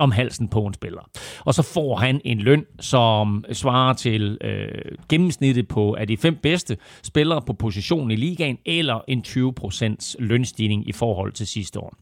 om 0.00 0.10
halsen 0.10 0.48
på 0.48 0.66
en 0.66 0.74
spiller. 0.74 1.10
Og 1.40 1.54
så 1.54 1.62
får 1.62 1.96
han 1.96 2.20
en 2.24 2.38
løn, 2.38 2.64
som 2.80 3.44
svarer 3.52 3.92
til 3.92 4.38
øh, 4.40 4.68
gennemsnittet 5.08 5.68
på 5.68 5.94
af 5.94 6.06
de 6.06 6.16
fem 6.16 6.36
bedste 6.42 6.76
spillere 7.02 7.42
på 7.42 7.52
positionen 7.52 8.10
i 8.10 8.16
ligaen, 8.16 8.58
eller 8.64 9.00
en 9.08 9.24
20% 9.26 10.14
lønstigning 10.18 10.88
i 10.88 10.92
forhold 10.92 11.32
til 11.32 11.46
sidste 11.46 11.80
år. 11.80 11.94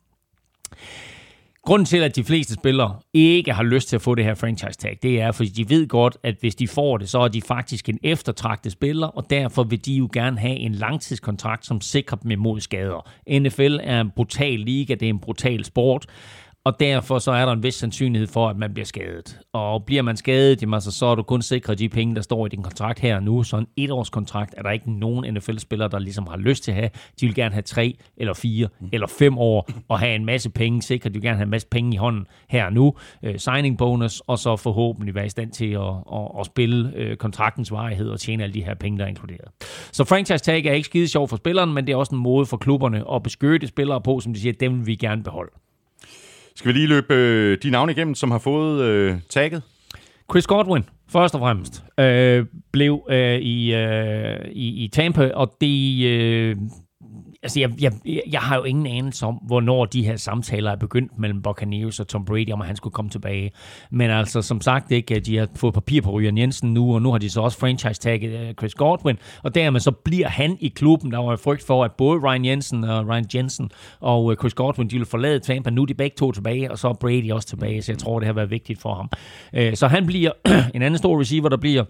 Grunden 1.65 1.87
til, 1.87 1.97
at 1.97 2.17
de 2.17 2.25
fleste 2.25 2.55
spillere 2.55 2.97
ikke 3.15 3.53
har 3.53 3.63
lyst 3.63 3.89
til 3.89 3.97
at 3.97 4.03
få 4.03 4.15
det 4.15 4.25
her 4.25 4.35
franchise 4.35 4.79
tag, 4.79 4.99
det 5.03 5.21
er, 5.21 5.33
fordi 5.33 5.49
de 5.49 5.71
ved 5.71 5.89
godt, 5.89 6.17
at 6.23 6.35
hvis 6.41 6.55
de 6.55 6.69
får 6.69 6.99
det, 6.99 7.09
så 7.09 7.19
er 7.19 7.29
de 7.29 7.43
faktisk 7.43 7.89
en 7.89 7.99
eftertragtet 8.03 8.73
spiller, 8.73 9.07
og 9.07 9.31
derfor 9.31 9.63
vil 9.63 9.85
de 9.85 9.93
jo 9.93 10.09
gerne 10.13 10.39
have 10.39 10.57
en 10.57 10.75
langtidskontrakt, 10.75 11.67
som 11.67 11.81
sikrer 11.81 12.19
dem 12.19 12.31
imod 12.31 12.61
skader. 12.61 13.11
NFL 13.41 13.79
er 13.83 14.01
en 14.01 14.11
brutal 14.11 14.59
liga, 14.59 14.95
det 14.95 15.07
er 15.07 15.11
en 15.11 15.19
brutal 15.19 15.65
sport, 15.65 16.07
og 16.65 16.81
derfor 16.81 17.19
så 17.19 17.31
er 17.31 17.45
der 17.45 17.53
en 17.53 17.63
vis 17.63 17.75
sandsynlighed 17.75 18.27
for, 18.27 18.49
at 18.49 18.57
man 18.57 18.75
bliver 18.75 18.87
skadet. 18.87 19.39
Og 19.53 19.85
bliver 19.85 20.03
man 20.03 20.17
skadet, 20.17 20.63
jamen, 20.63 20.75
altså, 20.75 20.91
så 20.91 21.07
er 21.07 21.15
du 21.15 21.23
kun 21.23 21.43
sikret 21.43 21.79
de 21.79 21.89
penge, 21.89 22.15
der 22.15 22.21
står 22.21 22.47
i 22.47 22.49
din 22.49 22.63
kontrakt 22.63 23.01
her 23.01 23.17
og 23.17 23.23
nu. 23.23 23.43
Så 23.43 23.57
en 23.57 23.67
etårskontrakt 23.77 24.55
er 24.57 24.63
der 24.63 24.71
ikke 24.71 24.93
nogen 24.93 25.35
NFL-spiller, 25.35 25.89
der 25.89 25.99
ligesom 25.99 26.27
har 26.27 26.37
lyst 26.37 26.65
til 26.65 26.71
at 26.71 26.77
have. 26.77 26.91
De 27.21 27.27
vil 27.27 27.35
gerne 27.35 27.53
have 27.53 27.63
tre 27.63 27.97
eller 28.17 28.35
fire 28.35 28.69
eller 28.93 29.07
fem 29.07 29.39
år 29.39 29.69
og 29.89 29.99
have 29.99 30.15
en 30.15 30.25
masse 30.25 30.51
penge. 30.51 30.83
sikret. 30.83 31.15
de 31.15 31.19
vil 31.19 31.23
gerne 31.23 31.37
have 31.37 31.45
en 31.45 31.51
masse 31.51 31.69
penge 31.69 31.95
i 31.95 31.97
hånden 31.97 32.27
her 32.49 32.65
og 32.65 32.73
nu. 32.73 32.95
Øh, 33.23 33.39
signing 33.39 33.79
bonus, 33.79 34.21
og 34.21 34.39
så 34.39 34.57
forhåbentlig 34.57 35.15
være 35.15 35.27
i 35.27 35.29
stand 35.29 35.51
til 35.51 35.71
at, 35.71 35.95
at, 36.13 36.29
at 36.41 36.47
spille 36.47 36.93
øh, 36.97 37.17
kontraktens 37.17 37.73
varighed 37.73 38.09
og 38.09 38.21
tjene 38.21 38.43
alle 38.43 38.55
de 38.55 38.65
her 38.65 38.75
penge, 38.75 38.99
der 38.99 39.05
er 39.05 39.09
inkluderet. 39.09 39.49
Så 39.93 40.05
franchise 40.05 40.45
tag 40.45 40.67
er 40.67 40.73
ikke 40.73 40.87
skide 40.87 41.09
sjov 41.09 41.29
for 41.29 41.37
spilleren, 41.37 41.73
men 41.73 41.87
det 41.87 41.93
er 41.93 41.97
også 41.97 42.15
en 42.15 42.23
måde 42.23 42.47
for 42.47 42.57
klubberne 42.57 43.05
at 43.15 43.23
beskytte 43.23 43.67
spillere 43.67 44.01
på, 44.01 44.21
som 44.21 44.35
de 44.35 44.41
siger, 44.41 44.53
dem 44.53 44.79
vil 44.79 44.87
vi 44.87 44.95
gerne 44.95 45.23
beholde. 45.23 45.53
Skal 46.57 46.69
vi 46.69 46.79
lige 46.79 46.87
løbe 46.87 47.15
øh, 47.15 47.59
de 47.63 47.71
navne 47.71 47.93
igennem, 47.93 48.15
som 48.15 48.31
har 48.31 48.39
fået 48.39 48.83
øh, 48.83 49.17
tagget? 49.31 49.63
Chris 50.31 50.47
Godwin, 50.47 50.85
først 51.13 51.35
og 51.35 51.41
fremmest, 51.41 51.85
øh, 52.01 52.47
blev 52.73 53.07
øh, 53.11 53.39
i, 53.39 53.75
øh, 53.75 54.39
i, 54.53 54.85
i 54.85 54.89
Tampa, 54.89 55.31
og 55.35 55.57
det, 55.61 56.07
øh, 56.07 56.57
altså 57.43 57.61
jeg, 57.61 57.71
jeg, 57.81 57.93
jeg 58.31 58.41
har 58.41 58.57
jo 58.57 58.63
ingen 58.65 58.87
anelse 58.87 59.27
om, 59.27 59.35
hvornår 59.35 59.85
de 59.85 60.05
her 60.05 60.17
samtaler 60.17 60.71
er 60.71 60.77
begyndt 60.77 61.19
mellem 61.19 61.43
Buccaneers 61.43 62.01
og 62.01 62.09
Tom 62.09 62.25
Brady, 62.25 62.53
om 62.53 62.61
at 62.61 62.67
han 62.67 62.77
skulle 62.77 62.93
komme 62.93 63.11
tilbage. 63.11 63.51
Men 63.91 64.11
altså, 64.11 64.43
som 64.43 64.61
sagt, 64.61 64.91
ikke, 64.91 65.21
de 65.21 65.37
har 65.37 65.49
fået 65.57 65.75
papir 65.75 66.03
på 66.03 66.11
Ryan 66.11 66.39
Jensen 66.39 66.75
nu, 66.75 66.95
og 66.95 67.03
nu 67.03 67.11
har 67.11 67.19
de 67.19 67.31
så 67.31 67.41
også 67.41 67.59
franchise-tagget 67.59 68.41
øh, 68.41 68.55
Chris 68.55 68.75
Godwin, 68.75 69.17
og 69.43 69.55
dermed 69.55 69.81
så 69.81 69.91
bliver 69.91 70.29
han 70.29 70.57
i 70.61 70.69
klubben. 70.69 71.13
Der 71.13 71.19
var 71.19 71.37
frygt 71.37 71.67
for, 71.67 71.85
at 71.85 71.93
både 71.93 72.21
Ryan 72.21 72.45
Jensen 72.45 72.85
og 72.85 73.09
Ryan 73.09 73.27
Jensen 73.35 73.71
og 74.01 74.33
øh, 74.33 74.37
Chris 74.37 74.55
Godwin, 74.55 74.89
de 74.89 74.95
ville 74.95 75.07
forlade 75.07 75.41
Tampa. 75.41 75.71
Nu 75.71 75.83
er 75.83 75.87
de 75.87 75.95
begge 75.95 76.17
to 76.19 76.33
tilbage, 76.33 76.71
og 76.71 76.79
så 76.79 76.89
er 76.89 76.93
Brady 76.93 77.33
også 77.33 77.49
tilbage, 77.49 77.83
så 77.83 77.93
jeg 77.93 77.99
tror, 77.99 78.19
det 78.19 78.27
har 78.27 78.33
været 78.33 78.51
vigtigt 78.51 78.81
for 78.81 78.95
ham. 78.95 79.11
Øh, 79.55 79.77
så 79.77 79.87
han 79.87 80.07
bliver 80.07 80.31
en 80.75 80.83
anden 80.83 80.99
stor 80.99 81.21
receiver, 81.21 81.49
der 81.49 81.57
bliver 81.57 81.85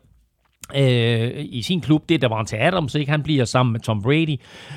øh, 0.76 1.44
i 1.44 1.62
sin 1.62 1.80
klub. 1.80 2.08
Det 2.08 2.14
er 2.14 2.18
Davante 2.18 2.58
Adams, 2.58 2.94
ikke? 2.94 3.10
Han 3.10 3.22
bliver 3.22 3.44
sammen 3.44 3.72
med 3.72 3.80
Tom 3.80 4.02
Brady. 4.02 4.36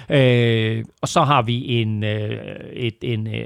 Øh, 0.10 0.84
og 1.02 1.08
så 1.08 1.22
har 1.22 1.42
vi 1.42 1.82
en, 1.82 2.04
øh, 2.04 2.56
et, 2.74 2.96
en, 3.02 3.28
øh, 3.28 3.46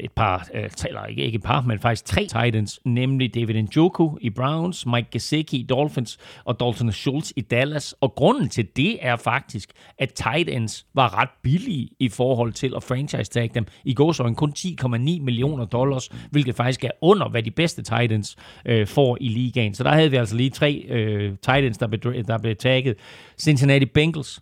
et 0.00 0.12
par, 0.12 0.48
øh, 0.54 0.70
eller 0.86 1.04
ikke, 1.04 1.22
ikke 1.22 1.36
et 1.36 1.42
par, 1.42 1.60
men 1.60 1.78
faktisk 1.78 2.04
tre 2.04 2.22
Titans, 2.22 2.80
nemlig 2.84 3.34
David 3.34 3.62
Njoku 3.62 4.16
i 4.20 4.30
Browns, 4.30 4.86
Mike 4.86 5.08
Gesicki 5.12 5.56
i 5.56 5.62
Dolphins 5.62 6.18
og 6.44 6.60
Dalton 6.60 6.92
Schultz 6.92 7.32
i 7.36 7.40
Dallas. 7.40 7.94
Og 8.00 8.14
grunden 8.14 8.48
til 8.48 8.66
det 8.76 8.98
er 9.00 9.16
faktisk, 9.16 9.70
at 9.98 10.12
Titans 10.12 10.86
var 10.94 11.18
ret 11.20 11.28
billige 11.42 11.88
i 11.98 12.08
forhold 12.08 12.52
til 12.52 12.72
at 12.76 12.82
franchise-tag 12.82 13.50
dem. 13.54 13.66
I 13.84 13.94
går 13.94 14.12
så 14.12 14.22
en 14.22 14.34
kun 14.34 14.52
10,9 14.58 14.96
millioner 14.96 15.64
dollars, 15.64 16.10
hvilket 16.30 16.54
faktisk 16.54 16.84
er 16.84 16.90
under, 17.00 17.28
hvad 17.28 17.42
de 17.42 17.50
bedste 17.50 17.82
Titans 17.82 18.36
øh, 18.66 18.86
får 18.86 19.18
i 19.20 19.28
ligaen. 19.28 19.74
Så 19.74 19.84
der 19.84 19.92
havde 19.92 20.10
vi 20.10 20.16
altså 20.16 20.36
lige 20.36 20.50
tre 20.50 20.84
øh, 20.88 21.30
Titans 21.30 21.75
Titans, 21.76 22.02
der 22.02 22.10
blev, 22.10 22.24
der 22.24 22.38
blev 22.38 22.56
tagget. 22.56 22.96
Cincinnati 23.38 23.84
Bengals 23.84 24.40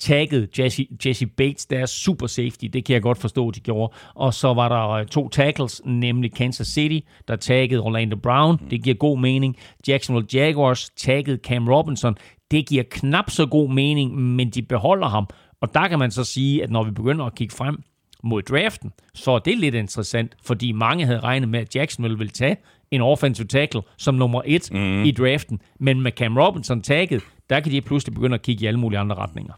tagget 0.00 0.58
Jesse, 0.58 0.86
Jesse 1.06 1.26
Bates, 1.26 1.66
deres 1.66 1.90
super 1.90 2.26
safety. 2.26 2.64
Det 2.64 2.84
kan 2.84 2.94
jeg 2.94 3.02
godt 3.02 3.18
forstå, 3.18 3.50
de 3.50 3.60
gjorde. 3.60 3.94
Og 4.14 4.34
så 4.34 4.54
var 4.54 4.68
der 4.68 4.88
øh, 4.88 5.06
to 5.06 5.28
tackles, 5.28 5.82
nemlig 5.84 6.32
Kansas 6.34 6.66
City, 6.66 7.06
der 7.28 7.36
taggede 7.36 7.80
Orlando 7.80 8.16
Brown. 8.16 8.58
Det 8.70 8.84
giver 8.84 8.96
god 8.96 9.18
mening. 9.18 9.56
Jacksonville 9.88 10.28
Jaguars 10.32 10.90
taggede 10.96 11.38
Cam 11.42 11.68
Robinson. 11.68 12.16
Det 12.50 12.68
giver 12.68 12.82
knap 12.90 13.30
så 13.30 13.46
god 13.46 13.70
mening, 13.70 14.16
men 14.16 14.50
de 14.50 14.62
beholder 14.62 15.08
ham. 15.08 15.26
Og 15.60 15.74
der 15.74 15.88
kan 15.88 15.98
man 15.98 16.10
så 16.10 16.24
sige, 16.24 16.62
at 16.62 16.70
når 16.70 16.84
vi 16.84 16.90
begynder 16.90 17.24
at 17.24 17.34
kigge 17.34 17.54
frem 17.54 17.82
mod 18.22 18.42
draften, 18.42 18.92
så 19.14 19.30
er 19.30 19.38
det 19.38 19.58
lidt 19.58 19.74
interessant, 19.74 20.36
fordi 20.44 20.72
mange 20.72 21.06
havde 21.06 21.20
regnet 21.20 21.48
med, 21.48 21.60
at 21.60 21.76
Jacksonville 21.76 22.18
ville 22.18 22.30
tage 22.30 22.56
en 22.90 23.00
offensive 23.00 23.46
tackle 23.46 23.80
som 23.98 24.14
nummer 24.14 24.42
et 24.46 24.68
mm. 24.72 25.04
i 25.04 25.10
draften. 25.10 25.60
Men 25.80 26.00
med 26.00 26.12
Cam 26.12 26.38
Robinson 26.38 26.82
tagget, 26.82 27.22
der 27.50 27.60
kan 27.60 27.72
de 27.72 27.80
pludselig 27.80 28.14
begynde 28.14 28.34
at 28.34 28.42
kigge 28.42 28.64
i 28.64 28.66
alle 28.66 28.80
mulige 28.80 28.98
andre 28.98 29.16
retninger. 29.16 29.52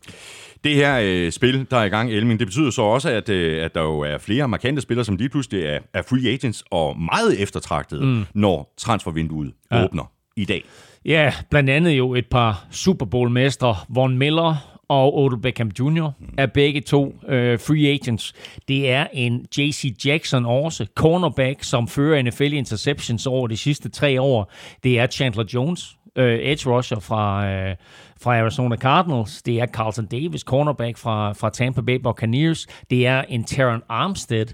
Det 0.65 0.75
her 0.75 1.01
øh, 1.03 1.33
spil, 1.33 1.67
der 1.71 1.77
er 1.77 1.85
i 1.85 1.89
gang, 1.89 2.13
Elming, 2.13 2.41
det 2.41 2.49
betyder 2.49 2.71
så 2.71 2.83
også, 2.83 3.11
at, 3.11 3.29
øh, 3.29 3.65
at 3.65 3.75
der 3.75 3.83
jo 3.83 4.01
er 4.01 4.19
flere 4.19 4.49
markante 4.49 4.83
spillere, 4.83 5.05
som 5.05 5.17
lige 5.17 5.29
pludselig 5.29 5.65
er, 5.65 5.79
er 5.95 6.03
free 6.03 6.33
agents 6.33 6.65
og 6.71 7.01
meget 7.01 7.43
eftertragtede, 7.43 8.05
mm. 8.07 8.25
når 8.35 8.75
transfervinduet 8.77 9.53
ja. 9.73 9.85
åbner 9.85 10.13
i 10.37 10.45
dag. 10.45 10.65
Ja, 11.05 11.33
blandt 11.51 11.71
andet 11.71 11.91
jo 11.91 12.15
et 12.15 12.27
par 12.27 12.67
Super 12.71 13.07
Bowl-mestre, 13.07 13.77
Von 13.89 14.19
Miller 14.19 14.78
og 14.89 15.19
Odell 15.19 15.41
Beckham 15.41 15.71
Jr. 15.79 16.11
er 16.39 16.47
begge 16.47 16.81
to 16.81 17.15
øh, 17.29 17.59
free 17.59 17.89
agents. 17.89 18.35
Det 18.69 18.91
er 18.91 19.07
en 19.13 19.47
J.C. 19.59 20.07
Jackson 20.07 20.47
også, 20.47 20.87
cornerback, 20.95 21.63
som 21.63 21.89
fører 21.89 22.23
NFL 22.23 22.43
interceptions 22.43 23.27
over 23.27 23.47
de 23.47 23.57
sidste 23.57 23.89
tre 23.89 24.21
år. 24.21 24.53
Det 24.85 24.99
er 24.99 25.07
Chandler 25.07 25.45
Jones, 25.55 25.97
øh, 26.17 26.39
edge 26.43 26.71
rusher 26.71 27.01
fra, 27.01 27.47
øh, 27.51 27.77
fra 28.21 28.39
Arizona 28.39 28.77
Cardinals. 28.77 29.43
Det 29.43 29.61
er 29.61 29.67
Carlton 29.67 30.07
Davis, 30.07 30.41
cornerback 30.41 30.97
fra, 30.97 31.33
fra 31.33 31.51
Tampa 31.51 31.81
Bay 31.81 31.95
Buccaneers. 31.95 32.67
Det 32.91 33.07
er 33.07 33.23
en 33.29 33.45
Terran 33.45 33.83
Armstead, 33.89 34.47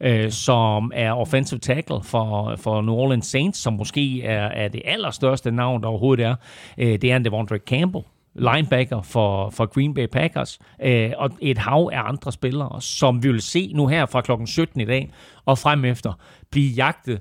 øh, 0.00 0.30
som 0.30 0.92
er 0.94 1.12
offensive 1.12 1.60
tackle 1.60 2.02
for, 2.02 2.56
for 2.56 2.80
New 2.80 2.94
Orleans 2.94 3.26
Saints, 3.26 3.58
som 3.58 3.72
måske 3.72 4.22
er, 4.22 4.46
er 4.46 4.68
det 4.68 4.82
allerstørste 4.84 5.50
navn, 5.50 5.82
der 5.82 5.88
overhovedet 5.88 6.24
er. 6.24 6.34
Øh, 6.78 6.98
det 7.02 7.04
er 7.04 7.16
en 7.16 7.24
Devondre 7.24 7.58
Campbell, 7.58 8.04
linebacker 8.34 9.02
for, 9.02 9.50
for 9.50 9.66
Green 9.66 9.94
Bay 9.94 10.06
Packers, 10.06 10.58
øh, 10.82 11.10
og 11.16 11.30
et 11.40 11.58
hav 11.58 11.90
af 11.92 12.08
andre 12.08 12.32
spillere, 12.32 12.80
som 12.80 13.22
vi 13.22 13.30
vil 13.30 13.42
se 13.42 13.72
nu 13.74 13.86
her 13.86 14.06
fra 14.06 14.20
klokken 14.20 14.46
17 14.46 14.80
i 14.80 14.84
dag 14.84 15.12
og 15.44 15.58
frem 15.58 15.84
efter 15.84 16.12
blive 16.50 16.70
jagtet 16.74 17.20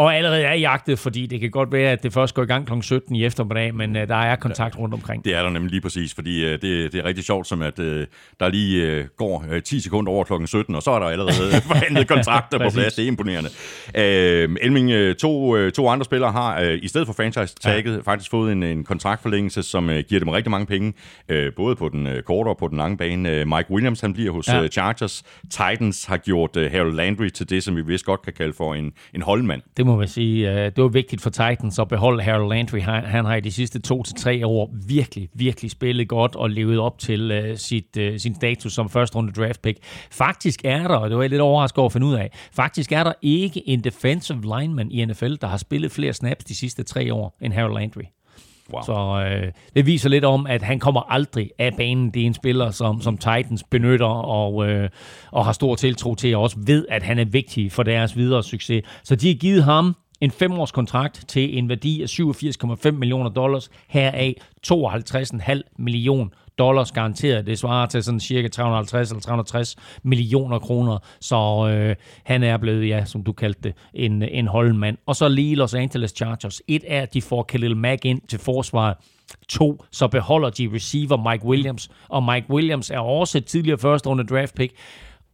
og 0.00 0.16
allerede 0.16 0.42
er 0.42 0.54
jagtet, 0.54 0.98
fordi 0.98 1.26
det 1.26 1.40
kan 1.40 1.50
godt 1.50 1.72
være, 1.72 1.90
at 1.90 2.02
det 2.02 2.12
først 2.12 2.34
går 2.34 2.42
i 2.42 2.46
gang 2.46 2.66
kl. 2.66 2.72
17 2.82 3.16
i 3.16 3.24
eftermiddag, 3.24 3.74
men 3.74 3.96
uh, 3.96 4.02
der 4.02 4.14
er 4.14 4.36
kontakt 4.36 4.78
rundt 4.78 4.94
omkring. 4.94 5.24
Det 5.24 5.34
er 5.34 5.42
der 5.42 5.50
nemlig 5.50 5.70
lige 5.70 5.80
præcis, 5.80 6.14
fordi 6.14 6.44
uh, 6.44 6.50
det, 6.50 6.62
det 6.62 6.94
er 6.94 7.04
rigtig 7.04 7.24
sjovt, 7.24 7.46
som 7.46 7.62
at 7.62 7.78
uh, 7.78 7.86
der 8.40 8.48
lige 8.48 9.00
uh, 9.00 9.04
går 9.16 9.44
uh, 9.52 9.62
10 9.62 9.80
sekunder 9.80 10.12
over 10.12 10.24
kl. 10.24 10.46
17, 10.46 10.74
og 10.74 10.82
så 10.82 10.90
er 10.90 10.98
der 10.98 11.06
allerede 11.06 11.60
forhandlet 11.70 12.08
kontrakter 12.08 12.58
på 12.58 12.70
plads. 12.72 12.94
Det 12.94 13.02
er 13.02 13.06
imponerende. 13.06 13.50
Uh, 13.88 14.56
Elming, 14.60 14.94
uh, 14.94 15.14
to, 15.14 15.56
uh, 15.56 15.70
to 15.70 15.88
andre 15.88 16.04
spillere 16.04 16.32
har 16.32 16.60
uh, 16.62 16.74
i 16.82 16.88
stedet 16.88 17.06
for 17.06 17.14
franchise-tagget 17.14 17.96
ja. 17.96 18.00
faktisk 18.00 18.30
fået 18.30 18.52
en, 18.52 18.62
en 18.62 18.84
kontraktforlængelse, 18.84 19.62
som 19.62 19.88
uh, 19.88 19.98
giver 19.98 20.18
dem 20.18 20.28
rigtig 20.28 20.50
mange 20.50 20.66
penge, 20.66 20.92
uh, 21.32 21.36
både 21.56 21.76
på 21.76 21.88
den 21.88 22.06
uh, 22.06 22.12
korte 22.26 22.48
og 22.48 22.56
på 22.56 22.68
den 22.68 22.76
lange 22.76 22.96
bane. 22.96 23.40
Uh, 23.40 23.48
Mike 23.48 23.70
Williams, 23.70 24.00
han 24.00 24.12
bliver 24.12 24.32
hos 24.32 24.48
ja. 24.48 24.62
uh, 24.62 24.68
Chargers. 24.68 25.22
Titans 25.50 26.04
har 26.04 26.16
gjort 26.16 26.56
uh, 26.56 26.62
Harold 26.72 26.94
Landry 26.94 27.28
til 27.28 27.50
det, 27.50 27.62
som 27.62 27.76
vi 27.76 27.82
vist 27.82 28.04
godt 28.04 28.22
kan 28.22 28.32
kalde 28.32 28.52
for 28.52 28.74
en, 28.74 28.92
en 29.14 29.22
holdmand. 29.22 29.62
Det 29.76 29.86
må 29.90 29.96
man 29.96 30.08
sige. 30.08 30.50
Øh, 30.50 30.64
det 30.76 30.82
var 30.82 30.88
vigtigt 30.88 31.22
for 31.22 31.30
Titans 31.30 31.78
at 31.78 31.88
beholde 31.88 32.22
Harold 32.22 32.48
Landry. 32.48 32.80
Han, 32.80 33.04
han 33.04 33.24
har 33.24 33.34
i 33.34 33.40
de 33.40 33.52
sidste 33.52 33.80
to 33.80 34.02
til 34.02 34.14
tre 34.14 34.46
år 34.46 34.74
virkelig, 34.86 35.28
virkelig 35.34 35.70
spillet 35.70 36.08
godt 36.08 36.36
og 36.36 36.50
levet 36.50 36.78
op 36.78 36.98
til 36.98 37.30
øh, 37.30 37.56
sit, 37.56 37.96
øh, 37.96 38.18
sin 38.18 38.34
status 38.34 38.72
som 38.72 38.88
første 38.88 39.16
runde 39.16 39.32
draft 39.32 39.62
pick. 39.62 39.78
Faktisk 40.10 40.60
er 40.64 40.88
der, 40.88 40.96
og 40.96 41.10
det 41.10 41.16
var 41.16 41.22
jeg 41.22 41.30
lidt 41.30 41.40
overrasket 41.40 41.78
over 41.78 41.88
at 41.88 41.92
finde 41.92 42.06
ud 42.06 42.14
af, 42.14 42.30
faktisk 42.52 42.92
er 42.92 43.04
der 43.04 43.12
ikke 43.22 43.68
en 43.68 43.84
defensive 43.84 44.42
lineman 44.42 44.90
i 44.90 45.04
NFL, 45.04 45.34
der 45.40 45.46
har 45.46 45.56
spillet 45.56 45.92
flere 45.92 46.12
snaps 46.12 46.44
de 46.44 46.54
sidste 46.54 46.82
tre 46.82 47.14
år 47.14 47.36
end 47.40 47.52
Harold 47.52 47.74
Landry. 47.74 48.04
Wow. 48.72 48.82
Så 48.82 49.26
øh, 49.26 49.52
det 49.76 49.86
viser 49.86 50.08
lidt 50.08 50.24
om, 50.24 50.46
at 50.46 50.62
han 50.62 50.78
kommer 50.78 51.12
aldrig 51.12 51.50
af 51.58 51.74
banen. 51.76 52.10
Det 52.10 52.22
er 52.22 52.26
en 52.26 52.34
spiller, 52.34 52.70
som, 52.70 53.00
som 53.00 53.18
Titans 53.18 53.64
benytter 53.70 54.06
og, 54.06 54.68
øh, 54.68 54.88
og 55.32 55.44
har 55.44 55.52
stor 55.52 55.74
tiltro 55.74 56.14
til, 56.14 56.36
og 56.36 56.42
også 56.42 56.56
ved, 56.66 56.86
at 56.88 57.02
han 57.02 57.18
er 57.18 57.24
vigtig 57.24 57.72
for 57.72 57.82
deres 57.82 58.16
videre 58.16 58.42
succes. 58.42 58.84
Så 59.04 59.16
de 59.16 59.28
har 59.28 59.34
givet 59.34 59.64
ham 59.64 59.94
en 60.20 60.30
femårs 60.30 60.72
kontrakt 60.72 61.24
til 61.28 61.58
en 61.58 61.68
værdi 61.68 62.02
af 62.02 62.06
87,5 62.06 62.90
millioner 62.90 63.30
dollars, 63.30 63.70
heraf 63.88 64.34
52,5 64.66 65.60
million 65.78 66.32
dollars 66.60 66.92
garanteret. 66.92 67.46
Det 67.46 67.58
svarer 67.58 67.86
til 67.86 68.02
sådan 68.02 68.20
cirka 68.20 68.48
350 68.48 69.10
eller 69.10 69.20
360 69.20 69.76
millioner 70.02 70.58
kroner. 70.58 70.98
Så 71.20 71.68
øh, 71.72 71.96
han 72.24 72.42
er 72.42 72.56
blevet, 72.56 72.88
ja, 72.88 73.04
som 73.04 73.22
du 73.22 73.32
kaldte 73.32 73.60
det, 73.62 73.74
en, 73.94 74.22
en 74.22 74.46
holdmand. 74.46 74.96
Og 75.06 75.16
så 75.16 75.28
lige 75.28 75.54
Los 75.54 75.74
Angeles 75.74 76.10
Chargers. 76.10 76.62
Et 76.68 76.84
er, 76.86 77.02
at 77.02 77.14
de 77.14 77.22
får 77.22 77.42
Khalil 77.42 77.76
Mack 77.76 78.04
ind 78.04 78.20
til 78.28 78.38
forsvaret. 78.38 78.96
To, 79.48 79.84
så 79.90 80.08
beholder 80.08 80.50
de 80.50 80.70
receiver 80.74 81.30
Mike 81.30 81.44
Williams. 81.44 81.90
Og 82.08 82.22
Mike 82.22 82.50
Williams 82.50 82.90
er 82.90 82.98
også 82.98 83.38
et 83.38 83.44
tidligere 83.44 83.78
første 83.78 84.08
runde 84.08 84.24
draft 84.24 84.54
pick. 84.54 84.74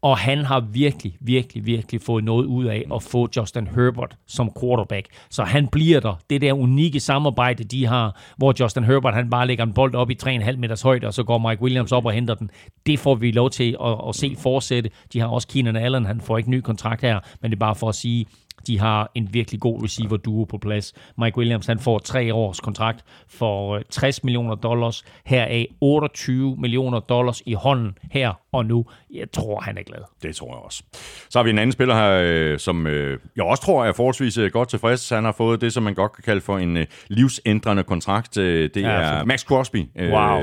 Og 0.02 0.18
han 0.18 0.38
har 0.38 0.60
virkelig, 0.60 1.16
virkelig, 1.20 1.66
virkelig 1.66 2.00
fået 2.00 2.24
noget 2.24 2.44
ud 2.44 2.64
af 2.64 2.84
at 2.94 3.02
få 3.02 3.28
Justin 3.36 3.66
Herbert 3.66 4.16
som 4.26 4.50
quarterback. 4.60 5.06
Så 5.30 5.44
han 5.44 5.68
bliver 5.68 6.00
der. 6.00 6.14
Det 6.30 6.40
der 6.40 6.52
unikke 6.52 7.00
samarbejde, 7.00 7.64
de 7.64 7.86
har, 7.86 8.20
hvor 8.36 8.54
Justin 8.60 8.84
Herbert 8.84 9.14
han 9.14 9.30
bare 9.30 9.46
lægger 9.46 9.64
en 9.64 9.72
bold 9.72 9.94
op 9.94 10.10
i 10.10 10.16
3,5 10.22 10.56
meters 10.56 10.82
højde, 10.82 11.06
og 11.06 11.14
så 11.14 11.22
går 11.22 11.38
Mike 11.48 11.62
Williams 11.62 11.92
op 11.92 12.06
og 12.06 12.12
henter 12.12 12.34
den. 12.34 12.50
Det 12.86 12.98
får 12.98 13.14
vi 13.14 13.30
lov 13.30 13.50
til 13.50 13.76
at, 13.84 14.08
at 14.08 14.14
se 14.14 14.36
fortsætte. 14.38 14.90
De 15.12 15.20
har 15.20 15.26
også 15.28 15.48
Keenan 15.48 15.76
Allen, 15.76 16.06
han 16.06 16.20
får 16.20 16.38
ikke 16.38 16.50
ny 16.50 16.60
kontrakt 16.60 17.02
her, 17.02 17.20
men 17.42 17.50
det 17.50 17.56
er 17.56 17.60
bare 17.60 17.74
for 17.74 17.88
at 17.88 17.94
sige, 17.94 18.26
de 18.66 18.78
har 18.78 19.10
en 19.14 19.28
virkelig 19.32 19.60
god 19.60 19.82
receiver-duo 19.84 20.44
på 20.44 20.58
plads. 20.58 20.92
Mike 21.18 21.38
Williams 21.38 21.66
han 21.66 21.78
får 21.78 21.98
tre 21.98 22.34
års 22.34 22.60
kontrakt 22.60 23.04
for 23.28 23.74
øh, 23.76 23.82
60 23.90 24.24
millioner 24.24 24.54
dollars. 24.54 25.04
Heraf 25.24 25.66
28 25.80 26.56
millioner 26.58 27.00
dollars 27.00 27.42
i 27.46 27.52
hånden 27.54 27.98
her 28.12 28.32
og 28.52 28.66
nu. 28.66 28.84
Jeg 29.14 29.30
tror, 29.32 29.60
han 29.60 29.78
er 29.78 29.82
glad. 29.82 29.98
Det 30.22 30.36
tror 30.36 30.46
jeg 30.48 30.62
også. 30.64 30.82
Så 31.30 31.38
har 31.38 31.44
vi 31.44 31.50
en 31.50 31.58
anden 31.58 31.72
spiller 31.72 31.94
her, 31.94 32.20
øh, 32.24 32.58
som 32.58 32.86
øh, 32.86 33.18
jeg 33.36 33.44
også 33.44 33.62
tror 33.62 33.84
er 33.84 33.92
forholdsvis 33.92 34.38
øh, 34.38 34.50
godt 34.50 34.68
tilfreds. 34.68 35.08
Han 35.10 35.24
har 35.24 35.32
fået 35.32 35.60
det, 35.60 35.72
som 35.72 35.82
man 35.82 35.94
godt 35.94 36.12
kan 36.12 36.22
kalde 36.24 36.40
for 36.40 36.58
en 36.58 36.76
øh, 36.76 36.86
livsændrende 37.08 37.82
kontrakt. 37.82 38.36
Øh, 38.38 38.70
det 38.74 38.82
Ja, 38.82 38.88
er 38.88 39.18
for- 39.18 39.24
Max 39.26 39.40
Crosby 39.44 39.84
øh, 39.96 40.12
Wow. 40.12 40.42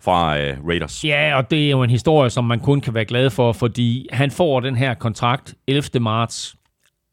fra 0.00 0.38
øh, 0.38 0.56
Raiders. 0.68 1.04
Ja, 1.04 1.36
og 1.36 1.50
det 1.50 1.66
er 1.66 1.70
jo 1.70 1.82
en 1.82 1.90
historie, 1.90 2.30
som 2.30 2.44
man 2.44 2.60
kun 2.60 2.80
kan 2.80 2.94
være 2.94 3.04
glad 3.04 3.30
for, 3.30 3.52
fordi 3.52 4.08
han 4.12 4.30
får 4.30 4.60
den 4.60 4.76
her 4.76 4.94
kontrakt 4.94 5.54
11. 5.66 6.00
marts, 6.00 6.56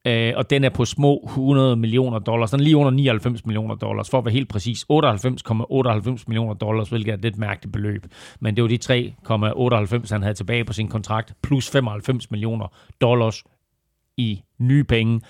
øh, 0.07 0.33
og 0.35 0.49
den 0.49 0.63
er 0.63 0.69
på 0.69 0.85
små 0.85 1.23
100 1.25 1.75
millioner 1.75 2.19
dollars. 2.19 2.51
Den 2.51 2.59
er 2.59 2.63
lige 2.63 2.77
under 2.77 2.91
99 2.91 3.45
millioner 3.45 3.75
dollars, 3.75 4.09
for 4.09 4.17
at 4.17 4.25
være 4.25 4.33
helt 4.33 4.49
præcis. 4.49 4.85
98,98 4.91 6.23
millioner 6.27 6.53
dollars, 6.53 6.89
hvilket 6.89 7.11
er 7.11 7.15
et 7.17 7.21
lidt 7.21 7.37
mærkeligt 7.37 7.73
beløb. 7.73 8.05
Men 8.39 8.55
det 8.55 8.63
var 8.63 8.67
de 8.67 9.93
3,98, 10.05 10.13
han 10.13 10.21
havde 10.21 10.33
tilbage 10.33 10.65
på 10.65 10.73
sin 10.73 10.87
kontrakt, 10.87 11.33
plus 11.43 11.69
95 11.69 12.31
millioner 12.31 12.67
dollars 13.01 13.43
i 14.17 14.41
nye 14.59 14.83
penge. 14.83 15.21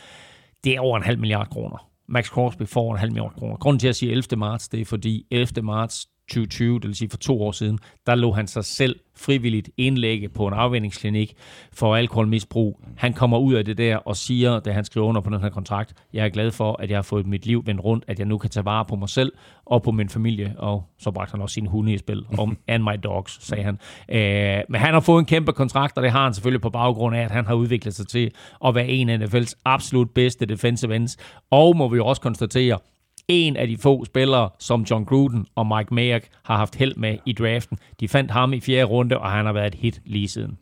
Det 0.64 0.76
er 0.76 0.80
over 0.80 0.98
en 0.98 1.04
halv 1.04 1.20
milliard 1.20 1.50
kroner. 1.50 1.90
Max 2.08 2.28
Crosby 2.28 2.64
får 2.68 2.94
en 2.94 3.00
halv 3.00 3.12
milliard 3.12 3.34
kroner. 3.36 3.58
Grunden 3.58 3.80
til 3.80 3.88
at 3.88 3.96
sige 3.96 4.12
11. 4.12 4.38
marts, 4.38 4.70
det 4.70 4.82
er 4.82 4.86
fordi 4.86 5.26
11. 5.32 5.62
marts 5.62 6.08
2020, 6.30 6.80
det 6.80 6.88
vil 6.88 6.96
sige 6.96 7.10
for 7.10 7.18
to 7.18 7.42
år 7.42 7.52
siden, 7.52 7.80
der 8.06 8.16
lå 8.16 8.32
han 8.32 8.48
sig 8.48 8.66
selv 8.66 9.00
frivilligt 9.16 9.70
indlægge 9.78 10.30
på 10.30 10.48
en 10.48 10.54
afvendingsklinik 10.54 11.34
for 11.74 11.96
alkoholmisbrug. 11.96 12.80
Han 12.96 13.14
kommer 13.14 13.38
ud 13.38 13.54
af 13.54 13.66
det 13.66 13.78
der 13.78 13.98
og 13.98 14.16
siger, 14.18 14.60
da 14.60 14.72
han 14.72 14.86
skriver 14.86 15.08
under 15.08 15.22
på 15.22 15.30
den 15.30 15.42
her 15.42 15.50
kontrakt, 15.50 15.94
jeg 16.14 16.26
er 16.26 16.30
glad 16.30 16.52
for, 16.52 16.82
at 16.82 16.90
jeg 16.90 16.98
har 16.98 17.02
fået 17.02 17.28
mit 17.28 17.46
liv 17.46 17.64
vendt 17.66 17.84
rundt, 17.84 18.06
at 18.08 18.20
jeg 18.20 18.28
nu 18.28 18.38
kan 18.38 18.50
tage 18.50 18.66
vare 18.66 18.86
på 18.86 18.96
mig 18.96 19.10
selv 19.10 19.32
og 19.66 19.84
på 19.84 19.92
min 19.92 20.10
familie, 20.10 20.56
og 20.58 20.84
så 21.00 21.12
bragte 21.12 21.32
han 21.32 21.42
også 21.42 21.54
sine 21.54 21.70
hunde 21.70 21.94
i 21.94 21.98
spil, 21.98 22.26
om 22.38 22.58
and 22.68 22.84
my 22.84 23.00
dogs, 23.04 23.46
sagde 23.48 23.64
han. 23.64 23.80
Øh, 24.10 24.64
men 24.70 24.82
han 24.82 24.94
har 24.94 25.00
fået 25.00 25.20
en 25.20 25.26
kæmpe 25.26 25.54
kontrakt, 25.54 25.98
og 25.98 26.04
det 26.04 26.12
har 26.12 26.24
han 26.24 26.34
selvfølgelig 26.34 26.62
på 26.62 26.70
baggrund 26.70 27.16
af, 27.16 27.22
at 27.22 27.32
han 27.32 27.46
har 27.46 27.54
udviklet 27.54 27.94
sig 27.94 28.08
til 28.08 28.32
at 28.66 28.76
være 28.76 28.88
en 28.88 29.10
af 29.10 29.18
NFL's 29.18 29.54
absolut 29.66 30.10
bedste 30.10 30.46
defensive 30.46 30.96
ends, 30.96 31.18
og 31.52 31.78
må 31.78 31.88
vi 31.88 32.00
også 32.00 32.22
konstatere, 32.22 32.80
en 33.28 33.58
af 33.58 33.68
de 33.68 33.78
få 33.78 34.06
spillere, 34.06 34.50
som 34.60 34.82
John 34.92 35.06
Gruden 35.06 35.46
og 35.56 35.68
Mike 35.68 35.94
Mayock 35.94 36.28
har 36.46 36.58
haft 36.58 36.76
held 36.76 36.96
med 36.96 37.18
i 37.26 37.34
draften. 37.34 37.78
De 38.00 38.08
fandt 38.08 38.32
ham 38.32 38.54
i 38.54 38.60
fjerde 38.60 38.84
runde, 38.84 39.18
og 39.18 39.32
han 39.32 39.46
har 39.46 39.54
været 39.54 39.68
et 39.68 39.76
hit 39.76 40.02
lige 40.06 40.28
siden. 40.28 40.58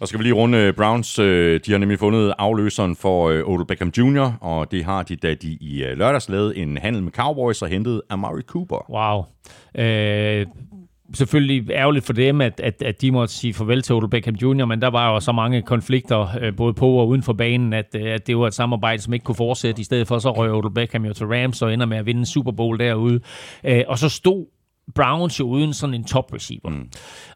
Og 0.00 0.08
skal 0.08 0.18
vi 0.18 0.24
lige 0.24 0.34
runde 0.34 0.58
øh, 0.58 0.74
Browns. 0.74 1.18
øh, 1.18 1.60
De 1.66 1.70
har 1.72 1.78
nemlig 1.78 1.98
fundet 1.98 2.34
afløseren 2.38 2.96
for 2.96 3.28
øh, 3.28 3.48
Odell 3.48 3.66
Beckham 3.66 3.92
Jr., 3.98 4.32
og 4.40 4.70
det 4.70 4.84
har 4.84 5.02
de, 5.02 5.16
da 5.16 5.34
de 5.34 5.48
i 5.60 5.84
lørdags 5.96 6.28
lavede 6.28 6.56
en 6.56 6.78
handel 6.78 7.02
med 7.02 7.12
Cowboys 7.12 7.62
og 7.62 7.68
hentede 7.68 8.02
Amari 8.10 8.42
Cooper. 8.42 8.90
Wow. 8.90 9.24
Øh, 9.84 10.46
selvfølgelig 11.14 11.70
ærgerligt 11.70 12.06
for 12.06 12.12
dem, 12.12 12.40
at, 12.40 12.60
at, 12.60 12.82
at 12.82 13.00
de 13.00 13.10
måtte 13.10 13.34
sige 13.34 13.54
farvel 13.54 13.82
til 13.82 13.94
Odell 13.94 14.10
Beckham 14.10 14.34
Jr., 14.34 14.64
men 14.64 14.82
der 14.82 14.88
var 14.88 15.12
jo 15.12 15.20
så 15.20 15.32
mange 15.32 15.62
konflikter, 15.62 16.28
øh, 16.40 16.56
både 16.56 16.74
på 16.74 16.90
og 16.92 17.08
uden 17.08 17.22
for 17.22 17.32
banen, 17.32 17.72
at, 17.72 17.96
øh, 17.96 18.14
at 18.14 18.26
det 18.26 18.38
var 18.38 18.46
et 18.46 18.54
samarbejde, 18.54 19.02
som 19.02 19.12
ikke 19.12 19.24
kunne 19.24 19.34
fortsætte. 19.34 19.80
I 19.80 19.84
stedet 19.84 20.08
for 20.08 20.18
så 20.18 20.30
røg 20.30 20.50
Odell 20.50 20.74
Beckham 20.74 21.04
jo 21.04 21.12
til 21.12 21.26
Rams 21.26 21.62
og 21.62 21.74
ender 21.74 21.86
med 21.86 21.96
at 21.96 22.06
vinde 22.06 22.26
Super 22.26 22.52
Bowl 22.52 22.78
derude. 22.78 23.20
Øh, 23.64 23.82
og 23.88 23.98
så 23.98 24.08
stod 24.08 24.46
Browns 24.94 25.40
jo 25.40 25.48
uden 25.48 25.74
sådan 25.74 25.94
en 25.94 26.04
top 26.04 26.34
receiver. 26.34 26.70
Mm. 26.70 26.90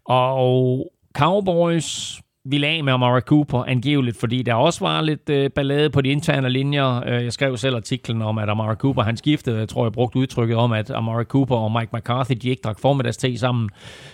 Og 0.04 0.92
Cowboys 1.14 2.20
ville 2.44 2.66
af 2.66 2.84
med 2.84 2.92
Amara 2.92 3.20
Cooper, 3.20 3.64
angiveligt, 3.64 4.16
fordi 4.20 4.42
der 4.42 4.54
også 4.54 4.84
var 4.84 5.00
lidt 5.00 5.30
øh, 5.30 5.50
ballade 5.50 5.90
på 5.90 6.00
de 6.00 6.08
interne 6.08 6.48
linjer. 6.48 7.02
Øh, 7.06 7.24
jeg 7.24 7.32
skrev 7.32 7.56
selv 7.56 7.76
artiklen 7.76 8.22
om, 8.22 8.38
at 8.38 8.48
Amari 8.48 8.74
Cooper, 8.74 9.02
han 9.02 9.16
skiftede, 9.16 9.58
jeg 9.58 9.68
tror, 9.68 9.84
jeg 9.84 9.92
brugte 9.92 10.18
udtrykket 10.18 10.56
om, 10.56 10.72
at 10.72 10.90
Amari 10.90 11.24
Cooper 11.24 11.56
og 11.56 11.72
Mike 11.72 11.96
McCarthy, 11.96 12.34
de 12.42 12.48
ikke 12.48 12.60
drak 12.64 12.78
formiddagste 12.78 13.38
sammen, 13.38 13.70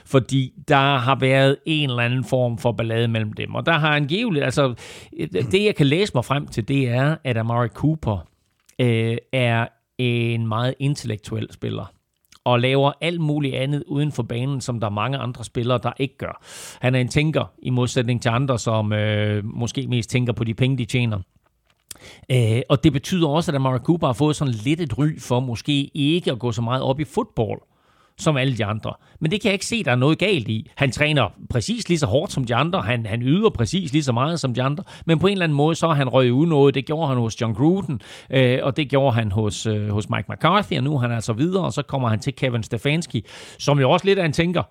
fordi 0.06 0.52
der 0.68 0.96
har 0.96 1.14
været 1.14 1.56
en 1.66 1.90
eller 1.90 2.02
anden 2.02 2.24
form 2.24 2.58
for 2.58 2.72
ballade 2.72 3.08
mellem 3.08 3.32
dem. 3.32 3.54
Og 3.54 3.66
der 3.66 3.72
har 3.72 3.96
angiveligt, 3.96 4.44
altså, 4.44 4.74
øh, 5.18 5.28
det 5.32 5.64
jeg 5.64 5.74
kan 5.76 5.86
læse 5.86 6.12
mig 6.14 6.24
frem 6.24 6.46
til, 6.46 6.68
det 6.68 6.88
er, 6.88 7.16
at 7.24 7.36
Amari 7.36 7.68
Cooper 7.68 8.26
øh, 8.80 9.16
er 9.32 9.66
en 9.98 10.46
meget 10.46 10.74
intellektuel 10.78 11.46
spiller 11.52 11.99
og 12.44 12.60
laver 12.60 12.92
alt 13.00 13.20
muligt 13.20 13.54
andet 13.54 13.84
uden 13.86 14.12
for 14.12 14.22
banen, 14.22 14.60
som 14.60 14.80
der 14.80 14.86
er 14.86 14.90
mange 14.90 15.18
andre 15.18 15.44
spillere, 15.44 15.80
der 15.82 15.92
ikke 15.98 16.18
gør. 16.18 16.42
Han 16.80 16.94
er 16.94 17.00
en 17.00 17.08
tænker, 17.08 17.44
i 17.62 17.70
modsætning 17.70 18.22
til 18.22 18.28
andre, 18.28 18.58
som 18.58 18.92
øh, 18.92 19.44
måske 19.44 19.86
mest 19.88 20.10
tænker 20.10 20.32
på 20.32 20.44
de 20.44 20.54
penge, 20.54 20.78
de 20.78 20.84
tjener. 20.84 21.18
Øh, 22.30 22.62
og 22.68 22.84
det 22.84 22.92
betyder 22.92 23.28
også, 23.28 23.50
at 23.50 23.54
Amara 23.54 23.78
Cooper 23.78 24.06
har 24.06 24.14
fået 24.14 24.36
sådan 24.36 24.54
lidt 24.54 24.80
et 24.80 24.98
ry 24.98 25.18
for 25.18 25.40
måske 25.40 25.90
ikke 25.94 26.32
at 26.32 26.38
gå 26.38 26.52
så 26.52 26.62
meget 26.62 26.82
op 26.82 27.00
i 27.00 27.04
fodbold 27.04 27.60
som 28.20 28.36
alle 28.36 28.56
de 28.56 28.64
andre. 28.64 28.92
Men 29.20 29.30
det 29.30 29.40
kan 29.40 29.48
jeg 29.48 29.52
ikke 29.52 29.66
se, 29.66 29.84
der 29.84 29.90
er 29.90 29.96
noget 29.96 30.18
galt 30.18 30.48
i. 30.48 30.70
Han 30.76 30.90
træner 30.90 31.28
præcis 31.50 31.88
lige 31.88 31.98
så 31.98 32.06
hårdt 32.06 32.32
som 32.32 32.44
de 32.44 32.54
andre. 32.54 32.82
Han, 32.82 33.06
han 33.06 33.22
yder 33.22 33.50
præcis 33.50 33.92
lige 33.92 34.02
så 34.02 34.12
meget 34.12 34.40
som 34.40 34.54
de 34.54 34.62
andre. 34.62 34.84
Men 35.06 35.18
på 35.18 35.26
en 35.26 35.32
eller 35.32 35.44
anden 35.44 35.56
måde, 35.56 35.74
så 35.74 35.86
har 35.86 35.94
han 35.94 36.08
røget 36.08 36.30
ud 36.30 36.46
noget. 36.46 36.74
Det 36.74 36.86
gjorde 36.86 37.08
han 37.08 37.16
hos 37.16 37.40
John 37.40 37.54
Gruden, 37.54 38.00
øh, 38.30 38.58
og 38.62 38.76
det 38.76 38.88
gjorde 38.88 39.14
han 39.14 39.32
hos, 39.32 39.66
øh, 39.66 39.88
hos 39.88 40.10
Mike 40.10 40.24
McCarthy, 40.28 40.76
og 40.76 40.82
nu 40.82 40.94
er 40.94 40.98
han 40.98 41.12
altså 41.12 41.32
videre, 41.32 41.64
og 41.64 41.72
så 41.72 41.82
kommer 41.82 42.08
han 42.08 42.20
til 42.20 42.34
Kevin 42.34 42.62
Stefanski, 42.62 43.24
som 43.58 43.80
jo 43.80 43.90
også 43.90 44.06
lidt 44.06 44.18
er 44.18 44.24
en 44.24 44.32
tænker. 44.32 44.62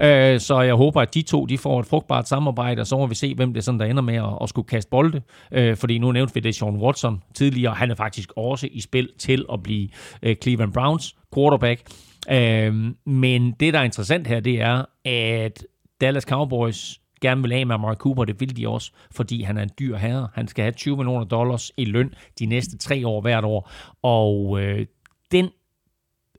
Øh, 0.00 0.40
så 0.40 0.60
jeg 0.60 0.74
håber, 0.74 1.00
at 1.00 1.14
de 1.14 1.22
to 1.22 1.46
de 1.46 1.58
får 1.58 1.80
et 1.80 1.86
frugtbart 1.86 2.28
samarbejde, 2.28 2.80
og 2.80 2.86
så 2.86 2.96
må 2.96 3.06
vi 3.06 3.14
se, 3.14 3.34
hvem 3.34 3.52
det 3.52 3.60
er 3.60 3.64
sådan, 3.64 3.80
der 3.80 3.86
ender 3.86 4.02
med 4.02 4.14
at, 4.14 4.38
at 4.42 4.48
skulle 4.48 4.68
kaste 4.68 4.90
bolde. 4.90 5.22
Øh, 5.52 5.76
fordi 5.76 5.98
nu 5.98 6.12
nævnte 6.12 6.34
vi 6.34 6.40
det 6.40 6.54
Sean 6.54 6.76
Watson 6.76 7.22
tidligere. 7.34 7.74
Han 7.74 7.90
er 7.90 7.94
faktisk 7.94 8.32
også 8.36 8.68
i 8.72 8.80
spil 8.80 9.08
til 9.18 9.44
at 9.52 9.62
blive 9.62 9.88
øh, 10.22 10.36
Cleveland 10.36 10.72
Browns 10.72 11.16
quarterback. 11.34 11.82
Øh, 12.30 12.94
men 13.06 13.52
det, 13.52 13.74
der 13.74 13.80
er 13.80 13.84
interessant 13.84 14.26
her, 14.26 14.40
det 14.40 14.60
er, 14.60 14.84
at 15.04 15.66
Dallas 16.00 16.22
Cowboys 16.22 17.00
gerne 17.20 17.42
vil 17.42 17.52
af 17.52 17.66
med 17.66 17.74
Amari 17.74 17.94
Cooper, 17.94 18.24
det 18.24 18.40
vil 18.40 18.56
de 18.56 18.68
også, 18.68 18.92
fordi 19.10 19.42
han 19.42 19.58
er 19.58 19.62
en 19.62 19.70
dyr 19.78 19.96
herre. 19.96 20.28
Han 20.34 20.48
skal 20.48 20.62
have 20.62 20.72
20 20.72 20.96
millioner 20.96 21.24
dollars 21.24 21.72
i 21.76 21.84
løn 21.84 22.14
de 22.38 22.46
næste 22.46 22.78
tre 22.78 23.06
år 23.06 23.20
hvert 23.20 23.44
år, 23.44 23.70
og 24.02 24.60
øh, 24.60 24.86
den, 25.32 25.48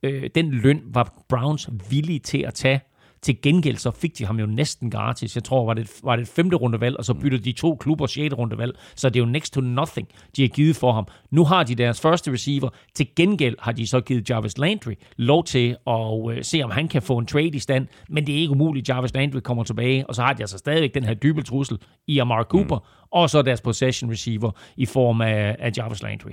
øh, 0.03 0.29
den 0.35 0.51
løn 0.51 0.81
var 0.85 1.23
Browns 1.29 1.69
villige 1.89 2.19
til 2.19 2.41
at 2.41 2.53
tage. 2.53 2.81
Til 3.21 3.41
gengæld 3.41 3.77
så 3.77 3.91
fik 3.91 4.17
de 4.17 4.25
ham 4.25 4.39
jo 4.39 4.45
næsten 4.45 4.91
gratis. 4.91 5.35
Jeg 5.35 5.43
tror, 5.43 5.65
var 5.65 5.73
det, 5.73 5.91
var 6.03 6.15
det 6.15 6.23
et 6.23 6.29
femte 6.29 6.55
rundevalg, 6.55 6.97
og 6.97 7.05
så 7.05 7.13
byttede 7.13 7.43
de 7.43 7.51
to 7.51 7.75
klubber 7.75 8.07
sjette 8.07 8.35
rundevalg. 8.35 8.77
Så 8.95 9.09
det 9.09 9.15
er 9.15 9.19
jo 9.19 9.31
next 9.31 9.53
to 9.53 9.61
nothing, 9.61 10.07
de 10.35 10.41
har 10.41 10.49
givet 10.49 10.75
for 10.75 10.91
ham. 10.91 11.07
Nu 11.31 11.43
har 11.43 11.63
de 11.63 11.75
deres 11.75 12.01
første 12.01 12.31
receiver. 12.31 12.69
Til 12.93 13.07
gengæld 13.15 13.55
har 13.59 13.71
de 13.71 13.87
så 13.87 14.01
givet 14.01 14.29
Jarvis 14.29 14.57
Landry 14.57 14.93
lov 15.17 15.43
til 15.43 15.77
at 15.87 16.31
øh, 16.31 16.43
se, 16.43 16.61
om 16.63 16.71
han 16.71 16.87
kan 16.87 17.01
få 17.01 17.17
en 17.17 17.25
trade 17.25 17.47
i 17.47 17.59
stand. 17.59 17.87
Men 18.09 18.27
det 18.27 18.35
er 18.35 18.39
ikke 18.39 18.51
umuligt, 18.51 18.89
Jarvis 18.89 19.13
Landry 19.13 19.39
kommer 19.39 19.63
tilbage. 19.63 20.07
Og 20.07 20.15
så 20.15 20.21
har 20.21 20.33
de 20.33 20.43
altså 20.43 20.57
stadigvæk 20.57 20.93
den 20.93 21.03
her 21.03 21.13
dybe 21.13 21.41
trussel 21.41 21.77
i 22.07 22.17
Amari 22.17 22.43
Cooper. 22.43 22.77
Mm. 22.77 23.07
Og 23.11 23.29
så 23.29 23.41
deres 23.41 23.61
possession 23.61 24.11
receiver 24.11 24.51
i 24.77 24.85
form 24.85 25.21
af, 25.21 25.55
af 25.59 25.71
Jarvis 25.77 26.03
Landry. 26.03 26.31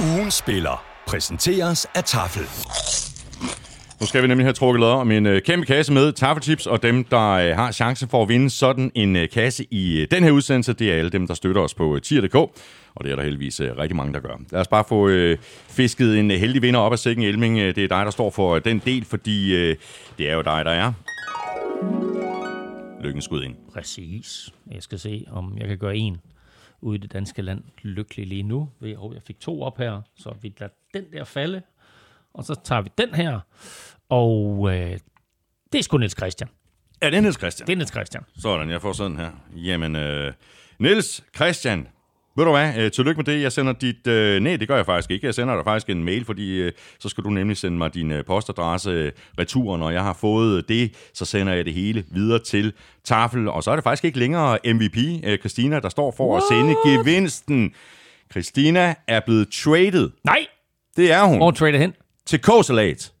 Ugen 0.00 0.30
spiller 0.30 0.84
præsenteres 1.06 1.86
af 1.94 2.04
Tafel. 2.04 2.42
Nu 4.00 4.06
skal 4.06 4.22
vi 4.22 4.28
nemlig 4.28 4.46
have 4.46 4.52
trukket 4.52 4.80
lod 4.80 4.90
om 4.90 5.10
en 5.10 5.26
øh, 5.26 5.42
kæmpe 5.42 5.66
kasse 5.66 5.92
med 5.92 6.12
taffelchips, 6.12 6.66
og 6.66 6.82
dem, 6.82 7.04
der 7.04 7.30
øh, 7.30 7.54
har 7.56 7.72
chancen 7.72 8.08
for 8.08 8.22
at 8.22 8.28
vinde 8.28 8.50
sådan 8.50 8.90
en 8.94 9.16
øh, 9.16 9.28
kasse 9.28 9.66
i 9.70 10.00
øh, 10.00 10.08
den 10.10 10.24
her 10.24 10.30
udsendelse, 10.30 10.72
det 10.72 10.92
er 10.92 10.98
alle 10.98 11.10
dem, 11.10 11.26
der 11.26 11.34
støtter 11.34 11.62
os 11.62 11.74
på 11.74 11.94
øh, 11.96 12.02
tier.dk, 12.02 12.34
og 12.34 13.04
det 13.04 13.12
er 13.12 13.16
der 13.16 13.22
heldigvis 13.22 13.60
øh, 13.60 13.76
rigtig 13.78 13.96
mange, 13.96 14.12
der 14.14 14.20
gør. 14.20 14.40
Lad 14.52 14.60
os 14.60 14.68
bare 14.68 14.84
få 14.88 15.08
øh, 15.08 15.38
fisket 15.68 16.18
en 16.18 16.30
øh, 16.30 16.36
heldig 16.38 16.62
vinder 16.62 16.80
op 16.80 16.92
af 16.92 16.98
sækken, 16.98 17.24
Elming. 17.24 17.58
Øh, 17.58 17.74
Det 17.74 17.84
er 17.84 17.88
dig, 17.88 18.04
der 18.04 18.10
står 18.10 18.30
for 18.30 18.54
øh, 18.54 18.64
den 18.64 18.82
del, 18.84 19.04
fordi 19.04 19.54
øh, 19.54 19.76
det 20.18 20.30
er 20.30 20.34
jo 20.34 20.42
dig, 20.42 20.64
der 20.64 20.70
er. 20.70 20.92
Lykken 23.02 23.22
skud 23.22 23.42
ind. 23.42 23.54
Præcis. 23.74 24.48
Jeg 24.72 24.82
skal 24.82 24.98
se, 24.98 25.24
om 25.32 25.54
jeg 25.58 25.68
kan 25.68 25.78
gøre 25.78 25.96
en 25.96 26.16
ude 26.86 26.96
i 26.96 27.00
det 27.00 27.12
danske 27.12 27.42
land 27.42 27.62
lykkelig 27.82 28.26
lige 28.26 28.42
nu. 28.42 28.68
Ved, 28.80 28.94
oh, 28.98 29.14
jeg 29.14 29.22
fik 29.22 29.40
to 29.40 29.62
op 29.62 29.78
her, 29.78 30.02
så 30.16 30.34
vi 30.42 30.54
lader 30.60 30.72
den 30.94 31.04
der 31.12 31.24
falde. 31.24 31.62
Og 32.34 32.44
så 32.44 32.60
tager 32.64 32.80
vi 32.80 32.90
den 32.98 33.14
her. 33.14 33.40
Og 34.08 34.68
øh, 34.74 34.98
det 35.72 35.78
er 35.78 35.82
sgu 35.82 35.98
Niels 35.98 36.16
Christian. 36.16 36.50
Er 37.00 37.10
det 37.10 37.22
Niels 37.22 37.38
Christian? 37.38 37.66
Det 37.66 37.72
er 37.72 37.76
Niels 37.76 37.90
Christian. 37.90 38.24
Sådan, 38.38 38.70
jeg 38.70 38.82
får 38.82 38.92
sådan 38.92 39.16
her. 39.16 39.30
Jamen, 39.54 39.96
øh, 39.96 40.32
Niels 40.78 41.24
Christian, 41.36 41.88
ved 42.36 42.44
du 42.44 42.50
hvad, 42.50 42.72
øh, 42.78 42.90
tillykke 42.90 43.18
med 43.18 43.24
det. 43.24 43.42
Jeg 43.42 43.52
sender 43.52 43.72
dit... 43.72 44.06
Øh, 44.06 44.40
nej, 44.40 44.56
det 44.56 44.68
gør 44.68 44.76
jeg 44.76 44.86
faktisk 44.86 45.10
ikke. 45.10 45.26
Jeg 45.26 45.34
sender 45.34 45.54
dig 45.54 45.64
faktisk 45.64 45.90
en 45.90 46.04
mail, 46.04 46.24
fordi 46.24 46.56
øh, 46.60 46.72
så 46.98 47.08
skal 47.08 47.24
du 47.24 47.30
nemlig 47.30 47.56
sende 47.56 47.78
mig 47.78 47.94
din 47.94 48.10
øh, 48.10 48.24
postadresse 48.24 48.90
øh, 48.90 49.12
retur. 49.38 49.76
Når 49.76 49.90
jeg 49.90 50.02
har 50.02 50.16
fået 50.20 50.68
det, 50.68 50.94
så 51.14 51.24
sender 51.24 51.52
jeg 51.52 51.64
det 51.64 51.74
hele 51.74 52.04
videre 52.10 52.38
til 52.38 52.72
Tafel. 53.04 53.48
Og 53.48 53.62
så 53.62 53.70
er 53.70 53.74
det 53.74 53.82
faktisk 53.84 54.04
ikke 54.04 54.18
længere 54.18 54.58
MVP, 54.64 54.96
øh, 55.24 55.38
Christina, 55.38 55.80
der 55.80 55.88
står 55.88 56.14
for 56.16 56.30
What? 56.30 56.42
at 56.42 56.56
sende 56.56 56.74
gevinsten. 56.86 57.72
Christina 58.30 58.94
er 59.08 59.20
blevet 59.26 59.48
traded. 59.48 60.10
Nej! 60.24 60.46
Det 60.96 61.12
er 61.12 61.24
hun. 61.24 61.36
Hvor 61.36 61.50
trader 61.50 61.78
hen? 61.78 61.94
Til 62.26 62.40
K-salat. 62.40 63.12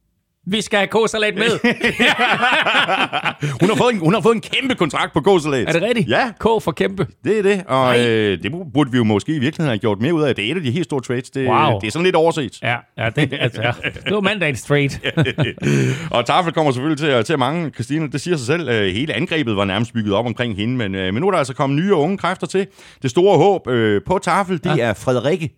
Vi 0.48 0.60
skal 0.60 0.78
have 0.78 0.88
k-salat 1.06 1.34
med. 1.34 1.50
Hun 3.60 3.68
har 3.68 3.76
fået 3.76 3.92
en, 3.94 3.98
hun 4.00 4.14
har 4.14 4.20
fået 4.20 4.34
en 4.34 4.40
kæmpe 4.40 4.74
kontrakt 4.74 5.12
på 5.12 5.20
Gåsalat. 5.20 5.68
er 5.68 5.72
det 5.72 5.82
rigtigt? 5.82 6.08
Ja, 6.08 6.30
K 6.40 6.42
for 6.42 6.72
kæmpe. 6.72 7.06
det 7.24 7.38
er 7.38 7.42
det. 7.42 7.64
Og 7.68 7.98
øh, 8.06 8.42
det 8.42 8.52
burde 8.74 8.90
vi 8.92 8.96
jo 8.98 9.04
måske 9.04 9.32
i 9.36 9.38
virkeligheden 9.38 9.68
have 9.70 9.78
gjort 9.78 10.00
mere 10.00 10.14
ud 10.14 10.22
af. 10.22 10.34
Det 10.34 10.46
er 10.46 10.50
et 10.52 10.56
af 10.56 10.62
de 10.62 10.70
helt 10.70 10.84
store 10.84 11.00
trades. 11.00 11.30
Det, 11.30 11.48
Wow. 11.48 11.80
det 11.80 11.86
er 11.86 11.90
sådan 11.90 12.04
lidt 12.04 12.16
overset. 12.16 12.62
Ja, 12.62 12.76
ja, 12.98 13.10
det, 13.10 13.32
altså, 13.40 13.62
ja. 13.62 13.72
det 14.04 14.14
var 14.14 14.20
mandagens 14.20 14.62
trade. 14.62 14.90
og 16.16 16.26
Tafel 16.26 16.52
kommer 16.52 16.72
selvfølgelig 16.72 16.98
til, 16.98 17.24
til 17.24 17.32
at 17.32 17.38
mange. 17.38 17.70
Christine, 17.70 18.10
det 18.12 18.20
siger 18.20 18.36
sig 18.36 18.46
selv. 18.46 18.68
Øh, 18.68 18.94
hele 18.94 19.14
angrebet 19.14 19.56
var 19.56 19.64
nærmest 19.64 19.92
bygget 19.92 20.14
op 20.14 20.26
omkring 20.26 20.56
hende. 20.56 20.76
Men, 20.76 20.94
øh, 20.94 21.14
men 21.14 21.20
nu 21.20 21.26
er 21.26 21.30
der 21.30 21.38
altså 21.38 21.54
kommet 21.54 21.78
nye 21.82 21.94
og 21.94 22.00
unge 22.00 22.18
kræfter 22.18 22.46
til. 22.46 22.66
Det 23.02 23.10
store 23.10 23.38
håb 23.38 23.68
øh, 23.68 24.00
på 24.06 24.18
Tafel, 24.18 24.64
det 24.64 24.76
Ja. 24.76 24.84
er 24.84 24.94
Frederikke. 24.94 25.50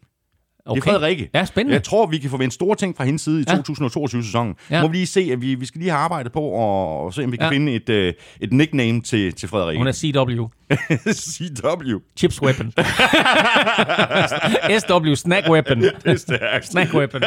Det 0.74 0.86
er 0.86 0.90
Frederikke. 0.90 1.30
Ja, 1.34 1.44
spændende. 1.44 1.74
Jeg 1.74 1.82
tror, 1.82 2.06
vi 2.06 2.18
kan 2.18 2.30
forvente 2.30 2.54
store 2.54 2.76
ting 2.76 2.96
fra 2.96 3.04
hendes 3.04 3.22
side 3.22 3.40
i 3.40 3.44
Ja. 3.48 3.54
2022-sæsonen. 3.54 4.54
Ja. 4.70 4.82
Må 4.82 4.88
vi 4.88 4.96
lige 4.96 5.06
se, 5.06 5.28
at 5.32 5.40
vi, 5.42 5.54
vi 5.54 5.66
skal 5.66 5.78
lige 5.78 5.90
have 5.90 6.00
arbejdet 6.00 6.32
på 6.32 6.40
og, 6.40 7.04
og 7.04 7.14
se, 7.14 7.24
om 7.24 7.32
vi 7.32 7.36
kan 7.36 7.46
Ja. 7.46 7.50
finde 7.52 7.72
et, 7.74 7.88
øh, 7.88 8.12
et 8.40 8.52
nickname 8.52 9.00
til, 9.00 9.32
til 9.32 9.48
Frederikke. 9.48 9.78
Hun 9.78 9.86
er 9.86 9.92
CW. 9.92 10.46
CW. 11.34 11.98
Chips 12.18 12.42
weapon. 12.42 12.72
SW, 14.80 15.14
snack 15.14 15.48
weapon. 15.50 15.80
Det 15.82 15.92
er 16.04 16.16
stærkt. 16.16 16.66
Snack 16.66 16.94
weapon. 16.94 17.22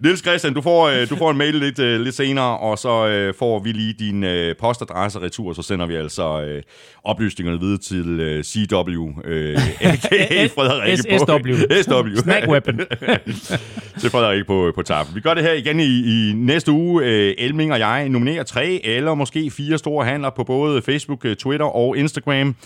Niels 0.00 0.20
Christian, 0.20 0.54
du 0.54 0.60
får, 0.60 0.86
øh, 0.88 1.10
du 1.10 1.16
får 1.16 1.30
en 1.30 1.36
mail 1.38 1.54
lidt, 1.54 1.78
øh, 1.78 2.00
lidt 2.00 2.14
senere, 2.14 2.58
og 2.58 2.78
så 2.78 3.06
øh, 3.06 3.34
får 3.38 3.58
vi 3.58 3.72
lige 3.72 3.92
din 3.98 4.24
øh, 4.24 4.54
postadresse 4.60 5.18
retur, 5.20 5.52
så 5.52 5.62
sender 5.62 5.86
vi 5.86 5.94
altså 5.94 6.42
øh, 6.42 6.62
oplysningerne 7.04 7.60
videre 7.60 7.78
til 7.78 8.20
øh, 8.20 8.44
CW, 8.44 9.08
øh, 9.24 9.60
a.k.a. 9.80 10.46
Frederikke. 10.46 11.18
SW. 11.18 11.65
SW. 11.82 12.16
Snack 12.16 12.48
weapon. 12.48 12.80
til 14.00 14.10
Frederik 14.10 14.46
på, 14.46 14.72
på 14.74 14.82
tafel. 14.82 15.14
Vi 15.14 15.20
gør 15.20 15.34
det 15.34 15.42
her 15.42 15.52
igen 15.52 15.80
i, 15.80 15.84
i 15.84 16.32
næste 16.32 16.72
uge. 16.72 17.04
Øh, 17.04 17.34
Elming 17.38 17.72
og 17.72 17.78
jeg 17.78 18.08
nominerer 18.08 18.42
tre 18.42 18.80
eller 18.84 19.14
måske 19.14 19.50
fire 19.50 19.78
store 19.78 20.04
handler 20.04 20.30
på 20.30 20.44
både 20.44 20.82
Facebook, 20.82 21.24
øh, 21.24 21.36
Twitter 21.36 21.66
og 21.66 21.96
Instagram. 21.96 22.56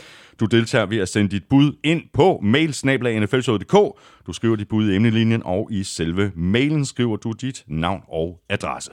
Du 0.40 0.46
deltager 0.46 0.86
ved 0.86 0.98
at 0.98 1.09
sende 1.09 1.30
dit 1.30 1.42
bud 1.51 1.72
ind 1.84 2.03
på 2.14 2.40
mailsnablag.nflshowet.dk. 2.42 3.72
Du 4.26 4.32
skriver 4.32 4.57
dit 4.57 4.68
bud 4.68 4.90
i 4.90 4.96
emnelinjen, 4.96 5.42
og 5.44 5.68
i 5.70 5.84
selve 5.84 6.32
mailen 6.34 6.84
skriver 6.84 7.16
du 7.16 7.32
dit 7.32 7.64
navn 7.68 8.03
og 8.09 8.40
adresse. 8.48 8.90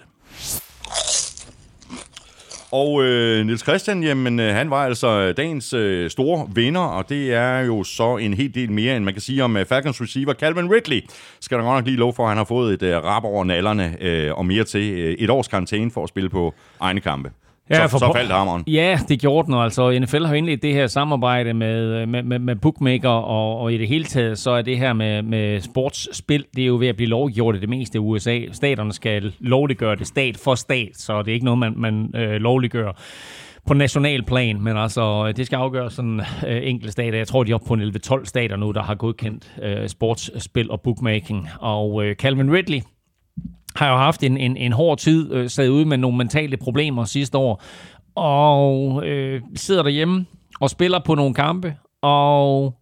Og 2.72 3.04
øh, 3.04 3.46
Nils 3.46 3.62
Christian, 3.62 4.04
jamen, 4.04 4.40
øh, 4.40 4.56
han 4.56 4.70
var 4.70 4.86
altså 4.86 5.08
øh, 5.08 5.38
dagens 5.38 5.74
øh, 5.74 6.10
store 6.10 6.48
vinder, 6.56 6.82
og 6.82 7.10
det 7.10 7.34
er 7.34 7.60
jo 7.60 7.84
så 7.84 8.18
en 8.18 8.34
hel 8.34 8.56
del 8.56 8.72
mere, 8.72 8.96
end 8.96 9.06
man 9.06 9.14
kan 9.14 9.22
sige 9.22 9.44
om 9.44 9.58
øh, 9.58 9.66
Falcons 9.66 10.02
receiver 10.02 10.34
Calvin 10.34 10.72
Ridley. 10.72 11.02
Skal 11.40 11.58
der 11.58 11.64
godt 11.64 11.78
nok 11.78 11.86
lige 11.86 11.98
lov 11.98 12.16
for, 12.16 12.24
at 12.24 12.30
han 12.30 12.38
har 12.38 12.46
fået 12.46 12.74
et 12.74 12.84
øh, 12.84 13.04
rap 13.04 13.24
over 13.24 13.44
nallerne 13.44 13.98
øh, 14.02 14.38
og 14.38 14.46
mere 14.46 14.64
til 14.64 14.94
øh, 14.94 15.14
et 15.20 15.30
års 15.30 15.48
karantæne 15.48 15.92
for 15.92 16.04
at 16.04 16.10
spille 16.10 16.30
på 16.30 16.54
egne 16.80 17.02
kampe. 17.02 17.32
Ja, 17.70 17.88
så, 17.88 17.92
for 17.92 17.98
så 17.98 18.12
faldt 18.16 18.32
hammeren. 18.32 18.64
Ja, 18.68 19.00
det 19.10 19.20
gjorde 19.20 19.46
den 19.46 19.54
altså. 19.54 20.00
NFL 20.00 20.26
har 20.26 20.34
indledt 20.34 20.62
det 20.62 20.74
her 20.74 20.88
samarbejde 20.88 21.54
med, 21.54 22.06
med, 22.06 22.24
med, 22.24 22.40
med 22.40 22.56
bookmaker, 22.56 23.10
og, 23.10 23.60
og 23.60 23.74
i 23.74 23.78
det 23.78 23.88
hele 23.88 24.04
taget, 24.04 24.38
så 24.40 24.52
er 24.52 24.62
det 24.62 24.78
her 24.78 24.94
med, 24.94 25.22
med 25.22 25.62
sportsspil, 25.62 26.46
det 26.56 26.62
er 26.62 26.68
jo 26.68 26.78
ved 26.78 26.88
at 26.88 26.96
blive 26.96 27.10
lovgjort 27.10 27.56
i 27.56 27.60
det 27.60 27.70
meste 27.70 27.98
af 27.98 28.02
USA. 28.02 28.40
Staterne 28.52 28.94
skal 28.94 29.34
lovliggøre 29.40 29.96
det 29.96 30.08
stat 30.08 30.38
for 30.38 30.56
stat, 30.56 30.92
så 30.94 31.22
det 31.22 31.28
er 31.28 31.34
ikke 31.34 31.46
noget, 31.46 31.60
man, 31.60 31.74
man 31.78 32.12
øh, 32.16 32.32
lovliggør 32.32 32.92
på 33.68 33.74
national 33.74 34.24
plan, 34.24 34.62
men 34.62 34.78
altså, 34.78 35.32
det 35.32 35.46
skal 35.46 35.56
afgøres 35.56 35.94
sådan 35.94 36.22
øh, 36.48 36.62
enkelte 36.64 36.92
stater. 36.92 37.18
Jeg 37.18 37.28
tror, 37.28 37.44
de 37.44 37.52
er 37.52 37.56
oppe 37.56 37.68
på 37.68 37.74
en 37.74 37.82
11-12 37.82 38.26
stater 38.26 38.56
nu, 38.56 38.72
der 38.72 38.84
har 38.84 38.96
godkendt 38.96 39.52
øh, 39.62 39.88
sportsspil 39.88 40.72
og 40.72 40.82
bookmaking. 40.82 41.48
Og 41.60 42.06
øh, 42.06 42.16
Calvin 42.16 42.54
Ridley, 42.54 42.82
har 43.78 43.90
jo 43.90 43.98
haft 43.98 44.24
en, 44.24 44.38
en, 44.38 44.58
en 44.58 44.72
hård 44.72 44.98
tid, 44.98 45.34
øh, 45.34 45.50
sad 45.50 45.70
ude 45.70 45.86
med 45.86 45.98
nogle 45.98 46.18
mentale 46.18 46.58
problemer 46.58 47.06
sidste 47.06 47.38
år, 47.38 47.64
og 48.16 49.06
øh, 49.06 49.42
sidder 49.56 49.84
derhjemme 49.84 50.26
og 50.60 50.70
spiller 50.70 51.00
på 51.00 51.16
nogle 51.16 51.34
kampe, 51.34 51.76
og 52.02 52.76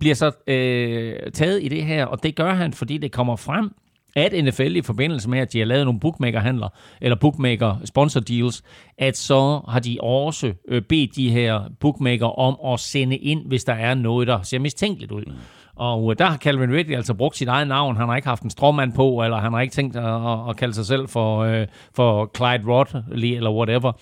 bliver 0.00 0.14
så 0.14 0.32
øh, 0.46 1.32
taget 1.32 1.62
i 1.62 1.68
det 1.68 1.84
her, 1.84 2.04
og 2.04 2.22
det 2.22 2.36
gør 2.36 2.54
han, 2.54 2.72
fordi 2.72 2.98
det 2.98 3.12
kommer 3.12 3.36
frem, 3.36 3.70
at 4.16 4.44
NFL 4.44 4.76
i 4.76 4.82
forbindelse 4.82 5.28
med, 5.30 5.38
at 5.38 5.52
de 5.52 5.58
har 5.58 5.66
lavet 5.66 5.84
nogle 5.84 6.00
bookmakerhandler, 6.00 6.68
eller 7.00 7.16
bookmaker-sponsor-deals, 7.16 8.62
at 8.98 9.16
så 9.16 9.60
har 9.68 9.80
de 9.80 9.98
også 10.00 10.52
øh, 10.68 10.82
bedt 10.82 11.16
de 11.16 11.30
her 11.30 11.60
bookmaker 11.80 12.26
om 12.26 12.72
at 12.72 12.80
sende 12.80 13.16
ind, 13.16 13.46
hvis 13.46 13.64
der 13.64 13.74
er 13.74 13.94
noget, 13.94 14.28
der 14.28 14.42
ser 14.42 14.58
mistænkeligt 14.58 15.12
ud. 15.12 15.24
Mm. 15.26 15.32
Og 15.80 16.10
øh, 16.10 16.18
der 16.18 16.24
har 16.24 16.36
Calvin 16.36 16.72
Ridley 16.72 16.96
altså 16.96 17.14
brugt 17.14 17.36
sit 17.36 17.48
eget 17.48 17.68
navn. 17.68 17.96
Han 17.96 18.08
har 18.08 18.16
ikke 18.16 18.28
haft 18.28 18.42
en 18.42 18.50
stråmand 18.50 18.92
på, 18.92 19.22
eller 19.24 19.36
han 19.36 19.52
har 19.52 19.60
ikke 19.60 19.72
tænkt 19.72 19.96
at, 19.96 20.48
at, 20.48 20.56
kalde 20.56 20.74
sig 20.74 20.86
selv 20.86 21.08
for, 21.08 21.38
øh, 21.38 21.66
for 21.94 22.30
Clyde 22.36 22.72
Rodley, 22.72 23.36
eller 23.36 23.50
whatever. 23.50 23.92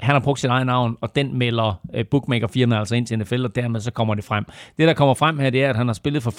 Han 0.00 0.14
har 0.14 0.20
brugt 0.20 0.40
sit 0.40 0.50
eget 0.50 0.66
navn, 0.66 0.96
og 1.00 1.16
den 1.16 1.38
melder 1.38 1.80
øh, 1.94 2.04
bookmakerfirmaet 2.10 2.78
altså 2.78 2.94
ind 2.94 3.06
til 3.06 3.18
NFL, 3.18 3.44
og 3.44 3.54
dermed 3.54 3.80
så 3.80 3.90
kommer 3.92 4.14
det 4.14 4.24
frem. 4.24 4.44
Det, 4.78 4.88
der 4.88 4.94
kommer 4.94 5.14
frem 5.14 5.38
her, 5.38 5.50
det 5.50 5.64
er, 5.64 5.70
at 5.70 5.76
han 5.76 5.86
har 5.86 5.94
spillet 5.94 6.22
for 6.22 6.30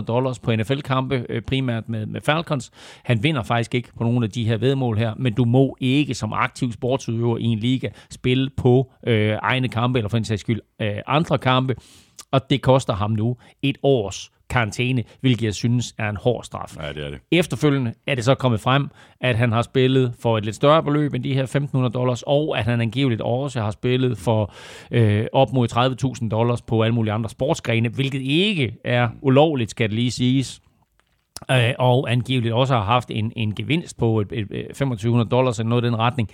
1.500 0.00 0.04
dollars 0.04 0.38
på 0.38 0.56
NFL-kampe, 0.56 1.26
øh, 1.28 1.42
primært 1.42 1.88
med, 1.88 2.06
med 2.06 2.20
Falcons. 2.20 2.70
Han 3.02 3.22
vinder 3.22 3.42
faktisk 3.42 3.74
ikke 3.74 3.88
på 3.98 4.04
nogle 4.04 4.24
af 4.24 4.30
de 4.30 4.44
her 4.44 4.56
vedmål 4.56 4.98
her, 4.98 5.14
men 5.16 5.32
du 5.32 5.44
må 5.44 5.76
ikke 5.80 6.14
som 6.14 6.32
aktiv 6.32 6.72
sportsudøver 6.72 7.38
i 7.38 7.44
en 7.44 7.58
liga 7.58 7.88
spille 8.10 8.50
på 8.56 8.92
øh, 9.06 9.36
egne 9.42 9.68
kampe, 9.68 9.98
eller 9.98 10.08
for 10.08 10.16
en 10.16 10.24
sags 10.24 10.40
skyld 10.40 10.60
øh, 10.80 10.96
andre 11.06 11.38
kampe 11.38 11.74
og 12.32 12.50
det 12.50 12.62
koster 12.62 12.94
ham 12.94 13.10
nu 13.10 13.36
et 13.62 13.78
års 13.82 14.32
karantæne, 14.52 15.04
hvilket 15.20 15.46
jeg 15.46 15.54
synes 15.54 15.94
er 15.98 16.08
en 16.08 16.16
hård 16.16 16.44
straf. 16.44 16.76
Ja, 16.76 16.88
det 16.92 17.06
er 17.06 17.10
det. 17.10 17.18
Efterfølgende 17.30 17.94
er 18.06 18.14
det 18.14 18.24
så 18.24 18.34
kommet 18.34 18.60
frem, 18.60 18.88
at 19.20 19.36
han 19.36 19.52
har 19.52 19.62
spillet 19.62 20.14
for 20.20 20.38
et 20.38 20.44
lidt 20.44 20.56
større 20.56 20.82
beløb 20.82 21.14
end 21.14 21.24
de 21.24 21.34
her 21.34 21.46
1.500 21.86 21.88
dollars, 21.88 22.22
og 22.26 22.58
at 22.58 22.64
han 22.64 22.80
angiveligt 22.80 23.20
også 23.20 23.60
har 23.60 23.70
spillet 23.70 24.18
for 24.18 24.54
øh, 24.90 25.26
op 25.32 25.52
mod 25.52 25.68
30.000 26.22 26.28
dollars 26.28 26.62
på 26.62 26.82
alle 26.82 26.94
mulige 26.94 27.12
andre 27.12 27.30
sportsgrene, 27.30 27.88
hvilket 27.88 28.22
ikke 28.22 28.74
er 28.84 29.08
ulovligt, 29.20 29.70
skal 29.70 29.88
det 29.88 29.94
lige 29.94 30.10
siges. 30.10 30.62
Øh, 31.50 31.72
og 31.78 32.12
angiveligt 32.12 32.54
også 32.54 32.74
har 32.74 32.84
haft 32.84 33.10
en, 33.10 33.32
en 33.36 33.54
gevinst 33.54 33.98
på 33.98 34.20
et, 34.20 34.28
et, 34.32 34.46
et 34.50 34.66
2500 34.66 35.30
dollars 35.30 35.58
eller 35.58 35.68
noget 35.68 35.84
i 35.84 35.86
den 35.86 35.98
retning. 35.98 36.28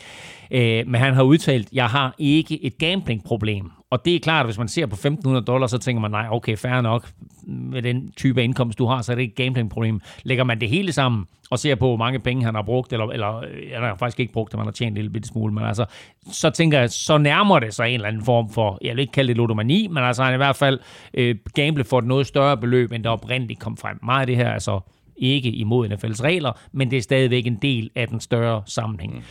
Øh, 0.50 0.86
men 0.86 0.94
han 0.94 1.14
har 1.14 1.22
udtalt, 1.22 1.68
jeg 1.72 1.86
har 1.86 2.14
ikke 2.18 2.64
et 2.64 2.78
gamblingproblem. 2.78 3.70
Og 3.90 4.04
det 4.04 4.14
er 4.14 4.20
klart, 4.20 4.40
at 4.40 4.46
hvis 4.46 4.58
man 4.58 4.68
ser 4.68 4.86
på 4.86 4.94
1500 4.94 5.44
dollars, 5.44 5.70
så 5.70 5.78
tænker 5.78 6.00
man, 6.00 6.10
nej, 6.10 6.26
okay, 6.30 6.56
fair 6.56 6.80
nok. 6.80 7.08
Med 7.42 7.82
den 7.82 8.12
type 8.16 8.44
indkomst, 8.44 8.78
du 8.78 8.86
har, 8.86 9.02
så 9.02 9.12
er 9.12 9.16
det 9.16 9.22
ikke 9.22 9.44
gamblingproblem. 9.44 10.00
Lægger 10.22 10.44
man 10.44 10.60
det 10.60 10.68
hele 10.68 10.92
sammen 10.92 11.26
og 11.50 11.58
ser 11.58 11.74
på, 11.74 11.86
hvor 11.86 11.96
mange 11.96 12.18
penge 12.18 12.44
han 12.44 12.54
har 12.54 12.62
brugt, 12.62 12.92
eller, 12.92 13.06
eller 13.06 13.36
øh, 13.36 13.44
han 13.74 13.82
har 13.82 13.94
faktisk 13.94 14.20
ikke 14.20 14.32
brugt 14.32 14.52
det, 14.52 14.58
man 14.58 14.66
har 14.66 14.72
tjent 14.72 14.88
en 14.88 14.94
lille 14.94 15.10
bitte 15.10 15.28
smule, 15.28 15.54
men 15.54 15.64
altså, 15.64 15.84
så 16.32 16.50
tænker 16.50 16.78
jeg, 16.78 16.90
så 16.90 17.18
nærmer 17.18 17.58
det 17.58 17.74
sig 17.74 17.88
en 17.88 17.94
eller 17.94 18.08
anden 18.08 18.24
form 18.24 18.50
for, 18.50 18.78
jeg 18.82 18.96
vil 18.96 19.00
ikke 19.00 19.12
kalde 19.12 19.28
det 19.28 19.36
ludomani, 19.36 19.86
men 19.86 20.04
altså 20.04 20.22
han 20.22 20.34
i 20.34 20.36
hvert 20.36 20.56
fald 20.56 20.78
øh, 21.14 21.36
gamble 21.54 21.84
for 21.84 21.98
et 21.98 22.04
noget 22.04 22.26
større 22.26 22.56
beløb, 22.56 22.92
end 22.92 23.04
der 23.04 23.10
oprindeligt 23.10 23.60
kom 23.60 23.76
frem. 23.76 23.98
Meget 24.02 24.20
af 24.20 24.26
det 24.26 24.36
her, 24.36 24.50
altså, 24.50 24.80
ikke 25.16 25.50
imod 25.50 25.88
NFL's 25.88 26.22
regler, 26.22 26.52
men 26.72 26.90
det 26.90 26.96
er 26.96 27.02
stadigvæk 27.02 27.46
en 27.46 27.58
del 27.62 27.90
af 27.94 28.08
den 28.08 28.20
større 28.20 28.62
sammenhæng. 28.66 29.14
Mm. 29.14 29.22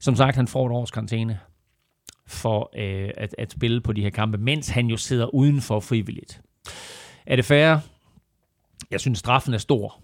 Som 0.00 0.16
sagt, 0.16 0.36
han 0.36 0.48
får 0.48 0.66
et 0.66 0.72
års 0.72 0.90
karantæne 0.90 1.38
for 2.28 2.70
øh, 2.76 3.10
at, 3.16 3.34
at 3.38 3.52
spille 3.52 3.80
på 3.80 3.92
de 3.92 4.02
her 4.02 4.10
kampe, 4.10 4.38
mens 4.38 4.68
han 4.68 4.86
jo 4.86 4.96
sidder 4.96 5.34
udenfor 5.34 5.80
frivilligt. 5.80 6.40
Er 7.26 7.36
det 7.36 7.44
fair? 7.44 7.76
Jeg 8.90 9.00
synes, 9.00 9.18
straffen 9.18 9.54
er 9.54 9.58
stor. 9.58 10.00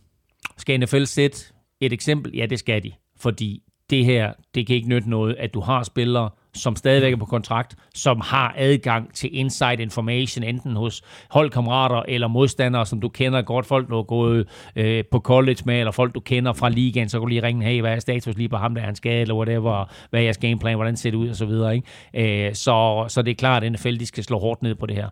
Skal 0.59 0.81
NFL 0.81 1.05
sætte 1.05 1.39
et 1.81 1.93
eksempel? 1.93 2.37
Ja, 2.37 2.47
det 2.47 2.59
skal 2.59 2.83
de. 2.83 2.93
Fordi 3.17 3.63
det 3.91 4.05
her, 4.05 4.33
det 4.55 4.67
kan 4.67 4.77
ikke 4.77 4.89
nytte 4.89 5.11
noget, 5.11 5.35
at 5.35 5.55
du 5.55 5.61
har 5.61 5.83
spillere, 5.83 6.31
som 6.55 6.77
stadigvæk 6.77 7.13
er 7.13 7.17
på 7.17 7.25
kontrakt, 7.25 7.77
som 7.95 8.21
har 8.21 8.55
adgang 8.57 9.15
til 9.15 9.31
inside 9.33 9.83
information, 9.83 10.45
enten 10.45 10.77
hos 10.77 11.03
holdkammerater 11.31 12.03
eller 12.09 12.29
modstandere, 12.29 12.87
som 12.87 13.01
du 13.01 13.09
kender 13.09 13.43
godt, 13.43 13.67
folk 13.67 13.89
du 13.89 13.95
har 13.95 14.03
gået 14.03 14.49
øh, 14.77 15.05
på 15.11 15.19
college 15.19 15.59
med, 15.65 15.79
eller 15.79 15.93
folk 15.93 16.15
du 16.15 16.21
kender 16.21 16.53
fra 16.53 16.69
ligaen, 16.69 17.09
så 17.09 17.19
kan 17.19 17.21
du 17.21 17.27
lige 17.27 17.43
ringe, 17.43 17.65
hey, 17.67 17.81
hvad 17.81 17.93
er 17.95 17.99
status 17.99 18.37
lige 18.37 18.49
på 18.49 18.57
ham, 18.57 18.75
der 18.75 18.83
er 18.83 18.87
han 18.87 18.97
skadet, 18.97 19.21
eller 19.21 19.35
whatever, 19.35 19.91
hvad 20.11 20.21
er 20.21 20.25
jeres 20.25 20.39
gameplan, 20.39 20.75
hvordan 20.75 20.97
ser 20.97 21.11
det 21.11 21.19
ud, 21.19 21.29
og 21.29 21.37
så 21.37 21.47
videre. 21.47 21.75
Ikke? 21.75 22.49
Øh, 22.49 22.55
så, 22.55 23.05
så 23.09 23.23
det 23.23 23.31
er 23.31 23.35
klart, 23.35 23.65
at 23.65 23.73
NFL 23.73 23.97
de 23.97 24.07
skal 24.07 24.25
slå 24.25 24.39
hårdt 24.39 24.63
ned 24.63 24.75
på 24.75 24.87
det 24.87 24.97
her. 24.97 25.09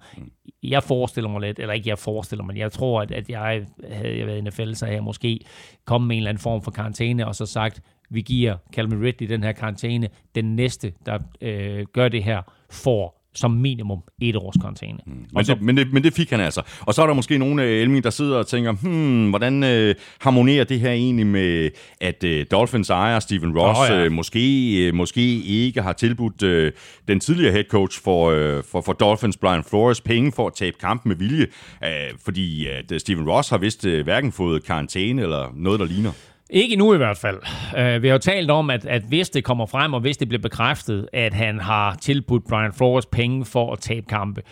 Jeg 0.63 0.83
forestiller 0.83 1.31
mig 1.31 1.41
lidt, 1.41 1.59
eller 1.59 1.75
ikke 1.75 1.89
jeg 1.89 1.99
forestiller 1.99 2.45
mig, 2.45 2.57
jeg 2.57 2.73
tror, 2.73 3.01
at, 3.01 3.11
at 3.11 3.31
jeg 3.31 3.67
havde 3.93 4.19
jeg 4.19 4.27
været 4.27 4.39
i 4.39 4.41
NFL, 4.41 4.73
så 4.73 4.85
havde 4.85 4.97
jeg 4.97 5.05
måske 5.05 5.41
kommet 5.87 6.09
med 6.09 6.17
en 6.17 6.21
eller 6.21 6.31
anden 6.31 6.43
form 6.43 6.63
for 6.63 6.71
karantæne, 6.71 7.27
og 7.27 7.35
så 7.35 7.47
sagt, 7.47 7.81
vi 8.13 8.21
giver 8.21 8.57
Calvin 8.75 9.03
Ridley 9.03 9.29
den 9.29 9.43
her 9.43 9.53
karantæne. 9.53 10.09
Den 10.35 10.57
næste, 10.57 10.93
der 11.07 11.19
øh, 11.41 11.87
gør 11.93 12.09
det 12.09 12.25
her, 12.25 12.43
får 12.71 13.23
som 13.35 13.51
minimum 13.51 14.03
et 14.21 14.37
års 14.37 14.57
karantæne. 14.61 14.99
Mm. 15.07 15.13
Men 15.33 15.45
det, 15.45 15.63
men, 15.63 15.77
det, 15.77 15.93
men 15.93 16.05
det 16.05 16.15
fik 16.15 16.31
han 16.31 16.41
altså. 16.41 16.63
Og 16.81 16.95
så 16.95 17.03
er 17.03 17.07
der 17.07 17.15
måske 17.15 17.39
nogle 17.39 17.63
øh, 17.63 17.83
Elming, 17.83 18.05
der 18.05 18.11
sidder 18.11 18.39
og 18.39 18.47
tænker, 18.47 18.73
hmm, 18.73 19.29
hvordan 19.29 19.65
øh, 19.65 19.95
harmonerer 20.21 20.65
det 20.65 20.81
her 20.81 20.91
egentlig 20.91 21.27
med, 21.27 21.71
at 22.01 22.25
øh, 22.25 22.47
Dolphins 22.51 22.91
ejer 22.91 23.21
Steven 23.21 23.59
Ross 23.59 23.81
Åh, 23.81 23.97
ja. 23.97 24.05
øh, 24.05 24.13
måske, 24.13 24.77
øh, 24.87 24.95
måske 24.95 25.43
ikke 25.43 25.83
har 25.83 25.93
tilbudt 25.93 26.43
øh, 26.43 26.73
den 27.09 27.21
tidligere 27.21 27.53
head 27.53 27.65
coach 27.65 28.03
for, 28.03 28.31
øh, 28.31 28.63
for, 28.65 28.81
for 28.81 28.93
Dolphins, 28.93 29.37
Brian 29.37 29.65
Flores, 29.65 30.01
penge 30.01 30.33
for 30.33 30.47
at 30.47 30.55
tabe 30.55 30.77
kampen 30.81 31.09
med 31.09 31.17
vilje, 31.17 31.47
øh, 31.85 31.91
fordi 32.25 32.67
at 32.67 32.93
øh, 32.93 33.01
Steven 33.01 33.31
Ross 33.31 33.49
har 33.51 33.59
vist 33.59 33.87
øh, 33.87 34.05
hverken 34.05 34.33
fået 34.33 34.65
karantæne 34.65 35.23
eller 35.23 35.53
noget, 35.55 35.81
der 35.81 35.87
ligner. 35.87 36.13
Ikke 36.55 36.77
nu 36.77 36.95
i 36.95 36.97
hvert 36.97 37.17
fald. 37.17 37.39
Uh, 37.79 38.03
vi 38.03 38.09
har 38.09 38.15
jo 38.15 38.19
talt 38.19 38.51
om, 38.51 38.71
at, 38.71 38.87
at 38.87 39.03
hvis 39.03 39.31
det 39.31 39.45
kommer 39.45 39.67
frem, 39.67 39.95
og 39.95 40.01
hvis 40.01 40.17
det 40.17 40.29
bliver 40.29 40.43
bekræftet, 40.43 41.09
at 41.13 41.35
han 41.35 41.61
har 41.61 41.95
tilbudt 41.95 42.45
Brian 42.49 42.73
Flores 42.73 43.07
penge 43.07 43.45
for 43.45 43.73
at 43.73 43.79
tabe 43.79 44.07
kampe, 44.09 44.43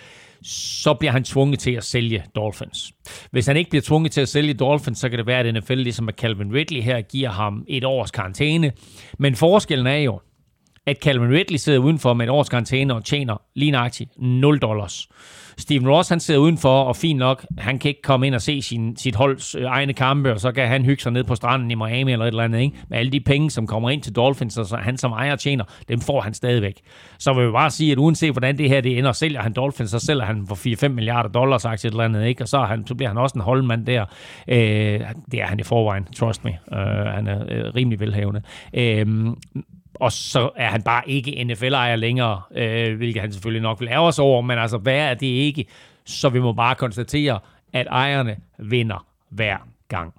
så 0.43 0.95
bliver 0.95 1.13
han 1.13 1.25
tvunget 1.25 1.59
til 1.59 1.71
at 1.71 1.85
sælge 1.85 2.25
Dolphins. 2.35 2.93
Hvis 3.31 3.47
han 3.47 3.57
ikke 3.57 3.71
bliver 3.71 3.83
tvunget 3.83 4.13
til 4.13 4.21
at 4.21 4.29
sælge 4.29 4.55
Dolphins, 4.55 4.99
så 4.99 5.09
kan 5.09 5.19
det 5.19 5.27
være, 5.27 5.41
at 5.41 5.55
NFL, 5.55 5.75
ligesom 5.75 6.09
at 6.09 6.15
Calvin 6.15 6.55
Ridley 6.55 6.83
her, 6.83 7.01
giver 7.01 7.31
ham 7.31 7.65
et 7.69 7.85
års 7.85 8.11
karantæne. 8.11 8.73
Men 9.19 9.37
forskellen 9.37 9.87
er 9.87 9.97
jo, 9.97 10.21
at 10.87 10.97
Calvin 11.03 11.31
Ridley 11.31 11.57
sidder 11.57 11.79
udenfor 11.79 12.15
med 12.15 12.25
et 12.27 12.31
års 12.31 12.49
karantæne 12.49 12.95
og 12.95 13.05
tjener 13.05 13.43
lige 13.55 13.71
nøjagtigt 13.71 14.11
0 14.19 14.59
dollars. 14.59 15.09
Steven 15.61 15.89
Ross, 15.89 16.09
han 16.09 16.21
sidder 16.21 16.41
udenfor, 16.41 16.83
og 16.83 16.97
fint 16.97 17.19
nok, 17.19 17.47
han 17.59 17.79
kan 17.79 17.89
ikke 17.89 18.03
komme 18.03 18.27
ind 18.27 18.35
og 18.35 18.43
se 18.43 18.63
sin, 18.63 18.97
sit 18.97 19.15
holds 19.15 19.55
øh, 19.55 19.63
egne 19.65 19.93
kampe, 19.93 20.33
og 20.33 20.41
så 20.41 20.53
kan 20.53 20.69
han 20.69 20.85
hygge 20.85 21.03
sig 21.03 21.13
ned 21.13 21.25
på 21.25 21.35
stranden 21.35 21.71
i 21.71 21.75
Miami 21.75 22.13
eller 22.13 22.25
et 22.25 22.29
eller 22.29 22.45
andet, 22.45 22.61
ikke? 22.61 22.77
Men 22.89 22.99
alle 22.99 23.13
de 23.13 23.21
penge, 23.21 23.51
som 23.51 23.67
kommer 23.67 23.91
ind 23.91 24.03
til 24.03 24.17
Dolphins, 24.17 24.59
og 24.59 24.67
så 24.67 24.77
han 24.77 24.99
som 24.99 25.13
ejer 25.13 25.37
tjener, 25.37 25.65
dem 25.89 26.01
får 26.01 26.21
han 26.21 26.35
stadigvæk. 26.35 26.81
Så 27.19 27.33
vil 27.33 27.47
vi 27.47 27.53
bare 27.53 27.71
sige, 27.71 27.93
at 27.93 27.99
uanset 27.99 28.33
hvordan 28.33 28.59
det 28.59 28.69
her 28.69 28.81
det 28.81 28.99
ender, 28.99 29.13
sælger 29.13 29.43
han 29.43 29.53
Dolphins, 29.53 29.91
så 29.91 29.99
sælger 29.99 30.25
han 30.25 30.47
for 30.47 30.85
4-5 30.85 30.89
milliarder 30.89 31.29
dollars 31.29 31.63
sagt 31.63 31.85
et 31.85 31.91
eller 31.91 32.05
andet, 32.05 32.27
ikke? 32.27 32.45
Og 32.45 32.49
så, 32.49 32.61
han, 32.61 32.87
så 32.87 32.95
bliver 32.95 33.09
han 33.09 33.19
også 33.19 33.35
en 33.35 33.41
holdmand 33.41 33.87
der. 33.87 34.05
Øh, 34.49 35.01
det 35.33 35.41
er 35.41 35.47
han 35.47 35.61
i 35.61 35.63
forvejen, 35.63 36.05
trust 36.17 36.45
me. 36.45 36.51
Øh, 36.73 37.07
han 37.07 37.27
er 37.27 37.45
øh, 37.49 37.75
rimelig 37.75 38.01
velhavende. 38.01 38.43
Øh, 38.75 39.07
og 40.01 40.13
så 40.13 40.51
er 40.57 40.69
han 40.69 40.83
bare 40.83 41.09
ikke 41.09 41.45
NFL-ejer 41.45 41.97
længere, 41.97 42.43
øh, 42.55 42.97
hvilket 42.97 43.23
han 43.23 43.33
selvfølgelig 43.33 43.63
nok 43.63 43.81
vil 43.81 43.89
ære 43.89 44.01
os 44.01 44.19
over, 44.19 44.43
men 44.43 44.59
altså, 44.59 44.79
hvad 44.79 44.97
er 44.97 45.15
det 45.15 45.27
ikke? 45.27 45.65
Så 46.05 46.29
vi 46.29 46.41
må 46.41 46.53
bare 46.53 46.75
konstatere, 46.75 47.41
at 47.73 47.87
ejerne 47.91 48.37
vinder 48.59 49.07
hver 49.29 49.57
gang. 49.89 50.15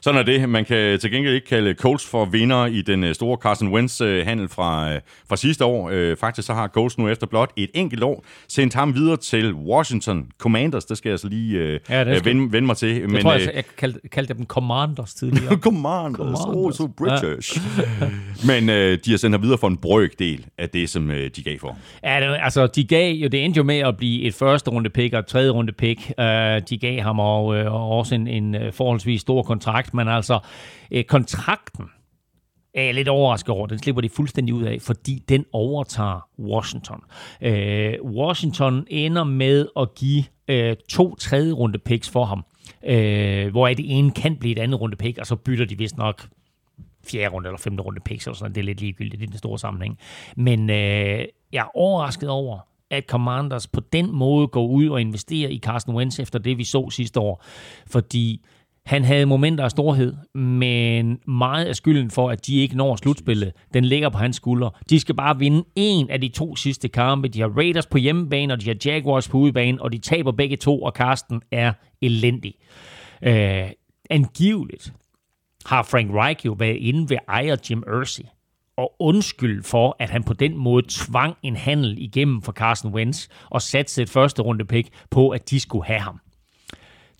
Sådan 0.00 0.20
er 0.20 0.24
det. 0.24 0.48
Man 0.48 0.64
kan 0.64 0.98
til 0.98 1.10
gengæld 1.10 1.34
ikke 1.34 1.46
kalde 1.46 1.74
Colts 1.74 2.06
for 2.06 2.24
vinder 2.24 2.66
i 2.66 2.82
den 2.82 3.04
øh, 3.04 3.14
store 3.14 3.38
Carson 3.42 3.68
Wentz-handel 3.68 4.44
øh, 4.44 4.50
fra, 4.50 4.92
øh, 4.92 5.00
fra 5.28 5.36
sidste 5.36 5.64
år. 5.64 6.14
Faktisk 6.20 6.46
så 6.46 6.54
har 6.54 6.68
Colts 6.68 6.98
nu 6.98 7.08
efter 7.08 7.26
blot 7.26 7.50
et 7.56 7.70
enkelt 7.74 8.02
år 8.02 8.24
sendt 8.48 8.74
ham 8.74 8.94
videre 8.94 9.16
til 9.16 9.54
Washington 9.54 10.26
Commanders. 10.38 10.84
Det 10.84 10.98
skal 10.98 11.10
jeg 11.10 11.18
så 11.18 11.28
lige 11.28 11.80
ja, 11.88 12.04
skal... 12.04 12.24
vende, 12.24 12.52
vende 12.52 12.66
mig 12.66 12.76
til. 12.76 12.88
Jeg 12.88 13.08
Men, 13.08 13.22
tror, 13.22 13.32
jeg, 13.32 13.50
jeg 13.54 13.64
kaldte, 13.78 14.08
kaldte 14.08 14.34
dem 14.34 14.46
Commanders 14.46 15.14
tidligere. 15.14 15.56
Commanders. 15.68 16.38
Commanders. 16.38 16.40
Oh, 16.46 16.72
so 16.72 16.86
British. 16.86 17.60
Ja. 18.00 18.06
Men 18.46 18.68
de 19.04 19.10
har 19.10 19.16
sendt 19.16 19.34
ham 19.34 19.42
videre 19.42 19.58
for 19.58 19.68
en 19.68 19.76
brøkdel 19.76 20.46
af 20.58 20.68
det, 20.68 20.90
som 20.90 21.08
de 21.36 21.42
gav 21.42 21.58
for. 21.58 21.76
Ja, 22.04 22.20
det, 22.20 22.36
altså 22.40 22.66
de 22.66 22.84
gav 22.84 23.14
jo, 23.14 23.28
det 23.28 23.44
endte 23.44 23.58
jo 23.58 23.64
med 23.64 23.78
at 23.78 23.96
blive 23.96 24.22
et 24.22 24.34
første 24.34 24.70
runde 24.70 24.90
pick 24.90 25.14
og 25.14 25.18
et 25.18 25.26
tredje 25.26 25.50
runde 25.50 25.72
pick. 25.72 26.00
Uh, 26.18 26.24
de 26.70 26.78
gav 26.80 27.00
ham 27.00 27.20
og, 27.20 27.44
og 27.46 27.90
også 27.90 28.14
en, 28.14 28.28
en 28.28 28.56
forholdsvis 28.72 29.20
stor 29.20 29.42
kontrakt, 29.56 29.94
men 29.94 30.08
altså 30.08 30.38
øh, 30.90 31.04
kontrakten 31.04 31.84
er 32.74 32.82
jeg 32.82 32.94
lidt 32.94 33.08
overrasket 33.08 33.50
over. 33.50 33.66
Den 33.66 33.78
slipper 33.78 34.02
de 34.02 34.08
fuldstændig 34.08 34.54
ud 34.54 34.62
af, 34.62 34.82
fordi 34.82 35.22
den 35.28 35.44
overtager 35.52 36.28
Washington. 36.38 37.00
Øh, 37.40 37.94
Washington 38.02 38.86
ender 38.90 39.24
med 39.24 39.66
at 39.76 39.94
give 39.94 40.24
øh, 40.48 40.76
to 40.88 41.14
tredje 41.14 41.52
runde 41.52 41.78
picks 41.78 42.10
for 42.10 42.24
ham, 42.24 42.44
øh, 42.84 43.50
hvor 43.50 43.68
det 43.68 43.98
ene 43.98 44.10
kan 44.10 44.36
blive 44.36 44.52
et 44.52 44.58
andet 44.58 44.80
runde 44.80 44.96
pick, 44.96 45.18
og 45.18 45.26
så 45.26 45.36
bytter 45.36 45.64
de 45.64 45.78
vist 45.78 45.96
nok 45.96 46.28
fjerde 47.06 47.34
runde 47.34 47.48
eller 47.48 47.58
femte 47.58 47.82
runde 47.82 48.00
picks, 48.00 48.26
eller 48.26 48.36
sådan. 48.36 48.54
det 48.54 48.60
er 48.60 48.64
lidt 48.64 48.80
ligegyldigt 48.80 49.22
i 49.22 49.26
den 49.26 49.38
store 49.38 49.58
sammenhæng. 49.58 49.98
Men 50.36 50.70
øh, 50.70 51.24
jeg 51.52 51.60
er 51.60 51.76
overrasket 51.76 52.28
over, 52.28 52.58
at 52.90 53.04
Commanders 53.08 53.66
på 53.66 53.80
den 53.80 54.12
måde 54.12 54.48
går 54.48 54.66
ud 54.66 54.88
og 54.88 55.00
investerer 55.00 55.48
i 55.48 55.58
Carson 55.58 55.94
Wentz 55.94 56.18
efter 56.18 56.38
det, 56.38 56.58
vi 56.58 56.64
så 56.64 56.90
sidste 56.90 57.20
år. 57.20 57.44
Fordi 57.86 58.44
han 58.86 59.04
havde 59.04 59.26
momenter 59.26 59.64
af 59.64 59.70
storhed, 59.70 60.14
men 60.34 61.18
meget 61.26 61.64
af 61.64 61.76
skylden 61.76 62.10
for, 62.10 62.30
at 62.30 62.46
de 62.46 62.56
ikke 62.56 62.76
når 62.76 62.96
slutspillet, 62.96 63.52
den 63.74 63.84
ligger 63.84 64.08
på 64.08 64.18
hans 64.18 64.36
skuldre. 64.36 64.70
De 64.90 65.00
skal 65.00 65.14
bare 65.14 65.38
vinde 65.38 65.64
en 65.76 66.10
af 66.10 66.20
de 66.20 66.28
to 66.28 66.56
sidste 66.56 66.88
kampe. 66.88 67.28
De 67.28 67.40
har 67.40 67.48
Raiders 67.48 67.86
på 67.86 67.98
hjemmebane, 67.98 68.54
og 68.54 68.60
de 68.60 68.66
har 68.66 68.76
Jaguars 68.84 69.28
på 69.28 69.38
udebane, 69.38 69.82
og 69.82 69.92
de 69.92 69.98
taber 69.98 70.32
begge 70.32 70.56
to, 70.56 70.82
og 70.82 70.94
Karsten 70.94 71.42
er 71.52 71.72
elendig. 72.02 72.54
Øh, 73.22 73.70
angiveligt 74.10 74.92
har 75.66 75.82
Frank 75.82 76.10
Reich 76.14 76.46
jo 76.46 76.52
været 76.52 76.76
inde 76.76 77.10
ved 77.10 77.18
ejer 77.28 77.56
Jim 77.70 77.82
Irsay 77.86 78.24
og 78.76 78.92
undskyld 78.98 79.62
for, 79.62 79.96
at 79.98 80.10
han 80.10 80.24
på 80.24 80.32
den 80.32 80.56
måde 80.56 80.86
tvang 80.88 81.36
en 81.42 81.56
handel 81.56 81.94
igennem 81.98 82.42
for 82.42 82.52
Carson 82.52 82.94
Wentz 82.94 83.28
og 83.50 83.62
satte 83.62 83.92
sit 83.92 84.10
første 84.10 84.42
runde 84.42 84.64
pick 84.64 84.88
på, 85.10 85.28
at 85.28 85.50
de 85.50 85.60
skulle 85.60 85.84
have 85.86 86.00
ham. 86.00 86.20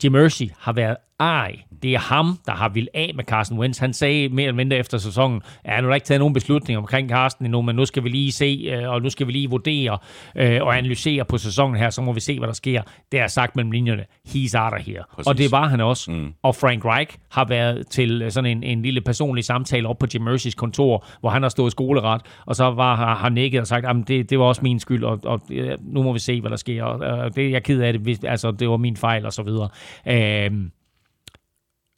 Jim 0.05 0.12
Mercy 0.12 0.43
har 0.59 0.73
været 0.73 0.97
ej, 1.21 1.57
det 1.83 1.95
er 1.95 1.99
ham, 1.99 2.39
der 2.47 2.53
har 2.53 2.69
vil 2.69 2.89
af 2.95 3.12
med 3.14 3.25
Carson 3.25 3.59
Wentz. 3.59 3.79
Han 3.79 3.93
sagde 3.93 4.29
mere 4.29 4.47
eller 4.47 4.57
mindre 4.57 4.77
efter 4.77 4.99
sæsonen, 4.99 5.43
ja, 5.64 5.81
nu 5.81 5.87
har 5.87 5.95
ikke 5.95 6.05
taget 6.05 6.19
nogen 6.19 6.35
beslutning 6.35 6.79
omkring 6.79 7.11
Carsten 7.11 7.45
endnu, 7.45 7.62
men 7.62 7.77
nu 7.77 7.85
skal 7.85 8.05
vi 8.05 8.09
lige 8.09 8.33
se, 8.33 8.69
øh, 8.73 8.91
og 8.91 9.03
nu 9.03 9.11
skal 9.11 9.27
vi 9.27 9.33
lige 9.33 9.51
vurdere 9.51 9.99
øh, 10.37 10.62
og 10.62 10.79
analysere 10.79 11.25
på 11.25 11.39
sæsonen 11.39 11.77
her, 11.77 11.91
så 11.91 12.03
må 12.03 12.12
vi 12.12 12.21
se, 12.21 12.39
hvad 12.39 12.49
der 12.49 12.55
sker. 12.55 12.83
Det 13.12 13.21
er 13.21 13.27
sagt 13.27 13.57
mellem 13.57 13.71
linjerne, 13.71 14.05
he's 14.29 14.59
out 14.59 14.73
of 14.73 14.87
here. 14.87 15.03
Præcis. 15.14 15.27
Og 15.27 15.39
det 15.39 15.53
var 15.53 15.69
han 15.69 15.81
også. 15.81 16.11
Mm. 16.11 16.33
Og 16.43 16.55
Frank 16.55 16.85
Reich 16.85 17.19
har 17.31 17.45
været 17.45 17.87
til 17.91 18.23
øh, 18.23 18.31
sådan 18.31 18.51
en, 18.51 18.62
en 18.62 18.83
lille 18.83 19.01
personlig 19.01 19.45
samtale 19.45 19.89
op 19.89 19.99
på 19.99 20.07
Jim 20.14 20.29
Mercy's 20.29 20.55
kontor, 20.55 21.07
hvor 21.21 21.31
han 21.31 21.43
har 21.43 21.49
stået 21.49 21.73
skoleret, 21.73 22.23
og 22.47 22.57
så 22.57 22.64
var 22.71 22.97
har, 22.97 23.14
har 23.14 23.29
nikket 23.29 23.61
og 23.61 23.67
sagt, 23.67 23.87
at 23.87 23.97
det, 24.09 24.31
det 24.31 24.39
var 24.39 24.45
også 24.45 24.62
min 24.62 24.81
skyld, 24.81 25.05
og, 25.05 25.21
og 25.25 25.41
nu 25.83 26.03
må 26.03 26.12
vi 26.12 26.19
se, 26.19 26.41
hvad 26.41 26.51
der 26.51 26.57
sker. 26.57 26.85
Og, 26.85 27.37
det, 27.37 27.51
jeg 27.51 27.57
er 27.57 27.61
ked 27.61 27.81
af 27.81 27.93
det, 27.93 28.03
hvis, 28.03 28.25
altså 28.25 28.51
det 28.51 28.69
var 28.69 28.77
min 28.77 28.97
fejl, 28.97 29.27
og 29.27 29.33
så 29.33 29.43
videre. 29.43 29.69
Øh, 30.07 30.51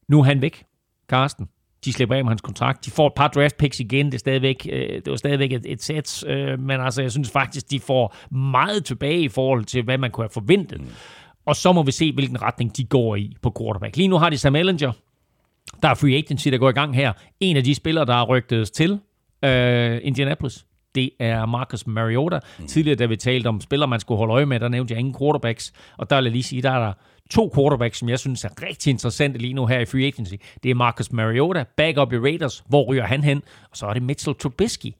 nu 0.08 0.20
er 0.20 0.24
han 0.24 0.42
væk, 0.42 0.64
Karsten. 1.08 1.48
De 1.84 1.92
slipper 1.92 2.16
af 2.16 2.24
med 2.24 2.30
hans 2.30 2.40
kontrakt. 2.40 2.84
De 2.84 2.90
får 2.90 3.06
et 3.06 3.12
par 3.16 3.28
draft 3.28 3.56
picks 3.56 3.80
igen. 3.80 4.06
Det, 4.06 4.14
er 4.14 4.18
stadigvæk, 4.18 4.68
øh, 4.72 4.88
det 4.88 5.10
var 5.10 5.16
stadigvæk 5.16 5.52
et, 5.52 5.66
et 5.66 5.82
sæt, 5.82 6.24
øh, 6.26 6.60
men 6.60 6.80
altså, 6.80 7.02
jeg 7.02 7.10
synes 7.10 7.30
faktisk, 7.30 7.70
de 7.70 7.80
får 7.80 8.16
meget 8.34 8.84
tilbage 8.84 9.20
i 9.20 9.28
forhold 9.28 9.64
til, 9.64 9.82
hvad 9.82 9.98
man 9.98 10.10
kunne 10.10 10.24
have 10.24 10.30
forventet. 10.30 10.80
Mm. 10.80 10.86
Og 11.46 11.56
så 11.56 11.72
må 11.72 11.82
vi 11.82 11.92
se, 11.92 12.12
hvilken 12.12 12.42
retning 12.42 12.76
de 12.76 12.84
går 12.84 13.16
i 13.16 13.36
på 13.42 13.52
quarterback. 13.60 13.96
Lige 13.96 14.08
nu 14.08 14.18
har 14.18 14.30
de 14.30 14.38
Sam 14.38 14.56
Ellinger. 14.56 14.92
Der 15.82 15.88
er 15.88 15.94
free 15.94 16.14
agency, 16.14 16.48
der 16.48 16.58
går 16.58 16.68
i 16.68 16.72
gang 16.72 16.94
her. 16.94 17.12
En 17.40 17.56
af 17.56 17.64
de 17.64 17.74
spillere, 17.74 18.04
der 18.04 18.14
er 18.14 18.24
rygtet 18.24 18.72
til 18.72 19.00
øh, 19.44 20.00
Indianapolis, 20.02 20.66
det 20.94 21.10
er 21.20 21.46
Marcus 21.46 21.86
Mariota. 21.86 22.38
Mm. 22.58 22.66
Tidligere, 22.66 22.96
da 22.96 23.06
vi 23.06 23.16
talte 23.16 23.46
om 23.46 23.60
spillere, 23.60 23.88
man 23.88 24.00
skulle 24.00 24.18
holde 24.18 24.32
øje 24.34 24.46
med, 24.46 24.60
der 24.60 24.68
nævnte 24.68 24.92
jeg 24.92 24.98
ingen 24.98 25.14
quarterbacks. 25.18 25.72
Og 25.96 26.10
der 26.10 26.16
vil 26.16 26.24
jeg 26.24 26.32
lige 26.32 26.42
sige, 26.42 26.62
der 26.62 26.70
er 26.70 26.78
der 26.78 26.92
to 27.30 27.52
quarterbacks, 27.54 27.98
som 27.98 28.08
jeg 28.08 28.18
synes 28.18 28.44
er 28.44 28.48
rigtig 28.62 28.90
interessante 28.90 29.38
lige 29.38 29.54
nu 29.54 29.66
her 29.66 29.78
i 29.78 29.86
free 29.86 30.06
agency. 30.06 30.34
Det 30.62 30.70
er 30.70 30.74
Marcus 30.74 31.12
Mariota, 31.12 31.64
backup 31.76 32.12
i 32.12 32.18
Raiders. 32.18 32.64
Hvor 32.68 32.84
ryger 32.84 33.04
han 33.04 33.24
hen? 33.24 33.42
Og 33.70 33.76
så 33.76 33.86
er 33.86 33.92
det 33.92 34.02
Mitchell 34.02 34.36
Trubisky. 34.36 34.92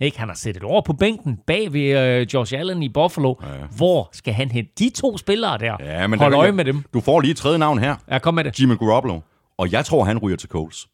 Ikke? 0.00 0.18
Han 0.18 0.28
har 0.28 0.34
sættet 0.34 0.62
over 0.62 0.80
på 0.80 0.92
bænken 0.92 1.38
bag 1.46 1.72
ved 1.72 2.20
uh, 2.20 2.34
Josh 2.34 2.58
Allen 2.58 2.82
i 2.82 2.88
Buffalo. 2.88 3.34
Ja, 3.42 3.48
ja. 3.48 3.66
Hvor 3.76 4.08
skal 4.12 4.34
han 4.34 4.50
hen? 4.50 4.66
De 4.78 4.90
to 4.90 5.18
spillere 5.18 5.58
der. 5.58 5.76
Ja, 5.80 6.06
men 6.06 6.18
Hold 6.18 6.34
øje 6.34 6.52
med 6.52 6.64
dem. 6.64 6.84
Du 6.94 7.00
får 7.00 7.20
lige 7.20 7.30
et 7.30 7.36
tredje 7.36 7.58
navn 7.58 7.78
her. 7.78 7.96
Ja, 8.10 8.18
kom 8.18 8.34
med 8.34 8.44
det. 8.44 8.60
Jimmy 8.60 8.78
Garoppolo. 8.78 9.20
Og 9.58 9.72
jeg 9.72 9.84
tror, 9.84 10.04
han 10.04 10.18
ryger 10.18 10.36
til 10.36 10.48
Colts. 10.48 10.88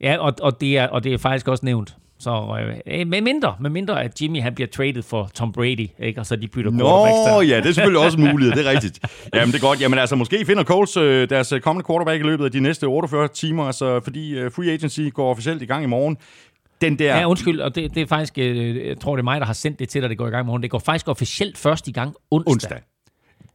Ja, 0.00 0.16
og, 0.18 0.34
og, 0.42 0.60
det, 0.60 0.78
er, 0.78 0.88
og 0.88 1.04
det 1.04 1.14
er 1.14 1.18
faktisk 1.18 1.48
også 1.48 1.64
nævnt. 1.64 1.96
Så 2.18 2.58
øh, 2.86 3.06
med 3.06 3.20
mindre, 3.20 3.54
med 3.60 3.70
mindre 3.70 4.04
at 4.04 4.22
Jimmy 4.22 4.40
han 4.40 4.54
bliver 4.54 4.68
traded 4.68 5.02
for 5.02 5.30
Tom 5.34 5.52
Brady, 5.52 5.88
ikke? 5.98 6.20
og 6.20 6.26
så 6.26 6.36
de 6.36 6.48
bytter 6.48 6.70
Nå, 6.70 7.40
ja, 7.40 7.56
det 7.56 7.66
er 7.66 7.72
selvfølgelig 7.72 8.04
også 8.04 8.18
en 8.18 8.30
mulighed, 8.30 8.54
det 8.54 8.66
er 8.66 8.70
rigtigt. 8.70 9.00
Jamen, 9.34 9.52
det 9.52 9.62
er 9.62 9.66
godt. 9.66 9.80
Jamen, 9.80 9.98
altså, 9.98 10.16
måske 10.16 10.44
finder 10.46 10.64
Coles 10.64 10.96
øh, 10.96 11.28
deres 11.28 11.52
øh, 11.52 11.60
kommende 11.60 11.86
quarterback 11.86 12.20
i 12.20 12.24
løbet 12.24 12.44
af 12.44 12.50
de 12.50 12.60
næste 12.60 12.84
48 12.84 13.28
timer, 13.28 13.64
altså, 13.64 14.00
fordi 14.00 14.38
øh, 14.38 14.52
free 14.52 14.72
agency 14.72 15.00
går 15.14 15.30
officielt 15.30 15.62
i 15.62 15.66
gang 15.66 15.84
i 15.84 15.86
morgen. 15.86 16.16
Den 16.80 16.98
der... 16.98 17.16
Ja, 17.16 17.28
undskyld, 17.28 17.60
og 17.60 17.74
det, 17.74 17.94
det 17.94 18.02
er 18.02 18.06
faktisk, 18.06 18.38
øh, 18.38 18.86
jeg 18.86 19.00
tror, 19.00 19.16
det 19.16 19.20
er 19.20 19.24
mig, 19.24 19.40
der 19.40 19.46
har 19.46 19.52
sendt 19.52 19.78
det 19.78 19.88
til 19.88 20.02
dig, 20.02 20.10
det 20.10 20.18
går 20.18 20.26
i 20.26 20.30
gang 20.30 20.44
i 20.44 20.46
morgen. 20.46 20.62
Det 20.62 20.70
går 20.70 20.78
faktisk 20.78 21.08
officielt 21.08 21.58
først 21.58 21.88
i 21.88 21.92
gang 21.92 22.14
onsdag. 22.30 22.52
onsdag. 22.52 22.80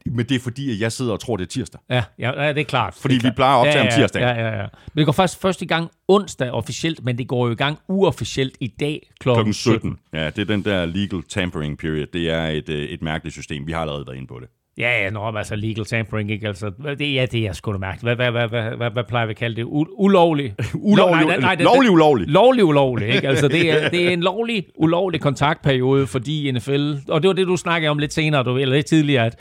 Men 0.06 0.26
det 0.26 0.34
er 0.34 0.40
fordi, 0.40 0.72
at 0.72 0.80
jeg 0.80 0.92
sidder 0.92 1.12
og 1.12 1.20
tror, 1.20 1.36
det 1.36 1.44
er 1.44 1.48
tirsdag. 1.48 1.80
Ja, 1.90 2.02
ja 2.18 2.52
det 2.52 2.60
er 2.60 2.64
klart. 2.64 2.94
Fordi 2.94 3.14
er 3.14 3.20
klart. 3.20 3.32
vi 3.32 3.34
plejer 3.36 3.54
at 3.54 3.58
optage 3.58 3.78
ja, 3.78 3.84
ja, 3.84 3.94
om 3.94 4.00
tirsdag. 4.00 4.20
Ja, 4.20 4.28
ja, 4.28 4.56
ja. 4.56 4.66
Men 4.94 4.98
det 4.98 5.04
går 5.06 5.12
først, 5.12 5.40
først 5.40 5.62
i 5.62 5.66
gang 5.66 5.90
onsdag 6.08 6.50
officielt, 6.50 7.04
men 7.04 7.18
det 7.18 7.28
går 7.28 7.46
jo 7.46 7.52
i 7.52 7.56
gang 7.56 7.78
uofficielt 7.88 8.56
i 8.60 8.66
dag 8.66 9.12
kl. 9.20 9.28
17. 9.28 9.52
17. 9.52 9.98
Ja, 10.12 10.26
det 10.26 10.38
er 10.38 10.44
den 10.44 10.64
der 10.64 10.86
legal 10.86 11.22
tampering 11.22 11.78
period. 11.78 12.06
Det 12.06 12.30
er 12.30 12.46
et, 12.46 12.68
øh, 12.68 12.82
et 12.82 13.02
mærkeligt 13.02 13.34
system. 13.34 13.66
Vi 13.66 13.72
har 13.72 13.80
allerede 13.80 14.06
været 14.06 14.16
inde 14.16 14.26
på 14.26 14.38
det. 14.40 14.48
Ja, 14.78 15.02
ja, 15.02 15.10
nå, 15.10 15.36
altså 15.36 15.56
legal 15.56 15.84
tampering, 15.84 16.30
ikke? 16.30 16.48
Altså, 16.48 16.70
det, 16.98 17.14
ja, 17.14 17.26
det 17.26 17.46
er 17.46 17.52
sgu 17.52 17.72
da 17.72 17.78
mærkeligt. 17.78 18.16
Hvad, 18.16 18.30
hvad, 18.30 18.30
hvad, 18.30 18.62
hvad, 18.62 18.76
hvad, 18.76 18.90
hvad 18.90 19.04
plejer 19.04 19.26
vi 19.26 19.30
at 19.30 19.36
kalde 19.36 19.56
det? 19.56 19.64
U- 19.64 19.94
ulovlig? 19.98 20.54
ulovlig, 20.74 21.26
nej, 21.26 21.40
nej, 21.40 21.54
det, 21.54 21.64
lovlig 21.64 21.90
ulovlig. 21.90 22.28
Lovlig 22.28 22.64
ulovlig, 22.64 23.08
ikke? 23.08 23.28
Altså, 23.28 23.48
det 23.48 23.70
er, 23.70 23.88
det 23.94 24.06
er 24.08 24.10
en 24.10 24.20
lovlig 24.20 24.64
ulovlig 24.74 25.20
kontaktperiode, 25.20 26.06
fordi 26.06 26.50
NFL, 26.50 26.94
og 27.08 27.22
det 27.22 27.28
var 27.28 27.34
det, 27.34 27.46
du 27.46 27.56
snakkede 27.56 27.90
om 27.90 27.98
lidt 27.98 28.12
senere, 28.12 28.42
du, 28.42 28.58
eller 28.58 28.74
lidt 28.74 28.86
tidligere, 28.86 29.26
at 29.26 29.38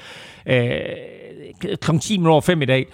øh, 1.62 1.76
kl. 1.78 1.98
10 2.02 2.20
over 2.26 2.42
5 2.42 2.62
i 2.62 2.66
dag, 2.66 2.86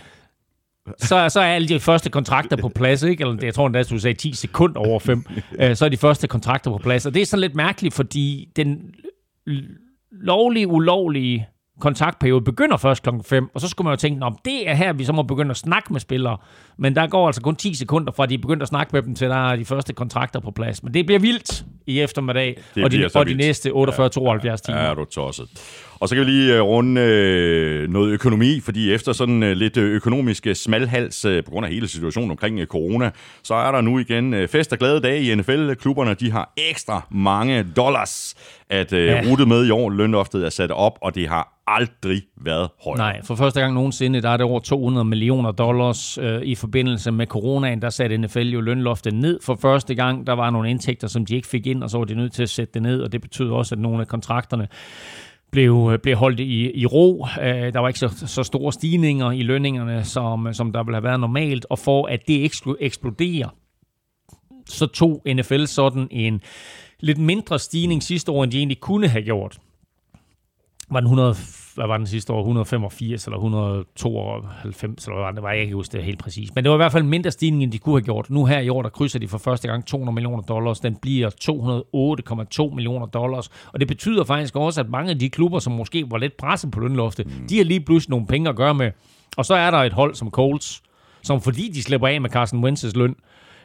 så, 0.97 1.29
så 1.29 1.39
er 1.39 1.45
alle 1.45 1.67
de 1.67 1.79
første 1.79 2.09
kontrakter 2.09 2.57
på 2.57 2.69
plads, 2.69 3.03
ikke? 3.03 3.21
Eller 3.21 3.37
jeg 3.41 3.53
tror 3.53 3.67
endda, 3.67 3.83
du 3.83 3.99
sagde 3.99 4.17
10 4.17 4.33
sekunder 4.33 4.79
over 4.79 4.99
5. 4.99 5.23
Øh, 5.61 5.75
så 5.75 5.85
er 5.85 5.89
de 5.89 5.97
første 5.97 6.27
kontrakter 6.27 6.71
på 6.71 6.77
plads. 6.77 7.05
Og 7.05 7.13
det 7.13 7.21
er 7.21 7.25
sådan 7.25 7.41
lidt 7.41 7.55
mærkeligt, 7.55 7.93
fordi 7.93 8.49
den 8.55 8.93
lovlige, 10.11 10.67
ulovlige 10.67 11.47
kontaktperiode 11.79 12.41
begynder 12.41 12.77
først 12.77 13.03
klokken 13.03 13.23
5, 13.23 13.49
og 13.53 13.61
så 13.61 13.67
skulle 13.67 13.85
man 13.85 13.91
jo 13.93 13.97
tænke, 13.97 14.25
at 14.25 14.33
det 14.45 14.69
er 14.69 14.73
her, 14.73 14.93
vi 14.93 15.05
så 15.05 15.13
må 15.13 15.23
begynde 15.23 15.51
at 15.51 15.57
snakke 15.57 15.93
med 15.93 15.99
spillere. 15.99 16.37
Men 16.77 16.95
der 16.95 17.07
går 17.07 17.27
altså 17.27 17.41
kun 17.41 17.55
10 17.55 17.73
sekunder 17.73 18.11
fra, 18.11 18.23
at 18.23 18.29
de 18.29 18.37
begynder 18.37 18.61
at 18.61 18.67
snakke 18.67 18.89
med 18.93 19.01
dem, 19.01 19.15
til 19.15 19.29
der 19.29 19.51
er 19.51 19.55
de 19.55 19.65
første 19.65 19.93
kontrakter 19.93 20.39
på 20.39 20.51
plads. 20.51 20.83
Men 20.83 20.93
det 20.93 21.05
bliver 21.05 21.19
vildt 21.19 21.65
i 21.85 21.99
eftermiddag, 21.99 22.57
Det 22.75 22.83
og 22.83 22.91
de, 22.91 23.09
og 23.15 23.25
de 23.25 23.33
næste 23.33 23.69
48-72 23.69 23.73
timer. 23.73 24.57
Ja, 24.67 24.73
er 24.73 24.93
du 24.93 25.05
tosset. 25.05 25.47
Og 25.99 26.09
så 26.09 26.15
kan 26.15 26.25
vi 26.25 26.31
lige 26.31 26.55
øh, 26.55 26.61
runde 26.61 27.01
øh, 27.01 27.89
noget 27.89 28.11
økonomi, 28.11 28.59
fordi 28.59 28.93
efter 28.93 29.13
sådan 29.13 29.43
øh, 29.43 29.55
lidt 29.57 29.77
økonomisk 29.77 30.47
smalhals 30.53 31.25
øh, 31.25 31.43
på 31.43 31.51
grund 31.51 31.65
af 31.65 31.71
hele 31.71 31.87
situationen 31.87 32.31
omkring 32.31 32.59
øh, 32.59 32.67
corona, 32.67 33.11
så 33.43 33.53
er 33.53 33.71
der 33.71 33.81
nu 33.81 33.99
igen 33.99 34.33
øh, 34.33 34.47
fest 34.47 34.73
og 34.73 34.79
glade 34.79 34.99
dage 35.01 35.21
i 35.21 35.35
NFL. 35.35 35.73
Klubberne 35.73 36.13
de 36.13 36.31
har 36.31 36.53
ekstra 36.57 37.07
mange 37.11 37.65
dollars 37.75 38.35
at 38.69 38.93
øh, 38.93 39.05
Ja. 39.05 39.21
rute 39.31 39.45
med 39.45 39.67
i 39.67 39.69
år. 39.69 39.89
Lønloftet 39.89 40.45
er 40.45 40.49
sat 40.49 40.71
op, 40.71 40.97
og 41.01 41.15
det 41.15 41.27
har 41.27 41.53
aldrig 41.67 42.21
været 42.41 42.69
højt. 42.85 42.97
Nej, 42.97 43.21
for 43.23 43.35
første 43.35 43.59
gang 43.61 43.73
nogensinde, 43.73 44.21
der 44.21 44.29
er 44.29 44.37
det 44.37 44.45
over 44.45 44.59
200 44.59 45.05
millioner 45.05 45.51
dollars 45.51 46.17
øh, 46.17 46.41
i 46.41 46.55
forbindelse 46.55 47.11
med 47.11 47.25
coronaen. 47.27 47.81
Der 47.81 47.89
satte 47.89 48.17
NFL 48.17 48.39
jo 48.39 48.61
lønloftet 48.61 49.13
ned 49.13 49.39
for 49.43 49.57
første 49.61 49.95
gang. 49.95 50.27
Der 50.27 50.33
var 50.33 50.49
nogle 50.49 50.69
indtægter, 50.69 51.07
som 51.07 51.25
de 51.25 51.35
ikke 51.35 51.47
fik 51.47 51.67
ind, 51.67 51.83
og 51.83 51.89
så 51.89 51.97
var 51.97 52.05
de 52.05 52.15
nødt 52.15 52.33
til 52.33 52.43
at 52.43 52.49
sætte 52.49 52.73
det 52.73 52.81
ned, 52.81 53.01
og 53.01 53.11
det 53.11 53.21
betød 53.21 53.49
også, 53.49 53.75
at 53.75 53.79
nogle 53.79 54.01
af 54.01 54.07
kontrakterne 54.07 54.67
blev, 55.51 55.89
øh, 55.93 55.99
blev 55.99 56.15
holdt 56.15 56.39
i, 56.39 56.71
i 56.79 56.85
ro. 56.85 57.27
Øh, 57.41 57.73
der 57.73 57.79
var 57.79 57.87
ikke 57.87 57.99
så, 57.99 58.23
så 58.25 58.43
store 58.43 58.73
stigninger 58.73 59.31
i 59.31 59.43
lønningerne, 59.43 60.03
som, 60.03 60.47
øh, 60.47 60.53
som 60.53 60.71
der 60.71 60.83
ville 60.83 60.95
have 60.95 61.03
været 61.03 61.19
normalt, 61.19 61.65
og 61.69 61.79
for 61.79 62.05
at 62.05 62.27
det 62.27 62.33
ikke 62.33 62.57
skulle 62.57 62.81
eksplodere, 62.83 63.49
så 64.65 64.87
tog 64.87 65.21
NFL 65.27 65.65
sådan 65.65 66.07
en 66.11 66.41
lidt 66.99 67.17
mindre 67.17 67.59
stigning 67.59 68.03
sidste 68.03 68.31
år, 68.31 68.43
end 68.43 68.51
de 68.51 68.57
egentlig 68.57 68.79
kunne 68.79 69.07
have 69.07 69.23
gjort 69.23 69.59
var 70.89 70.99
den 70.99 71.07
100, 71.07 71.35
hvad 71.77 71.87
var 71.87 71.97
den 71.97 72.07
sidste 72.07 72.33
år, 72.33 72.39
185 72.39 73.25
eller 73.25 73.37
192, 73.37 75.05
eller 75.07 75.23
hvad 75.23 75.33
det, 75.33 75.43
var 75.43 75.51
jeg 75.51 75.61
ikke 75.61 75.73
huske 75.73 75.97
det 75.97 76.03
helt 76.03 76.19
præcis. 76.19 76.55
Men 76.55 76.63
det 76.63 76.69
var 76.69 76.75
i 76.75 76.77
hvert 76.77 76.91
fald 76.91 77.03
en 77.03 77.09
mindre 77.09 77.31
stigning, 77.31 77.63
end 77.63 77.71
de 77.71 77.77
kunne 77.77 77.95
have 77.95 78.01
gjort. 78.01 78.29
Nu 78.29 78.45
her 78.45 78.59
i 78.59 78.69
år, 78.69 78.81
der 78.81 78.89
krydser 78.89 79.19
de 79.19 79.27
for 79.27 79.37
første 79.37 79.67
gang 79.67 79.85
200 79.85 80.13
millioner 80.13 80.43
dollars. 80.43 80.79
Den 80.79 80.95
bliver 80.95 81.29
208,2 82.69 82.75
millioner 82.75 83.05
dollars. 83.05 83.49
Og 83.73 83.79
det 83.79 83.87
betyder 83.87 84.23
faktisk 84.23 84.55
også, 84.55 84.81
at 84.81 84.89
mange 84.89 85.11
af 85.11 85.19
de 85.19 85.29
klubber, 85.29 85.59
som 85.59 85.73
måske 85.73 86.05
var 86.11 86.17
lidt 86.17 86.37
presset 86.37 86.71
på 86.71 86.79
lønloftet, 86.79 87.25
mm. 87.25 87.47
de 87.47 87.57
har 87.57 87.63
lige 87.63 87.79
pludselig 87.79 88.09
nogle 88.09 88.27
penge 88.27 88.49
at 88.49 88.55
gøre 88.55 88.73
med. 88.73 88.91
Og 89.37 89.45
så 89.45 89.55
er 89.55 89.71
der 89.71 89.77
et 89.77 89.93
hold 89.93 90.15
som 90.15 90.31
Colts, 90.31 90.81
som 91.23 91.41
fordi 91.41 91.71
de 91.73 91.83
slipper 91.83 92.07
af 92.07 92.21
med 92.21 92.29
Carson 92.29 92.65
Wentz's 92.65 92.91
løn, 92.95 93.15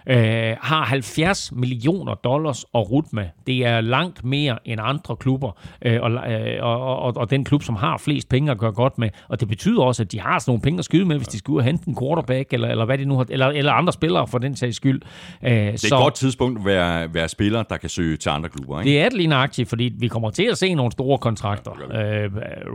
øh, 0.07 0.57
har 0.61 0.85
70 0.85 1.53
millioner 1.53 2.15
dollars 2.15 2.65
at 2.75 2.91
rute 2.91 3.09
med. 3.13 3.25
Det 3.47 3.67
er 3.67 3.81
langt 3.81 4.25
mere 4.25 4.59
end 4.65 4.81
andre 4.85 5.17
klubber, 5.17 5.51
øh, 5.85 5.99
og, 6.03 6.11
øh, 6.11 6.59
og, 6.65 6.97
og, 6.97 7.17
og 7.17 7.31
den 7.31 7.45
klub, 7.45 7.63
som 7.63 7.77
har 7.77 7.99
flest 7.99 8.29
penge 8.29 8.51
at 8.51 8.59
gøre 8.59 8.73
godt 8.73 8.99
med. 8.99 9.09
Og 9.29 9.41
det 9.41 9.49
betyder 9.49 9.83
også, 9.83 10.03
at 10.03 10.13
de 10.13 10.21
har 10.21 10.39
sådan 10.39 10.51
nogle 10.51 10.63
penge 10.63 10.79
at 10.79 10.85
skyde 10.85 11.05
med, 11.05 11.17
hvis 11.17 11.29
de 11.29 11.39
skal 11.39 11.53
ud 11.53 11.59
og 11.59 11.65
hente 11.65 11.89
en 11.89 11.97
quarterback, 12.01 12.53
eller, 12.53 12.69
eller 12.69 12.85
hvad 12.85 12.99
de 12.99 13.05
nu 13.05 13.17
har, 13.17 13.27
eller, 13.31 13.47
eller 13.47 13.73
andre 13.73 13.93
spillere 13.93 14.27
for 14.27 14.39
den 14.39 14.57
sags 14.57 14.77
skyld. 14.77 15.03
Øh, 15.43 15.51
Det 15.51 15.67
er 15.93 15.97
et 15.97 16.03
godt 16.03 16.15
tidspunkt 16.15 16.59
at 16.59 16.65
være, 16.65 17.15
være 17.15 17.29
spiller, 17.29 17.63
der 17.63 17.77
kan 17.77 17.89
søge 17.89 18.17
til 18.17 18.29
andre 18.29 18.49
klubber. 18.49 18.81
Ikke? 18.81 18.91
det 18.91 19.01
er 19.01 19.05
det 19.09 19.17
lige 19.17 19.27
nøjagtigt, 19.27 19.69
fordi 19.69 19.93
vi 19.99 20.09
kommer 20.09 20.31
til 20.31 20.45
at 20.51 20.59
se 20.59 20.75
nogle 20.75 20.93
store 20.93 21.19
kontrakter. 21.19 21.71
Øh, 21.73 22.31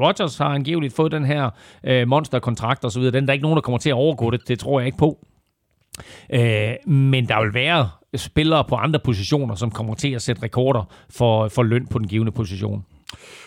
Rodgers 0.05 0.37
har 0.37 0.45
angiveligt 0.49 0.95
fået 0.95 1.11
den 1.11 1.25
her 1.25 1.49
øh, 1.83 2.07
monsterkontrakt 2.07 2.85
og 2.85 2.91
så 2.91 2.99
videre. 2.99 3.13
Den 3.13 3.23
er 3.23 3.25
der 3.25 3.33
ikke 3.33 3.43
nogen, 3.43 3.55
der 3.55 3.61
kommer 3.61 3.77
til 3.77 3.89
at 3.89 3.93
overgå 3.93 4.31
det. 4.31 4.47
Det 4.47 4.59
tror 4.59 4.79
jeg 4.79 4.85
ikke 4.85 4.97
på. 4.97 5.17
Øh, 6.33 6.91
men 6.91 7.27
der 7.27 7.43
vil 7.43 7.53
være 7.53 7.89
spillere 8.15 8.63
på 8.69 8.75
andre 8.75 8.99
positioner, 8.99 9.55
som 9.55 9.71
kommer 9.71 9.95
til 9.95 10.13
at 10.13 10.21
sætte 10.21 10.43
rekorder 10.43 10.93
for, 11.09 11.47
for 11.47 11.63
løn 11.63 11.87
på 11.87 11.99
den 11.99 12.07
givende 12.07 12.31
position. 12.31 12.85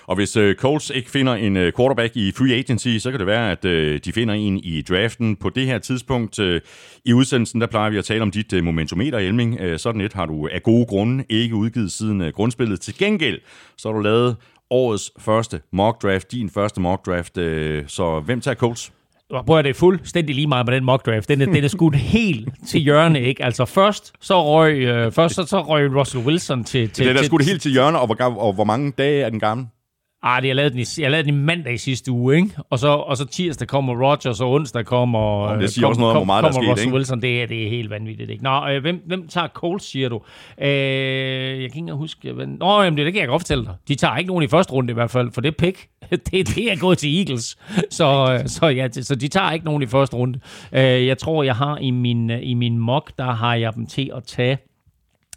Og 0.06 0.16
hvis 0.16 0.36
øh, 0.36 0.54
Colts 0.54 0.90
ikke 0.90 1.10
finder 1.10 1.34
en 1.34 1.56
øh, 1.56 1.72
quarterback 1.76 2.16
i 2.16 2.32
free 2.32 2.54
agency, 2.54 2.98
så 2.98 3.10
kan 3.10 3.20
det 3.20 3.26
være, 3.26 3.50
at 3.50 3.64
øh, 3.64 4.00
de 4.04 4.12
finder 4.12 4.34
en 4.34 4.58
i 4.58 4.82
draften. 4.82 5.36
På 5.36 5.48
det 5.48 5.66
her 5.66 5.78
tidspunkt 5.78 6.38
øh, 6.38 6.60
i 7.04 7.12
udsendelsen, 7.12 7.60
der 7.60 7.66
plejer 7.66 7.90
vi 7.90 7.98
at 7.98 8.04
tale 8.04 8.22
om 8.22 8.30
dit 8.30 8.52
øh, 8.52 8.64
momentometer, 8.64 9.18
Elming. 9.18 9.60
Øh, 9.60 9.78
sådan 9.78 10.00
et 10.00 10.12
har 10.12 10.26
du 10.26 10.48
af 10.52 10.62
gode 10.62 10.86
grunde 10.86 11.24
ikke 11.28 11.54
udgivet 11.54 11.92
siden 11.92 12.20
øh, 12.20 12.32
grundspillet. 12.32 12.80
Til 12.80 12.98
gengæld, 12.98 13.40
så 13.76 13.88
har 13.88 13.94
du 13.94 14.00
lavet 14.00 14.36
årets 14.70 15.12
første 15.18 15.60
mock 15.72 16.02
draft, 16.02 16.32
din 16.32 16.50
første 16.50 16.80
mock 16.80 17.06
draft. 17.06 17.38
Øh, 17.38 17.84
så 17.86 18.20
hvem 18.20 18.40
tager 18.40 18.54
Colts? 18.54 18.92
Prøv 19.46 19.58
at 19.58 19.64
det 19.64 19.70
er 19.70 19.74
fuldstændig 19.74 20.34
lige 20.34 20.46
meget 20.46 20.66
med 20.66 20.74
den 20.74 20.84
mock 20.84 21.06
draft. 21.06 21.28
Den 21.28 21.40
er, 21.40 21.46
den 21.46 21.64
er 21.64 21.68
skudt 21.68 21.96
helt 21.96 22.48
til 22.68 22.80
hjørne, 22.80 23.20
ikke? 23.20 23.44
Altså 23.44 23.64
først, 23.64 24.12
så 24.20 24.44
røg, 24.44 24.78
øh, 24.78 25.12
først 25.12 25.34
så, 25.34 25.46
så 25.46 25.60
røg 25.60 25.94
Russell 25.96 26.24
Wilson 26.24 26.64
til... 26.64 26.90
til 26.90 27.04
Det 27.04 27.16
er 27.16 27.22
det 27.22 27.46
helt 27.46 27.62
til 27.62 27.72
hjørne, 27.72 27.98
og 27.98 28.06
hvor, 28.06 28.40
og 28.40 28.52
hvor 28.52 28.64
mange 28.64 28.92
dage 28.98 29.22
er 29.22 29.30
den 29.30 29.40
gammel? 29.40 29.66
Ah, 30.22 30.42
det, 30.42 30.48
jeg, 30.48 30.56
lavede 30.56 30.70
den 30.70 30.80
i, 30.80 30.84
jeg 30.98 31.10
lavede 31.10 31.28
den 31.30 31.34
i 31.34 31.38
mandag 31.38 31.74
i 31.74 31.78
sidste 31.78 32.12
uge, 32.12 32.36
ikke? 32.36 32.50
Og 32.70 32.78
så, 32.78 32.88
og 32.88 33.16
så 33.16 33.26
tirsdag 33.26 33.68
kommer 33.68 34.08
Rodgers, 34.08 34.40
og 34.40 34.52
onsdag 34.52 34.84
kommer... 34.84 35.44
Jamen, 35.44 35.58
det 35.58 35.64
øh, 35.64 35.68
siger 35.68 35.86
også 35.86 36.00
noget 36.00 36.16
om, 36.16 36.18
hvor 36.18 36.24
meget 36.24 36.42
der 36.42 36.48
er 36.48 36.52
kommer 36.52 36.64
sket, 36.64 36.72
Russell 36.72 36.88
ikke? 36.88 36.96
Wilson. 36.96 37.22
Det 37.22 37.42
er, 37.42 37.46
det 37.46 37.64
er 37.64 37.68
helt 37.68 37.90
vanvittigt, 37.90 38.30
ikke? 38.30 38.44
Nå, 38.44 38.68
øh, 38.68 38.80
hvem, 38.80 39.02
hvem 39.06 39.28
tager 39.28 39.48
Colts, 39.48 39.90
siger 39.90 40.08
du? 40.08 40.20
Øh, 40.60 40.68
jeg 41.62 41.72
kan 41.72 41.82
ikke 41.82 41.92
huske... 41.92 42.32
Hvad... 42.32 42.46
Nå, 42.46 42.82
jamen, 42.82 42.96
det, 42.96 43.06
det 43.06 43.12
kan 43.12 43.20
jeg 43.20 43.28
godt 43.28 43.42
fortælle 43.42 43.64
dig. 43.64 43.74
De 43.88 43.94
tager 43.94 44.16
ikke 44.16 44.28
nogen 44.28 44.44
i 44.44 44.48
første 44.48 44.72
runde 44.72 44.90
i 44.90 44.94
hvert 44.94 45.10
fald, 45.10 45.32
for 45.32 45.40
det 45.40 45.56
pick, 45.56 45.88
det, 46.10 46.32
det 46.32 46.72
er 46.72 46.80
gået 46.80 46.98
til 46.98 47.18
Eagles. 47.18 47.58
Så, 47.90 48.38
øh, 48.42 48.48
så, 48.48 48.66
ja, 48.66 48.88
så 48.90 49.14
de 49.14 49.28
tager 49.28 49.52
ikke 49.52 49.64
nogen 49.64 49.82
i 49.82 49.86
første 49.86 50.16
runde. 50.16 50.40
Øh, 50.72 51.06
jeg 51.06 51.18
tror, 51.18 51.42
jeg 51.42 51.56
har 51.56 51.78
i 51.78 51.90
min, 51.90 52.30
øh, 52.30 52.38
i 52.42 52.54
min 52.54 52.78
mock, 52.78 53.12
der 53.18 53.32
har 53.32 53.54
jeg 53.54 53.74
dem 53.74 53.86
til 53.86 54.10
at 54.16 54.24
tage 54.24 54.58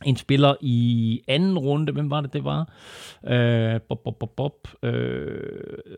en 0.05 0.15
spiller 0.15 0.55
i 0.61 1.21
anden 1.27 1.57
runde. 1.57 1.93
Hvem 1.93 2.09
var 2.09 2.21
det, 2.21 2.33
det 2.33 2.43
var? 2.43 2.69
Øh, 3.27 3.81
bop, 3.89 4.03
bop, 4.03 4.19
bop, 4.19 4.35
bop. 4.35 4.67
Øh, 4.83 5.39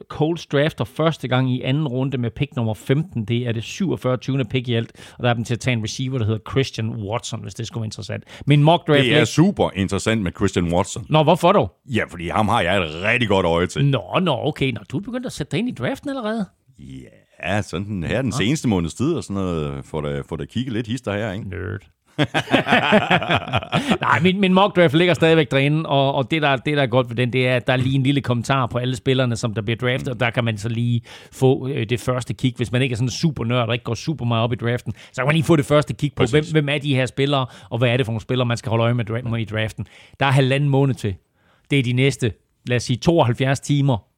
Colts 0.07 0.45
drafter 0.45 0.85
første 0.85 1.27
gang 1.27 1.51
i 1.51 1.61
anden 1.61 1.87
runde 1.87 2.17
med 2.17 2.31
pick 2.31 2.55
nummer 2.55 2.73
15. 2.73 3.25
Det 3.25 3.47
er 3.47 3.51
det 3.51 3.63
47. 3.63 4.17
20. 4.17 4.45
pick 4.45 4.67
i 4.67 4.73
alt. 4.73 5.13
Og 5.17 5.23
der 5.23 5.29
er 5.29 5.33
dem 5.33 5.43
til 5.43 5.53
at 5.53 5.59
tage 5.59 5.73
en 5.77 5.83
receiver, 5.83 6.17
der 6.17 6.25
hedder 6.25 6.51
Christian 6.51 6.89
Watson, 6.89 7.41
hvis 7.41 7.53
det 7.53 7.67
skulle 7.67 7.81
være 7.81 7.87
interessant. 7.87 8.23
Min 8.45 8.63
mock 8.63 8.87
draft... 8.87 9.03
Det 9.03 9.17
er 9.17 9.25
super 9.25 9.69
interessant 9.75 10.21
med 10.21 10.31
Christian 10.31 10.73
Watson. 10.73 11.05
Nå, 11.09 11.23
hvorfor 11.23 11.51
dog? 11.51 11.71
Ja, 11.85 12.03
fordi 12.09 12.29
ham 12.29 12.47
har 12.47 12.61
jeg 12.61 12.77
et 12.77 13.03
rigtig 13.03 13.29
godt 13.29 13.45
øje 13.45 13.67
til. 13.67 13.85
Nå, 13.85 14.19
nå, 14.21 14.37
okay. 14.41 14.71
Nå, 14.71 14.79
du 14.91 14.97
er 14.97 15.01
begyndt 15.01 15.25
at 15.25 15.31
sætte 15.31 15.51
dig 15.51 15.59
ind 15.59 15.69
i 15.69 15.71
draften 15.71 16.09
allerede? 16.09 16.45
Ja, 16.79 17.61
sådan 17.61 18.03
her 18.03 18.21
den 18.21 18.31
seneste 18.31 18.67
måneds 18.67 18.93
tid 18.93 19.13
og 19.13 19.23
sådan 19.23 19.43
noget, 19.43 19.85
får 19.85 20.01
da, 20.01 20.21
får 20.29 20.35
da 20.35 20.45
kigget 20.45 20.73
lidt 20.73 20.87
hister 20.87 21.13
her, 21.13 21.31
ikke? 21.31 21.49
Nerd. 21.49 21.81
Nej, 24.01 24.19
min, 24.21 24.39
min 24.39 24.53
mock 24.53 24.75
draft 24.75 24.93
ligger 24.93 25.13
stadigvæk 25.13 25.51
derinde, 25.51 25.89
og, 25.89 26.15
og 26.15 26.31
det, 26.31 26.41
der, 26.41 26.55
det, 26.55 26.77
der 26.77 26.83
er 26.83 26.87
godt 26.87 27.09
ved 27.09 27.15
den, 27.15 27.33
det 27.33 27.47
er, 27.47 27.55
at 27.55 27.67
der 27.67 27.73
er 27.73 27.77
lige 27.77 27.95
en 27.95 28.03
lille 28.03 28.21
kommentar 28.21 28.65
på 28.65 28.77
alle 28.77 28.95
spillerne, 28.95 29.35
som 29.35 29.53
der 29.53 29.61
bliver 29.61 29.77
draftet, 29.77 30.09
og 30.09 30.19
der 30.19 30.29
kan 30.29 30.43
man 30.43 30.57
så 30.57 30.69
lige 30.69 31.01
få 31.31 31.67
øh, 31.67 31.89
det 31.89 31.99
første 31.99 32.33
kig. 32.33 32.53
Hvis 32.57 32.71
man 32.71 32.81
ikke 32.81 32.93
er 32.93 32.97
sådan 32.97 33.09
super 33.09 33.43
nørd 33.43 33.67
og 33.67 33.73
ikke 33.75 33.85
går 33.85 33.93
super 33.93 34.25
meget 34.25 34.43
op 34.43 34.53
i 34.53 34.55
draften, 34.55 34.93
så 35.13 35.21
kan 35.21 35.25
man 35.25 35.35
lige 35.35 35.45
få 35.45 35.55
det 35.55 35.65
første 35.65 35.93
kig 35.93 36.11
på, 36.15 36.23
hvem, 36.23 36.41
Præcis. 36.41 36.51
hvem 36.51 36.69
er 36.69 36.77
de 36.77 36.95
her 36.95 37.05
spillere, 37.05 37.45
og 37.69 37.77
hvad 37.77 37.89
er 37.89 37.97
det 37.97 38.05
for 38.05 38.11
nogle 38.11 38.21
spillere, 38.21 38.45
man 38.45 38.57
skal 38.57 38.69
holde 38.69 38.83
øje 38.83 38.93
med 38.93 39.39
i 39.39 39.45
draften. 39.45 39.87
Der 40.19 40.25
er 40.25 40.31
halvanden 40.31 40.69
måned 40.69 40.95
til. 40.95 41.15
Det 41.71 41.79
er 41.79 41.83
de 41.83 41.93
næste, 41.93 42.33
lad 42.67 42.75
os 42.75 42.83
sige, 42.83 42.97
72 42.97 43.59
timer 43.59 44.14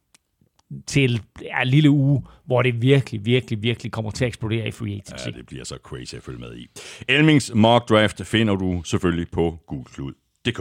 til 0.88 1.22
ja, 1.42 1.62
en 1.62 1.68
lille 1.68 1.90
uge, 1.90 2.24
hvor 2.46 2.62
det 2.62 2.82
virkelig, 2.82 3.26
virkelig, 3.26 3.64
virkelig 3.64 3.92
kommer 3.92 4.12
til 4.12 4.26
at 4.26 4.28
eksplodere 4.28 4.68
i 4.68 4.72
free 4.72 4.92
agency. 4.92 5.26
Ja, 5.26 5.32
det 5.32 5.46
bliver 5.46 5.64
så 5.64 5.78
crazy 5.84 6.16
at 6.16 6.24
følge 6.24 6.40
med 6.40 6.58
i. 6.58 6.68
Elmings 7.08 7.52
mock 7.56 7.90
draft 7.90 8.22
finder 8.26 8.56
du 8.56 8.84
selvfølgelig 8.84 9.28
på 9.32 9.58
gulklud.dk. 9.68 10.60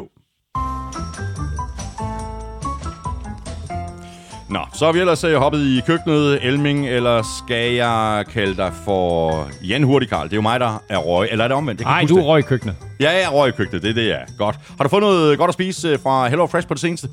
Nå, 4.51 4.61
så 4.75 4.85
har 4.85 4.93
vi 4.93 5.01
ellers 5.01 5.25
øh, 5.25 5.35
hoppet 5.35 5.67
i 5.67 5.81
køkkenet, 5.87 6.45
Elming, 6.45 6.89
eller 6.89 7.23
skal 7.39 7.73
jeg 7.75 8.25
kalde 8.33 8.57
dig 8.57 8.73
for 8.85 9.49
Jan 9.63 9.83
Hurtigkarl? 9.83 10.25
Det 10.25 10.33
er 10.33 10.37
jo 10.37 10.43
mig, 10.43 10.61
der 10.61 10.83
er 10.89 10.99
røg. 10.99 11.29
Eller 11.31 11.45
er 11.45 11.49
det 11.49 11.57
omvendt? 11.57 11.81
Nej, 11.81 12.05
du 12.09 12.17
er 12.17 12.23
røg 12.23 12.39
i 12.39 12.43
køkkenet. 12.43 12.77
Ja, 13.01 13.11
jeg 13.11 13.23
er 13.23 13.29
røg 13.29 13.49
i 13.49 13.53
køkkenet, 13.53 13.83
det 13.83 13.91
er 13.91 13.95
det, 13.95 14.07
jeg 14.07 14.15
er. 14.21 14.37
Godt. 14.39 14.57
Har 14.77 14.85
du 14.85 14.89
fået 14.89 15.03
noget 15.03 15.39
godt 15.39 15.49
at 15.49 15.55
spise 15.55 15.89
øh, 15.89 15.99
fra 15.99 16.29
Hello 16.29 16.47
Fresh 16.47 16.69
på 16.69 16.75
det 16.75 16.81
seneste? 16.81 17.09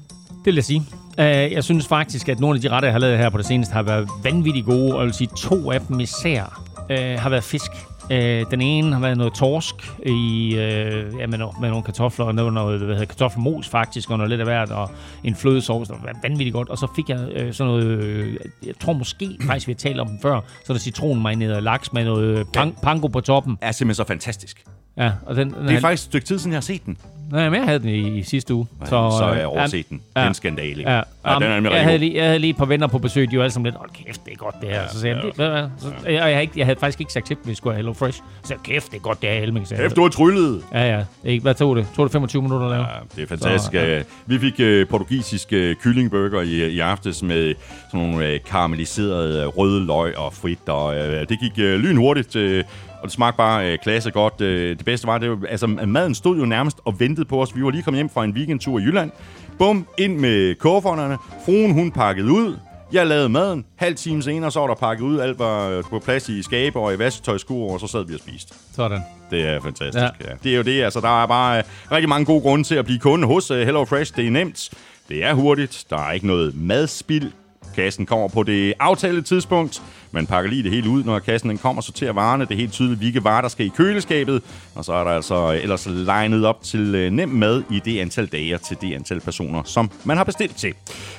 Det 0.46 0.46
vil 0.46 0.56
jeg 0.56 0.64
sige. 0.64 0.84
Øh, 1.20 1.52
jeg 1.52 1.64
synes 1.64 1.88
faktisk, 1.88 2.30
at 2.30 2.39
nogle 2.39 2.58
af 2.58 2.62
de 2.62 2.70
retter, 2.70 2.88
jeg 2.88 2.94
har 2.94 3.00
lavet 3.00 3.18
her 3.18 3.30
på 3.30 3.38
det 3.38 3.46
seneste, 3.46 3.74
har 3.74 3.84
været 3.84 4.10
vanvittigt 4.24 4.66
gode, 4.66 4.94
og 4.94 5.00
jeg 5.00 5.06
vil 5.06 5.14
sige, 5.14 5.30
to 5.38 5.72
af 5.72 5.82
dem 5.82 6.00
især 6.00 6.64
øh, 6.89 7.20
har 7.20 7.30
været 7.30 7.44
fisk. 7.44 7.72
Uh, 8.04 8.10
den 8.52 8.62
ene 8.62 8.94
har 8.94 9.00
været 9.02 9.18
noget 9.18 9.34
torsk 9.34 9.76
i, 10.06 10.50
uh, 10.54 11.20
ja, 11.20 11.28
med, 11.28 11.39
no- 11.39 11.62
med 11.62 11.70
nogle 11.70 11.84
kartofler, 11.84 12.26
og 12.26 12.36
noget, 12.36 12.54
noget 12.54 12.80
hvad 12.80 12.96
hedder, 12.96 13.06
kartoffelmos 13.06 13.70
faktisk, 13.70 14.12
og 14.12 14.18
noget 14.18 14.30
lidt 14.30 14.41
af 14.41 14.48
hvert, 14.48 14.72
og 14.72 14.91
en 15.24 15.36
flødesovs, 15.36 15.88
der 15.88 15.96
var 16.04 16.14
vanvittigt 16.24 16.54
godt. 16.54 16.70
Og 16.70 16.78
så 16.78 16.88
fik 16.96 17.10
jeg 17.10 17.20
sådan 17.52 17.74
noget, 17.74 18.38
jeg 18.66 18.74
tror 18.80 18.94
måske 18.94 19.38
faktisk, 19.41 19.68
vi 19.68 19.72
har 19.74 19.78
talt 19.78 20.00
om 20.00 20.08
den 20.08 20.20
før, 20.22 20.39
så 20.66 20.74
der 20.74 20.80
citronmarineret 20.80 21.64
laks 21.64 21.94
med 21.94 22.06
noget 22.06 22.46
pan- 22.58 22.82
panko 22.82 23.08
på 23.08 23.22
toppen. 23.22 23.58
Er 23.62 23.72
simpelthen 23.72 23.96
så 23.96 24.08
fantastisk. 24.08 24.64
Ja, 24.98 25.12
og 25.26 25.36
den, 25.36 25.54
den 25.54 25.68
Det 25.68 25.76
er 25.76 25.80
faktisk 25.80 26.04
et 26.04 26.10
stykke 26.12 26.26
tid 26.26 26.39
siden, 26.39 26.52
jeg 26.52 26.58
har 26.58 26.62
set 26.62 26.86
den. 26.86 26.98
Nej, 27.32 27.50
men 27.50 27.60
jeg 27.60 27.66
havde 27.66 27.80
den 27.80 27.89
i, 27.89 28.20
i 28.20 28.24
sidste 28.24 28.54
uge. 28.54 28.68
Så, 28.84 28.89
så 28.89 29.26
har 29.26 29.34
jeg 29.34 29.41
øh, 29.41 29.50
overset 29.50 29.89
den. 29.89 30.02
ja. 30.16 30.20
Det 30.20 30.26
er 30.26 30.30
en 30.30 30.34
skandale. 30.34 30.82
Ja, 30.82 30.96
ja 30.96 31.02
ja 31.26 31.36
den 31.36 31.66
er 31.66 31.72
jeg, 31.72 31.84
havde 31.84 31.94
god. 31.94 32.00
lige, 32.00 32.16
jeg 32.16 32.26
havde 32.26 32.39
lige 32.39 32.52
et 32.52 32.58
par 32.58 32.66
venner 32.66 32.88
på 32.88 33.00
besøg, 33.00 33.32
de 33.32 33.38
var 33.38 33.44
alle 33.44 33.54
sammen 33.54 33.66
lidt, 33.66 33.76
hold 33.76 33.89
kæft, 34.06 34.26
det 34.26 34.34
er 34.34 34.38
godt 34.38 34.56
det 34.62 34.70
her. 34.70 34.88
Så 34.88 35.00
sagde 35.00 35.16
jeg, 35.16 35.24
ved 35.24 35.32
du 35.32 35.36
hvad? 35.36 35.64
så, 35.78 35.88
jeg, 36.06 36.14
jeg, 36.14 36.24
havde 36.24 36.41
ikke, 36.41 36.54
jeg 36.58 36.66
havde 36.66 36.80
faktisk 36.80 37.00
ikke 37.00 37.14
sagt 37.14 37.28
til 37.28 37.36
dem, 37.36 37.44
vi 37.48 37.56
skulle 37.56 37.74
have 37.74 37.78
Hello 37.78 37.94
Fresh. 37.94 38.18
Så 38.18 38.48
sagde 38.48 38.62
jeg, 38.68 38.74
kæft, 38.74 38.91
det 38.91 38.98
er 38.98 39.02
godt 39.02 39.22
det 39.22 39.30
her, 39.30 39.39
Helming. 39.39 39.68
sagde 39.68 39.82
jeg. 39.84 39.89
Kæft, 39.89 39.96
du 39.96 40.02
har 40.02 40.10
tryllet. 40.10 40.64
Ja, 40.74 40.98
ja. 40.98 41.04
Ikke, 41.24 41.41
hvad 41.41 41.54
tog 41.54 41.76
det? 41.76 41.88
Tog 41.96 42.06
det 42.06 42.12
25 42.12 42.41
minutter 42.41 42.68
at 42.68 42.72
lave? 42.72 42.84
Ja, 42.84 43.00
det 43.16 43.24
er 43.24 43.28
fantastisk. 43.28 43.72
Så, 43.72 43.80
ja. 43.80 44.02
Så, 44.02 44.08
Vi 44.26 44.39
fik 44.39 44.54
uh, 44.60 44.89
portugisisk 44.89 45.48
uh, 45.52 45.74
kyllingburger 45.84 46.41
i, 46.41 46.68
i 46.70 46.80
aftes 46.80 47.24
med 47.24 47.56
sådan 47.91 48.08
nogle 48.08 48.34
uh, 48.34 48.39
karamelliserede 48.50 49.46
røde 49.46 49.86
løg 49.86 50.18
og 50.18 50.34
frit, 50.34 50.70
og 50.70 50.86
uh, 50.86 51.02
det 51.04 51.39
gik 51.39 51.52
uh, 51.58 51.64
lynhurtigt, 51.64 52.36
uh, 52.36 52.60
og 53.04 53.08
det 53.08 53.12
smagte 53.12 53.38
bare 53.38 53.74
uh, 53.74 53.80
klasse 53.84 54.12
godt. 54.12 54.34
Uh, 54.41 54.47
det 54.47 54.86
bedste 54.86 55.08
var, 55.08 55.18
det 55.18 55.30
var, 55.30 55.38
altså 55.49 55.68
maden 55.68 56.16
stod 56.16 56.38
jo 56.38 56.45
nærmest 56.45 56.78
og 56.86 56.99
ventede 56.99 57.26
på 57.26 57.41
os. 57.41 57.56
Vi 57.56 57.64
var 57.64 57.70
lige 57.70 57.84
kommet 57.84 57.97
hjem 57.97 58.10
fra 58.10 58.24
en 58.24 58.32
weekendtur 58.32 58.80
i 58.80 58.82
Jylland. 58.82 59.12
Bum, 59.58 59.88
ind 59.97 60.18
med 60.18 60.56
kufferterne. 60.56 61.18
Fruen, 61.45 61.74
hun 61.74 61.91
pakkede 61.91 62.32
ud. 62.32 62.58
Jeg 62.93 63.08
lavede 63.08 63.30
maden. 63.30 63.66
Halv 63.76 63.95
time 63.95 64.24
senere, 64.24 64.51
så 64.51 64.60
var 64.60 64.68
der 64.68 64.76
pakket 64.76 65.04
ud. 65.04 65.20
Alt 65.20 65.39
var 65.39 65.70
øh, 65.70 65.84
på 65.84 65.99
plads 65.99 66.30
i 66.30 66.43
skabe 66.43 66.80
og 66.80 66.93
i 66.93 66.99
vasketøjskur, 66.99 67.74
og 67.74 67.80
så 67.80 67.88
sad 67.88 68.06
vi 68.08 68.14
og 68.14 68.20
spiste. 68.20 68.56
Sådan. 68.76 69.01
Det 69.32 69.47
er 69.47 69.62
fantastisk. 69.62 70.04
Ja. 70.04 70.10
Ja. 70.30 70.34
Det 70.43 70.51
er 70.51 70.58
jo 70.58 70.64
det. 70.64 70.84
Altså, 70.84 70.99
der 70.99 71.24
er 71.24 71.28
bare 71.28 71.60
uh, 71.60 71.91
rigtig 71.91 72.10
mange 72.10 72.26
gode 72.26 72.41
grunde 72.41 72.64
til 72.64 72.76
at 72.76 72.86
blive 72.86 72.99
kunde 72.99 73.28
hos 73.28 73.51
uh, 73.51 73.58
Hello 73.58 73.86
Fresh. 73.86 74.16
Det 74.16 74.28
er 74.28 74.32
nemt. 74.32 74.70
Det 75.10 75.24
er 75.24 75.34
hurtigt. 75.34 75.86
Der 75.89 75.97
er 75.97 76.12
ikke 76.12 76.28
noget 76.28 76.56
madspild. 76.56 77.32
Kassen 77.76 78.06
kommer 78.06 78.28
på 78.28 78.43
det 78.43 78.74
aftalte 78.80 79.22
tidspunkt. 79.22 79.82
Man 80.14 80.28
pakker 80.28 80.49
lige 80.49 80.64
det 80.64 80.72
hele 80.72 80.89
ud, 80.89 81.03
når 81.03 81.20
kassen 81.20 81.49
den 81.49 81.57
kommer, 81.57 81.82
sorterer 81.82 82.14
varerne. 82.14 82.45
Det 82.45 82.51
er 82.51 82.55
helt 82.55 82.72
tydeligt, 82.72 82.99
hvilke 82.99 83.24
varer, 83.24 83.41
der 83.41 83.47
skal 83.47 83.66
i 83.66 83.70
køleskabet. 83.70 84.41
Og 84.76 84.86
så 84.86 84.93
er 84.93 85.03
der 85.03 85.11
altså 85.11 85.59
ellers 85.64 85.88
legnet 85.89 86.45
op 86.45 86.64
til 86.64 86.95
øh, 86.95 87.11
nem 87.11 87.30
mad 87.30 87.64
i 87.72 87.80
det 87.86 87.99
antal 87.99 88.26
dage 88.26 88.55
og 88.55 88.61
til 88.61 88.78
det 88.82 88.93
antal 88.93 89.20
personer, 89.20 89.64
som 89.64 89.91
man 90.03 90.18
har 90.18 90.24
bestilt 90.24 90.55
til. 90.55 90.74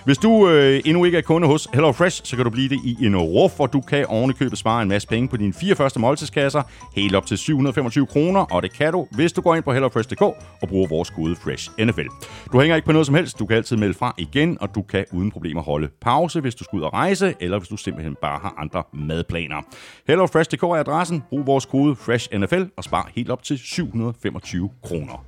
Hvis 0.05 0.19
du 0.19 0.49
øh, 0.49 0.81
endnu 0.85 1.05
ikke 1.05 1.19
er 1.19 1.23
kunde 1.23 1.47
hos 1.47 1.69
Hello 1.73 1.93
Fresh, 1.93 2.21
så 2.25 2.37
kan 2.37 2.45
du 2.45 2.51
blive 2.51 2.69
det 2.69 2.81
i 2.85 3.07
en 3.07 3.17
ruf, 3.17 3.57
hvor 3.57 3.67
du 3.67 3.81
kan 3.81 4.07
ovenikøbet 4.07 4.59
spare 4.59 4.83
en 4.83 4.89
masse 4.89 5.09
penge 5.09 5.29
på 5.29 5.37
dine 5.37 5.53
fire 5.53 5.75
første 5.75 6.01
måltidskasser, 6.01 6.63
helt 6.97 7.15
op 7.15 7.27
til 7.27 7.39
725 7.39 8.07
kroner, 8.07 8.41
og 8.41 8.63
det 8.63 8.73
kan 8.73 8.93
du, 8.93 9.07
hvis 9.11 9.33
du 9.33 9.41
går 9.41 9.55
ind 9.55 9.65
på 9.65 9.73
hellofresh.dk 9.73 10.23
og 10.23 10.69
bruger 10.69 10.89
vores 10.89 11.11
kode 11.11 11.37
Fresh 11.37 11.71
NFL. 11.79 12.07
Du 12.53 12.61
hænger 12.61 12.77
ikke 12.77 12.87
på 12.87 12.93
noget 12.93 13.07
som 13.07 13.15
helst, 13.15 13.39
du 13.39 13.47
kan 13.47 13.57
altid 13.57 13.77
melde 13.77 13.95
fra 13.95 14.15
igen, 14.19 14.59
og 14.61 14.75
du 14.75 14.83
kan 14.83 15.05
uden 15.13 15.31
problemer 15.31 15.63
holde 15.63 15.89
pause, 16.01 16.41
hvis 16.41 16.55
du 16.55 16.65
skal 16.65 16.77
ud 16.77 16.83
og 16.83 16.93
rejse, 16.93 17.35
eller 17.41 17.59
hvis 17.59 17.69
du 17.69 17.77
simpelthen 17.77 18.17
bare 18.23 18.39
har 18.43 18.55
andre 18.59 18.84
madplaner. 18.93 19.63
HelloFresh.dk 20.09 20.63
er 20.63 20.75
adressen, 20.75 21.25
brug 21.31 21.47
vores 21.47 21.67
kode 21.67 21.97
Fresh 21.97 22.29
NFL 22.35 22.63
og 22.77 22.85
spar 22.85 23.11
helt 23.15 23.31
op 23.31 23.43
til 23.43 23.59
725 23.59 24.71
kroner. 24.83 25.25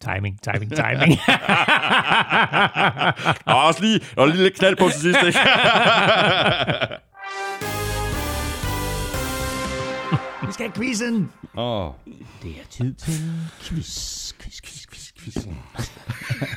Timing, 0.00 0.38
timing, 0.42 0.76
timing. 0.76 1.20
Og 3.54 3.64
også 3.64 3.82
lige, 3.82 4.00
og 4.16 4.28
lige 4.28 4.42
lidt 4.42 4.54
knald 4.54 4.76
på 4.76 4.88
til 4.88 5.00
sidst, 5.00 5.18
ikke? 5.26 5.38
Vi 10.46 10.52
skal 10.52 10.66
have 10.66 10.72
quizzen. 10.76 11.32
Åh. 11.56 11.90
Det 12.42 12.50
er 12.50 12.66
tid 12.70 12.94
til 12.94 13.14
quiz, 13.62 14.32
quiz, 14.40 14.60
quiz, 14.60 14.86
quiz, 14.92 15.12
quiz. 15.18 15.46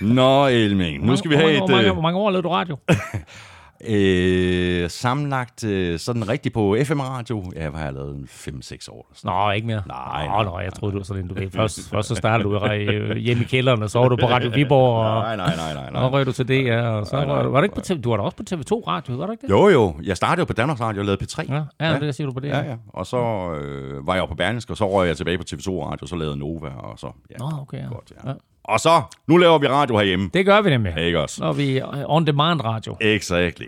Nå, 0.01 0.47
Elming, 0.47 1.05
nu 1.05 1.15
skal 1.15 1.31
vi 1.31 1.35
have 1.35 1.57
hvor 1.57 1.67
mange, 1.67 1.87
et... 1.87 1.93
Hvor 1.93 2.01
mange 2.01 2.19
år 2.19 2.29
lavede 2.29 2.43
du 2.43 2.49
radio? 2.49 2.77
Øh, 3.87 4.89
sammenlagt 4.89 5.63
øh, 5.63 5.99
sådan 5.99 6.29
rigtigt 6.29 6.53
på 6.53 6.77
FM-radio. 6.85 7.43
Ja, 7.55 7.71
har 7.71 7.83
jeg 7.83 7.93
lavet? 7.93 8.15
5-6 8.29 8.87
år. 8.91 9.09
Sådan. 9.13 9.35
Nå, 9.35 9.51
ikke 9.51 9.67
mere. 9.67 9.81
Nej, 9.87 10.27
Nå, 10.43 10.43
nej, 10.51 10.59
jeg 10.63 10.73
troede, 10.73 10.93
du 10.93 10.97
var 10.99 11.03
sådan 11.03 11.23
en, 11.23 11.29
du 11.29 11.33
ved. 11.35 11.49
Først, 11.51 11.89
først 11.89 12.07
så 12.07 12.15
startede 12.15 12.49
du 12.49 12.65
øh, 12.65 13.17
hjemme 13.17 13.43
i 13.43 13.45
kælderen, 13.45 13.83
og 13.83 13.89
så 13.89 13.99
var 13.99 14.07
du 14.09 14.15
på 14.15 14.25
Radio 14.27 14.49
Viborg, 14.57 15.05
og, 15.05 15.21
Nej, 15.21 15.35
nej, 15.35 15.55
nej, 15.55 15.73
nej, 15.73 15.85
og 15.85 15.91
nej. 15.93 16.09
røg 16.09 16.25
du 16.25 16.31
til 16.31 16.47
det, 16.47 16.71
og 16.79 17.05
så 17.07 17.15
Nej, 17.15 17.25
nej, 17.25 17.35
var, 17.35 17.43
du- 17.43 17.49
var 17.49 17.59
du 17.59 17.63
ikke 17.63 17.75
på. 17.75 17.81
TV, 17.81 18.01
du 18.01 18.09
var 18.09 18.17
da 18.17 18.23
også 18.23 18.37
på 18.37 18.43
TV2 18.51 18.87
Radio, 18.87 19.15
var 19.15 19.25
du 19.25 19.31
ikke 19.31 19.41
det? 19.41 19.49
Jo, 19.49 19.67
jo. 19.69 19.95
Jeg 20.03 20.17
startede 20.17 20.39
jo 20.39 20.45
på 20.45 20.53
Danmarks 20.53 20.81
Radio 20.81 21.01
og 21.01 21.05
lavede 21.05 21.23
P3. 21.25 21.53
Ja, 21.53 21.61
ja, 21.79 21.91
ja. 21.93 21.99
det 21.99 22.15
siger 22.15 22.27
du 22.27 22.33
på 22.33 22.39
det. 22.39 22.47
Ja, 22.49 22.59
ja. 22.59 22.75
Og 22.87 23.05
så 23.05 23.17
øh, 23.61 24.07
var 24.07 24.13
jeg 24.13 24.21
jo 24.21 24.25
på 24.25 24.35
Berlingske, 24.35 24.73
og 24.73 24.77
så 24.77 24.89
røg 24.91 25.07
jeg 25.07 25.17
tilbage 25.17 25.37
på 25.37 25.43
TV2 25.49 25.69
Radio, 25.69 25.97
og 26.01 26.07
så 26.07 26.15
lavede 26.15 26.37
Nova, 26.37 26.69
og 26.69 26.99
så... 26.99 27.07
Ja, 27.31 27.35
Nå, 27.39 27.49
okay, 27.61 27.77
ja. 27.77 27.87
godt, 27.87 28.11
ja. 28.23 28.29
Ja. 28.29 28.35
Og 28.67 28.79
så, 28.79 29.01
nu 29.27 29.37
laver 29.37 29.57
vi 29.57 29.67
radio 29.67 29.97
herhjemme. 29.97 30.29
Det 30.33 30.45
gør 30.45 30.61
vi 30.61 30.69
nemlig. 30.69 30.97
Ikke 30.97 31.19
også? 31.19 31.43
Når 31.43 31.53
vi 31.53 31.81
on-demand 32.05 32.63
radio. 32.63 32.95
Exactly. 33.01 33.65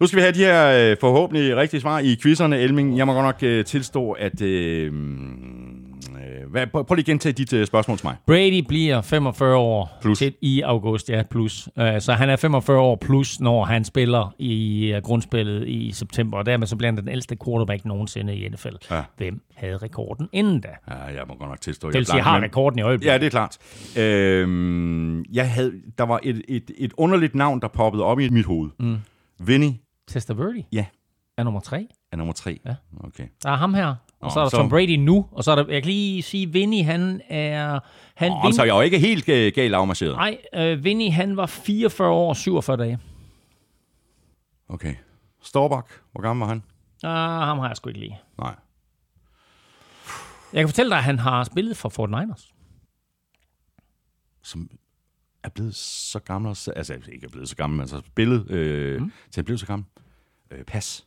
Nu 0.00 0.06
skal 0.06 0.16
vi 0.16 0.20
have 0.20 0.32
de 0.32 0.44
her 0.44 0.90
øh, 0.90 0.96
forhåbentlig 1.00 1.56
rigtige 1.56 1.80
svar 1.80 1.98
i 1.98 2.16
quizzerne, 2.22 2.58
Elming. 2.58 2.98
Jeg 2.98 3.06
må 3.06 3.12
godt 3.12 3.24
nok 3.24 3.42
øh, 3.42 3.64
tilstå, 3.64 4.12
at... 4.12 4.42
Øh, 4.42 4.92
hvad, 6.50 6.66
prøv, 6.66 6.84
prøv 6.84 6.94
lige 6.94 7.02
at 7.02 7.06
gentage 7.06 7.32
dit 7.32 7.52
øh, 7.52 7.66
spørgsmål 7.66 7.96
til 7.98 8.06
mig. 8.06 8.16
Brady 8.26 8.64
bliver 8.68 9.00
45 9.00 9.56
år 9.56 9.98
Plus. 10.02 10.18
til 10.18 10.34
i 10.40 10.60
august, 10.60 11.10
ja, 11.10 11.22
plus. 11.30 11.68
Uh, 11.76 11.82
så 11.98 12.12
han 12.12 12.30
er 12.30 12.36
45 12.36 12.78
år 12.80 12.96
plus, 12.96 13.40
når 13.40 13.64
han 13.64 13.84
spiller 13.84 14.34
i 14.38 14.92
uh, 14.96 15.02
grundspillet 15.02 15.68
i 15.68 15.92
september, 15.92 16.38
og 16.38 16.46
dermed 16.46 16.66
så 16.66 16.76
bliver 16.76 16.92
han 16.92 16.96
den 16.96 17.08
ældste 17.08 17.36
quarterback 17.44 17.84
nogensinde 17.84 18.36
i 18.36 18.48
NFL. 18.48 18.68
Ja. 18.90 19.02
Hvem 19.16 19.42
havde 19.54 19.76
rekorden 19.76 20.28
inden 20.32 20.60
da? 20.60 20.68
Ja, 20.88 20.94
jeg 21.04 21.22
må 21.28 21.34
godt 21.34 21.50
nok 21.50 21.60
tilstå, 21.60 21.88
Det 21.90 21.96
vil 21.98 22.06
sige, 22.06 22.16
jeg 22.16 22.24
har 22.24 22.34
men- 22.34 22.44
rekorden 22.44 22.78
i 22.78 22.82
øjeblikket. 22.82 23.12
Ja, 23.12 23.18
det 23.18 23.26
er 23.26 23.30
klart. 23.30 23.58
Øhm, 23.98 25.24
jeg 25.32 25.50
havde, 25.50 25.72
der 25.98 26.04
var 26.04 26.20
et, 26.22 26.42
et, 26.48 26.70
et 26.78 26.92
underligt 26.96 27.34
navn, 27.34 27.60
der 27.60 27.68
poppede 27.68 28.04
op 28.04 28.20
i 28.20 28.28
mit 28.28 28.44
hoved. 28.46 28.70
Mm. 28.78 28.96
Vinny 29.40 29.70
Testaverde 30.08 30.62
Ja. 30.72 30.84
er 31.38 31.42
nummer 31.44 31.60
tre. 31.60 31.86
er 32.12 32.16
nummer 32.16 32.32
tre. 32.32 32.60
Ja. 32.66 32.74
Okay. 33.00 33.24
Der 33.42 33.50
er 33.50 33.56
ham 33.56 33.74
her, 33.74 33.94
og 34.20 34.26
Nå, 34.26 34.30
så 34.30 34.38
er 34.40 34.44
der 34.44 34.50
så- 34.50 34.56
Tom 34.56 34.68
Brady 34.68 34.96
nu, 34.96 35.26
og 35.32 35.44
så 35.44 35.50
er 35.50 35.54
der, 35.54 35.64
jeg 35.72 35.82
kan 35.82 35.90
lige 35.92 36.22
sige, 36.22 36.52
Vinny, 36.52 36.84
han 36.84 37.20
er... 37.28 37.80
Han, 38.14 38.32
Og 38.32 38.54
så 38.54 38.62
er 38.62 38.66
jeg 38.66 38.74
jo 38.74 38.80
ikke 38.80 38.98
helt 38.98 39.28
øh, 39.28 39.52
galt 39.54 39.74
afmarcheret. 39.74 40.16
Nej, 40.16 40.38
øh, 40.54 40.84
Vinny, 40.84 41.10
han 41.12 41.36
var 41.36 41.46
44 41.46 42.08
år 42.10 42.28
og 42.28 42.36
47 42.36 42.76
dage. 42.76 42.98
Okay. 44.68 44.94
Storbak, 45.42 45.86
hvor 46.12 46.20
gammel 46.22 46.46
var 46.46 46.48
han? 46.48 46.62
Uh, 47.04 47.10
ham 47.46 47.58
har 47.58 47.66
jeg 47.68 47.76
sgu 47.76 47.88
ikke 47.88 48.00
lige. 48.00 48.18
Nej. 48.38 48.54
Jeg 50.52 50.60
kan 50.62 50.68
fortælle 50.68 50.90
dig, 50.90 50.98
at 50.98 51.04
han 51.04 51.18
har 51.18 51.44
spillet 51.44 51.76
for 51.76 51.88
Fort 51.88 52.10
Niners. 52.10 52.52
Som 54.42 54.70
er 55.42 55.48
blevet 55.48 55.74
så 55.74 56.18
gammel. 56.18 56.48
også- 56.48 56.72
Altså, 56.72 56.94
ikke 57.12 57.26
er 57.26 57.30
blevet 57.30 57.48
så 57.48 57.56
gammel, 57.56 57.76
men 57.76 57.80
altså 57.82 58.00
spillet 58.06 58.50
øh, 58.50 59.00
mm. 59.00 59.12
til 59.30 59.40
han 59.40 59.44
blev 59.44 59.58
så 59.58 59.66
gammel. 59.66 59.86
Øh, 60.50 60.64
pas. 60.64 61.06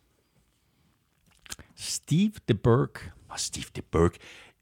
Steve 1.84 2.32
DeBerg. 2.48 2.90
Og 3.30 3.40
Steve 3.40 3.66
DeBerg. 3.76 4.12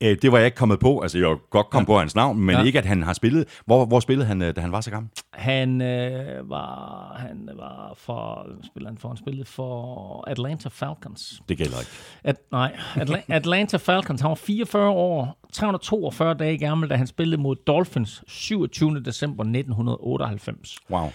Øh, 0.04 0.18
det 0.22 0.32
var 0.32 0.38
jeg 0.38 0.46
ikke 0.46 0.58
kommet 0.58 0.80
på. 0.80 1.00
Altså, 1.02 1.18
jeg 1.18 1.28
var 1.30 1.40
godt 1.50 1.70
kommet 1.70 1.88
ja. 1.88 1.94
på 1.94 2.00
hans 2.00 2.16
navn, 2.16 2.40
men 2.40 2.56
Ja. 2.56 2.64
ikke, 2.64 2.80
at 2.80 2.86
han 2.86 3.04
har 3.04 3.14
spillet. 3.14 3.62
Hvor, 3.66 3.86
hvor 3.86 4.00
spillede 4.00 4.28
han, 4.28 4.42
øh, 4.42 4.56
da 4.56 4.62
han 4.62 4.72
var 4.72 4.82
så 4.82 4.92
gammel? 4.92 5.12
Han 5.34 5.82
øh, 5.82 6.50
var 6.50 7.16
han 7.20 7.50
var 7.56 7.94
for 7.98 8.48
spiller 8.66 8.90
han 8.90 8.98
for 8.98 9.08
han 9.08 9.18
spillede 9.18 9.46
for 9.46 10.24
Atlanta 10.30 10.70
Falcons. 10.70 11.42
Det 11.50 11.58
gælder 11.58 11.80
ikke. 11.80 11.92
At, 12.24 12.36
nej, 12.52 12.76
Atla- 12.96 13.34
Atlanta 13.40 13.78
Falcons. 13.78 14.22
Han 14.22 14.30
var 14.30 14.36
44 14.36 14.90
år, 14.90 15.40
342 15.54 16.34
dage 16.34 16.58
gammel, 16.58 16.90
da 16.90 16.96
han 16.96 17.08
spillede 17.08 17.42
mod 17.42 17.56
Dolphins 17.68 18.24
27. 18.28 19.00
december 19.04 19.44
1998. 19.44 20.78
Wow. 20.90 21.10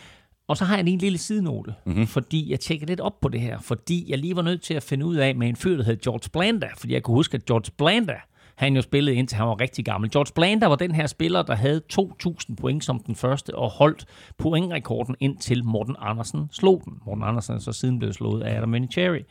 Og 0.49 0.57
så 0.57 0.65
har 0.65 0.77
jeg 0.77 0.85
lige 0.85 0.95
en 0.95 1.01
lille 1.01 1.19
sidenote, 1.19 1.75
mm-hmm. 1.87 2.07
fordi 2.07 2.51
jeg 2.51 2.61
tjekkede 2.61 2.91
lidt 2.91 3.01
op 3.01 3.21
på 3.21 3.29
det 3.29 3.41
her, 3.41 3.59
fordi 3.59 4.11
jeg 4.11 4.19
lige 4.19 4.37
var 4.37 4.43
nødt 4.43 4.63
til 4.63 4.75
at 4.75 4.83
finde 4.83 5.07
ud 5.07 5.17
af 5.17 5.37
med 5.37 5.49
en 5.49 5.57
fyr, 5.57 5.77
der 5.77 5.85
hed 5.85 5.97
George 5.97 6.29
Blanda, 6.33 6.69
fordi 6.77 6.93
jeg 6.93 7.03
kunne 7.03 7.15
huske, 7.15 7.35
at 7.35 7.45
George 7.45 7.71
Blanda, 7.79 8.15
han 8.57 8.77
jo 8.77 8.83
spillede 8.83 9.17
indtil 9.17 9.37
han 9.37 9.47
var 9.47 9.61
rigtig 9.61 9.85
gammel. 9.85 10.11
George 10.11 10.33
Blanda 10.35 10.67
var 10.67 10.77
den 10.77 10.95
her 10.95 11.07
spiller, 11.07 11.43
der 11.43 11.55
havde 11.55 11.83
2.000 11.93 12.55
point 12.55 12.85
som 12.85 13.01
den 13.01 13.15
første, 13.15 13.55
og 13.55 13.71
holdt 13.71 14.07
pointrekorden 14.39 15.17
indtil 15.21 15.65
Morten 15.65 15.97
Andersen 15.99 16.49
slog 16.53 16.83
den. 16.85 16.93
Morten 17.07 17.25
Andersen 17.25 17.55
er 17.55 17.59
så 17.59 17.73
siden 17.73 17.99
blev 17.99 18.13
slået 18.13 18.43
af 18.43 18.57
Adam 18.57 18.73
Vinatieri. 18.73 19.23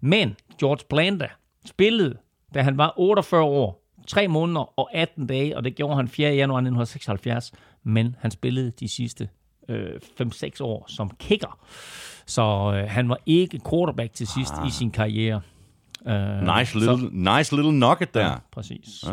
Men 0.00 0.36
George 0.60 0.84
Blanda 0.88 1.28
spillede, 1.66 2.16
da 2.54 2.62
han 2.62 2.78
var 2.78 2.94
48 2.96 3.42
år, 3.42 3.86
3 4.06 4.28
måneder 4.28 4.78
og 4.78 4.94
18 4.94 5.26
dage, 5.26 5.56
og 5.56 5.64
det 5.64 5.74
gjorde 5.74 5.96
han 5.96 6.08
4. 6.08 6.34
januar 6.34 6.58
1976, 6.58 7.52
men 7.84 8.16
han 8.18 8.30
spillede 8.30 8.72
de 8.80 8.88
sidste 8.88 9.28
øh, 9.70 10.00
5-6 10.20 10.50
år 10.60 10.84
som 10.88 11.10
kicker. 11.18 11.58
Så 12.26 12.42
øh, 12.74 12.90
han 12.90 13.08
var 13.08 13.18
ikke 13.26 13.60
quarterback 13.70 14.12
til 14.12 14.26
sidst 14.26 14.52
ah. 14.58 14.68
i 14.68 14.70
sin 14.70 14.90
karriere. 14.90 15.40
Øh, 16.06 16.58
Nice 16.58 16.78
little, 16.78 17.08
nice 17.12 17.56
little 17.56 17.78
nugget 17.78 18.14
der. 18.14 18.26
Ja, 18.26 18.34
præcis. 18.52 19.04
Ja. 19.06 19.12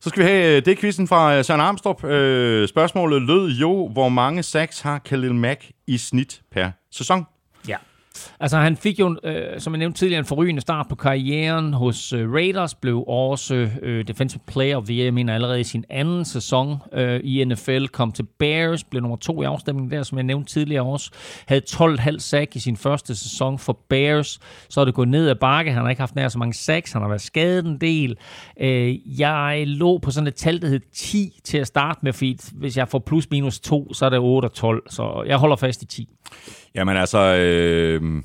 Så 0.00 0.08
skal 0.08 0.22
vi 0.22 0.28
have 0.28 0.56
øh, 0.56 0.64
det 0.64 0.78
quizzen 0.78 1.08
fra 1.08 1.36
øh, 1.36 1.44
Søren 1.44 1.60
Armstrong. 1.60 2.04
Øh, 2.04 2.68
spørgsmålet 2.68 3.22
lød 3.22 3.50
jo, 3.50 3.88
hvor 3.88 4.08
mange 4.08 4.42
sacks 4.42 4.80
har 4.80 4.98
Khalil 4.98 5.34
Mack 5.34 5.70
i 5.86 5.98
snit 5.98 6.42
per 6.52 6.70
sæson? 6.90 7.26
Altså 8.40 8.58
han 8.58 8.76
fik 8.76 9.00
jo, 9.00 9.16
øh, 9.24 9.60
som 9.60 9.72
jeg 9.72 9.78
nævnte 9.78 9.98
tidligere, 9.98 10.18
en 10.18 10.24
forrygende 10.24 10.60
start 10.60 10.86
på 10.88 10.94
karrieren 10.94 11.72
hos 11.72 12.12
øh, 12.12 12.32
Raiders, 12.32 12.74
blev 12.74 13.04
også 13.08 13.68
øh, 13.82 14.08
Defensive 14.08 14.40
Player 14.46 14.76
of 14.76 14.84
the 14.84 14.94
Year, 14.94 15.04
jeg 15.04 15.14
mener 15.14 15.34
allerede 15.34 15.60
i 15.60 15.64
sin 15.64 15.84
anden 15.90 16.24
sæson 16.24 16.76
øh, 16.92 17.20
i 17.24 17.44
NFL, 17.44 17.86
kom 17.86 18.12
til 18.12 18.26
Bears, 18.38 18.84
blev 18.84 19.02
nummer 19.02 19.16
to 19.16 19.42
i 19.42 19.44
afstemningen 19.44 19.90
der, 19.90 20.02
som 20.02 20.18
jeg 20.18 20.24
nævnte 20.24 20.52
tidligere 20.52 20.84
også, 20.84 21.10
havde 21.46 21.62
12,5 21.70 22.18
sack 22.18 22.56
i 22.56 22.58
sin 22.58 22.76
første 22.76 23.14
sæson 23.14 23.58
for 23.58 23.78
Bears, 23.88 24.40
så 24.68 24.80
er 24.80 24.84
det 24.84 24.94
gået 24.94 25.08
ned 25.08 25.28
ad 25.28 25.34
bakke, 25.34 25.72
han 25.72 25.82
har 25.82 25.90
ikke 25.90 26.02
haft 26.02 26.14
nær 26.14 26.28
så 26.28 26.38
mange 26.38 26.54
sacks, 26.54 26.92
han 26.92 27.02
har 27.02 27.08
været 27.08 27.22
skadet 27.22 27.66
en 27.66 27.80
del. 27.80 28.16
Øh, 28.60 29.20
jeg 29.20 29.64
lå 29.66 29.98
på 29.98 30.10
sådan 30.10 30.26
et 30.26 30.34
tal, 30.34 30.62
der 30.62 30.68
hed 30.68 30.80
10 30.92 31.40
til 31.44 31.58
at 31.58 31.66
starte 31.66 32.00
med, 32.02 32.12
fordi 32.12 32.38
hvis 32.52 32.76
jeg 32.76 32.88
får 32.88 32.98
plus 32.98 33.30
minus 33.30 33.60
2, 33.60 33.92
så 33.92 34.06
er 34.06 34.10
det 34.10 34.18
8 34.18 34.46
og 34.46 34.52
12, 34.52 34.82
så 34.90 35.24
jeg 35.26 35.36
holder 35.36 35.56
fast 35.56 35.82
i 35.82 35.86
10. 35.86 36.08
Jamen 36.74 36.96
altså, 36.96 37.18
øh, 37.18 38.22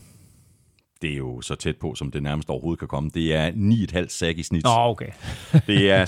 det 1.02 1.14
er 1.14 1.18
jo 1.18 1.42
så 1.42 1.56
tæt 1.56 1.78
på, 1.78 1.96
som 1.96 2.12
det 2.12 2.24
nærmest 2.24 2.50
overhovedet 2.50 2.80
kan 2.80 2.88
komme. 2.88 3.10
Det 3.14 3.36
er 3.36 3.52
9,5 3.52 4.08
sack 4.08 4.38
i 4.38 4.44
snit. 4.44 4.64
Nå, 4.64 4.70
okay. 4.70 5.10
det 5.68 5.92
er 5.92 6.06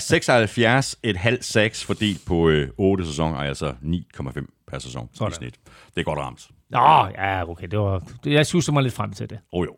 76,5 1.36 1.42
sacks 1.42 1.84
fordelt 1.84 2.26
på 2.26 2.48
øh, 2.48 2.68
8 2.78 3.06
sæsoner, 3.06 3.36
altså 3.36 3.74
9,5 3.82 4.64
per 4.66 4.78
sæson 4.78 5.08
Sådan. 5.14 5.32
i 5.32 5.34
snit. 5.34 5.54
Det 5.94 6.00
er 6.00 6.04
godt 6.04 6.18
ramt. 6.18 6.48
Nå, 6.70 7.08
ja, 7.18 7.50
okay. 7.50 7.66
Det 7.66 7.78
var, 7.78 8.02
jeg 8.26 8.46
synes 8.46 8.72
mig 8.72 8.82
lidt 8.82 8.94
frem 8.94 9.12
til 9.12 9.30
det. 9.30 9.38
Oh, 9.52 9.66
jo. 9.66 9.76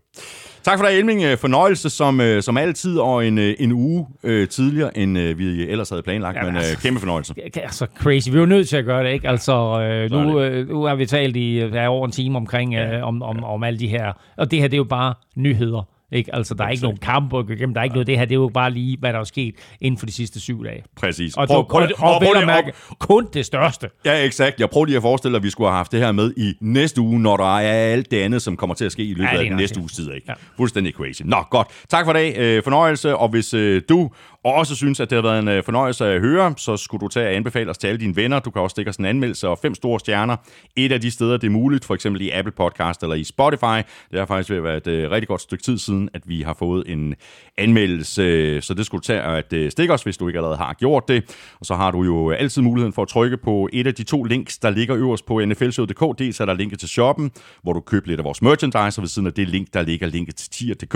Tak 0.64 0.78
for 0.78 0.86
dig, 0.86 0.98
Elming. 0.98 1.22
Øh, 1.22 1.38
fornøjelse 1.38 1.90
som, 1.90 2.20
øh, 2.20 2.42
som 2.42 2.56
altid, 2.56 2.98
og 2.98 3.26
en, 3.26 3.38
øh, 3.38 3.54
en 3.58 3.72
uge 3.72 4.06
øh, 4.22 4.48
tidligere, 4.48 4.98
end 4.98 5.18
øh, 5.18 5.38
vi 5.38 5.68
ellers 5.68 5.90
havde 5.90 6.02
planlagt, 6.02 6.36
ja, 6.36 6.44
men 6.44 6.56
øh, 6.56 6.62
kæmpe 6.82 7.00
fornøjelse. 7.00 7.34
Altså, 7.56 7.86
crazy. 7.98 8.28
Vi 8.30 8.36
er 8.36 8.40
jo 8.40 8.46
nødt 8.46 8.68
til 8.68 8.76
at 8.76 8.84
gøre 8.84 9.04
det, 9.04 9.12
ikke? 9.12 9.28
Altså, 9.28 9.80
øh, 9.80 10.10
nu, 10.10 10.40
øh, 10.40 10.68
nu 10.68 10.84
har 10.84 10.94
vi 10.94 11.06
talt 11.06 11.36
i 11.36 11.58
ja, 11.58 11.88
over 11.88 12.06
en 12.06 12.12
time 12.12 12.36
omkring, 12.36 12.74
øh, 12.74 13.06
om, 13.06 13.22
om, 13.22 13.44
om 13.44 13.64
alle 13.64 13.78
de 13.78 13.88
her, 13.88 14.12
og 14.36 14.50
det 14.50 14.60
her, 14.60 14.68
det 14.68 14.74
er 14.74 14.78
jo 14.78 14.84
bare 14.84 15.14
nyheder. 15.36 15.88
Ikke? 16.14 16.34
Altså, 16.34 16.54
der 16.54 16.64
er 16.64 16.68
ikke 16.68 16.82
nogen 16.82 16.98
kamp 16.98 17.34
at 17.34 17.46
gå 17.46 17.52
igennem. 17.52 17.74
Der 17.74 17.80
er 17.80 17.84
ikke 17.84 17.94
noget 17.94 18.06
det 18.06 18.18
her. 18.18 18.24
Det 18.24 18.34
er 18.34 18.40
jo 18.40 18.50
bare 18.54 18.70
lige, 18.70 18.96
hvad 19.00 19.12
der 19.12 19.18
er 19.18 19.24
sket 19.24 19.54
inden 19.80 19.98
for 19.98 20.06
de 20.06 20.12
sidste 20.12 20.40
syv 20.40 20.64
dage. 20.64 20.84
Præcis. 20.96 21.36
Og, 21.36 21.46
prøv, 21.46 21.68
prøv, 21.68 21.82
og, 21.82 21.88
og, 21.98 22.10
og, 22.10 22.26
og, 22.26 22.36
og 22.40 22.46
mærke, 22.46 22.72
kun 22.98 23.28
det 23.32 23.46
største. 23.46 23.90
Ja, 24.04 24.24
exakt. 24.24 24.60
Jeg 24.60 24.70
prøver 24.70 24.86
lige 24.86 24.96
at 24.96 25.02
forestille 25.02 25.32
dig, 25.32 25.38
at 25.38 25.42
vi 25.42 25.50
skulle 25.50 25.68
have 25.68 25.76
haft 25.76 25.92
det 25.92 26.00
her 26.00 26.12
med 26.12 26.34
i 26.36 26.54
næste 26.60 27.00
uge, 27.00 27.20
når 27.20 27.36
der 27.36 27.58
er 27.58 27.92
alt 27.92 28.10
det 28.10 28.20
andet, 28.20 28.42
som 28.42 28.56
kommer 28.56 28.74
til 28.74 28.84
at 28.84 28.92
ske 28.92 29.04
i 29.04 29.14
løbet 29.14 29.32
ja, 29.32 29.38
af 29.38 29.44
den 29.44 29.56
næste 29.56 29.80
uges 29.80 29.92
tid. 29.92 30.12
Ikke? 30.12 30.26
Ja. 30.28 30.34
Fuldstændig 30.56 30.92
crazy. 30.92 31.22
Nå, 31.24 31.36
godt. 31.50 31.68
Tak 31.88 32.04
for 32.04 32.12
i 32.12 32.14
dag. 32.14 32.34
Øh, 32.38 32.62
fornøjelse. 32.62 33.16
Og 33.16 33.28
hvis 33.28 33.54
øh, 33.54 33.82
du 33.88 34.10
og 34.44 34.54
også 34.54 34.76
synes, 34.76 35.00
at 35.00 35.10
det 35.10 35.16
har 35.16 35.22
været 35.22 35.38
en 35.38 35.48
øh, 35.48 35.64
fornøjelse 35.64 36.06
at 36.06 36.20
høre, 36.20 36.54
så 36.56 36.76
skulle 36.76 37.00
du 37.00 37.08
tage 37.08 37.26
og 37.26 37.34
anbefale 37.34 37.70
os 37.70 37.78
til 37.78 37.86
alle 37.86 38.00
dine 38.00 38.16
venner. 38.16 38.38
Du 38.38 38.50
kan 38.50 38.62
også 38.62 38.74
stikke 38.74 38.88
os 38.88 38.96
en 38.96 39.04
anmeldelse 39.04 39.48
og 39.48 39.58
fem 39.58 39.74
store 39.74 40.00
stjerner. 40.00 40.36
Et 40.76 40.92
af 40.92 41.00
de 41.00 41.10
steder, 41.10 41.36
det 41.36 41.46
er 41.46 41.50
muligt, 41.50 41.84
for 41.84 41.94
eksempel 41.94 42.22
i 42.22 42.30
Apple 42.30 42.52
Podcast 42.52 43.02
eller 43.02 43.14
i 43.14 43.24
Spotify. 43.24 43.82
Det 44.10 44.20
er 44.20 44.26
faktisk 44.26 44.50
ved 44.50 44.56
at 44.56 44.64
være 44.64 44.76
et 44.76 44.86
uh, 44.86 45.10
rigtig 45.10 45.28
godt 45.28 45.40
stykke 45.40 45.64
tid 45.64 45.78
siden, 45.78 46.03
at 46.14 46.22
vi 46.26 46.42
har 46.42 46.54
fået 46.58 46.84
en 46.86 47.14
anmeldelse. 47.58 48.60
Så 48.60 48.74
det 48.74 48.86
skulle 48.86 49.02
tage 49.02 49.22
at 49.22 49.52
øh, 49.52 49.70
stikke 49.70 49.94
os, 49.94 50.02
hvis 50.02 50.16
du 50.16 50.28
ikke 50.28 50.38
allerede 50.38 50.56
har 50.56 50.74
gjort 50.74 51.08
det. 51.08 51.36
Og 51.60 51.66
så 51.66 51.74
har 51.74 51.90
du 51.90 52.02
jo 52.02 52.30
altid 52.30 52.62
muligheden 52.62 52.92
for 52.92 53.02
at 53.02 53.08
trykke 53.08 53.36
på 53.36 53.68
et 53.72 53.86
af 53.86 53.94
de 53.94 54.02
to 54.02 54.24
links, 54.24 54.58
der 54.58 54.70
ligger 54.70 54.96
øverst 54.96 55.26
på 55.26 55.44
nflshow.dk. 55.44 56.18
Dels 56.18 56.40
er 56.40 56.44
der 56.44 56.54
linket 56.54 56.78
til 56.78 56.88
shoppen, 56.88 57.30
hvor 57.62 57.72
du 57.72 57.80
køber 57.80 58.08
lidt 58.08 58.20
af 58.20 58.24
vores 58.24 58.42
merchandise, 58.42 58.98
og 58.98 59.02
ved 59.02 59.08
siden 59.08 59.26
af 59.26 59.32
det 59.32 59.48
link, 59.48 59.74
der 59.74 59.82
ligger 59.82 60.06
linket 60.06 60.36
til 60.36 60.50
tier.dk, 60.50 60.94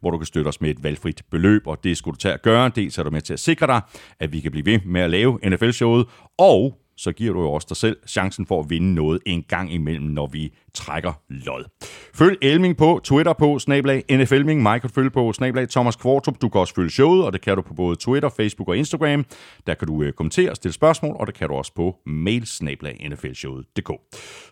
hvor 0.00 0.10
du 0.10 0.18
kan 0.18 0.26
støtte 0.26 0.48
os 0.48 0.60
med 0.60 0.70
et 0.70 0.84
valgfrit 0.84 1.22
beløb, 1.30 1.66
og 1.66 1.84
det 1.84 1.96
skulle 1.96 2.12
du 2.12 2.18
tage 2.18 2.34
at 2.34 2.42
gøre. 2.42 2.70
Dels 2.74 2.98
er 2.98 3.02
du 3.02 3.10
med 3.10 3.20
til 3.20 3.32
at 3.32 3.40
sikre 3.40 3.66
dig, 3.66 3.80
at 4.20 4.32
vi 4.32 4.40
kan 4.40 4.50
blive 4.50 4.66
ved 4.66 4.80
med 4.86 5.00
at 5.00 5.10
lave 5.10 5.38
NFL-showet, 5.44 6.06
og 6.38 6.80
så 7.00 7.12
giver 7.12 7.32
du 7.32 7.40
jo 7.40 7.52
også 7.52 7.66
dig 7.68 7.76
selv 7.76 7.96
chancen 8.06 8.46
for 8.46 8.60
at 8.60 8.70
vinde 8.70 8.94
noget 8.94 9.20
en 9.26 9.42
gang 9.42 9.72
imellem, 9.72 10.06
når 10.06 10.26
vi 10.26 10.54
trækker 10.74 11.12
lod. 11.28 11.64
Følg 12.14 12.38
Elming 12.42 12.76
på 12.76 13.00
Twitter 13.04 13.32
på 13.32 13.58
snablag 13.58 14.04
NFLming. 14.10 14.62
Mig 14.62 14.80
kan 14.80 14.90
følge 14.90 15.10
på 15.10 15.32
snablag 15.32 15.68
Thomas 15.68 15.96
Kvartrup. 15.96 16.42
Du 16.42 16.48
kan 16.48 16.60
også 16.60 16.74
følge 16.74 16.90
showet, 16.90 17.24
og 17.24 17.32
det 17.32 17.40
kan 17.40 17.56
du 17.56 17.62
på 17.62 17.74
både 17.74 17.96
Twitter, 17.96 18.28
Facebook 18.28 18.68
og 18.68 18.76
Instagram. 18.76 19.24
Der 19.66 19.74
kan 19.74 19.88
du 19.88 20.02
øh, 20.02 20.12
kommentere 20.12 20.50
og 20.50 20.56
stille 20.56 20.72
spørgsmål, 20.72 21.16
og 21.20 21.26
det 21.26 21.34
kan 21.34 21.48
du 21.48 21.54
også 21.54 21.74
på 21.74 21.96
mail 22.06 22.46
snablag 22.46 23.08
nflshowet.dk. 23.10 23.90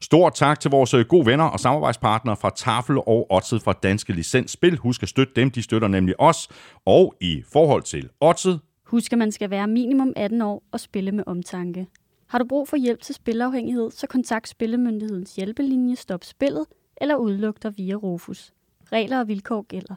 Stort 0.01 0.35
tak 0.35 0.61
til 0.61 0.71
vores 0.71 0.95
øh, 0.95 1.05
gode 1.05 1.27
venner 1.27 1.45
og 1.45 1.61
samarbejdspartnere 1.61 2.37
fra 2.37 2.51
Tafel 2.57 2.99
og 2.99 3.27
Odset 3.31 3.63
fra 3.63 3.73
Danske 3.83 4.13
Licens 4.13 4.51
Spil. 4.51 4.77
Husk 4.77 5.03
at 5.03 5.09
støtte 5.09 5.33
dem, 5.37 5.51
de 5.51 5.63
støtter 5.63 5.89
nemlig 5.89 6.21
os. 6.21 6.49
Og 6.87 7.15
i 7.21 7.43
forhold 7.53 7.83
til 7.83 8.09
Odset, 8.21 8.61
Husk, 8.89 9.13
at 9.13 9.19
man 9.19 9.33
skal 9.33 9.51
være 9.51 9.67
minimum 9.67 10.13
18 10.17 10.43
år 10.43 10.63
og 10.73 10.81
spille 10.81 11.13
med 11.13 11.25
omtanke. 11.27 11.87
Har 12.29 12.39
du 12.39 12.45
brug 12.49 12.69
for 12.69 12.77
hjælp 12.77 13.03
til 13.03 13.15
spilafhængighed, 13.15 13.91
så 13.91 14.07
kontakt 14.07 14.49
Spillemyndighedens 14.49 15.37
hjælpelinje 15.37 15.97
Stop 15.97 16.25
Spillet 16.25 16.67
eller 17.01 17.17
udluk 17.17 17.63
dig 17.63 17.73
via 17.77 17.95
Rufus. 17.95 18.53
Regler 18.93 19.21
og 19.21 19.29
vilkår 19.29 19.63
gælder. 19.63 19.95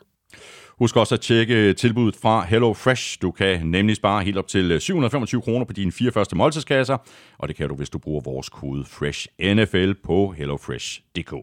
Husk 0.80 0.98
også 0.98 1.16
at 1.16 1.22
tjekke 1.22 1.74
tilbuddet 1.74 2.16
fra 2.16 2.46
Hello 2.46 2.74
Fresh. 2.74 3.22
Du 3.22 3.32
kan 3.32 3.68
nemlig 3.68 3.96
spare 3.96 4.24
helt 4.24 4.38
op 4.38 4.48
til 4.48 4.72
øh, 4.72 4.80
725 4.80 5.42
kroner 5.42 5.66
på 5.66 5.74
dine 5.74 5.92
fire 5.92 6.12
første 6.12 6.36
måltidskasser, 6.36 6.98
og 7.38 7.48
det 7.48 7.56
kan 7.56 7.70
du, 7.70 7.76
hvis 7.76 7.90
du 7.90 7.98
bruger 8.00 8.22
vores 8.22 8.50
kode 8.50 8.86
FRESHNFL 8.86 9.94
på 10.04 10.32
hellofresh.dk. 10.32 11.34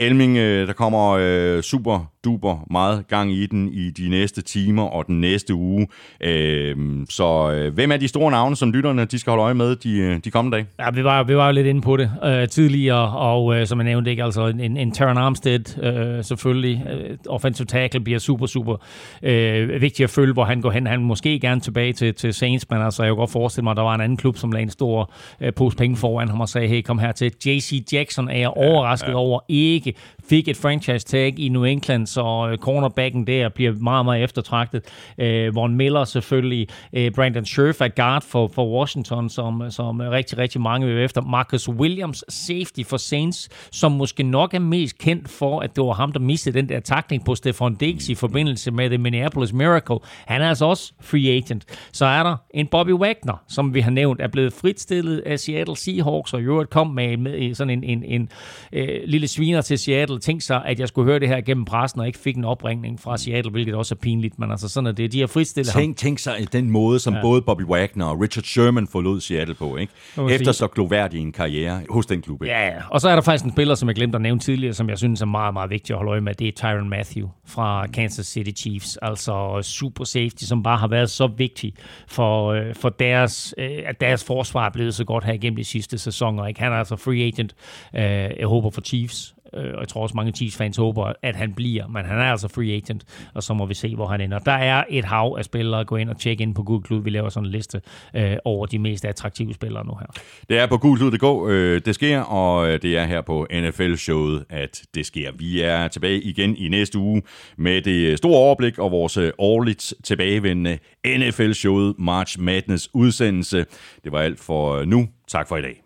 Elming, 0.00 0.36
øh, 0.36 0.66
der 0.66 0.72
kommer 0.72 1.16
øh, 1.20 1.62
super 1.62 2.10
duper 2.24 2.66
meget 2.70 3.08
gang 3.08 3.32
i 3.32 3.46
den 3.46 3.68
i 3.68 3.90
de 3.90 4.08
næste 4.08 4.42
timer 4.42 4.82
og 4.82 5.06
den 5.06 5.20
næste 5.20 5.54
uge. 5.54 5.86
Øh, 6.20 6.76
så 7.10 7.52
øh, 7.52 7.74
hvem 7.74 7.92
er 7.92 7.96
de 7.96 8.08
store 8.08 8.30
navne, 8.30 8.56
som 8.56 8.72
lytterne 8.72 9.04
de 9.04 9.18
skal 9.18 9.30
holde 9.30 9.42
øje 9.42 9.54
med 9.54 9.76
de, 9.76 9.98
øh, 9.98 10.20
de 10.24 10.30
kommende 10.30 10.56
dage? 10.56 10.66
Ja, 10.78 10.90
vi 10.90 11.04
var, 11.04 11.22
vi 11.22 11.36
var 11.36 11.46
jo 11.46 11.52
lidt 11.52 11.66
inde 11.66 11.80
på 11.80 11.96
det 11.96 12.10
øh, 12.24 12.48
tidligere, 12.48 13.18
og 13.18 13.56
øh, 13.56 13.66
som 13.66 13.78
jeg 13.78 13.84
nævnte, 13.84 14.10
ikke, 14.10 14.24
altså 14.24 14.46
en, 14.46 14.76
en 14.76 14.92
Terran 14.92 15.16
Armstead 15.16 15.82
øh, 15.82 16.24
selvfølgelig. 16.24 16.86
Øh, 16.90 17.16
offensive 17.28 17.66
tackle 17.66 18.00
bliver 18.00 18.18
super, 18.18 18.46
super 18.46 18.76
øh, 19.22 19.80
vigtig 19.80 20.04
at 20.04 20.10
følge, 20.10 20.32
hvor 20.32 20.44
han 20.44 20.60
går 20.60 20.70
hen. 20.70 20.86
Han 20.86 21.00
måske 21.00 21.40
gerne 21.40 21.60
tilbage 21.60 21.92
til, 21.92 22.14
til 22.14 22.34
Saints, 22.34 22.70
men 22.70 22.82
altså, 22.82 23.02
jeg 23.02 23.10
kunne 23.10 23.18
godt 23.18 23.30
forestille 23.30 23.64
mig, 23.64 23.70
at 23.70 23.76
der 23.76 23.82
var 23.82 23.94
en 23.94 24.00
anden 24.00 24.16
klub, 24.16 24.36
som 24.36 24.52
lagde 24.52 24.62
en 24.62 24.70
stor 24.70 25.12
øh, 25.40 25.54
pose 25.54 25.76
penge 25.76 25.96
foran 25.96 26.28
ham 26.28 26.40
og 26.40 26.48
sagde, 26.48 26.68
hey, 26.68 26.82
kom 26.82 26.98
her 26.98 27.12
til. 27.12 27.32
JC 27.46 27.84
Jackson 27.92 28.28
er 28.28 28.38
jeg 28.38 28.48
overrasket 28.48 29.08
ja, 29.08 29.12
ja. 29.12 29.18
over 29.18 29.40
ikke 29.48 29.87
fik 30.28 30.48
et 30.48 30.56
franchise 30.56 31.06
tag 31.06 31.38
i 31.38 31.48
New 31.48 31.64
England, 31.64 32.06
så 32.06 32.48
øh, 32.52 32.58
cornerbacken 32.58 33.26
der 33.26 33.48
bliver 33.48 33.72
meget, 33.72 34.04
meget 34.04 34.24
eftertragtet. 34.24 34.82
Øh, 35.18 35.54
Von 35.54 35.74
Miller 35.74 36.04
selvfølgelig, 36.04 36.68
øh, 36.92 37.10
Brandon 37.10 37.44
Scherf 37.44 37.80
er 37.80 37.88
guard 37.88 38.22
for, 38.22 38.48
for 38.48 38.78
Washington, 38.78 39.30
som, 39.30 39.70
som 39.70 40.00
rigtig, 40.00 40.38
rigtig 40.38 40.60
mange 40.60 40.86
vil 40.86 41.04
efter. 41.04 41.20
Marcus 41.22 41.68
Williams, 41.68 42.24
safety 42.28 42.82
for 42.86 42.96
Saints, 42.96 43.48
som 43.72 43.92
måske 43.92 44.22
nok 44.22 44.54
er 44.54 44.58
mest 44.58 44.98
kendt 44.98 45.28
for, 45.28 45.60
at 45.60 45.76
det 45.76 45.84
var 45.84 45.92
ham, 45.92 46.12
der 46.12 46.20
mistede 46.20 46.58
den 46.58 46.68
der 46.68 46.80
takling 46.80 47.24
på 47.24 47.34
Stefan 47.34 47.74
Diggs 47.74 48.08
i 48.08 48.14
forbindelse 48.14 48.70
med 48.70 48.88
The 48.88 48.98
Minneapolis 48.98 49.52
Miracle. 49.52 49.98
Han 50.26 50.42
er 50.42 50.48
altså 50.48 50.64
også 50.64 50.92
free 51.00 51.36
agent. 51.36 51.64
Så 51.92 52.06
er 52.06 52.22
der 52.22 52.36
en 52.50 52.66
Bobby 52.66 52.92
Wagner, 52.92 53.42
som 53.48 53.74
vi 53.74 53.80
har 53.80 53.90
nævnt, 53.90 54.20
er 54.20 54.28
blevet 54.28 54.52
fritstillet 54.52 55.18
af 55.18 55.38
Seattle 55.38 55.76
Seahawks, 55.76 56.34
og 56.34 56.40
i 56.40 56.44
øvrigt 56.44 56.70
kom 56.70 56.86
med, 56.86 57.16
med 57.16 57.54
sådan 57.54 57.70
en, 57.70 57.84
en, 57.84 58.04
en, 58.04 58.20
en 58.20 58.28
øh, 58.72 59.00
lille 59.04 59.28
sviner 59.28 59.60
til 59.60 59.77
Seattle, 59.78 60.18
tænkt 60.18 60.42
sig, 60.42 60.62
at 60.66 60.80
jeg 60.80 60.88
skulle 60.88 61.10
høre 61.10 61.20
det 61.20 61.28
her 61.28 61.40
gennem 61.40 61.64
pressen, 61.64 62.00
og 62.00 62.06
ikke 62.06 62.18
fik 62.18 62.36
en 62.36 62.44
opringning 62.44 63.00
fra 63.00 63.16
Seattle, 63.16 63.50
hvilket 63.50 63.74
også 63.74 63.94
er 63.94 63.96
pinligt, 63.96 64.38
men 64.38 64.50
altså 64.50 64.68
sådan 64.68 64.86
er 64.86 64.92
det. 64.92 65.12
De 65.12 65.20
har 65.20 65.26
fritstillet 65.26 65.72
tænk, 65.72 65.86
ham. 65.86 65.94
Tænk 65.94 66.18
sig 66.18 66.52
den 66.52 66.70
måde, 66.70 66.98
som 66.98 67.14
ja. 67.14 67.20
både 67.20 67.42
Bobby 67.42 67.62
Wagner 67.62 68.06
og 68.06 68.20
Richard 68.20 68.44
Sherman 68.44 68.86
forlod 68.86 69.20
Seattle 69.20 69.54
på, 69.54 69.76
ikke? 69.76 69.92
Efter 70.30 70.52
så 70.52 70.66
gloværdig 70.66 71.20
en 71.20 71.32
karriere 71.32 71.80
hos 71.90 72.06
den 72.06 72.22
klub. 72.22 72.42
Ikke? 72.42 72.54
Ja, 72.54 72.72
og 72.90 73.00
så 73.00 73.08
er 73.08 73.14
der 73.14 73.22
faktisk 73.22 73.44
en 73.44 73.50
spiller, 73.50 73.74
som 73.74 73.88
jeg 73.88 73.96
glemte 73.96 74.16
at 74.16 74.22
nævne 74.22 74.40
tidligere, 74.40 74.74
som 74.74 74.88
jeg 74.88 74.98
synes 74.98 75.20
er 75.20 75.26
meget, 75.26 75.52
meget 75.52 75.70
vigtig 75.70 75.94
at 75.94 75.98
holde 75.98 76.10
øje 76.10 76.20
med, 76.20 76.34
det 76.34 76.48
er 76.48 76.52
Tyron 76.52 76.88
Matthew 76.88 77.28
fra 77.46 77.86
Kansas 77.86 78.26
City 78.26 78.62
Chiefs, 78.62 78.98
altså 79.02 79.58
super 79.62 80.04
safety, 80.04 80.44
som 80.44 80.62
bare 80.62 80.78
har 80.78 80.88
været 80.88 81.10
så 81.10 81.26
vigtig 81.26 81.74
for, 82.08 82.52
øh, 82.52 82.74
for 82.74 82.88
deres, 82.88 83.54
øh, 83.58 83.70
at 83.86 84.00
deres 84.00 84.24
forsvar 84.24 84.66
er 84.66 84.70
blevet 84.70 84.94
så 84.94 85.04
godt 85.04 85.24
her 85.24 85.32
igennem 85.32 85.56
de 85.56 85.64
sidste 85.64 85.98
sæsoner. 85.98 86.46
Ikke? 86.46 86.60
Han 86.60 86.72
er 86.72 86.76
altså 86.76 86.96
free 86.96 87.26
agent, 87.26 87.54
øh, 87.94 88.02
jeg 88.38 88.46
håber 88.46 88.70
for 88.70 88.80
Chiefs, 88.80 89.34
Øh, 89.54 89.70
og 89.74 89.80
jeg 89.80 89.88
tror 89.88 90.02
også, 90.02 90.14
mange 90.16 90.32
Chiefs-fans 90.32 90.76
håber, 90.76 91.12
at 91.22 91.36
han 91.36 91.52
bliver, 91.54 91.86
men 91.86 92.04
han 92.04 92.18
er 92.18 92.30
altså 92.30 92.48
free 92.48 92.72
agent, 92.72 93.04
og 93.34 93.42
så 93.42 93.54
må 93.54 93.66
vi 93.66 93.74
se, 93.74 93.94
hvor 93.94 94.06
han 94.06 94.20
ender. 94.20 94.38
Der 94.38 94.52
er 94.52 94.84
et 94.90 95.04
hav 95.04 95.36
af 95.38 95.44
spillere. 95.44 95.84
Gå 95.84 95.96
ind 95.96 96.10
og 96.10 96.18
tjekke 96.18 96.42
ind 96.42 96.54
på 96.54 96.62
Google 96.62 96.82
Klud. 96.82 97.02
Vi 97.02 97.10
laver 97.10 97.28
sådan 97.28 97.46
en 97.46 97.52
liste 97.52 97.80
øh, 98.16 98.36
over 98.44 98.66
de 98.66 98.78
mest 98.78 99.04
attraktive 99.04 99.54
spillere 99.54 99.86
nu 99.86 99.92
her. 100.00 100.06
Det 100.48 100.58
er 100.58 100.66
på 100.66 100.78
Google 100.78 101.52
øh, 101.52 101.80
det 101.84 101.94
sker, 101.94 102.20
og 102.20 102.68
øh, 102.68 102.82
det 102.82 102.98
er 102.98 103.04
her 103.04 103.20
på 103.20 103.46
NFL-showet, 103.52 104.44
at 104.50 104.82
det 104.94 105.06
sker. 105.06 105.30
Vi 105.38 105.60
er 105.60 105.88
tilbage 105.88 106.20
igen 106.20 106.56
i 106.56 106.68
næste 106.68 106.98
uge 106.98 107.22
med 107.58 107.82
det 107.82 108.18
store 108.18 108.38
overblik 108.38 108.78
og 108.78 108.90
vores 108.90 109.16
øh, 109.16 109.32
årligt 109.38 109.94
tilbagevendende 110.04 110.78
NFL-showet 111.06 111.94
March 111.98 112.40
Madness 112.40 112.88
udsendelse. 112.94 113.66
Det 114.04 114.12
var 114.12 114.20
alt 114.20 114.40
for 114.40 114.74
øh, 114.74 114.86
nu. 114.86 115.08
Tak 115.28 115.48
for 115.48 115.56
i 115.56 115.62
dag. 115.62 115.82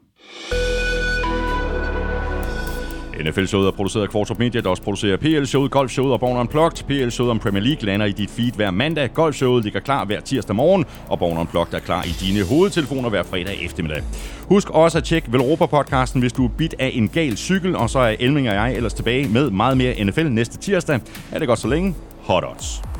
NFL-showet 3.24 3.66
er 3.66 3.70
produceret 3.70 4.02
af 4.02 4.10
Kvartrup 4.10 4.38
Media, 4.38 4.60
der 4.60 4.68
også 4.68 4.82
producerer 4.82 5.16
PL-showet, 5.16 5.70
Golf-showet 5.70 6.12
og 6.12 6.20
Born 6.20 6.36
Unplugged. 6.36 6.84
PL-showet 6.86 7.30
om 7.30 7.38
Premier 7.38 7.62
League 7.62 7.86
lander 7.86 8.06
i 8.06 8.12
dit 8.12 8.30
feed 8.30 8.52
hver 8.52 8.70
mandag. 8.70 9.10
Golf-showet 9.14 9.64
ligger 9.64 9.80
klar 9.80 10.04
hver 10.04 10.20
tirsdag 10.20 10.56
morgen, 10.56 10.84
og 11.08 11.18
Born 11.18 11.38
Unplugged 11.38 11.74
er 11.74 11.78
klar 11.78 12.04
i 12.04 12.14
dine 12.20 12.44
hovedtelefoner 12.44 13.08
hver 13.08 13.22
fredag 13.22 13.64
eftermiddag. 13.64 14.02
Husk 14.48 14.70
også 14.70 14.98
at 14.98 15.04
tjekke 15.04 15.32
Velropa-podcasten, 15.32 16.20
hvis 16.20 16.32
du 16.32 16.44
er 16.44 16.50
bit 16.58 16.74
af 16.78 16.90
en 16.94 17.08
gal 17.08 17.36
cykel, 17.36 17.76
og 17.76 17.90
så 17.90 17.98
er 17.98 18.16
Elming 18.20 18.48
og 18.48 18.54
jeg 18.54 18.74
ellers 18.74 18.94
tilbage 18.94 19.28
med 19.28 19.50
meget 19.50 19.76
mere 19.76 20.04
NFL 20.04 20.28
næste 20.28 20.58
tirsdag. 20.58 21.00
Er 21.32 21.38
det 21.38 21.48
godt 21.48 21.58
så 21.58 21.68
længe? 21.68 21.94
Hot 22.22 22.44
odds. 22.44 22.91